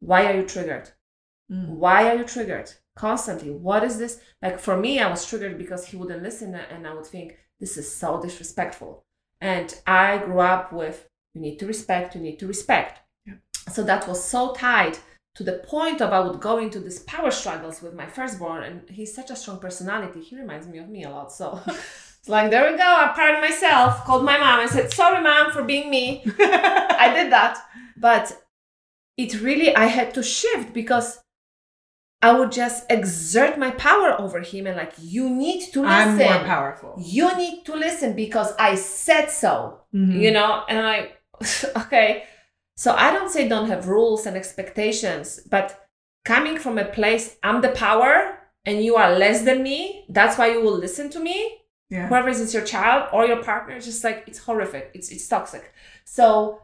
why 0.00 0.26
are 0.26 0.36
you 0.36 0.46
triggered? 0.46 0.90
Mm. 1.50 1.68
Why 1.68 2.08
are 2.08 2.16
you 2.16 2.24
triggered? 2.24 2.72
Constantly. 2.96 3.50
What 3.50 3.84
is 3.84 3.98
this? 3.98 4.20
Like 4.42 4.58
for 4.58 4.76
me, 4.76 4.98
I 4.98 5.10
was 5.10 5.26
triggered 5.26 5.58
because 5.58 5.86
he 5.86 5.96
wouldn't 5.96 6.22
listen 6.22 6.54
and 6.54 6.86
I 6.86 6.94
would 6.94 7.06
think, 7.06 7.36
this 7.60 7.76
is 7.76 7.94
so 7.94 8.20
disrespectful. 8.20 9.04
And 9.40 9.78
I 9.86 10.18
grew 10.18 10.40
up 10.40 10.72
with, 10.72 11.08
you 11.34 11.40
need 11.40 11.58
to 11.58 11.66
respect, 11.66 12.14
you 12.14 12.20
need 12.20 12.38
to 12.38 12.46
respect. 12.46 13.00
Yeah. 13.26 13.34
So 13.72 13.82
that 13.84 14.08
was 14.08 14.22
so 14.24 14.52
tied 14.54 14.98
to 15.36 15.44
the 15.44 15.62
point 15.66 16.00
of 16.00 16.12
I 16.12 16.20
would 16.20 16.40
go 16.40 16.58
into 16.58 16.80
these 16.80 16.98
power 17.00 17.30
struggles 17.30 17.80
with 17.82 17.94
my 17.94 18.06
firstborn. 18.06 18.64
And 18.64 18.90
he's 18.90 19.14
such 19.14 19.30
a 19.30 19.36
strong 19.36 19.58
personality. 19.58 20.20
He 20.22 20.36
reminds 20.36 20.66
me 20.66 20.78
of 20.78 20.88
me 20.88 21.04
a 21.04 21.10
lot. 21.10 21.32
So 21.32 21.60
it's 21.68 22.28
like, 22.28 22.50
there 22.50 22.70
we 22.70 22.76
go. 22.76 22.82
I 22.84 23.12
pardoned 23.14 23.42
myself, 23.42 24.04
called 24.04 24.24
my 24.24 24.38
mom 24.38 24.60
and 24.60 24.70
said, 24.70 24.92
sorry, 24.92 25.22
mom, 25.22 25.52
for 25.52 25.62
being 25.62 25.88
me. 25.88 26.24
I 26.40 27.12
did 27.14 27.30
that. 27.32 27.58
But 27.96 28.42
it 29.16 29.40
really, 29.40 29.74
I 29.76 29.86
had 29.86 30.14
to 30.14 30.22
shift 30.22 30.72
because 30.72 31.20
I 32.22 32.32
would 32.32 32.52
just 32.52 32.90
exert 32.90 33.56
my 33.56 33.70
power 33.70 34.20
over 34.20 34.40
him 34.40 34.66
and 34.66 34.76
like, 34.76 34.92
you 35.00 35.30
need 35.30 35.72
to 35.72 35.80
listen. 35.82 35.86
I'm 35.86 36.16
more 36.16 36.44
powerful. 36.44 36.96
You 37.00 37.34
need 37.36 37.64
to 37.66 37.74
listen 37.74 38.14
because 38.14 38.52
I 38.58 38.74
said 38.74 39.26
so, 39.30 39.80
Mhm. 39.94 40.20
you 40.20 40.30
know? 40.32 40.64
And 40.68 40.78
I'm 40.78 40.84
like, 40.84 41.19
okay. 41.76 42.24
So 42.76 42.92
I 42.94 43.12
don't 43.12 43.30
say 43.30 43.48
don't 43.48 43.68
have 43.68 43.88
rules 43.88 44.26
and 44.26 44.36
expectations, 44.36 45.40
but 45.50 45.86
coming 46.24 46.58
from 46.58 46.78
a 46.78 46.84
place, 46.84 47.36
I'm 47.42 47.60
the 47.60 47.70
power 47.70 48.38
and 48.64 48.82
you 48.84 48.96
are 48.96 49.16
less 49.18 49.42
than 49.42 49.62
me, 49.62 50.04
that's 50.08 50.36
why 50.38 50.52
you 50.52 50.60
will 50.62 50.76
listen 50.78 51.08
to 51.10 51.20
me 51.20 51.56
Yeah. 51.90 52.06
whoever 52.08 52.28
is 52.28 52.52
your 52.54 52.64
child 52.64 53.08
or 53.12 53.26
your 53.26 53.42
partner 53.42 53.80
just 53.80 54.04
like 54.04 54.18
it's 54.28 54.38
horrific 54.46 54.84
it's 54.94 55.08
it's 55.10 55.26
toxic 55.26 55.64
so 56.04 56.60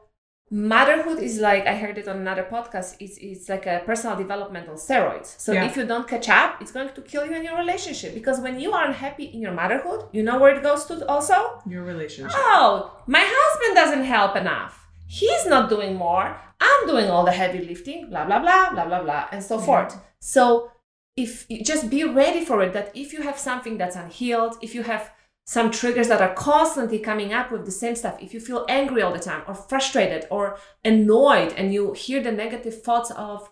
motherhood 0.51 1.19
is 1.19 1.41
like 1.41 1.67
i 1.67 1.75
heard 1.75 1.99
it 1.99 2.07
on 2.07 2.19
another 2.19 2.45
podcast 2.45 2.95
it's, 3.01 3.19
it's 3.19 3.49
like 3.49 3.67
a 3.67 3.83
personal 3.85 4.17
development 4.17 4.69
on 4.69 4.77
steroids. 4.77 5.35
So 5.41 5.53
Yeah. 5.53 5.65
if 5.65 5.77
you 5.77 5.85
don't 5.85 6.07
catch 6.07 6.29
up 6.29 6.63
it's 6.63 6.71
going 6.71 6.91
to 6.95 7.03
kill 7.03 7.27
you 7.27 7.35
in 7.35 7.43
your 7.43 7.59
relationship. 7.59 8.15
Because 8.15 8.39
when 8.41 8.61
you 8.61 8.73
are 8.73 8.85
unhappy 8.87 9.25
in 9.25 9.41
your 9.41 9.53
motherhood 9.53 10.05
you 10.13 10.23
know 10.23 10.39
where 10.39 10.55
it 10.57 10.63
goes 10.63 10.85
to 10.87 11.05
also? 11.09 11.61
Your 11.67 11.83
relationship. 11.83 12.33
oh 12.37 12.93
my 13.09 13.25
husband 13.27 13.75
doesn't 13.75 14.05
help 14.05 14.37
enough. 14.37 14.87
He's 15.09 15.47
not 15.47 15.69
doing 15.69 15.97
more. 15.97 16.37
I'm 16.61 16.87
doing 16.87 17.11
all 17.11 17.25
the 17.25 17.33
heavy 17.33 17.61
lifting 17.71 18.09
blah 18.11 18.25
blah 18.25 18.39
blah 18.39 18.71
blah 18.71 18.87
blah 18.87 19.03
blah 19.03 19.25
and 19.33 19.43
so 19.43 19.59
forth. 19.59 19.99
So 20.21 20.71
if 21.17 21.47
you 21.51 21.65
just 21.65 21.91
be 21.91 22.05
ready 22.05 22.45
for 22.45 22.63
it 22.63 22.73
that 22.73 22.93
if 22.95 23.13
you 23.13 23.23
have 23.23 23.39
something 23.39 23.79
that's 23.79 23.97
unhealed 23.97 24.55
if 24.63 24.75
you 24.77 24.83
have 24.85 25.11
some 25.49 25.71
triggers 25.71 26.09
that 26.09 26.21
are 26.21 26.35
constantly 26.35 26.99
coming 26.99 27.33
up 27.33 27.53
with 27.53 27.65
the 27.65 27.71
same 27.71 27.95
stuff 27.95 28.21
if 28.21 28.35
you 28.35 28.41
feel 28.41 28.67
angry 28.69 29.01
all 29.03 29.13
the 29.13 29.19
time 29.31 29.43
or 29.47 29.55
frustrated 29.55 30.27
or 30.31 30.59
annoyed 30.85 31.53
and 31.57 31.73
you 31.73 31.93
hear 31.93 32.21
the 32.23 32.33
negative 32.33 32.83
thoughts 32.83 33.13
of 33.13 33.49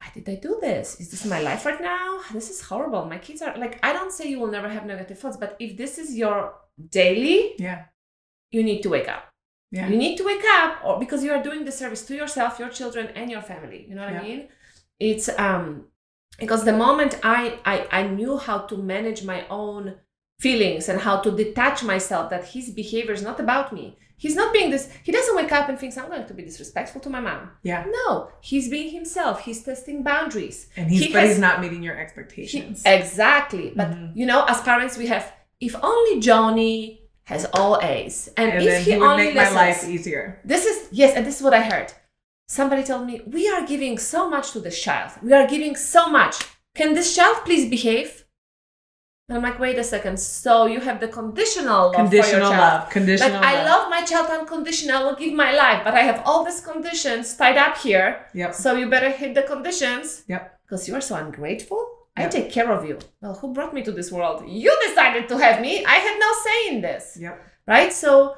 why 0.00 0.10
did 0.14 0.28
I 0.28 0.36
do 0.36 0.58
this? 0.60 1.00
Is 1.00 1.10
this 1.10 1.24
my 1.24 1.40
life 1.40 1.66
right 1.66 1.80
now? 1.80 2.20
This 2.32 2.50
is 2.50 2.60
horrible. 2.62 3.04
My 3.04 3.18
kids 3.18 3.42
are 3.42 3.56
like, 3.58 3.80
I 3.82 3.92
don't 3.92 4.12
say 4.12 4.28
you 4.28 4.38
will 4.38 4.46
never 4.50 4.68
have 4.68 4.86
negative 4.86 5.18
thoughts, 5.18 5.36
but 5.36 5.56
if 5.58 5.76
this 5.76 5.98
is 5.98 6.16
your 6.16 6.54
daily, 6.90 7.54
Yeah. 7.58 7.86
you 8.52 8.62
need 8.62 8.82
to 8.82 8.90
wake 8.90 9.08
up. 9.08 9.24
Yeah. 9.72 9.88
You 9.88 9.96
need 9.96 10.16
to 10.18 10.24
wake 10.24 10.44
up 10.60 10.84
or 10.84 11.00
because 11.00 11.24
you 11.24 11.32
are 11.32 11.42
doing 11.42 11.64
the 11.64 11.72
service 11.72 12.02
to 12.06 12.14
yourself, 12.14 12.60
your 12.60 12.68
children, 12.70 13.08
and 13.16 13.28
your 13.28 13.42
family. 13.42 13.86
You 13.88 13.96
know 13.96 14.04
what 14.04 14.12
Yeah. 14.14 14.20
I 14.20 14.22
mean? 14.22 14.48
It's 15.00 15.28
um 15.36 15.86
because 16.38 16.64
the 16.64 16.72
moment 16.86 17.18
I, 17.24 17.58
I 17.64 17.76
I 17.90 18.02
knew 18.06 18.38
how 18.38 18.58
to 18.70 18.76
manage 18.76 19.24
my 19.24 19.46
own 19.48 19.96
feelings 20.48 20.88
and 20.88 21.00
how 21.00 21.18
to 21.18 21.30
detach 21.32 21.82
myself 21.82 22.30
that 22.30 22.44
his 22.48 22.70
behavior 22.70 23.12
is 23.12 23.22
not 23.22 23.40
about 23.40 23.72
me. 23.72 23.98
He's 24.16 24.34
not 24.36 24.52
being 24.52 24.70
this 24.70 24.88
he 25.04 25.12
doesn't 25.12 25.36
wake 25.36 25.52
up 25.52 25.68
and 25.68 25.78
thinks 25.78 25.96
I'm 25.96 26.08
going 26.08 26.26
to 26.26 26.34
be 26.34 26.42
disrespectful 26.44 27.00
to 27.02 27.10
my 27.10 27.20
mom. 27.20 27.50
Yeah. 27.62 27.84
No, 27.88 28.30
he's 28.40 28.68
being 28.68 28.92
himself. 28.92 29.40
He's 29.42 29.62
testing 29.62 30.02
boundaries. 30.02 30.68
And 30.76 30.90
he's 30.90 31.04
He 31.06 31.12
but 31.12 31.20
has- 31.22 31.30
he's 31.30 31.38
not 31.38 31.60
meeting 31.60 31.82
your 31.82 31.96
He- 31.96 32.02
expectations. 32.02 32.82
exactly. 32.84 33.72
But 33.74 33.90
Mhm. 33.90 34.12
you 34.16 34.26
know, 34.26 34.44
as 34.44 34.60
parents, 34.60 34.96
we 34.96 35.06
have 35.06 35.32
if 35.60 35.74
only 35.82 36.20
Johnny 36.20 37.02
has 37.24 37.44
all 37.52 37.78
A's, 37.82 38.30
and, 38.36 38.52
and 38.52 38.62
if 38.62 38.84
he, 38.84 38.92
he 38.92 38.96
would 38.98 39.06
only 39.06 39.24
make 39.26 39.34
my 39.34 39.42
listens, 39.42 39.56
life 39.56 39.88
easier. 39.88 40.40
this 40.44 40.64
is 40.64 40.88
yes, 40.92 41.14
and 41.16 41.26
this 41.26 41.36
is 41.38 41.42
what 41.42 41.52
I 41.52 41.62
heard. 41.62 41.92
Somebody 42.48 42.82
told 42.84 43.06
me 43.06 43.20
we 43.26 43.48
are 43.50 43.66
giving 43.66 43.98
so 43.98 44.30
much 44.30 44.52
to 44.52 44.60
this 44.60 44.80
child. 44.80 45.10
We 45.22 45.32
are 45.32 45.46
giving 45.46 45.74
so 45.76 46.08
much. 46.08 46.36
Can 46.74 46.94
this 46.94 47.14
child 47.16 47.36
please 47.44 47.68
behave? 47.68 48.24
And 49.28 49.36
I'm 49.36 49.42
like, 49.42 49.58
wait 49.58 49.78
a 49.78 49.84
second. 49.84 50.18
So 50.18 50.64
you 50.66 50.80
have 50.80 51.00
the 51.00 51.08
conditional 51.08 51.92
love 51.92 51.94
for 51.94 51.98
your 52.00 52.22
Conditional 52.24 52.50
love. 52.50 52.88
Conditional 52.88 53.32
Like 53.34 53.44
I 53.44 53.54
love. 53.56 53.66
love 53.82 53.90
my 53.90 54.02
child 54.02 54.30
unconditional. 54.30 54.96
I 54.96 55.04
will 55.04 55.16
give 55.16 55.34
my 55.34 55.52
life, 55.52 55.82
but 55.84 55.92
I 55.92 56.00
have 56.00 56.22
all 56.24 56.44
these 56.44 56.60
conditions 56.62 57.36
tied 57.36 57.58
up 57.58 57.76
here. 57.76 58.26
Yep. 58.32 58.54
So 58.54 58.74
you 58.74 58.88
better 58.88 59.10
hit 59.10 59.34
the 59.34 59.42
conditions 59.42 60.22
Yep. 60.28 60.60
because 60.64 60.88
you 60.88 60.94
are 60.94 61.02
so 61.02 61.16
ungrateful. 61.16 61.80
I 62.16 62.22
Yep. 62.22 62.30
take 62.30 62.50
care 62.50 62.72
of 62.72 62.86
you. 62.88 62.98
Well, 63.20 63.34
who 63.34 63.52
brought 63.52 63.74
me 63.74 63.82
to 63.82 63.92
this 63.92 64.10
world? 64.10 64.44
You 64.48 64.74
decided 64.88 65.28
to 65.28 65.36
have 65.36 65.60
me. 65.60 65.84
I 65.84 65.96
had 66.06 66.16
no 66.18 66.30
say 66.46 66.58
in 66.74 66.80
this. 66.80 67.18
Yep. 67.20 67.38
Right? 67.66 67.92
So, 67.92 68.36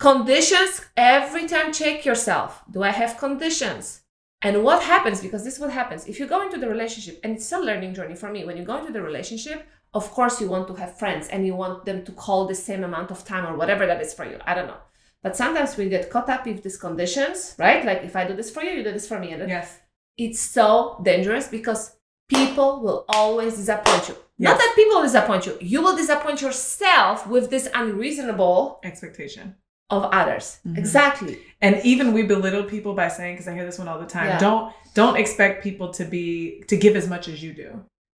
conditions, 0.00 0.80
every 0.96 1.46
time 1.46 1.70
check 1.70 2.04
yourself. 2.06 2.62
Do 2.70 2.82
I 2.82 2.90
have 2.90 3.18
conditions? 3.18 4.00
And 4.40 4.64
what 4.64 4.82
happens? 4.82 5.20
Because 5.20 5.44
this 5.44 5.54
is 5.54 5.60
what 5.60 5.70
happens. 5.70 6.06
If 6.06 6.18
you 6.18 6.26
go 6.26 6.40
into 6.42 6.56
the 6.58 6.68
relationship, 6.68 7.20
and 7.22 7.36
it's 7.36 7.52
a 7.52 7.58
learning 7.58 7.92
journey 7.94 8.14
for 8.14 8.30
me, 8.30 8.44
when 8.46 8.56
you 8.56 8.64
go 8.64 8.76
into 8.78 8.92
the 8.92 9.02
relationship, 9.02 9.66
of 9.94 10.10
course 10.10 10.40
you 10.40 10.48
want 10.48 10.66
to 10.68 10.74
have 10.74 10.98
friends 10.98 11.28
and 11.28 11.46
you 11.46 11.54
want 11.54 11.84
them 11.84 12.04
to 12.04 12.12
call 12.12 12.46
the 12.46 12.54
same 12.54 12.82
amount 12.84 13.10
of 13.10 13.24
time 13.24 13.46
or 13.46 13.56
whatever 13.56 13.86
that 13.86 14.00
is 14.02 14.12
for 14.12 14.24
you. 14.24 14.38
I 14.46 14.54
don't 14.54 14.66
know. 14.66 14.82
But 15.22 15.36
sometimes 15.36 15.76
we 15.76 15.88
get 15.88 16.10
caught 16.10 16.28
up 16.28 16.44
with 16.46 16.62
these 16.62 16.76
conditions, 16.76 17.54
right? 17.58 17.82
Like 17.84 18.02
if 18.02 18.14
I 18.16 18.26
do 18.26 18.34
this 18.34 18.50
for 18.50 18.62
you, 18.62 18.72
you 18.76 18.82
do 18.84 18.92
this 18.92 19.08
for 19.08 19.18
me. 19.18 19.32
And 19.32 19.48
Yes. 19.48 19.78
it's 20.18 20.40
so 20.40 21.00
dangerous 21.02 21.48
because 21.48 21.96
people 22.28 22.80
will 22.84 23.04
always 23.08 23.56
disappoint 23.56 24.08
you. 24.08 24.16
Not 24.38 24.58
that 24.58 24.72
people 24.74 24.96
will 24.96 25.04
disappoint 25.04 25.46
you, 25.46 25.56
you 25.60 25.80
will 25.80 25.96
disappoint 25.96 26.42
yourself 26.42 27.26
with 27.26 27.50
this 27.50 27.68
unreasonable 27.74 28.80
Expectation. 28.84 29.54
of 29.90 30.02
others. 30.20 30.58
Mhm. 30.66 30.78
Exactly. 30.78 31.38
And 31.60 31.80
even 31.84 32.12
we 32.12 32.22
belittle 32.24 32.64
people 32.64 32.94
by 32.94 33.08
saying, 33.08 33.34
because 33.34 33.48
I 33.48 33.54
hear 33.54 33.64
this 33.64 33.78
one 33.78 33.86
all 33.88 34.00
the 34.00 34.06
time, 34.06 34.26
Yeah. 34.28 34.38
don't 34.38 34.72
don't 34.94 35.16
expect 35.16 35.62
people 35.62 35.88
to 35.98 36.04
be 36.04 36.62
to 36.68 36.76
give 36.76 36.94
as 36.96 37.06
much 37.08 37.28
as 37.28 37.42
you 37.42 37.52
do. 37.52 37.68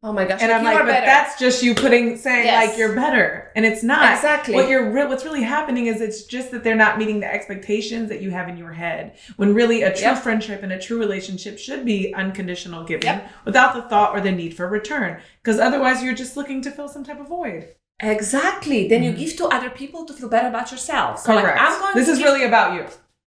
Oh 0.08 0.14
my 0.14 0.24
gosh. 0.24 0.39
And 0.39 0.51
I'm 0.51 0.62
you 0.62 0.68
like, 0.68 0.78
but 0.78 0.86
better. 0.86 1.06
that's 1.08 1.39
just 1.39 1.64
you 1.64 1.74
putting 1.74 2.16
saying 2.16 2.45
Yes. 2.45 2.70
like 2.70 2.78
you're 2.78 2.93
better, 2.93 3.51
and 3.56 3.66
it's 3.66 3.82
not. 3.82 4.14
Exactly. 4.14 4.53
What 4.53 4.70
you're 4.70 4.91
re- 4.91 5.08
what's 5.08 5.26
really 5.26 5.41
happening 5.41 5.88
is 5.88 5.99
it's 5.99 6.26
just 6.26 6.51
that 6.51 6.64
they're 6.64 6.76
not 6.76 6.99
meeting 6.99 7.22
the 7.22 7.34
expectations 7.34 8.10
that 8.10 8.22
you 8.22 8.30
have 8.30 8.47
in 8.47 8.56
your 8.56 8.72
head. 8.74 9.14
When 9.38 9.56
really 9.56 9.82
a 9.82 9.91
true 9.91 10.01
Yep. 10.03 10.20
friendship 10.20 10.62
and 10.62 10.72
a 10.72 10.78
true 10.80 10.99
relationship 10.99 11.58
should 11.58 11.86
be 11.86 12.14
unconditional 12.14 12.84
giving 12.84 13.08
Yep. 13.08 13.28
without 13.45 13.74
the 13.74 13.82
thought 13.82 14.16
or 14.16 14.22
the 14.22 14.32
need 14.32 14.56
for 14.56 14.68
return. 14.68 15.18
Because 15.43 15.60
otherwise, 15.60 16.03
you're 16.03 16.14
just 16.14 16.38
looking 16.38 16.62
to 16.62 16.70
fill 16.70 16.88
some 16.88 17.03
type 17.03 17.20
of 17.20 17.28
void. 17.28 17.70
Exactly. 17.99 18.88
Then 18.88 19.01
you 19.03 19.12
Mhm. 19.12 19.18
give 19.18 19.38
to 19.38 19.47
other 19.47 19.70
people 19.72 20.06
to 20.06 20.14
feel 20.14 20.30
better 20.30 20.49
about 20.49 20.70
yourself. 20.72 21.20
So 21.22 21.34
like, 21.34 21.45
Correct. 21.45 21.60
I'm 21.62 21.80
going 21.80 21.95
this 21.95 22.10
is 22.10 22.22
really 22.22 22.43
about 22.43 22.74
you. 22.76 22.86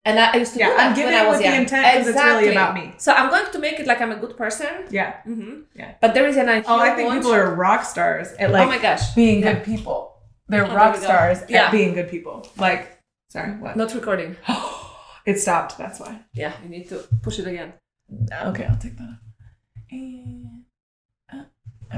And 0.05 0.19
I 0.19 0.37
used 0.37 0.53
to 0.55 0.59
Yeah, 0.59 0.71
do 0.71 0.77
that 0.77 0.87
I'm 0.91 0.95
giving 0.95 1.13
when 1.13 1.21
I 1.23 1.27
was 1.27 1.37
with 1.39 1.47
the 1.47 1.53
young. 1.53 1.63
intent 1.63 1.85
'cause 1.87 2.07
it's 2.09 2.23
really 2.23 2.49
about 2.51 2.75
me. 2.75 2.95
So 2.99 3.13
I'm 3.13 3.31
going 3.31 3.51
to 3.53 3.59
make 3.59 3.79
it 3.81 3.87
like 3.87 4.01
I'm 4.01 4.13
a 4.13 4.17
good 4.17 4.37
person. 4.37 4.69
Yeah. 4.91 5.21
hmm 5.23 5.61
Yeah. 5.75 5.93
But 6.01 6.15
there 6.15 6.27
is 6.27 6.37
an 6.37 6.49
I 6.49 6.63
Oh, 6.67 6.79
I 6.81 6.95
think 6.97 7.13
people 7.13 7.33
are 7.33 7.55
rock 7.55 7.85
stars 7.85 8.29
at 8.39 8.51
like 8.51 8.67
oh 8.67 8.69
my 8.71 8.79
gosh. 8.79 9.15
being 9.15 9.41
Yeah. 9.43 9.53
good 9.55 9.65
people. 9.65 9.99
They're 10.49 10.65
Oh, 10.67 10.75
rock 10.75 10.97
stars 10.97 11.39
Yeah. 11.49 11.67
at 11.67 11.73
being 11.73 11.93
good 11.95 12.09
people. 12.09 12.47
Like, 12.57 12.99
sorry, 13.29 13.53
what? 13.63 13.77
Not 13.77 13.93
recording. 13.95 14.37
it 15.27 15.39
stopped. 15.39 15.77
That's 15.77 16.01
why. 16.01 16.21
Yeah, 16.33 16.53
you 16.63 16.69
need 16.71 16.89
to 16.89 16.97
push 17.23 17.39
it 17.39 17.47
again. 17.47 17.75
Okay, 18.33 18.65
I'll 18.65 18.79
take 18.79 18.97
that. 18.97 19.19
And, 19.91 20.65
uh, 21.33 21.45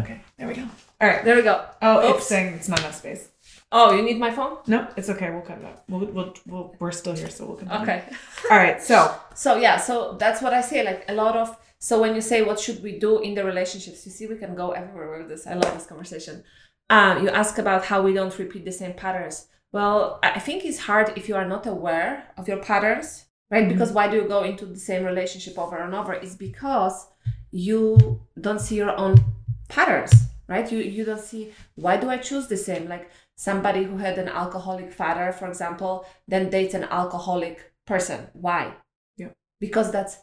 okay, 0.01 0.21
there 0.37 0.49
we 0.49 0.55
go. 0.55 0.63
All 1.01 1.09
right. 1.09 1.25
There 1.25 1.37
we 1.37 1.43
go. 1.43 1.65
Oh, 1.81 2.09
Oops. 2.11 2.19
it's 2.19 2.27
saying 2.27 2.55
it's 2.55 2.69
not 2.69 2.81
enough 2.81 2.97
space. 2.97 3.29
Oh, 3.73 3.93
you 3.93 4.03
need 4.03 4.19
my 4.19 4.31
phone? 4.33 4.59
No, 4.67 4.89
it's 4.97 5.09
okay. 5.11 5.31
We'll 5.31 5.43
cut 5.43 5.59
it. 5.63 5.79
We'll, 5.89 6.07
we'll, 6.07 6.35
we'll, 6.47 6.75
we're 6.81 6.91
still 6.91 7.15
here, 7.15 7.31
so 7.31 7.47
we'll 7.47 7.57
continue. 7.57 7.83
Okay. 7.83 8.03
All 8.51 8.57
right. 8.59 8.83
So, 8.83 9.15
So 9.35 9.57
yeah, 9.57 9.77
so 9.77 10.17
that's 10.19 10.43
what 10.43 10.53
I 10.53 10.61
say. 10.61 10.83
Like 10.85 11.05
a 11.09 11.15
lot 11.15 11.37
of 11.37 11.57
so 11.79 12.01
when 12.01 12.15
you 12.15 12.21
say 12.21 12.43
what 12.43 12.61
should 12.61 12.83
we 12.83 12.99
do 12.99 13.21
in 13.21 13.35
the 13.35 13.45
relationships, 13.45 14.05
you 14.05 14.13
see 14.13 14.27
we 14.27 14.37
can 14.37 14.55
go 14.55 14.73
everywhere 14.73 15.19
with 15.19 15.29
this. 15.29 15.47
I 15.47 15.55
love 15.55 15.73
this 15.73 15.87
conversation. 15.87 16.43
Um, 16.91 17.23
you 17.23 17.31
ask 17.31 17.57
about 17.59 17.85
how 17.87 18.03
we 18.03 18.13
don't 18.13 18.37
repeat 18.39 18.65
the 18.65 18.73
same 18.73 18.93
patterns. 18.93 19.47
Well, 19.73 20.19
I 20.23 20.41
think 20.41 20.65
it's 20.65 20.81
hard 20.81 21.13
if 21.17 21.29
you 21.29 21.37
are 21.37 21.47
not 21.47 21.67
aware 21.67 22.25
of 22.37 22.49
your 22.49 22.59
patterns, 22.59 23.27
right? 23.51 23.65
Mhm. 23.65 23.69
Because 23.73 23.93
why 23.93 24.09
do 24.11 24.17
you 24.17 24.27
go 24.29 24.43
into 24.43 24.67
the 24.67 24.79
same 24.79 25.05
relationship 25.05 25.57
over 25.59 25.79
and 25.79 25.95
over? 25.95 26.13
Is 26.13 26.35
because 26.35 27.07
you 27.53 28.21
don't 28.41 28.61
see 28.61 28.77
your 28.77 28.97
own 28.97 29.17
patterns, 29.69 30.13
right? 30.49 30.71
You 30.71 30.79
you 30.81 31.05
don't 31.05 31.21
see 31.21 31.53
why 31.77 31.97
do 31.97 32.11
I 32.11 32.19
choose 32.19 32.47
the 32.49 32.57
same? 32.57 32.89
Like 32.89 33.11
somebody 33.49 33.83
who 33.89 33.97
had 34.07 34.17
an 34.19 34.29
alcoholic 34.43 34.89
father, 35.01 35.27
for 35.39 35.47
example, 35.53 35.93
then 36.33 36.45
dates 36.57 36.75
an 36.81 36.85
alcoholic 37.01 37.57
person. 37.91 38.21
Why? 38.47 38.63
Yeah. 39.21 39.33
because 39.67 39.89
that's 39.97 40.15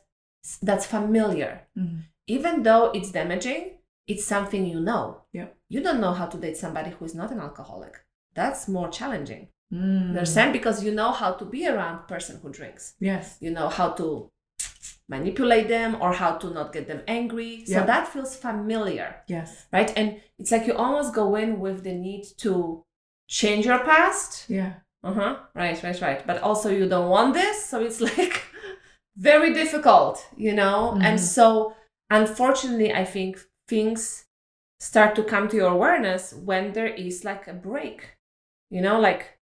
that's 0.69 0.85
familiar 0.95 1.51
Mhm. 1.77 1.97
even 2.35 2.53
though 2.67 2.85
it's 2.97 3.11
damaging 3.19 3.63
it's 4.11 4.25
something 4.33 4.63
you 4.73 4.79
know 4.89 5.03
Yep. 5.37 5.49
you 5.73 5.79
don't 5.85 6.01
know 6.05 6.13
how 6.19 6.27
to 6.33 6.37
date 6.43 6.57
somebody 6.63 6.89
who 6.95 7.03
is 7.09 7.15
not 7.21 7.31
an 7.35 7.39
alcoholic 7.47 7.95
that's 8.39 8.61
more 8.75 8.89
challenging 8.99 9.43
Mm. 9.73 10.09
understand 10.11 10.49
because 10.57 10.77
you 10.85 10.91
know 10.99 11.11
how 11.21 11.31
to 11.39 11.45
be 11.55 11.61
around 11.71 11.95
a 12.03 12.07
person 12.13 12.33
who 12.41 12.49
drinks 12.59 12.83
yes. 13.09 13.25
you 13.43 13.51
know 13.57 13.67
how 13.79 13.89
to 13.99 14.07
manipulate 15.09 15.67
them 15.75 15.91
or 16.03 16.11
how 16.13 16.31
to 16.41 16.47
not 16.57 16.73
get 16.75 16.87
them 16.87 17.01
angry 17.19 17.51
so 17.65 17.79
that 17.91 18.07
feels 18.13 18.33
familiar 18.47 19.09
Yes. 19.27 19.49
right 19.75 19.91
and 19.99 20.07
it's 20.39 20.51
like 20.53 20.65
you 20.67 20.73
almost 20.85 21.13
go 21.21 21.35
in 21.35 21.59
with 21.59 21.83
the 21.83 21.93
need 22.07 22.23
to 22.43 22.83
change 23.27 23.65
your 23.65 23.79
past 23.79 24.45
Yeah. 24.49 24.73
uh-huh 25.03 25.37
right 25.55 25.81
right 25.83 26.01
right 26.01 26.25
but 26.27 26.41
also 26.41 26.69
you 26.69 26.87
don't 26.87 27.09
want 27.09 27.33
this 27.33 27.65
so 27.65 27.81
it's 27.81 28.01
like 28.09 28.43
very 29.17 29.53
difficult 29.53 30.25
you 30.35 30.53
know 30.53 30.93
and 31.01 31.19
Mhm. 31.19 31.23
so 31.35 31.73
unfortunately 32.09 32.93
i 32.93 33.03
think 33.03 33.37
things 33.67 34.25
start 34.79 35.15
to 35.15 35.23
come 35.23 35.47
to 35.49 35.57
your 35.57 35.71
awareness 35.71 36.33
when 36.33 36.73
there 36.73 36.87
is 36.87 37.23
like 37.25 37.47
a 37.47 37.53
break 37.53 38.17
you 38.69 38.81
know 38.81 38.99
like 38.99 39.39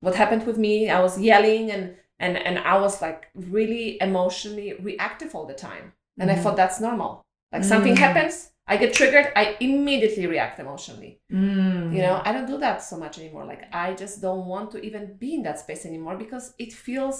what 0.00 0.14
happened 0.14 0.44
with 0.46 0.58
me 0.58 0.90
i 0.90 1.00
was 1.00 1.18
yelling 1.20 1.70
and 1.70 1.96
and 2.18 2.36
and 2.36 2.58
i 2.58 2.78
was 2.78 3.00
like 3.02 3.28
really 3.34 3.98
emotionally 4.00 4.74
reactive 4.80 5.34
all 5.34 5.46
the 5.46 5.54
time 5.68 5.92
and 6.20 6.30
i 6.30 6.34
Mhm. 6.34 6.42
thought 6.42 6.56
that's 6.56 6.80
normal 6.80 7.24
like 7.52 7.64
something 7.64 7.94
Mm. 7.96 7.98
happens 8.06 8.52
i 8.68 8.76
get 8.76 8.92
triggered 8.94 9.32
i 9.36 9.56
immediately 9.60 10.26
react 10.26 10.58
emotionally 10.58 11.12
Mm. 11.32 11.92
you 11.94 12.02
know 12.02 12.20
i 12.24 12.32
don't 12.32 12.46
do 12.46 12.58
that 12.58 12.82
so 12.82 12.96
much 12.96 13.18
anymore 13.18 13.44
like 13.44 13.62
i 13.72 13.94
just 13.94 14.20
don't 14.22 14.46
want 14.46 14.70
to 14.72 14.78
even 14.88 15.16
be 15.18 15.34
in 15.34 15.42
that 15.42 15.58
space 15.58 15.84
anymore 15.84 16.16
because 16.16 16.54
it 16.58 16.72
feels 16.72 17.18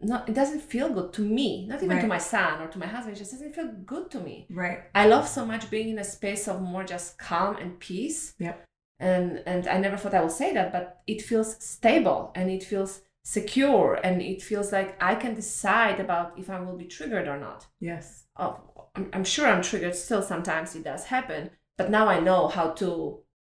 not 0.00 0.28
it 0.28 0.34
doesn't 0.34 0.60
feel 0.60 0.88
good 0.98 1.12
to 1.14 1.22
me 1.22 1.66
not 1.66 1.82
even 1.82 2.00
to 2.00 2.06
my 2.06 2.18
son 2.18 2.60
or 2.62 2.68
to 2.68 2.78
my 2.78 2.86
husband 2.86 3.16
it 3.16 3.18
just 3.18 3.32
doesn't 3.32 3.54
feel 3.54 3.70
good 3.84 4.10
to 4.12 4.20
me 4.20 4.46
Right. 4.50 4.80
i 4.94 5.06
love 5.06 5.26
so 5.26 5.44
much 5.44 5.70
being 5.70 5.88
in 5.88 5.98
a 5.98 6.04
space 6.04 6.46
of 6.46 6.60
more 6.62 6.84
just 6.84 7.18
calm 7.18 7.56
and 7.56 7.78
peace 7.80 8.34
Yep. 8.38 8.64
and 9.00 9.42
and 9.46 9.66
i 9.68 9.76
never 9.78 9.96
thought 9.96 10.14
i 10.14 10.20
would 10.22 10.30
say 10.42 10.52
that 10.54 10.72
but 10.72 11.00
it 11.06 11.20
feels 11.22 11.50
stable 11.64 12.30
and 12.36 12.50
it 12.50 12.62
feels 12.62 13.00
secure 13.36 13.86
and 14.06 14.22
it 14.22 14.40
feels 14.48 14.72
like 14.72 14.90
i 15.10 15.14
can 15.22 15.34
decide 15.34 15.98
about 16.00 16.38
if 16.38 16.48
i 16.48 16.58
will 16.64 16.78
be 16.82 16.86
triggered 16.96 17.28
or 17.28 17.38
not 17.38 17.66
Yes. 17.78 18.24
oh, 18.38 18.54
I'm, 18.96 19.10
I'm 19.12 19.24
sure 19.24 19.46
I'm 19.46 19.62
triggered 19.62 19.94
still 19.94 20.22
sometimes 20.22 20.74
it 20.74 20.84
does 20.84 21.04
happen, 21.04 21.50
but 21.76 21.90
now 21.90 22.08
I 22.08 22.20
know 22.20 22.48
how 22.48 22.70
to 22.80 22.90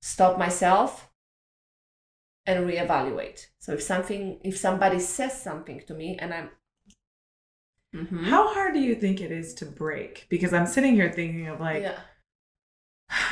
stop 0.02 0.38
myself 0.38 1.10
and 2.46 2.68
reevaluate. 2.70 3.40
So 3.60 3.74
if 3.74 3.82
something, 3.82 4.40
if 4.44 4.58
somebody 4.58 5.00
says 5.00 5.42
something 5.42 5.82
to 5.88 5.94
me 5.94 6.18
and 6.22 6.34
I'm, 6.34 6.50
Mhm. 7.96 8.26
How 8.26 8.54
hard 8.54 8.74
do 8.74 8.80
you 8.80 8.96
think 8.96 9.20
it 9.22 9.32
is 9.32 9.54
to 9.56 9.66
break? 9.66 10.28
Because 10.30 10.54
I'm 10.54 10.68
sitting 10.68 10.96
here 10.96 11.12
thinking 11.12 11.48
of 11.48 11.60
like, 11.60 11.84
yeah, 11.84 12.00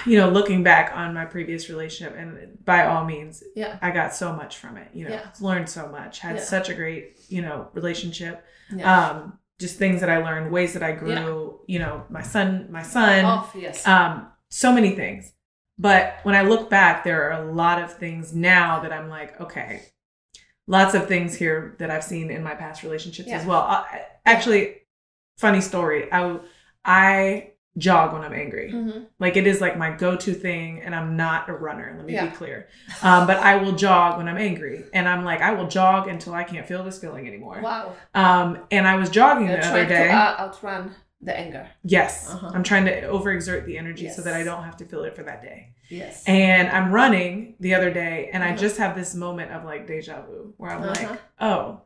you 0.06 0.18
know, 0.18 0.30
looking 0.30 0.64
back 0.64 0.92
on 0.96 1.14
my 1.14 1.26
previous 1.26 1.70
relationship, 1.70 2.16
and 2.18 2.64
by 2.66 2.86
all 2.86 3.06
means, 3.06 3.44
yeah, 3.56 3.78
I 3.82 3.92
got 3.92 4.14
so 4.16 4.34
much 4.34 4.58
from 4.58 4.78
it. 4.78 4.90
You 4.94 5.06
know, 5.06 5.12
Yeah. 5.12 5.26
learned 5.40 5.70
so 5.70 5.88
much, 5.88 6.20
had 6.20 6.36
Yeah. 6.38 6.42
such 6.44 6.70
a 6.70 6.74
great, 6.74 7.18
you 7.30 7.42
know, 7.42 7.70
relationship. 7.74 8.44
yeah, 8.76 9.10
Um, 9.10 9.40
just 9.60 9.78
things 9.78 10.00
that 10.02 10.10
I 10.10 10.18
learned, 10.18 10.52
ways 10.52 10.74
that 10.74 10.84
I 10.84 10.92
grew, 10.94 11.60
you 11.68 11.80
know, 11.80 12.06
my 12.10 12.22
son, 12.22 12.68
my 12.72 12.84
son, 12.84 13.26
Oh, 13.26 13.50
yes. 13.56 13.86
um, 13.88 14.28
so 14.50 14.72
many 14.72 14.92
things. 14.96 15.34
But 15.78 16.16
when 16.24 16.36
I 16.36 16.42
look 16.42 16.70
back, 16.70 17.04
there 17.04 17.24
are 17.32 17.42
a 17.42 17.52
lot 17.52 17.82
of 17.82 17.94
things 17.94 18.34
now 18.34 18.80
that 18.82 18.92
I'm 18.94 19.10
like, 19.10 19.40
okay, 19.42 19.82
lots 20.68 20.94
of 20.94 21.08
things 21.08 21.36
here 21.36 21.76
that 21.80 21.90
I've 21.90 22.04
seen 22.04 22.30
in 22.30 22.44
my 22.44 22.54
past 22.54 22.84
relationships 22.84 23.30
as 23.32 23.46
well. 23.46 23.62
I, 23.62 24.02
actually, 24.26 24.76
funny 25.38 25.62
story. 25.62 26.12
I 26.12 26.40
I 26.86 27.52
jog 27.80 28.14
when 28.14 28.22
I'm 28.22 28.34
angry. 28.34 28.72
Mhm. 28.72 29.08
Like 29.20 29.38
it 29.38 29.48
is 29.48 29.60
like 29.62 29.78
my 29.78 29.92
go-to 29.92 30.34
thing, 30.34 30.82
and 30.84 30.94
I'm 30.94 31.16
not 31.18 31.50
a 31.50 31.54
runner. 31.54 31.94
Let 31.98 32.06
me 32.06 32.14
Yeah. 32.14 32.26
be 32.28 32.36
clear. 32.36 32.68
Um, 33.02 33.26
but 33.26 33.38
I 33.38 33.56
will 33.58 33.72
jog 33.74 34.18
when 34.18 34.28
I'm 34.28 34.38
angry, 34.38 34.84
and 34.94 35.08
I'm 35.08 35.24
like, 35.26 35.42
I 35.42 35.52
will 35.54 35.68
jog 35.68 36.08
until 36.08 36.34
I 36.34 36.44
can't 36.44 36.68
feel 36.68 36.84
this 36.84 37.00
feeling 37.00 37.28
anymore. 37.28 37.60
Wow. 37.62 37.94
Um, 38.14 38.60
and 38.72 38.88
I 38.88 38.96
was 38.96 39.10
jogging 39.10 39.48
You're 39.48 39.58
the 39.62 39.68
other 39.68 39.86
day. 39.86 40.08
to 40.08 40.14
uh, 40.14 40.36
outrun 40.40 40.96
the 41.22 41.38
anger. 41.38 41.68
yes, 41.84 42.32
Uh-huh. 42.34 42.52
I'm 42.54 42.64
trying 42.64 42.86
to 42.86 43.02
overexert 43.02 43.66
the 43.66 43.78
energy 43.78 44.08
so 44.10 44.22
that 44.22 44.34
I 44.34 44.44
don't 44.44 44.64
have 44.64 44.78
to 44.78 44.86
feel 44.86 45.04
it 45.04 45.16
for 45.18 45.24
that 45.24 45.42
day. 45.42 45.74
Yes. 45.90 46.24
And 46.28 46.70
I'm 46.70 46.92
running 46.94 47.56
the 47.60 47.74
other 47.76 47.92
day, 47.92 48.30
and 48.32 48.42
I 48.44 48.50
Uh-huh. 48.50 48.58
just 48.58 48.78
have 48.78 48.96
this 48.96 49.14
moment 49.16 49.52
of 49.52 49.66
like 49.66 49.86
deja 49.88 50.22
vu 50.22 50.54
where 50.58 50.72
I'm 50.72 50.84
Uh-huh. 50.84 50.94
like, 51.10 51.20
oh, 51.42 51.82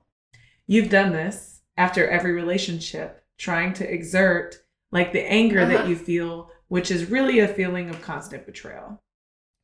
you've 0.68 0.90
done 0.90 1.12
this 1.14 1.62
after 1.78 2.08
every 2.08 2.32
relationship, 2.32 3.24
trying 3.40 3.74
to 3.74 3.92
exert 3.92 4.58
like 4.94 5.12
the 5.12 5.22
anger 5.30 5.66
that 5.66 5.82
Uh-huh. 5.82 5.90
you 5.90 5.96
feel, 5.96 6.50
which 6.70 6.90
is 6.92 7.10
really 7.10 7.40
a 7.40 7.48
feeling 7.48 7.90
of 7.90 8.02
constant 8.02 8.46
betrayal. 8.46 9.02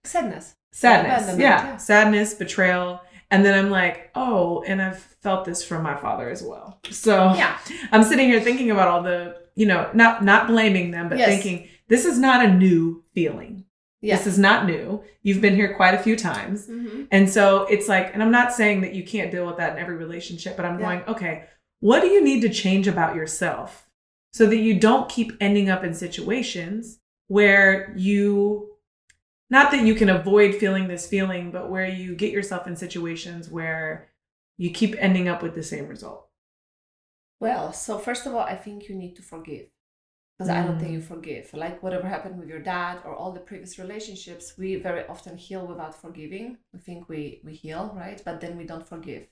Sadness. 0.03 0.55
Sadness. 0.73 1.38
Yeah. 1.39 1.65
yeah. 1.65 1.77
Sadness, 1.77 2.34
betrayal. 2.34 3.01
And 3.32 3.45
then 3.45 3.57
I'm 3.57 3.69
like, 3.71 4.09
oh, 4.15 4.63
and 4.63 4.82
I've 4.82 4.99
felt 5.21 5.45
this 5.45 5.63
from 5.63 5.84
my 5.84 5.95
father 5.95 6.30
as 6.30 6.41
well. 6.41 6.80
So 6.89 7.34
Yeah. 7.36 7.57
I'm 7.91 8.03
sitting 8.03 8.27
here 8.27 8.41
thinking 8.41 8.71
about 8.71 8.88
all 8.88 9.03
the, 9.03 9.38
you 9.55 9.65
know, 9.67 9.89
not 9.93 10.23
not 10.23 10.47
blaming 10.47 10.91
them, 10.91 11.09
but 11.09 11.17
Yes. 11.19 11.30
thinking 11.30 11.67
this 11.88 12.05
is 12.05 12.17
not 12.19 12.43
a 12.43 12.51
new 12.53 13.03
feeling. 13.13 13.65
Yeah. 14.01 14.15
This 14.15 14.27
is 14.27 14.39
not 14.39 14.65
new. 14.65 15.03
You've 15.21 15.41
been 15.41 15.55
here 15.55 15.75
quite 15.75 15.93
a 15.93 15.99
few 15.99 16.15
times. 16.15 16.67
Mhm. 16.67 17.07
And 17.11 17.30
so 17.30 17.65
it's 17.65 17.88
like, 17.89 18.13
and 18.13 18.23
I'm 18.23 18.32
not 18.32 18.53
saying 18.53 18.82
that 18.82 18.93
you 18.95 19.03
can't 19.03 19.30
deal 19.32 19.45
with 19.45 19.57
that 19.57 19.73
in 19.73 19.80
every 19.80 19.97
relationship, 19.97 20.55
but 20.55 20.65
I'm 20.65 20.80
Yeah. 20.80 20.86
going, 20.86 21.01
okay, 21.07 21.43
what 21.82 21.99
do 22.01 22.07
you 22.07 22.23
need 22.23 22.41
to 22.41 22.49
change 22.49 22.88
about 22.88 23.15
yourself 23.15 23.88
so 24.32 24.45
that 24.47 24.57
you 24.57 24.80
don't 24.80 25.09
keep 25.09 25.34
ending 25.41 25.69
up 25.69 25.84
in 25.84 25.93
situations 25.93 26.99
where 27.27 27.93
you, 27.97 28.71
not 29.49 29.71
that 29.71 29.86
you 29.86 29.95
can 29.95 30.09
avoid 30.09 30.55
feeling 30.55 30.88
this 30.88 31.07
feeling, 31.07 31.51
but 31.51 31.69
where 31.69 31.88
you 31.88 32.15
get 32.15 32.32
yourself 32.32 32.67
in 32.67 32.75
situations 32.75 33.49
where 33.49 34.09
you 34.57 34.71
keep 34.71 34.95
ending 34.99 35.27
up 35.27 35.41
with 35.43 35.55
the 35.55 35.63
same 35.63 35.88
result? 35.88 36.30
Well, 37.39 37.73
so 37.73 37.97
first 37.97 38.25
of 38.25 38.34
all, 38.36 38.41
I 38.41 38.55
think 38.55 38.89
you 38.89 38.95
need 38.95 39.15
to 39.15 39.21
forgive. 39.21 39.67
Because 40.38 40.49
I 40.49 40.63
don't 40.65 40.80
think 40.80 40.91
Mm. 40.91 40.93
you 40.93 41.01
forgive. 41.01 41.53
Like 41.53 41.84
whatever 41.84 42.07
happened 42.07 42.39
with 42.39 42.49
your 42.49 42.61
dad 42.61 43.01
or 43.05 43.13
all 43.15 43.32
the 43.34 43.41
previous 43.41 43.77
relationships, 43.80 44.57
we 44.57 44.75
very 44.77 45.05
often 45.07 45.38
heal 45.38 45.67
without 45.67 45.95
forgiving. 46.01 46.59
We 46.73 46.80
think 46.80 47.09
we 47.09 47.41
we 47.43 47.53
heal, 47.55 47.93
right? 47.95 48.21
But 48.23 48.39
then 48.41 48.57
we 48.57 48.65
don't 48.65 48.88
forgive. 48.88 49.27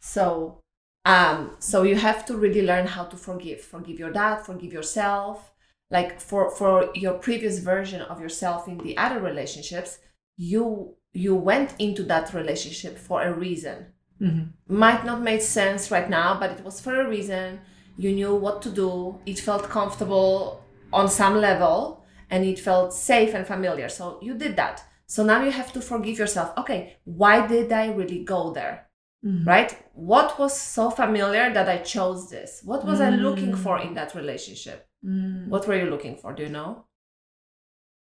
So 0.00 0.63
um 1.04 1.56
so 1.58 1.82
you 1.82 1.96
have 1.96 2.24
to 2.26 2.36
really 2.36 2.62
learn 2.66 2.86
how 2.86 3.04
to 3.04 3.16
forgive. 3.16 3.60
Forgive 3.60 3.98
your 3.98 4.12
dad, 4.12 4.36
forgive 4.42 4.72
yourself. 4.72 5.52
Like 5.90 6.20
for 6.20 6.50
for 6.50 6.90
your 6.94 7.14
previous 7.14 7.58
version 7.58 8.00
of 8.02 8.20
yourself 8.20 8.68
in 8.68 8.78
the 8.78 8.96
other 8.96 9.20
relationships, 9.20 9.98
you 10.36 10.96
you 11.12 11.34
went 11.34 11.74
into 11.78 12.02
that 12.04 12.32
relationship 12.34 12.98
for 12.98 13.22
a 13.22 13.32
reason 13.32 13.86
Mm-hmm. 14.20 14.74
might 14.74 15.04
not 15.04 15.22
make 15.22 15.42
sense 15.42 15.90
right 15.90 16.08
now, 16.08 16.38
but 16.38 16.52
it 16.52 16.64
was 16.64 16.80
for 16.80 17.00
a 17.00 17.08
reason. 17.08 17.60
You 17.96 18.12
knew 18.12 18.34
what 18.34 18.62
to 18.62 18.70
do. 18.70 19.18
It 19.26 19.38
felt 19.40 19.64
comfortable 19.64 20.62
on 20.92 21.08
some 21.08 21.36
level 21.40 22.04
and 22.30 22.44
it 22.44 22.58
felt 22.58 22.94
safe 22.94 23.34
and 23.34 23.46
familiar. 23.46 23.88
So 23.88 24.18
you 24.22 24.34
did 24.34 24.56
that. 24.56 24.84
So 25.06 25.24
now 25.24 25.42
you 25.42 25.50
have 25.50 25.72
to 25.72 25.80
forgive 25.80 26.18
yourself. 26.18 26.56
Okay, 26.58 26.96
why 27.04 27.46
did 27.46 27.72
I 27.72 27.92
really 27.92 28.24
go 28.24 28.52
there? 28.52 28.86
Mm-hmm. 29.24 29.48
Right? 29.48 29.76
What 29.94 30.38
was 30.38 30.58
so 30.58 30.90
familiar 30.90 31.52
that 31.52 31.68
I 31.68 31.78
chose 31.78 32.28
this? 32.28 32.60
What 32.64 32.84
was 32.84 33.00
I 33.00 33.10
looking 33.10 33.54
for 33.54 33.78
in 33.78 33.94
that 33.94 34.14
relationship? 34.14 34.86
Mm. 35.04 35.48
What 35.48 35.66
were 35.66 35.76
you 35.76 35.88
looking 35.88 36.16
for? 36.16 36.32
Do 36.34 36.42
you 36.42 36.50
know? 36.50 36.84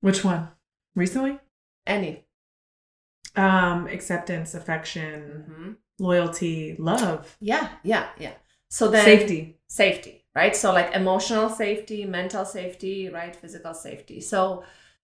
Which 0.00 0.24
one? 0.24 0.48
Recently? 0.94 1.38
Any? 1.86 2.24
Um, 3.36 3.86
acceptance, 3.88 4.54
affection, 4.54 5.44
hmm 5.48 5.72
loyalty, 5.98 6.74
love, 6.78 7.36
Yeah, 7.40 7.68
yeah, 7.84 8.08
yeah. 8.18 8.32
So 8.68 8.88
then 8.88 9.04
safety. 9.04 9.58
safety, 9.68 10.24
right? 10.34 10.54
So 10.56 10.72
like 10.72 10.92
emotional 10.94 11.48
safety, 11.48 12.04
mental 12.04 12.44
safety, 12.44 13.08
right? 13.08 13.34
Physical 13.36 13.74
safety. 13.74 14.20
So 14.20 14.64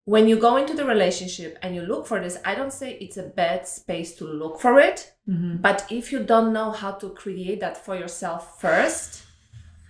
when 0.05 0.27
you 0.27 0.37
go 0.37 0.57
into 0.57 0.73
the 0.73 0.85
relationship 0.85 1.57
and 1.61 1.75
you 1.75 1.81
look 1.81 2.07
for 2.07 2.19
this, 2.19 2.37
I 2.43 2.55
don't 2.55 2.73
say 2.73 2.97
it's 2.99 3.17
a 3.17 3.23
bad 3.23 3.67
space 3.67 4.15
to 4.15 4.25
look 4.25 4.59
for 4.59 4.79
it, 4.79 5.13
Mm-hmm. 5.29 5.57
but 5.57 5.85
if 5.91 6.11
you 6.11 6.23
don't 6.23 6.51
know 6.51 6.71
how 6.71 6.91
to 6.93 7.09
create 7.11 7.59
that 7.59 7.77
for 7.77 7.95
yourself 7.95 8.59
first, 8.59 9.23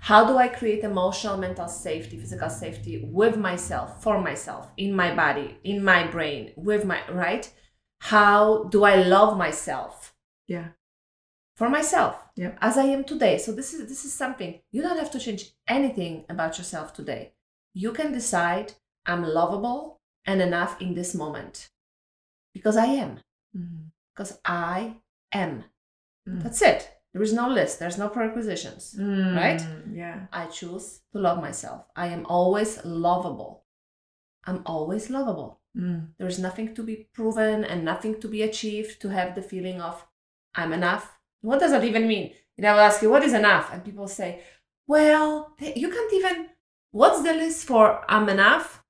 how 0.01 0.25
do 0.25 0.37
I 0.37 0.49
create 0.49 0.83
emotional, 0.83 1.37
mental 1.37 1.67
safety, 1.69 2.17
physical 2.17 2.49
safety 2.49 3.07
with 3.11 3.37
myself, 3.37 4.03
for 4.03 4.19
myself, 4.21 4.69
in 4.75 4.93
my 4.93 5.15
body, 5.15 5.57
in 5.63 5.83
my 5.83 6.05
brain, 6.07 6.51
with 6.57 6.83
my, 6.85 6.99
right? 7.09 7.49
How 7.99 8.65
do 8.65 8.83
I 8.83 8.95
love 9.03 9.37
myself? 9.37 10.13
Yeah. 10.47 10.69
for 11.55 11.69
myself 11.69 12.15
yeah. 12.35 12.53
as 12.59 12.77
I 12.77 12.83
am 12.85 13.03
today. 13.05 13.37
So 13.37 13.51
this 13.53 13.73
is 13.73 13.87
this 13.87 14.03
is 14.03 14.13
something 14.13 14.59
you 14.71 14.81
don't 14.81 14.97
have 14.97 15.11
to 15.11 15.19
change 15.19 15.51
anything 15.67 16.25
about 16.29 16.57
yourself 16.57 16.93
today. 16.93 17.33
You 17.73 17.93
can 17.93 18.11
decide 18.11 18.73
I'm 19.05 19.23
lovable 19.23 20.00
and 20.25 20.41
enough 20.41 20.81
in 20.81 20.93
this 20.93 21.13
moment 21.15 21.69
because 22.53 22.77
I 22.77 22.85
am. 22.85 23.19
Mm-hmm. 23.57 23.87
Because 24.13 24.39
I 24.45 24.97
am. 25.33 25.63
Mm. 26.27 26.43
That's 26.43 26.61
it. 26.61 26.89
There 27.13 27.23
is 27.23 27.33
no 27.33 27.47
list. 27.49 27.79
There's 27.79 27.97
no 27.97 28.09
prerequisitions. 28.09 28.95
Right? 29.35 29.59
Mm, 29.59 29.95
Yeah. 29.95 30.27
I 30.31 30.45
choose 30.45 31.01
to 31.13 31.19
love 31.19 31.41
myself. 31.41 31.85
I 31.95 32.07
am 32.07 32.25
always 32.25 32.83
lovable. 32.85 33.65
I'm 34.45 34.61
always 34.65 35.09
lovable. 35.09 35.59
Mm. 35.77 36.09
There 36.17 36.27
is 36.27 36.39
nothing 36.39 36.73
to 36.75 36.83
be 36.83 37.07
proven 37.13 37.63
and 37.65 37.83
nothing 37.83 38.19
to 38.21 38.27
be 38.27 38.43
achieved 38.43 39.01
to 39.01 39.09
have 39.09 39.35
the 39.35 39.41
feeling 39.41 39.81
of 39.81 40.05
I'm 40.55 40.73
enough. 40.73 41.17
What 41.41 41.59
does 41.59 41.71
that 41.71 41.83
even 41.83 42.07
mean? 42.07 42.33
And 42.57 42.67
I 42.67 42.73
will 42.73 42.81
ask 42.81 43.01
you, 43.01 43.09
what 43.09 43.23
is 43.23 43.33
enough? 43.33 43.73
And 43.73 43.83
people 43.83 44.07
say, 44.07 44.41
well, 44.87 45.53
you 45.59 45.89
can't 45.89 46.13
even, 46.13 46.47
what's 46.91 47.23
the 47.23 47.33
list 47.33 47.65
for 47.65 48.03
I'm 48.09 48.27
enough? 48.29 48.80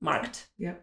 Marked. 0.00 0.48
Yeah. 0.58 0.74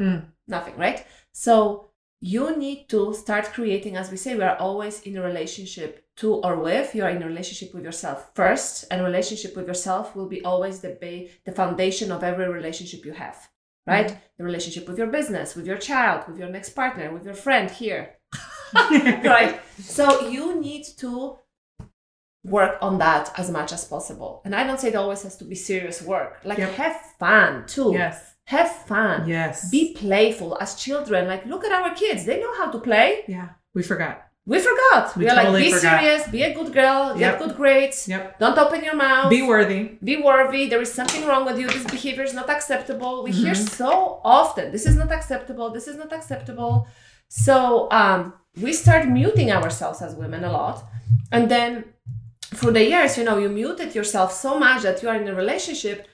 Mm. 0.00 0.26
Nothing, 0.46 0.76
right? 0.76 1.04
So 1.32 1.90
you 2.20 2.56
need 2.56 2.88
to 2.88 3.14
start 3.14 3.52
creating, 3.52 3.96
as 3.96 4.10
we 4.10 4.16
say, 4.16 4.34
we 4.34 4.42
are 4.42 4.56
always 4.56 5.02
in 5.02 5.16
a 5.16 5.22
relationship 5.22 6.04
to 6.16 6.34
or 6.34 6.56
with. 6.56 6.94
You 6.94 7.04
are 7.04 7.10
in 7.10 7.22
a 7.22 7.26
relationship 7.26 7.74
with 7.74 7.84
yourself 7.84 8.30
first, 8.34 8.84
and 8.90 9.04
relationship 9.04 9.56
with 9.56 9.68
yourself 9.68 10.16
will 10.16 10.28
be 10.28 10.44
always 10.44 10.80
the 10.80 10.96
ba- 11.00 11.28
the 11.44 11.52
foundation 11.52 12.10
of 12.10 12.24
every 12.24 12.48
relationship 12.48 13.04
you 13.04 13.12
have, 13.12 13.48
right? 13.86 14.16
The 14.36 14.44
relationship 14.44 14.88
with 14.88 14.98
your 14.98 15.08
business, 15.08 15.54
with 15.54 15.66
your 15.66 15.78
child, 15.78 16.26
with 16.26 16.38
your 16.38 16.48
next 16.48 16.70
partner, 16.70 17.12
with 17.12 17.24
your 17.24 17.34
friend 17.34 17.70
here, 17.70 18.16
right? 18.74 19.60
So 19.78 20.28
you 20.28 20.60
need 20.60 20.86
to 20.98 21.38
work 22.50 22.74
on 22.80 22.98
that 22.98 23.24
as 23.38 23.50
much 23.50 23.70
as 23.72 23.84
possible. 23.84 24.42
And 24.44 24.54
I 24.54 24.62
don't 24.66 24.78
say 24.80 24.88
it 24.88 24.96
always 24.96 25.22
has 25.22 25.36
to 25.38 25.44
be 25.44 25.54
serious 25.54 25.98
work. 26.02 26.32
Like 26.44 26.58
Yep. 26.58 26.70
have 26.82 26.96
fun 27.18 27.50
too. 27.66 27.90
Yes. 27.92 28.16
Have 28.44 28.70
fun. 28.92 29.28
Yes. 29.28 29.70
Be 29.70 29.82
playful 29.94 30.56
as 30.60 30.74
children. 30.74 31.20
Like, 31.32 31.44
look 31.52 31.64
at 31.66 31.72
our 31.72 31.94
kids. 31.94 32.24
They 32.24 32.38
know 32.40 32.54
how 32.60 32.70
to 32.70 32.78
play. 32.78 33.08
yeah. 33.28 33.48
We 33.74 33.82
forgot. 33.82 34.16
We 34.52 34.58
forgot. 34.70 35.04
We 35.14 35.24
We, 35.24 35.28
are 35.30 35.36
totally 35.36 35.54
like, 35.64 35.64
be 35.64 35.72
forgot. 35.78 36.00
serious, 36.00 36.22
be 36.36 36.42
a 36.50 36.54
good 36.58 36.72
girl, 36.80 37.00
Yep. 37.08 37.18
get 37.20 37.34
good 37.42 37.54
grades, 37.60 37.98
Yep. 38.08 38.38
don't 38.42 38.58
open 38.64 38.80
your 38.88 38.96
mouth, 39.06 39.28
Be 39.38 39.42
worthy. 39.42 39.80
be 40.10 40.16
worthy. 40.30 40.62
There 40.72 40.80
is 40.86 40.90
something 41.00 41.22
wrong 41.28 41.44
with 41.48 41.58
you. 41.60 41.66
This 41.76 41.84
behavior 41.96 42.24
is 42.30 42.32
not 42.40 42.48
acceptable. 42.56 43.12
We 43.26 43.32
hear 43.42 43.52
Mhm. 43.54 43.68
so 43.82 43.90
often, 44.40 44.64
this 44.74 44.86
is 44.90 44.96
not 45.02 45.10
acceptable, 45.18 45.66
this 45.76 45.86
is 45.86 45.96
not 46.02 46.10
acceptable. 46.18 46.74
So 47.28 47.54
um, 48.00 48.20
we 48.64 48.72
start 48.72 49.06
muting 49.20 49.52
ourselves 49.52 50.00
as 50.06 50.14
women 50.14 50.42
a 50.44 50.52
lot. 50.60 50.76
And 51.30 51.50
then 51.54 51.84
for 52.54 52.70
the 52.70 52.84
years, 52.84 53.16
you 53.18 53.24
know, 53.24 53.38
you 53.38 53.48
muted 53.48 53.94
yourself 53.94 54.32
so 54.32 54.58
much 54.58 54.82
that 54.82 55.02
you 55.02 55.08
are 55.08 55.16
in 55.16 55.28
a 55.28 55.34
relationship 55.34 56.06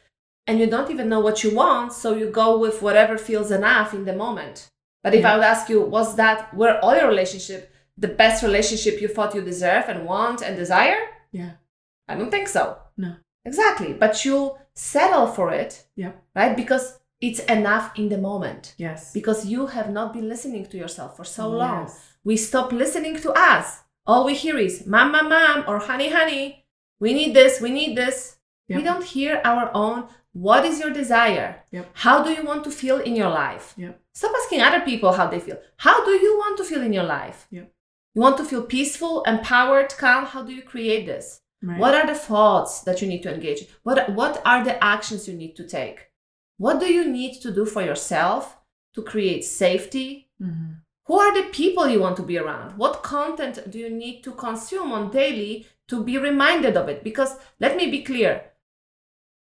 and 0.47 0.59
you 0.59 0.67
don't 0.67 0.91
even 0.91 1.09
know 1.09 1.21
what 1.21 1.43
you 1.45 1.55
want. 1.55 1.93
So 1.93 2.15
you 2.17 2.31
go 2.31 2.59
with 2.59 2.83
whatever 2.83 3.17
feels 3.19 3.51
enough 3.51 3.95
in 3.95 4.05
the 4.05 4.15
moment. 4.15 4.69
But 5.03 5.15
if 5.15 5.21
Yeah. 5.21 5.33
I 5.33 5.37
would 5.37 5.45
ask 5.45 5.69
you, 5.69 5.81
was 5.83 6.17
that, 6.17 6.53
were 6.55 6.79
all 6.83 6.97
your 6.97 7.09
relationship 7.09 7.71
the 7.97 8.09
best 8.09 8.43
relationship 8.43 9.01
you 9.01 9.07
thought 9.07 9.35
you 9.37 9.41
deserve 9.43 9.85
and 9.89 10.05
want 10.05 10.43
and 10.43 10.57
desire? 10.57 10.99
Yeah. 11.31 11.53
I 12.09 12.17
don't 12.17 12.31
think 12.31 12.49
so. 12.49 12.79
No. 12.97 13.15
Exactly. 13.45 13.93
But 13.93 14.25
you 14.25 14.57
settle 14.75 15.29
for 15.29 15.53
it, 15.53 15.85
Yeah. 15.95 16.13
right? 16.35 16.57
Because 16.57 16.99
it's 17.21 17.39
enough 17.41 17.97
in 17.97 18.09
the 18.09 18.19
moment. 18.19 18.75
Yes. 18.77 19.13
Because 19.13 19.47
you 19.47 19.67
have 19.69 19.91
not 19.91 20.13
been 20.13 20.29
listening 20.29 20.67
to 20.67 20.77
yourself 20.77 21.17
for 21.17 21.25
so 21.25 21.49
long. 21.49 21.89
We 22.25 22.37
stop 22.37 22.73
listening 22.73 23.17
to 23.21 23.33
us. 23.33 23.84
All 24.07 24.25
we 24.25 24.35
hear 24.35 24.59
is 24.59 24.87
mom, 24.87 25.13
mom, 25.13 25.29
mom, 25.29 25.65
or 25.67 25.79
honey, 25.79 26.11
honey, 26.11 26.65
we 27.01 27.13
need 27.13 27.35
this, 27.35 27.61
we 27.61 27.71
need 27.71 27.97
this. 27.97 28.37
Yep. 28.69 28.79
We 28.79 28.85
don't 28.85 29.05
hear 29.05 29.41
our 29.45 29.71
own. 29.75 30.09
What 30.33 30.65
is 30.65 30.81
your 30.81 30.91
desire? 30.91 31.63
Yep. 31.71 31.91
How 31.95 32.25
do 32.25 32.31
you 32.33 32.45
want 32.45 32.65
to 32.65 32.71
feel 32.71 32.99
in 32.99 33.15
your 33.15 33.29
life? 33.29 33.75
Yep. 33.77 34.01
Stop 34.15 34.33
asking 34.43 34.63
other 34.63 34.81
people 34.81 35.13
how 35.13 35.27
they 35.29 35.41
feel. 35.41 35.59
How 35.77 36.05
do 36.05 36.13
you 36.13 36.37
want 36.39 36.57
to 36.59 36.65
feel 36.65 36.83
in 36.83 36.93
your 36.93 37.05
life? 37.05 37.47
Yep. 37.51 37.71
You 38.15 38.21
want 38.23 38.37
to 38.39 38.45
feel 38.45 38.63
peaceful, 38.63 39.23
empowered, 39.25 39.91
calm? 39.97 40.25
How 40.25 40.43
do 40.43 40.53
you 40.53 40.63
create 40.63 41.05
this? 41.07 41.41
Right. 41.63 41.79
What 41.79 41.95
are 41.95 42.07
the 42.07 42.15
thoughts 42.15 42.81
that 42.83 43.01
you 43.03 43.09
need 43.09 43.23
to 43.23 43.33
engage? 43.35 43.67
What 43.83 44.11
what 44.11 44.41
are 44.45 44.63
the 44.65 44.83
actions 44.83 45.27
you 45.29 45.35
need 45.35 45.57
to 45.57 45.67
take? 45.67 46.11
What 46.59 46.79
do 46.79 46.87
you 46.93 47.05
need 47.09 47.41
to 47.43 47.53
do 47.53 47.65
for 47.65 47.83
yourself 47.83 48.57
to 48.95 49.03
create 49.03 49.45
safety? 49.45 50.29
Mhm. 50.41 50.77
Who 51.07 51.19
are 51.19 51.35
the 51.35 51.49
people 51.51 51.89
you 51.89 52.01
want 52.01 52.17
to 52.17 52.23
be 52.23 52.39
around? 52.39 52.79
What 52.79 53.03
content 53.03 53.71
do 53.71 53.79
you 53.79 53.91
need 53.91 54.23
to 54.25 54.33
consume 54.33 54.93
on 54.93 55.11
daily 55.11 55.67
to 55.89 56.03
be 56.03 56.17
reminded 56.17 56.77
of 56.77 56.89
it? 56.89 57.05
Because 57.05 57.37
let 57.61 57.77
me 57.77 57.91
be 57.91 58.03
clear. 58.03 58.51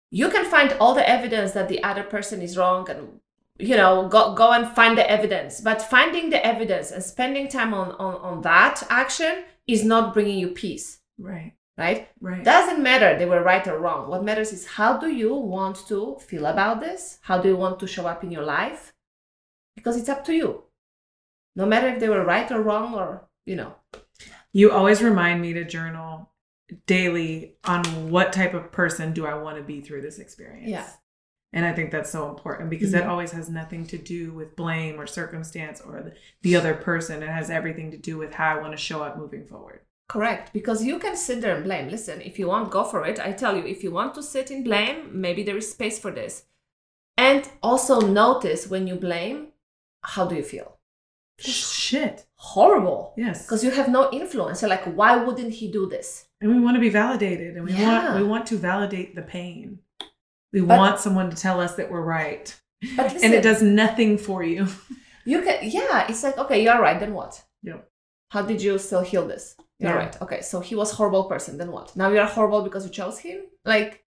You 0.10 0.30
can 0.30 0.46
find 0.46 0.74
all 0.80 0.94
the 0.96 1.08
evidence 1.08 1.52
that 1.52 1.70
the 1.70 1.84
other 1.84 2.04
person 2.04 2.42
is 2.42 2.58
wrong 2.58 2.90
and 2.90 3.20
you 3.60 3.78
know 3.78 4.08
go, 4.08 4.34
go 4.34 4.52
and 4.52 4.68
find 4.68 4.98
the 4.98 5.10
evidence 5.10 5.62
but 5.62 5.80
finding 5.80 6.32
the 6.32 6.44
evidence 6.44 6.90
and 6.90 7.04
spending 7.04 7.48
time 7.48 7.72
on, 7.72 7.92
on 7.92 8.16
on 8.16 8.42
that 8.42 8.82
action 8.90 9.44
is 9.68 9.84
not 9.86 10.12
bringing 10.12 10.40
you 10.40 10.48
peace 10.48 11.02
Right. 11.20 11.54
right 11.78 12.10
Right. 12.20 12.44
doesn't 12.44 12.82
matter 12.82 13.16
they 13.16 13.28
were 13.28 13.44
right 13.44 13.66
or 13.68 13.78
wrong 13.78 14.10
what 14.10 14.24
matters 14.24 14.52
is 14.54 14.66
how 14.66 14.98
do 14.98 15.08
you 15.08 15.36
want 15.36 15.88
to 15.88 16.18
feel 16.20 16.48
about 16.48 16.80
this 16.80 17.20
how 17.22 17.38
do 17.38 17.48
you 17.48 17.56
want 17.56 17.80
to 17.80 17.86
show 17.88 18.08
up 18.08 18.24
in 18.24 18.32
your 18.32 18.44
life 18.44 18.92
because 19.76 19.98
it's 19.98 20.10
up 20.10 20.26
to 20.26 20.34
you 20.34 20.64
no 21.56 21.66
matter 21.66 21.88
if 21.88 22.00
they 22.00 22.10
were 22.10 22.24
right 22.26 22.52
or 22.52 22.62
wrong 22.62 22.94
or 22.96 23.28
you 23.46 23.56
know 23.56 23.74
You 24.54 24.72
always 24.72 25.02
remind 25.02 25.42
me 25.42 25.54
to 25.54 25.64
journal 25.64 26.30
daily 26.86 27.56
on 27.66 27.84
what 28.12 28.34
type 28.34 28.54
of 28.54 28.72
person 28.72 29.14
do 29.14 29.26
I 29.26 29.34
want 29.36 29.58
to 29.58 29.64
be 29.64 29.82
through 29.82 30.02
this 30.02 30.20
experience. 30.20 30.70
Yeah. 30.70 30.88
And 31.56 31.66
I 31.66 31.74
think 31.74 31.92
that's 31.92 32.10
so 32.12 32.30
important 32.30 32.70
because 32.70 32.92
that 32.92 33.04
Mhm. 33.04 33.10
always 33.10 33.32
has 33.32 33.48
nothing 33.50 33.86
to 33.88 33.98
do 33.98 34.32
with 34.32 34.56
blame 34.56 35.00
or 35.00 35.06
circumstance 35.08 35.82
or 35.82 36.02
the, 36.02 36.14
the 36.42 36.56
other 36.56 36.74
person. 36.74 37.22
It 37.22 37.30
has 37.30 37.50
everything 37.50 37.92
to 37.92 37.98
do 37.98 38.18
with 38.18 38.34
how 38.34 38.56
I 38.58 38.62
want 38.62 38.74
to 38.74 38.78
show 38.78 39.04
up 39.04 39.18
moving 39.18 39.46
forward. 39.46 39.82
correct 40.10 40.52
because 40.54 40.84
you 40.84 41.00
can 41.00 41.16
sit 41.16 41.40
there 41.42 41.56
and 41.56 41.64
blame 41.64 41.88
listen 41.90 42.22
if 42.22 42.38
you 42.38 42.46
want 42.48 42.70
go 42.70 42.84
for 42.84 43.06
it 43.10 43.18
i 43.28 43.32
tell 43.32 43.56
you 43.58 43.66
if 43.66 43.80
you 43.84 43.90
want 43.90 44.14
to 44.14 44.22
sit 44.22 44.52
in 44.52 44.62
blame 44.62 44.98
maybe 45.26 45.42
there 45.44 45.58
is 45.58 45.72
space 45.72 45.98
for 45.98 46.12
this 46.12 46.34
and 47.18 47.42
also 47.70 47.96
notice 48.02 48.68
when 48.72 48.86
you 48.86 48.96
blame 48.96 49.48
how 50.14 50.26
do 50.28 50.36
you 50.36 50.44
feel 50.44 50.73
Shit. 51.40 52.26
horrible 52.36 53.14
Yes. 53.18 53.44
because 53.46 53.64
you 53.64 53.72
have 53.72 53.88
no 53.90 54.10
influence 54.12 54.62
you're 54.62 54.70
like 54.70 54.86
why 54.86 55.16
wouldn't 55.18 55.54
he 55.54 55.72
do 55.72 55.88
this 55.88 56.26
And 56.42 56.52
we 56.54 56.60
want 56.60 56.76
to 56.76 56.82
be 56.82 56.90
validated 56.90 57.56
and 57.56 57.66
we 57.66 57.74
Yeah. 57.74 57.88
want 58.10 58.20
we 58.22 58.28
want 58.28 58.46
to 58.48 58.58
validate 58.58 59.16
the 59.16 59.22
pain. 59.22 59.80
We 60.52 60.62
But- 60.62 60.78
want 60.78 61.00
someone 61.00 61.30
to 61.32 61.36
tell 61.38 61.60
us 61.60 61.76
that 61.76 61.90
we're 61.92 62.02
right. 62.22 62.48
but 62.98 63.14
and 63.24 63.34
it 63.34 63.44
does 63.44 63.62
nothing 63.62 64.18
for 64.18 64.44
you. 64.44 64.68
You 65.26 65.42
can, 65.42 65.58
yeah, 65.62 66.06
it's 66.10 66.22
like, 66.22 66.38
okay, 66.38 66.62
you're 66.62 66.82
right, 66.82 67.00
then 67.00 67.14
what? 67.14 67.42
Yep. 67.62 67.90
How 68.32 68.42
did 68.42 68.62
you 68.62 68.78
still 68.78 69.00
heal 69.12 69.26
this? 69.26 69.56
You're 69.80 69.92
Yeah. 69.92 69.98
right. 69.98 70.22
Okay, 70.22 70.42
so 70.42 70.60
he 70.60 70.76
was 70.76 70.92
horrible 70.92 71.24
person, 71.30 71.58
then 71.58 71.72
what? 71.72 71.96
Now 71.96 72.10
you're 72.10 72.26
horrible 72.26 72.62
because 72.62 72.84
you 72.86 72.92
chose 72.92 73.20
him? 73.20 73.40
Like, 73.64 74.03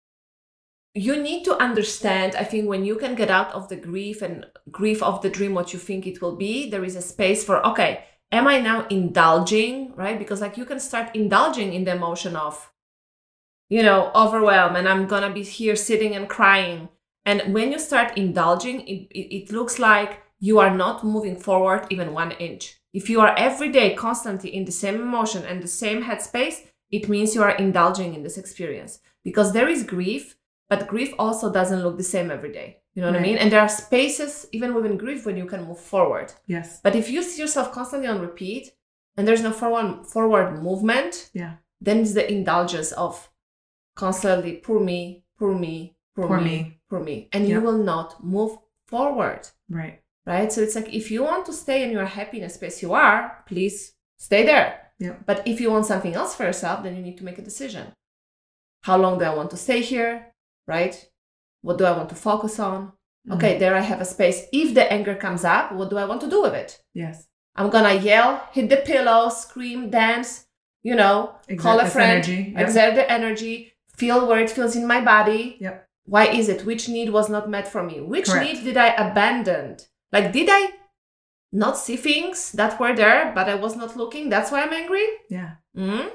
you 0.94 1.22
need 1.22 1.46
to 1.46 1.58
understand, 1.58 2.36
I 2.36 2.44
think, 2.44 2.68
when 2.68 2.84
you 2.84 2.96
can 2.98 3.16
get 3.16 3.32
out 3.32 3.54
of 3.54 3.70
the 3.70 3.78
grief 3.78 4.22
and 4.22 4.46
grief 4.70 5.02
of 5.02 5.22
the 5.22 5.30
dream, 5.30 5.54
what 5.54 5.72
you 5.72 5.80
think 5.80 6.06
it 6.06 6.22
will 6.22 6.36
be, 6.36 6.70
there 6.70 6.84
is 6.84 6.96
a 6.96 7.02
space 7.02 7.44
for, 7.44 7.66
okay, 7.66 8.04
am 8.32 8.48
I 8.48 8.60
now 8.60 8.86
indulging, 8.88 9.94
right? 9.96 10.20
Because, 10.20 10.42
like, 10.42 10.58
you 10.58 10.66
can 10.66 10.80
start 10.80 11.16
indulging 11.16 11.74
in 11.74 11.86
the 11.86 11.96
emotion 11.96 12.36
of, 12.36 12.72
you 13.70 13.84
know, 13.84 14.12
overwhelm, 14.14 14.76
and 14.76 14.88
I'm 14.88 15.08
gonna 15.08 15.34
be 15.34 15.44
here 15.44 15.78
sitting 15.78 16.14
and 16.14 16.28
crying. 16.28 16.90
And 17.26 17.54
when 17.54 17.72
you 17.72 17.80
start 17.80 18.18
indulging, 18.18 18.82
it, 18.82 19.08
it, 19.12 19.36
it 19.36 19.52
looks 19.52 19.80
like 19.80 20.22
you 20.40 20.60
are 20.60 20.76
not 20.76 21.06
moving 21.06 21.38
forward 21.38 21.86
even 21.90 22.14
one 22.14 22.32
inch. 22.32 22.82
If 22.94 23.10
you 23.10 23.22
are 23.22 23.34
every 23.38 23.70
day 23.70 23.94
constantly 23.94 24.54
in 24.54 24.66
the 24.66 24.72
same 24.72 24.96
emotion 24.96 25.46
and 25.46 25.64
the 25.64 25.68
same 25.68 26.04
headspace, 26.04 26.68
it 26.92 27.08
means 27.08 27.34
you 27.34 27.44
are 27.44 27.56
indulging 27.56 28.14
in 28.14 28.24
this 28.24 28.38
experience 28.38 29.00
because 29.24 29.54
there 29.54 29.70
is 29.70 29.84
grief, 29.84 30.36
but 30.72 30.88
grief 30.88 31.12
also 31.20 31.52
doesn't 31.52 31.84
look 31.84 31.98
the 31.98 32.12
same 32.16 32.32
every 32.32 32.52
day. 32.60 32.70
You 32.94 33.02
know 33.02 33.12
what 33.12 33.20
I 33.20 33.24
mean? 33.24 33.38
And 33.38 33.52
there 33.52 33.60
are 33.66 33.70
spaces, 33.84 34.48
even 34.54 34.74
within 34.74 34.98
grief, 34.98 35.26
when 35.26 35.38
you 35.38 35.46
can 35.46 35.66
move 35.70 35.80
forward. 35.94 36.32
Yes. 36.48 36.80
But 36.86 36.96
if 36.96 37.10
you 37.14 37.22
see 37.24 37.42
yourself 37.42 37.72
constantly 37.74 38.08
on 38.08 38.20
repeat 38.22 38.72
and 39.16 39.28
there's 39.28 39.44
no 39.44 39.52
forward, 39.52 40.08
forward 40.08 40.62
movement, 40.64 41.30
Yeah. 41.34 41.54
then 41.82 42.00
it's 42.02 42.14
the 42.14 42.26
indulgence 42.38 42.92
of 42.94 43.30
constantly 43.96 44.54
poor 44.66 44.80
me, 44.80 45.24
poor 45.38 45.54
me, 45.66 45.96
poor, 46.16 46.28
Poor 46.28 46.40
me, 46.42 46.44
me. 46.64 46.80
poor 46.90 47.00
me. 47.02 47.28
And 47.34 47.48
you 47.50 47.60
will 47.62 47.78
not 47.94 48.24
move 48.24 48.58
forward 48.88 49.44
Right. 49.70 50.02
right? 50.26 50.52
So 50.54 50.62
it's 50.62 50.76
like 50.76 50.94
if 50.94 51.12
you 51.12 51.24
want 51.24 51.46
to 51.48 51.54
stay 51.54 51.84
in 51.84 51.92
your 51.92 52.06
happiness 52.06 52.54
in 52.54 52.58
space 52.60 52.82
you 52.82 52.94
are, 52.94 53.44
please 53.46 53.94
stay 54.18 54.46
there. 54.46 54.70
Yeah. 55.00 55.16
But 55.26 55.46
if 55.46 55.60
you 55.62 55.70
want 55.72 55.86
something 55.86 56.14
else 56.16 56.36
for 56.36 56.44
yourself, 56.44 56.84
then 56.84 56.96
you 56.96 57.02
need 57.02 57.18
to 57.18 57.26
make 57.26 57.40
a 57.40 57.42
decision. 57.52 57.86
How 58.84 58.98
long 58.98 59.18
do 59.20 59.26
I 59.26 59.36
want 59.36 59.52
to 59.52 59.58
stay 59.58 59.82
here? 59.82 60.31
Right? 60.76 60.96
What 61.62 61.78
do 61.78 61.86
I 61.86 61.98
want 61.98 62.10
to 62.10 62.16
focus 62.16 62.60
on? 62.60 62.80
Mm-hmm. 62.82 63.34
Okay, 63.34 63.54
there 63.60 63.76
I 63.76 63.82
have 63.92 64.02
a 64.02 64.06
space. 64.16 64.40
If 64.52 64.74
the 64.74 64.86
anger 64.98 65.16
comes 65.26 65.44
up, 65.56 65.74
what 65.74 65.90
do 65.92 65.98
I 65.98 66.06
want 66.06 66.22
to 66.22 66.30
do 66.30 66.42
with 66.42 66.56
it? 66.64 66.72
Yes. 66.94 67.28
I'm 67.58 67.70
gonna 67.70 67.96
yell, 68.10 68.30
hit 68.56 68.70
the 68.70 68.78
pillow, 68.78 69.30
scream, 69.30 69.90
dance, 69.90 70.46
you 70.90 70.96
know, 70.96 71.36
Exert 71.48 71.64
call 71.64 71.80
a 71.80 71.86
friend, 71.86 72.24
energy, 72.24 72.54
exert 72.58 72.96
the 72.96 73.12
energy, 73.12 73.74
feel 73.98 74.28
where 74.28 74.40
it 74.40 74.50
feels 74.50 74.76
in 74.76 74.88
my 74.88 75.02
body. 75.02 75.58
Yep. 75.60 75.88
Why 76.06 76.26
is 76.28 76.50
it? 76.50 76.66
Which 76.66 76.90
need 76.90 77.10
was 77.12 77.30
not 77.30 77.50
met 77.50 77.68
for 77.68 77.84
me? 77.84 78.00
Which 78.02 78.28
Correct. 78.30 78.46
need 78.46 78.64
did 78.64 78.78
I 78.78 78.88
abandon? 79.06 79.78
Like, 80.12 80.32
did 80.32 80.50
I 80.50 80.72
not 81.52 81.78
see 81.78 81.98
things 81.98 82.52
that 82.54 82.80
were 82.80 82.96
there, 82.96 83.32
but 83.36 83.48
I 83.50 83.56
was 83.56 83.76
not 83.76 83.96
looking? 83.98 84.30
That's 84.30 84.52
why 84.52 84.64
I'm 84.64 84.74
angry? 84.74 85.06
Yeah. 85.30 85.52
hmm 85.76 86.08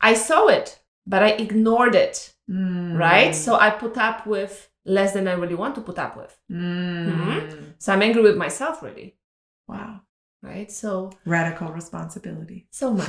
I 0.00 0.14
saw 0.14 0.48
it, 0.48 0.80
but 1.06 1.22
I 1.22 1.30
ignored 1.30 1.94
it, 1.94 2.31
Mm. 2.50 2.98
right? 2.98 3.34
So 3.34 3.54
I 3.56 3.70
put 3.70 3.96
up 3.96 4.26
with 4.26 4.68
less 4.84 5.12
than 5.12 5.28
I 5.28 5.32
really 5.32 5.54
want 5.54 5.74
to 5.76 5.80
put 5.80 5.98
up 5.98 6.16
with. 6.16 6.36
Mm. 6.50 7.74
So 7.78 7.92
I'm 7.92 8.02
angry 8.02 8.22
with 8.22 8.36
myself, 8.36 8.82
really, 8.82 9.16
Wow. 9.68 10.00
right? 10.42 10.70
So, 10.70 11.12
Radical 11.24 11.68
responsibility. 11.68 12.66
so 12.72 12.92
much. 13.00 13.08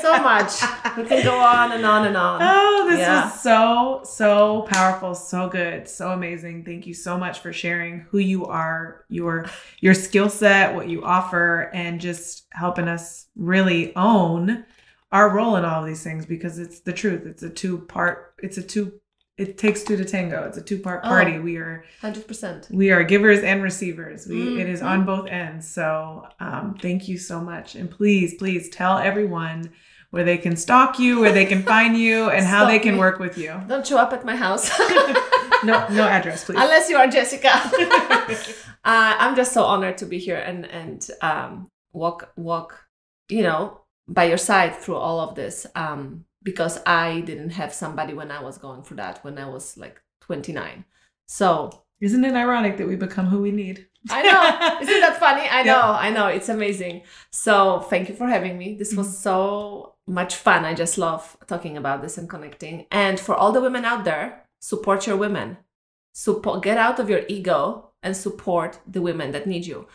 so 0.00 0.22
much. 0.22 0.52
We 0.96 1.04
can 1.04 1.24
go 1.24 1.38
on 1.38 1.72
and 1.72 1.84
on 1.84 2.06
and 2.06 2.16
on. 2.16 2.40
Oh, 2.40 2.86
this 2.88 3.00
Yeah. 3.00 3.24
was 3.24 3.40
so, 3.40 4.02
so 4.04 4.62
powerful, 4.62 5.14
so 5.14 5.48
good, 5.48 5.88
so 5.88 6.10
amazing. 6.12 6.64
Thank 6.64 6.86
you 6.86 6.94
so 6.94 7.18
much 7.18 7.40
for 7.40 7.52
sharing 7.52 8.00
who 8.10 8.18
you 8.18 8.46
are, 8.46 9.04
your 9.08 9.46
your 9.80 9.94
skill 9.94 10.30
set, 10.30 10.74
what 10.74 10.88
you 10.88 11.02
offer, 11.04 11.68
and 11.74 12.00
just 12.00 12.46
helping 12.52 12.86
us 12.88 13.26
really 13.36 13.94
own 13.96 14.64
our 15.12 15.28
role 15.30 15.56
in 15.56 15.64
all 15.64 15.82
of 15.82 15.86
these 15.86 16.02
things 16.02 16.26
because 16.26 16.58
it's 16.58 16.80
the 16.80 16.92
truth. 16.92 17.26
It's 17.26 17.42
a 17.42 17.50
two 17.50 17.78
part, 17.78 18.34
it's 18.42 18.58
a 18.58 18.62
two 18.62 18.94
it 19.38 19.56
takes 19.56 19.82
two 19.82 19.96
to 19.96 20.04
tango. 20.04 20.44
It's 20.44 20.58
a 20.58 20.62
two 20.62 20.78
part 20.78 21.00
Oh. 21.04 21.08
party. 21.08 21.38
We 21.38 21.56
are 21.56 21.84
100%. 22.02 22.70
we 22.70 22.90
are 22.90 23.02
givers 23.02 23.40
and 23.40 23.62
receivers. 23.62 24.26
We 24.26 24.60
it 24.60 24.68
is 24.68 24.82
on 24.82 25.06
both 25.06 25.26
ends. 25.26 25.66
So 25.66 26.26
um, 26.38 26.76
thank 26.80 27.08
you 27.08 27.16
so 27.18 27.40
much, 27.40 27.74
and 27.74 27.90
please, 27.90 28.34
please 28.34 28.68
tell 28.68 28.98
everyone 28.98 29.70
where 30.10 30.22
they 30.24 30.36
can 30.36 30.54
stalk 30.56 30.98
you, 30.98 31.20
where 31.20 31.32
they 31.32 31.46
can 31.46 31.62
find 31.74 31.96
you, 31.96 32.28
and 32.28 32.44
how 32.44 32.66
they 32.66 32.78
can 32.78 32.94
me. 32.94 33.00
work 33.00 33.18
with 33.18 33.38
you. 33.38 33.58
Don't 33.68 33.86
show 33.86 33.96
up 33.98 34.12
at 34.12 34.24
my 34.24 34.36
house. 34.36 34.70
No, 35.64 35.86
no 35.90 36.02
address, 36.08 36.42
please. 36.44 36.56
Unless 36.60 36.90
you 36.90 36.96
are 36.96 37.06
Jessica. 37.06 37.48
uh, 38.84 39.14
I'm 39.18 39.36
just 39.36 39.52
so 39.52 39.62
honored 39.62 39.96
to 39.98 40.06
be 40.06 40.18
here 40.18 40.36
and 40.36 40.66
and 40.66 41.08
um, 41.20 41.68
walk 41.92 42.32
walk, 42.36 42.84
you 43.28 43.42
know, 43.44 43.81
by 44.08 44.24
your 44.24 44.38
side 44.38 44.76
through 44.76 44.96
all 44.96 45.20
of 45.20 45.34
this. 45.34 45.66
Um, 45.74 46.24
because 46.42 46.80
I 46.86 47.20
didn't 47.20 47.50
have 47.50 47.72
somebody 47.72 48.14
when 48.14 48.30
I 48.30 48.42
was 48.42 48.58
going 48.58 48.82
through 48.82 48.96
that 48.96 49.22
when 49.24 49.38
I 49.38 49.48
was 49.48 49.76
like 49.76 50.00
29. 50.22 50.84
So 51.26 51.84
Isn't 52.00 52.24
it 52.24 52.34
ironic 52.34 52.76
that 52.78 52.88
we 52.88 52.96
become 52.96 53.26
who 53.26 53.40
we 53.40 53.52
need? 53.52 53.86
I 54.10 54.22
know. 54.22 54.80
Isn't 54.82 55.00
that 55.00 55.18
funny? 55.20 55.48
I 55.48 55.62
know. 55.62 55.76
Yeah. 55.76 55.90
I 55.92 56.10
know. 56.10 56.26
It's 56.26 56.48
amazing. 56.48 57.02
So 57.30 57.80
thank 57.80 58.08
you 58.08 58.16
for 58.16 58.26
having 58.26 58.58
me. 58.58 58.74
This 58.76 58.94
was 58.94 59.16
so 59.16 59.94
much 60.06 60.34
fun. 60.34 60.64
I 60.64 60.74
just 60.74 60.98
love 60.98 61.36
talking 61.46 61.76
about 61.76 62.02
this 62.02 62.18
and 62.18 62.28
connecting. 62.28 62.86
And 62.90 63.20
for 63.20 63.36
all 63.36 63.52
the 63.52 63.60
women 63.60 63.84
out 63.84 64.04
there, 64.04 64.44
support 64.60 65.06
your 65.06 65.16
women. 65.16 65.58
Support. 66.12 66.64
Get 66.64 66.76
out 66.76 66.98
of 66.98 67.08
your 67.08 67.22
ego 67.28 67.92
and 68.02 68.16
support 68.16 68.80
the 68.84 69.00
women 69.00 69.30
that 69.30 69.46
need 69.46 69.64
you. 69.64 69.86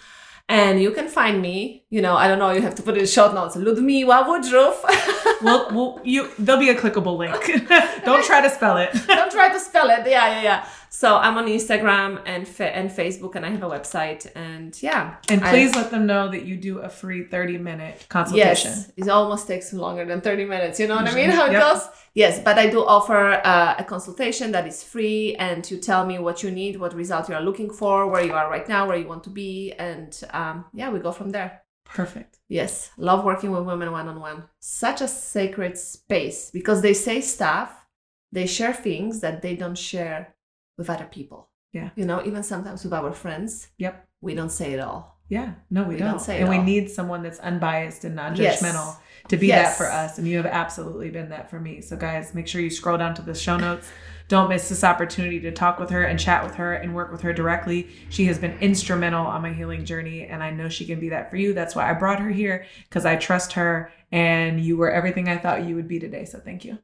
And 0.49 0.81
you 0.81 0.91
can 0.91 1.07
find 1.09 1.41
me. 1.41 1.83
You 1.89 2.01
know, 2.01 2.15
I 2.15 2.27
don't 2.29 2.39
know. 2.39 2.51
You 2.51 2.61
have 2.61 2.75
to 2.75 2.81
put 2.81 2.95
it 2.95 3.01
in 3.01 3.05
short 3.07 3.33
notes. 3.33 3.55
Ludmila 3.55 4.25
Woodruff. 4.27 4.83
Well, 5.39 5.67
well, 5.71 6.01
you 6.03 6.31
there'll 6.39 6.59
be 6.59 6.69
a 6.69 6.75
clickable 6.75 7.15
link. 7.15 7.35
Don't 8.05 8.25
try 8.25 8.41
to 8.41 8.49
spell 8.49 8.77
it. 8.77 8.89
don't 9.05 9.31
try 9.31 9.49
to 9.53 9.59
spell 9.59 9.87
it. 9.91 9.99
Yeah, 10.07 10.25
yeah, 10.33 10.41
yeah. 10.41 10.67
So 10.89 11.17
I'm 11.17 11.37
on 11.37 11.47
Instagram 11.47 12.21
and 12.25 12.47
fa- 12.47 12.75
and 12.75 12.89
Facebook, 12.89 13.35
and 13.35 13.45
I 13.45 13.49
have 13.49 13.63
a 13.63 13.69
website. 13.69 14.25
And 14.35 14.81
yeah, 14.81 15.15
And 15.29 15.43
I- 15.43 15.49
please 15.51 15.75
let 15.75 15.91
them 15.91 16.05
know 16.05 16.29
that 16.31 16.43
you 16.45 16.55
do 16.57 16.79
a 16.79 16.89
free 16.89 17.23
30 17.25 17.57
minute 17.57 18.05
consultation. 18.09 18.71
Yes, 18.71 18.91
it 18.95 19.09
almost 19.09 19.47
takes 19.47 19.73
longer 19.73 20.05
than 20.05 20.21
30 20.21 20.45
minutes. 20.45 20.79
You 20.79 20.87
know 20.87 20.95
what 20.95 21.07
I 21.07 21.13
mean? 21.15 21.29
How 21.29 21.45
it 21.47 21.51
yep. 21.53 21.61
goes? 21.61 21.87
Yes, 22.13 22.39
but 22.39 22.57
I 22.57 22.67
do 22.67 22.83
offer 22.83 23.41
uh, 23.43 23.75
a 23.77 23.83
consultation 23.83 24.51
that 24.53 24.65
is 24.65 24.83
free 24.83 25.35
and 25.35 25.69
you 25.69 25.77
tell 25.77 26.05
me 26.05 26.17
what 26.19 26.41
you 26.41 26.49
need, 26.49 26.79
what 26.79 26.93
result 26.95 27.29
you 27.29 27.35
are 27.35 27.41
looking 27.41 27.69
for, 27.69 28.07
where 28.07 28.25
you 28.25 28.33
are 28.33 28.49
right 28.49 28.67
now, 28.67 28.87
where 28.87 28.97
you 28.97 29.07
want 29.07 29.23
to 29.25 29.29
be. 29.29 29.73
And 29.73 30.19
um, 30.31 30.65
yeah, 30.73 30.89
we 30.89 30.99
go 30.99 31.11
from 31.11 31.29
there. 31.29 31.61
Perfect. 31.85 32.39
Yes, 32.49 32.91
love 32.97 33.23
working 33.23 33.51
with 33.51 33.63
women 33.65 33.91
one 33.91 34.07
on 34.07 34.19
one. 34.19 34.43
Such 34.59 35.01
a 35.01 35.07
sacred 35.07 35.77
space 35.77 36.49
because 36.51 36.81
they 36.81 36.93
say 36.93 37.21
stuff, 37.21 37.85
they 38.31 38.45
share 38.47 38.73
things 38.73 39.21
that 39.21 39.41
they 39.41 39.55
don't 39.55 39.77
share 39.77 40.35
with 40.77 40.89
other 40.89 41.05
people. 41.05 41.49
Yeah. 41.73 41.89
You 41.95 42.05
know, 42.05 42.23
even 42.25 42.43
sometimes 42.43 42.83
with 42.83 42.93
our 42.93 43.11
friends, 43.11 43.67
Yep. 43.77 44.07
we 44.21 44.33
don't 44.35 44.51
say 44.51 44.73
it 44.73 44.79
all. 44.79 45.19
Yeah. 45.29 45.55
No, 45.69 45.83
we, 45.83 45.95
We 45.95 45.99
don't. 45.99 46.11
don't 46.11 46.19
say 46.21 46.37
it 46.37 46.41
and 46.41 46.49
we 46.49 46.57
all. 46.57 46.63
need 46.63 46.89
someone 46.89 47.21
that's 47.21 47.39
unbiased 47.39 48.05
and 48.05 48.15
non 48.15 48.35
Yes. 48.35 48.61
judgmental 48.61 48.95
to 49.27 49.35
be 49.37 49.47
Yes. 49.47 49.77
that 49.77 49.77
for 49.85 49.91
us. 49.91 50.17
And 50.17 50.25
you 50.27 50.37
have 50.37 50.45
absolutely 50.45 51.09
been 51.09 51.29
that 51.29 51.49
for 51.49 51.59
me. 51.59 51.81
So, 51.81 51.97
guys, 51.97 52.33
make 52.33 52.47
sure 52.47 52.61
you 52.61 52.69
scroll 52.69 52.97
down 52.97 53.13
to 53.15 53.21
the 53.21 53.35
show 53.35 53.57
notes. 53.57 53.89
Don't 54.29 54.47
miss 54.49 54.69
this 54.69 54.83
opportunity 54.85 55.39
to 55.41 55.51
talk 55.51 55.79
with 55.79 55.89
her 55.89 56.03
and 56.03 56.17
chat 56.19 56.43
with 56.45 56.55
her 56.55 56.73
and 56.73 56.95
work 56.95 57.11
with 57.11 57.21
her 57.21 57.33
directly. 57.33 57.89
She 58.09 58.25
has 58.25 58.37
been 58.37 58.57
instrumental 58.59 59.25
on 59.25 59.41
my 59.41 59.51
healing 59.53 59.83
journey, 59.85 60.23
and 60.25 60.41
I 60.43 60.51
know 60.51 60.67
she 60.69 60.85
can 60.85 60.99
be 60.99 61.09
that 61.09 61.29
for 61.29 61.37
you. 61.37 61.53
That's 61.53 61.75
why 61.75 61.89
I 61.89 61.93
brought 61.93 62.19
her 62.21 62.29
here 62.29 62.65
because 62.89 63.05
I 63.05 63.15
trust 63.17 63.53
her, 63.53 63.91
and 64.11 64.59
you 64.61 64.77
were 64.77 64.91
everything 64.91 65.27
I 65.29 65.37
thought 65.37 65.65
you 65.65 65.75
would 65.75 65.87
be 65.89 65.99
today. 65.99 66.23
So, 66.25 66.39
thank 66.39 66.63
you. 66.65 66.77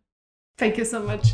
Thank 0.58 0.78
you 0.78 0.86
so 0.86 1.02
much. 1.02 1.34